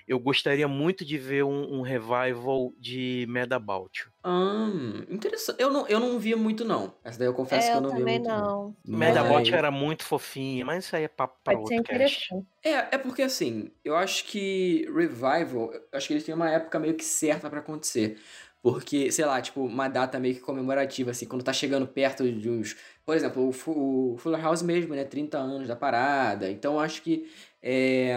Eu 0.07 0.19
gostaria 0.19 0.67
muito 0.67 1.05
de 1.05 1.17
ver 1.17 1.43
um, 1.43 1.79
um 1.79 1.81
revival 1.81 2.73
de 2.79 3.25
About 3.53 4.01
You. 4.05 4.11
Hum, 4.23 5.03
interessante. 5.09 5.59
Eu 5.61 5.71
não, 5.71 5.87
eu 5.87 5.99
não 5.99 6.19
via 6.19 6.37
muito, 6.37 6.63
não. 6.63 6.95
Essa 7.03 7.17
daí 7.19 7.27
eu 7.27 7.33
confesso 7.33 7.69
É, 7.69 7.71
que 7.71 7.77
eu 7.77 7.81
eu 7.81 7.81
não 7.81 7.91
via 7.91 8.05
também 8.05 8.07
muito, 8.07 8.29
não. 8.29 8.75
não. 8.85 9.17
About 9.17 9.49
You 9.51 9.57
era 9.57 9.71
muito 9.71 10.03
fofinha, 10.03 10.65
mas 10.65 10.85
isso 10.85 10.95
aí 10.95 11.03
é 11.03 11.07
papo 11.07 11.39
pra 11.43 11.53
Pode 11.53 11.67
ser 11.67 11.75
outro 11.75 11.81
cast. 11.83 12.15
interessante. 12.15 12.47
É, 12.63 12.95
é 12.95 12.97
porque 12.97 13.23
assim, 13.23 13.71
eu 13.83 13.95
acho 13.95 14.25
que 14.25 14.85
Revival, 14.93 15.73
eu 15.73 15.87
acho 15.93 16.07
que 16.07 16.13
eles 16.13 16.23
têm 16.23 16.35
uma 16.35 16.49
época 16.49 16.79
meio 16.79 16.95
que 16.95 17.03
certa 17.03 17.49
pra 17.49 17.59
acontecer. 17.59 18.19
Porque, 18.61 19.11
sei 19.11 19.25
lá, 19.25 19.41
tipo, 19.41 19.61
uma 19.65 19.87
data 19.87 20.19
meio 20.19 20.35
que 20.35 20.41
comemorativa, 20.41 21.09
assim, 21.09 21.25
quando 21.25 21.43
tá 21.43 21.51
chegando 21.51 21.87
perto 21.87 22.31
de 22.31 22.47
uns. 22.47 22.75
Por 23.03 23.15
exemplo, 23.15 23.47
o, 23.47 23.51
Fu- 23.51 24.13
o 24.13 24.17
Fuller 24.19 24.39
House 24.39 24.61
mesmo, 24.61 24.93
né? 24.93 25.03
30 25.03 25.39
anos 25.39 25.67
da 25.67 25.75
parada. 25.75 26.49
Então, 26.51 26.73
eu 26.75 26.79
acho 26.79 27.01
que. 27.01 27.27
É, 27.61 28.13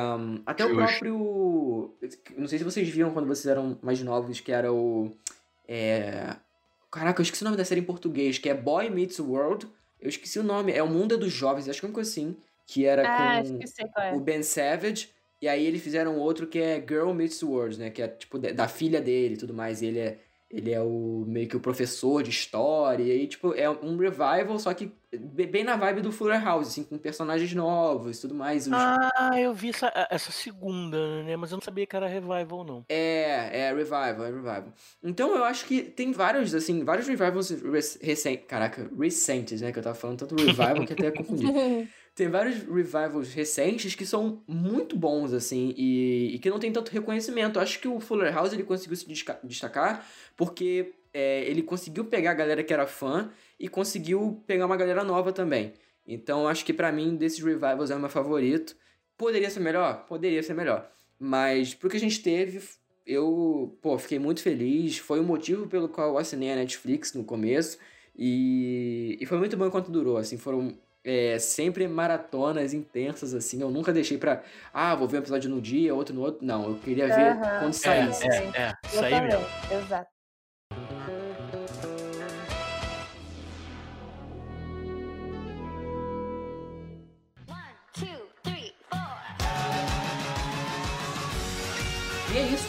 até 0.46 0.64
o 0.64 0.74
próprio. 0.74 1.94
Não 2.36 2.48
sei 2.48 2.58
se 2.58 2.64
vocês 2.64 2.88
viram 2.88 3.12
quando 3.12 3.26
vocês 3.26 3.46
eram 3.46 3.78
mais 3.82 4.00
novos, 4.02 4.40
que 4.40 4.50
era 4.52 4.72
o. 4.72 5.10
É, 5.68 6.36
caraca, 6.90 7.20
eu 7.20 7.22
esqueci 7.22 7.42
o 7.42 7.44
nome 7.44 7.56
da 7.56 7.64
série 7.64 7.80
em 7.80 7.84
português, 7.84 8.38
que 8.38 8.48
é 8.48 8.54
Boy 8.54 8.88
Meets 8.90 9.18
World. 9.18 9.66
Eu 10.00 10.08
esqueci 10.08 10.38
o 10.38 10.42
nome, 10.42 10.72
é 10.72 10.82
O 10.82 10.88
Mundo 10.88 11.14
é 11.14 11.18
dos 11.18 11.32
Jovens, 11.32 11.68
acho 11.68 11.80
que 11.80 11.86
é 11.86 11.88
uma 11.88 11.94
coisa 11.94 12.10
assim. 12.10 12.36
Que 12.66 12.86
era 12.86 13.02
Ah, 13.06 13.42
com 13.42 13.54
esqueci 13.54 13.82
é. 13.98 14.12
o 14.14 14.20
Ben 14.20 14.42
Savage. 14.42 15.10
E 15.40 15.48
aí 15.48 15.66
eles 15.66 15.82
fizeram 15.82 16.16
outro 16.18 16.46
que 16.46 16.58
é 16.58 16.76
Girl 16.80 17.12
Meets 17.12 17.42
World, 17.42 17.78
né? 17.78 17.90
Que 17.90 18.00
é 18.00 18.08
tipo 18.08 18.38
da 18.38 18.50
da 18.52 18.68
filha 18.68 19.00
dele 19.00 19.34
e 19.34 19.36
tudo 19.36 19.52
mais. 19.52 19.82
E 19.82 19.86
ele 19.86 19.98
é, 19.98 20.18
ele 20.54 20.70
é 20.72 20.80
o 20.80 21.24
meio 21.26 21.48
que 21.48 21.56
o 21.56 21.60
professor 21.60 22.22
de 22.22 22.30
história. 22.30 23.02
E 23.02 23.10
aí, 23.10 23.26
tipo, 23.26 23.52
é 23.54 23.68
um 23.68 23.96
revival, 23.96 24.56
só 24.58 24.72
que 24.72 24.92
be- 25.12 25.46
bem 25.46 25.64
na 25.64 25.76
vibe 25.76 26.00
do 26.00 26.12
Fuller 26.12 26.42
House, 26.42 26.68
assim, 26.68 26.84
com 26.84 26.96
personagens 26.96 27.52
novos 27.54 28.18
e 28.18 28.20
tudo 28.20 28.34
mais. 28.34 28.66
Os- 28.66 28.72
Ah, 28.72 29.32
eu 29.40 29.52
vi 29.52 29.70
essa, 29.70 29.92
essa 30.10 30.30
segunda, 30.30 31.24
né? 31.24 31.36
Mas 31.36 31.50
eu 31.50 31.56
não 31.56 31.62
sabia 31.62 31.86
que 31.86 31.96
era 31.96 32.06
revival, 32.06 32.64
não. 32.64 32.84
É, 32.88 33.66
é 33.68 33.72
revival, 33.74 34.24
é 34.24 34.26
revival. 34.30 34.64
Então 35.02 35.34
eu 35.34 35.42
acho 35.44 35.66
que 35.66 35.82
tem 35.82 36.12
vários, 36.12 36.54
assim, 36.54 36.84
vários 36.84 37.08
revivals 37.08 37.50
recentes. 38.00 38.46
Caraca, 38.46 38.88
recentes, 38.98 39.60
né? 39.60 39.72
Que 39.72 39.78
eu 39.80 39.82
tava 39.82 39.96
falando 39.96 40.18
tanto 40.20 40.36
revival 40.36 40.84
que 40.86 40.92
até 40.92 41.10
confundi. 41.10 41.44
Tem 42.14 42.28
vários 42.28 42.58
revivals 42.58 43.34
recentes 43.34 43.94
que 43.94 44.06
são 44.06 44.42
muito 44.46 44.96
bons, 44.96 45.32
assim, 45.32 45.74
e, 45.76 46.34
e 46.34 46.38
que 46.38 46.48
não 46.48 46.60
tem 46.60 46.72
tanto 46.72 46.92
reconhecimento. 46.92 47.58
Eu 47.58 47.62
acho 47.62 47.80
que 47.80 47.88
o 47.88 47.98
Fuller 47.98 48.32
House 48.32 48.52
ele 48.52 48.62
conseguiu 48.62 48.96
se 48.96 49.06
destacar 49.42 50.06
porque 50.36 50.94
é, 51.12 51.44
ele 51.44 51.62
conseguiu 51.62 52.04
pegar 52.04 52.30
a 52.30 52.34
galera 52.34 52.62
que 52.62 52.72
era 52.72 52.86
fã 52.86 53.30
e 53.58 53.68
conseguiu 53.68 54.42
pegar 54.46 54.66
uma 54.66 54.76
galera 54.76 55.02
nova 55.02 55.32
também. 55.32 55.72
Então 56.06 56.46
acho 56.46 56.64
que 56.64 56.72
pra 56.72 56.92
mim, 56.92 57.16
desses 57.16 57.42
revivals 57.42 57.90
é 57.90 57.96
o 57.96 58.00
meu 58.00 58.08
favorito. 58.08 58.76
Poderia 59.16 59.50
ser 59.50 59.60
melhor? 59.60 60.06
Poderia 60.06 60.42
ser 60.42 60.54
melhor. 60.54 60.90
Mas 61.18 61.74
pro 61.74 61.88
que 61.88 61.96
a 61.96 62.00
gente 62.00 62.22
teve, 62.22 62.60
eu, 63.06 63.76
pô, 63.80 63.98
fiquei 63.98 64.18
muito 64.18 64.42
feliz. 64.42 64.98
Foi 64.98 65.20
o 65.20 65.24
motivo 65.24 65.66
pelo 65.66 65.88
qual 65.88 66.10
eu 66.10 66.18
assinei 66.18 66.52
a 66.52 66.56
Netflix 66.56 67.12
no 67.14 67.24
começo. 67.24 67.78
E, 68.16 69.16
e 69.20 69.26
foi 69.26 69.38
muito 69.38 69.56
bom 69.56 69.66
enquanto 69.66 69.90
durou, 69.90 70.16
assim, 70.16 70.38
foram 70.38 70.78
é, 71.04 71.38
sempre 71.38 71.86
maratonas 71.86 72.72
intensas, 72.72 73.34
assim. 73.34 73.60
Eu 73.60 73.70
nunca 73.70 73.92
deixei 73.92 74.16
pra, 74.16 74.42
ah, 74.72 74.94
vou 74.94 75.06
ver 75.06 75.18
um 75.18 75.20
episódio 75.20 75.50
num 75.50 75.60
dia, 75.60 75.94
outro 75.94 76.14
no 76.14 76.22
outro. 76.22 76.44
Não, 76.44 76.64
eu 76.70 76.78
queria 76.78 77.06
ver 77.06 77.36
quando 77.58 77.68
é, 77.68 77.72
saísse. 77.72 78.26
é. 78.26 78.52
É, 78.54 78.70
Eu 78.70 78.88
isso 78.88 79.04
aí 79.04 79.12
também, 79.12 79.28
mesmo. 79.28 79.46
Exato. 79.70 80.13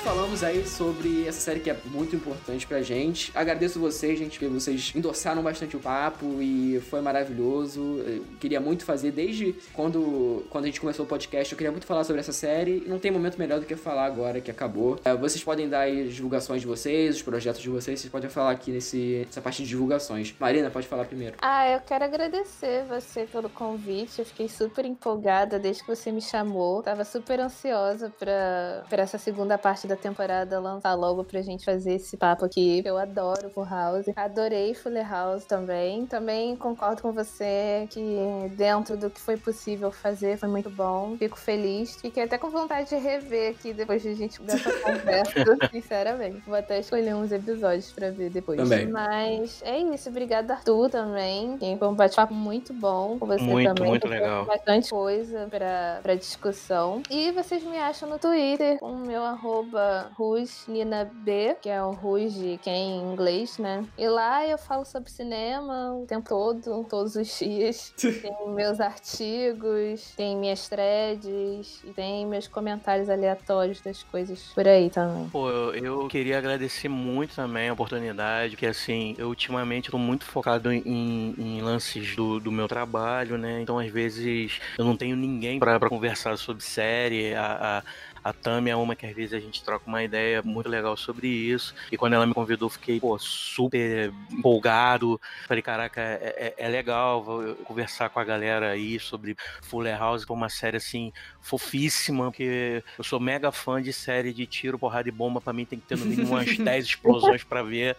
Falamos 0.06 0.44
aí 0.44 0.64
sobre 0.68 1.28
essa 1.28 1.40
série 1.40 1.60
que 1.60 1.68
é 1.68 1.76
muito 1.86 2.16
importante 2.16 2.68
pra 2.68 2.80
gente. 2.80 3.32
Agradeço 3.34 3.80
vocês, 3.80 4.20
gente, 4.20 4.38
que 4.38 4.48
vocês 4.48 4.94
endossaram 4.96 5.42
bastante 5.42 5.76
o 5.76 5.80
papo 5.80 6.40
e 6.40 6.80
foi 6.92 7.02
maravilhoso. 7.02 7.82
Eu 8.06 8.24
queria 8.40 8.62
muito 8.62 8.86
fazer, 8.86 9.10
desde 9.12 9.54
quando, 9.74 10.46
quando 10.52 10.66
a 10.66 10.68
gente 10.68 10.80
começou 10.80 11.06
o 11.06 11.08
podcast, 11.08 11.52
eu 11.52 11.58
queria 11.58 11.72
muito 11.72 11.88
falar 11.88 12.04
sobre 12.04 12.20
essa 12.20 12.32
série. 12.32 12.84
E 12.86 12.88
não 12.88 13.00
tem 13.00 13.10
momento 13.10 13.40
melhor 13.40 13.60
do 13.60 13.66
que 13.66 13.76
falar 13.76 14.06
agora 14.06 14.40
que 14.40 14.52
acabou. 14.52 15.00
É, 15.04 15.16
Vocês 15.16 15.44
podem 15.44 15.68
dar 15.68 15.80
aí 15.80 16.08
as 16.08 16.14
divulgações 16.14 16.62
de 16.62 16.68
vocês, 16.68 17.16
os 17.16 17.22
projetos 17.24 17.60
de 17.60 17.70
vocês, 17.70 18.00
vocês 18.00 18.12
podem 18.12 18.30
falar 18.30 18.52
aqui 18.52 18.70
nesse, 18.70 19.24
nessa 19.26 19.42
parte 19.42 19.64
de 19.64 19.70
divulgações. 19.70 20.36
Marina, 20.40 20.70
pode 20.70 20.88
falar 20.88 21.06
primeiro. 21.06 21.36
Ah, 21.42 21.68
eu 21.68 21.80
quero 21.80 22.04
agradecer 22.04 22.84
você 22.88 23.26
pelo 23.26 23.50
convite. 23.50 24.20
Eu 24.20 24.26
fiquei 24.26 24.48
super 24.48 24.86
empolgada 24.86 25.58
desde 25.58 25.82
que 25.82 25.88
você 25.88 26.12
me 26.12 26.22
chamou. 26.22 26.84
Tava 26.84 27.04
super 27.04 27.40
ansiosa 27.40 28.14
pra, 28.20 28.84
pra 28.88 29.02
essa 29.02 29.18
segunda 29.18 29.58
parte 29.58 29.88
da 29.88 29.95
temporada 29.96 30.60
lançar 30.60 30.94
logo 30.94 31.24
pra 31.24 31.42
gente 31.42 31.66
fazer 31.66 31.96
esse 31.96 32.18
papo 32.18 32.46
aqui. 32.46 32.82
Eu 32.86 32.98
adoro 32.98 33.50
Full 33.50 33.66
House. 33.66 34.06
Adorei 34.16 34.74
Fuller 34.74 35.10
House 35.10 35.46
também. 35.46 36.06
Também 36.06 36.56
concordo 36.56 37.02
com 37.02 37.12
você 37.12 37.88
que 37.90 38.18
dentro 38.56 38.98
do 38.98 39.10
que 39.10 39.20
foi 39.20 39.38
possível 39.38 39.92
fazer 39.92 40.38
foi 40.38 40.50
muito 40.50 40.70
bom. 40.70 41.16
Fico 41.18 41.38
feliz. 41.38 41.96
Fiquei 41.96 42.24
até 42.24 42.38
com 42.38 42.50
vontade 42.50 42.90
de 42.90 42.96
rever 42.96 43.52
aqui 43.52 43.74
depois 43.74 44.02
de 44.02 44.10
a 44.10 44.16
gente 44.16 44.42
dessa 44.42 44.72
conversa, 44.82 45.70
sinceramente. 45.72 46.42
Vou 46.46 46.56
até 46.56 46.80
escolher 46.80 47.16
uns 47.16 47.32
episódios 47.32 47.92
pra 47.92 48.12
ver 48.12 48.30
depois. 48.30 48.58
Também. 48.60 48.88
Mas 48.88 49.62
é 49.64 49.80
isso. 49.80 50.10
Obrigada, 50.10 50.54
Arthur, 50.54 50.90
também. 50.90 51.58
Foi 51.78 51.88
um 51.88 51.94
bate-papo 51.94 52.34
muito 52.34 52.74
bom 52.74 53.18
com 53.20 53.26
você 53.26 53.44
Muito, 53.44 53.68
também. 53.74 53.90
muito 53.90 54.02
porque 54.02 54.16
legal. 54.20 54.46
Bastante 54.46 54.90
coisa 54.90 55.48
pra, 55.50 56.00
pra 56.02 56.16
discussão. 56.16 57.02
E 57.10 57.32
vocês 57.32 57.64
me 57.64 57.78
acham 57.78 58.10
no 58.10 58.20
Twitter 58.20 58.78
com 58.80 58.92
o 58.92 58.98
meu 58.98 59.24
arroba 59.24 59.85
RusNinaB, 60.18 61.58
que 61.62 61.70
é 61.70 61.82
o 61.82 61.92
Rus 61.92 62.34
de 62.34 62.60
quem 62.62 63.00
em 63.00 63.14
inglês, 63.14 63.58
né? 63.58 63.86
E 63.98 64.08
lá 64.08 64.46
eu 64.46 64.58
falo 64.58 64.84
sobre 64.86 65.10
cinema 65.12 65.94
o 65.94 66.06
tempo 66.06 66.28
todo, 66.28 66.84
todos 66.90 67.16
os 67.16 67.40
dias. 67.40 67.94
tem 67.96 68.50
meus 68.50 68.80
artigos, 68.80 70.14
tem 70.16 70.36
minhas 70.36 70.68
threads, 70.68 71.84
e 71.84 71.94
tem 71.94 72.26
meus 72.26 72.48
comentários 72.48 73.10
aleatórios 73.10 73.82
das 73.82 74.04
coisas 74.04 74.52
por 74.54 74.68
aí 74.68 74.90
também. 74.90 75.30
Pô, 75.30 75.50
eu, 75.50 75.74
eu 75.76 76.08
queria 76.08 76.38
agradecer 76.38 76.90
muito 76.90 77.36
também 77.36 77.70
a 77.70 77.74
oportunidade, 77.74 78.58
que 78.58 78.66
assim, 78.66 79.16
eu 79.18 79.28
ultimamente 79.28 79.92
tô 79.92 79.98
muito 79.98 80.26
focado 80.26 80.72
em, 80.72 81.36
em 81.38 81.62
lances 81.62 82.16
do, 82.16 82.40
do 82.40 82.52
meu 82.52 82.68
trabalho, 82.68 83.38
né? 83.38 83.62
Então, 83.62 83.80
às 83.80 83.92
vezes, 83.92 84.60
eu 84.78 84.84
não 84.84 84.98
tenho 84.98 85.16
ninguém 85.16 85.60
pra 85.60 85.76
pra 85.80 85.90
conversar 85.90 86.38
sobre 86.38 86.64
série. 86.64 87.34
A, 87.34 87.80
a, 87.80 87.84
A 88.26 88.34
Tami 88.34 88.72
é 88.72 88.76
uma 88.76 88.96
que 88.96 89.06
às 89.06 89.14
vezes 89.14 89.36
a 89.36 89.40
gente 89.40 89.64
troca 89.64 89.86
uma 89.86 90.04
ideia 90.04 90.42
muito 90.42 90.68
legal 90.68 90.98
sobre 90.98 91.28
isso. 91.28 91.76
E 91.92 91.96
quando 91.96 92.14
ela 92.14 92.26
me 92.26 92.34
convidou, 92.34 92.68
fiquei 92.72 93.00
pô, 93.00 93.20
super 93.20 94.12
empolgado. 94.32 95.22
Falei, 95.48 95.62
caraca, 95.62 96.02
é, 96.02 96.56
é, 96.58 96.66
é 96.66 96.68
legal 96.68 97.24
vou 97.24 97.54
conversar 97.58 98.10
com 98.10 98.20
a 98.20 98.24
galera 98.24 98.72
aí 98.72 99.00
sobre 99.00 99.38
Fuller 99.62 99.96
House, 99.96 100.26
que 100.26 100.32
é 100.32 100.36
uma 100.36 100.50
série 100.50 100.78
assim 100.78 101.14
fofíssima, 101.40 102.32
porque 102.32 102.84
eu 102.98 103.04
sou 103.04 103.20
mega 103.20 103.52
fã 103.52 103.80
de 103.80 103.94
série 103.94 104.34
de 104.34 104.48
tiro, 104.48 104.80
porrada 104.80 105.08
e 105.08 105.12
bomba. 105.12 105.40
Pra 105.40 105.54
mim 105.54 105.64
tem 105.64 105.78
que 105.78 105.86
ter 105.86 105.96
no 105.96 106.06
mínimo 106.06 106.30
umas 106.30 106.50
10 106.58 106.84
explosões 106.84 107.44
para 107.44 107.62
ver. 107.62 107.96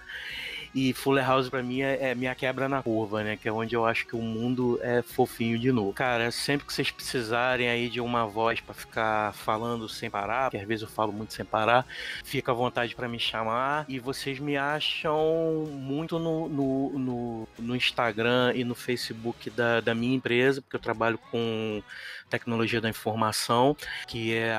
E 0.77 0.93
Fuller 0.93 1.27
House 1.27 1.49
pra 1.49 1.63
mim 1.63 1.81
é, 1.81 2.11
é, 2.11 2.15
minha 2.15 2.35
quebra 2.35 2.69
na 2.69 2.83
curva, 2.83 3.25
né? 3.25 3.39
Que 3.39 3.49
é 3.49 3.53
onde 3.53 3.75
eu 3.75 3.87
acho 3.87 4.07
que 4.07 4.15
o 4.15 4.21
mundo 4.21 4.79
é 4.83 5.01
fofinho 5.01 5.59
de 5.59 5.73
novo. 5.73 5.91
Cara, 5.95 6.31
sempre 6.31 6.67
que 6.67 6.73
vocês 6.75 6.91
precisarem 6.91 7.67
aí 7.67 7.89
de 7.89 7.99
uma 7.99 8.27
voz 8.27 8.61
para 8.61 8.75
ficar 8.75 9.33
falando 9.33 9.89
sem 9.89 10.11
parar, 10.11 10.51
que 10.51 10.59
às 10.59 10.69
vezes 10.69 10.83
eu 10.83 10.89
falo 10.89 11.15
muito 11.15 11.33
sem 11.33 11.47
parar, 11.47 11.87
fica 12.23 12.53
à 12.53 12.55
vontade 12.55 12.95
para 12.95 13.09
me 13.09 13.19
chamar. 13.19 13.87
E 13.89 13.99
vocês 13.99 14.39
me 14.39 14.59
acham 14.59 15.65
muito 15.73 16.19
no, 16.19 16.47
no, 16.47 16.99
no, 16.99 17.49
no 17.59 17.75
Instagram 17.75 18.53
e 18.55 18.63
no 18.63 18.75
Facebook 18.75 19.49
da, 19.49 19.81
da 19.81 19.95
minha 19.95 20.15
empresa, 20.15 20.61
porque 20.61 20.77
eu 20.77 20.81
trabalho 20.81 21.17
com 21.31 21.83
tecnologia 22.29 22.81
da 22.81 22.89
informação, 22.89 23.77
que 24.07 24.35
é 24.35 24.57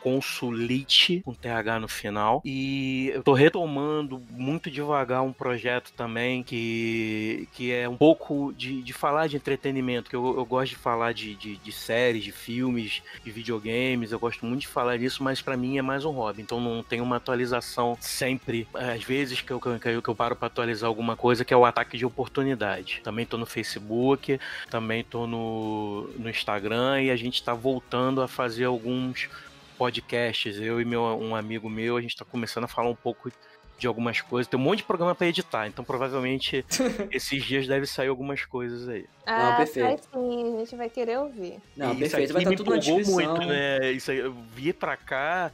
consulite, 0.00 1.20
com 1.24 1.34
TH 1.34 1.80
no 1.80 1.88
final. 1.88 2.42
E 2.44 3.10
eu 3.14 3.22
tô 3.22 3.32
retomando 3.32 4.22
muito 4.30 4.70
devagar 4.70 5.22
um 5.22 5.32
projeto 5.32 5.92
também 5.92 6.42
que, 6.42 7.48
que 7.52 7.72
é 7.72 7.88
um 7.88 7.96
pouco 7.96 8.52
de, 8.56 8.82
de 8.82 8.92
falar 8.92 9.28
de 9.28 9.36
entretenimento, 9.36 10.10
que 10.10 10.16
eu, 10.16 10.36
eu 10.36 10.44
gosto 10.44 10.70
de 10.70 10.76
falar 10.76 11.12
de, 11.12 11.34
de, 11.34 11.56
de, 11.56 11.72
séries, 11.72 12.24
de 12.24 12.32
filmes, 12.32 13.02
de 13.24 13.30
videogames, 13.30 14.12
eu 14.12 14.18
gosto 14.18 14.44
muito 14.44 14.62
de 14.62 14.68
falar 14.68 14.98
disso, 14.98 15.22
mas 15.22 15.40
para 15.40 15.56
mim 15.56 15.78
é 15.78 15.82
mais 15.82 16.04
um 16.04 16.10
hobby, 16.10 16.42
então 16.42 16.60
não 16.60 16.82
tem 16.82 17.00
uma 17.00 17.16
atualização 17.16 17.96
sempre. 18.00 18.66
Às 18.74 19.04
vezes 19.04 19.40
que 19.40 19.52
eu, 19.52 19.60
que 19.60 19.88
eu, 19.88 20.02
que 20.02 20.08
eu 20.08 20.14
paro 20.14 20.36
para 20.36 20.46
atualizar 20.46 20.88
alguma 20.88 21.16
coisa, 21.16 21.44
que 21.44 21.54
é 21.54 21.56
o 21.56 21.64
ataque 21.64 21.96
de 21.96 22.04
oportunidade. 22.04 23.00
Também 23.02 23.26
tô 23.26 23.36
no 23.36 23.46
Facebook, 23.46 24.38
também 24.70 25.04
tô 25.04 25.26
no, 25.26 26.08
no 26.18 26.28
Instagram 26.28 27.03
e 27.04 27.10
a 27.10 27.16
gente 27.16 27.34
está 27.34 27.54
voltando 27.54 28.22
a 28.22 28.28
fazer 28.28 28.64
alguns 28.64 29.28
podcasts. 29.76 30.56
Eu 30.58 30.80
e 30.80 30.84
meu, 30.84 31.02
um 31.02 31.34
amigo 31.34 31.68
meu, 31.68 31.96
a 31.96 32.00
gente 32.00 32.12
está 32.12 32.24
começando 32.24 32.64
a 32.64 32.68
falar 32.68 32.90
um 32.90 32.94
pouco 32.94 33.30
de 33.78 33.86
algumas 33.86 34.20
coisas. 34.20 34.48
Tem 34.48 34.58
um 34.58 34.62
monte 34.62 34.78
de 34.78 34.84
programa 34.84 35.14
para 35.14 35.26
editar, 35.26 35.66
então 35.66 35.84
provavelmente 35.84 36.64
esses 37.10 37.44
dias 37.44 37.66
deve 37.66 37.86
sair 37.86 38.08
algumas 38.08 38.44
coisas 38.44 38.88
aí. 38.88 39.06
Ah, 39.26 39.50
Não, 39.50 39.56
perfeito. 39.56 40.08
sim, 40.12 40.54
a 40.56 40.58
gente 40.60 40.76
vai 40.76 40.88
querer 40.88 41.18
ouvir. 41.18 41.58
Não, 41.76 41.92
e 41.92 41.98
perfeito, 41.98 42.32
vai 42.32 42.42
estar 42.42 42.50
tá 42.50 42.56
tudo 42.56 42.70
na 42.70 42.76
descrição. 42.76 43.14
muito, 43.14 43.46
né? 43.46 43.92
Isso 43.92 44.10
aí, 44.10 44.18
eu 44.18 44.32
vi 44.54 44.72
pra 44.72 44.96
cá, 44.96 45.50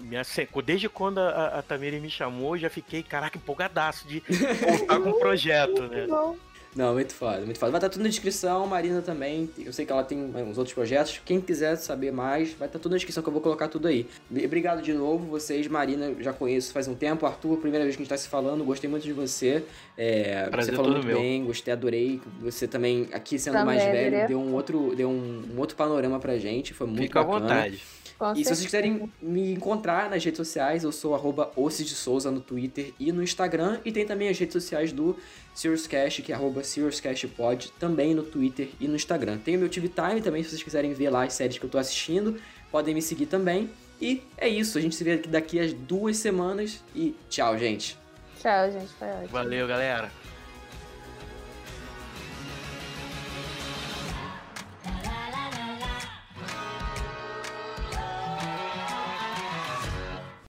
minha, 0.00 0.22
desde 0.64 0.88
quando 0.88 1.18
a, 1.18 1.58
a 1.58 1.62
Tamiri 1.62 2.00
me 2.00 2.10
chamou, 2.10 2.56
eu 2.56 2.62
já 2.62 2.70
fiquei, 2.70 3.02
caraca, 3.02 3.38
empolgadaço 3.38 4.06
de 4.08 4.20
voltar 4.28 5.00
com 5.00 5.10
o 5.10 5.18
projeto, 5.18 5.82
né? 5.82 6.06
Bom. 6.06 6.36
Não, 6.74 6.94
muito 6.94 7.12
foda, 7.12 7.40
muito 7.40 7.58
foda. 7.58 7.72
Vai 7.72 7.78
estar 7.78 7.88
tá 7.88 7.92
tudo 7.92 8.02
na 8.02 8.08
descrição, 8.08 8.64
Marina 8.66 9.02
também. 9.02 9.50
Eu 9.58 9.72
sei 9.72 9.84
que 9.84 9.90
ela 9.90 10.04
tem 10.04 10.18
uns 10.18 10.56
outros 10.56 10.72
projetos. 10.72 11.20
Quem 11.24 11.40
quiser 11.40 11.74
saber 11.76 12.12
mais, 12.12 12.50
vai 12.50 12.68
estar 12.68 12.78
tá 12.78 12.82
tudo 12.82 12.92
na 12.92 12.96
descrição 12.96 13.22
que 13.22 13.28
eu 13.28 13.32
vou 13.32 13.42
colocar 13.42 13.66
tudo 13.66 13.88
aí. 13.88 14.06
Obrigado 14.44 14.80
de 14.80 14.92
novo, 14.92 15.26
vocês, 15.26 15.66
Marina, 15.66 16.14
já 16.20 16.32
conheço 16.32 16.72
faz 16.72 16.86
um 16.86 16.94
tempo. 16.94 17.26
Arthur, 17.26 17.56
primeira 17.56 17.84
vez 17.84 17.96
que 17.96 18.02
a 18.02 18.04
gente 18.04 18.12
está 18.12 18.22
se 18.22 18.28
falando, 18.28 18.64
gostei 18.64 18.88
muito 18.88 19.02
de 19.02 19.12
você. 19.12 19.64
É, 19.98 20.48
você 20.50 20.72
falou 20.72 20.92
muito 20.92 21.06
meu. 21.06 21.18
bem, 21.18 21.44
gostei, 21.44 21.72
adorei. 21.72 22.20
Você 22.40 22.68
também, 22.68 23.08
aqui 23.12 23.38
sendo 23.38 23.54
também, 23.54 23.76
mais 23.76 23.82
velho, 23.82 24.28
deu 24.28 24.38
um 24.38 24.54
outro, 24.54 24.94
deu 24.94 25.08
um, 25.08 25.42
um, 25.52 25.58
outro 25.58 25.76
panorama 25.76 26.20
pra 26.20 26.38
gente. 26.38 26.72
Foi 26.72 26.86
muito 26.86 27.02
Fica 27.02 27.22
bacana. 27.24 27.36
à 27.36 27.40
vontade. 27.40 27.82
Com 28.20 28.32
e 28.32 28.44
certeza. 28.44 28.44
se 28.44 28.54
vocês 28.56 28.66
quiserem 28.66 29.10
me 29.22 29.54
encontrar 29.54 30.10
nas 30.10 30.22
redes 30.22 30.36
sociais, 30.36 30.84
eu 30.84 30.92
sou 30.92 31.14
arroba 31.14 31.50
de 31.56 31.94
Souza 31.94 32.30
no 32.30 32.42
Twitter 32.42 32.92
e 33.00 33.10
no 33.12 33.22
Instagram. 33.22 33.80
E 33.82 33.90
tem 33.90 34.04
também 34.04 34.28
as 34.28 34.38
redes 34.38 34.52
sociais 34.52 34.92
do 34.92 35.16
SiriusCast, 35.54 36.20
que 36.20 36.30
é 36.30 36.34
arroba 36.34 36.62
SiriusCastPod, 36.62 37.72
também 37.80 38.14
no 38.14 38.22
Twitter 38.22 38.68
e 38.78 38.86
no 38.86 38.94
Instagram. 38.94 39.38
Tem 39.38 39.56
o 39.56 39.60
meu 39.60 39.70
TV 39.70 39.88
Time 39.88 40.20
também, 40.20 40.42
se 40.42 40.50
vocês 40.50 40.62
quiserem 40.62 40.92
ver 40.92 41.08
lá 41.08 41.24
as 41.24 41.32
séries 41.32 41.56
que 41.56 41.64
eu 41.64 41.70
tô 41.70 41.78
assistindo, 41.78 42.38
podem 42.70 42.94
me 42.94 43.00
seguir 43.00 43.24
também. 43.24 43.70
E 43.98 44.22
é 44.36 44.46
isso, 44.46 44.76
a 44.76 44.82
gente 44.82 44.94
se 44.94 45.02
vê 45.02 45.16
daqui 45.16 45.58
a 45.58 45.66
duas 45.74 46.18
semanas 46.18 46.84
e 46.94 47.16
tchau, 47.30 47.56
gente. 47.56 47.96
Tchau, 48.38 48.70
gente. 48.70 48.92
Foi 48.98 49.08
ótimo. 49.08 49.28
Valeu, 49.28 49.66
galera. 49.66 50.12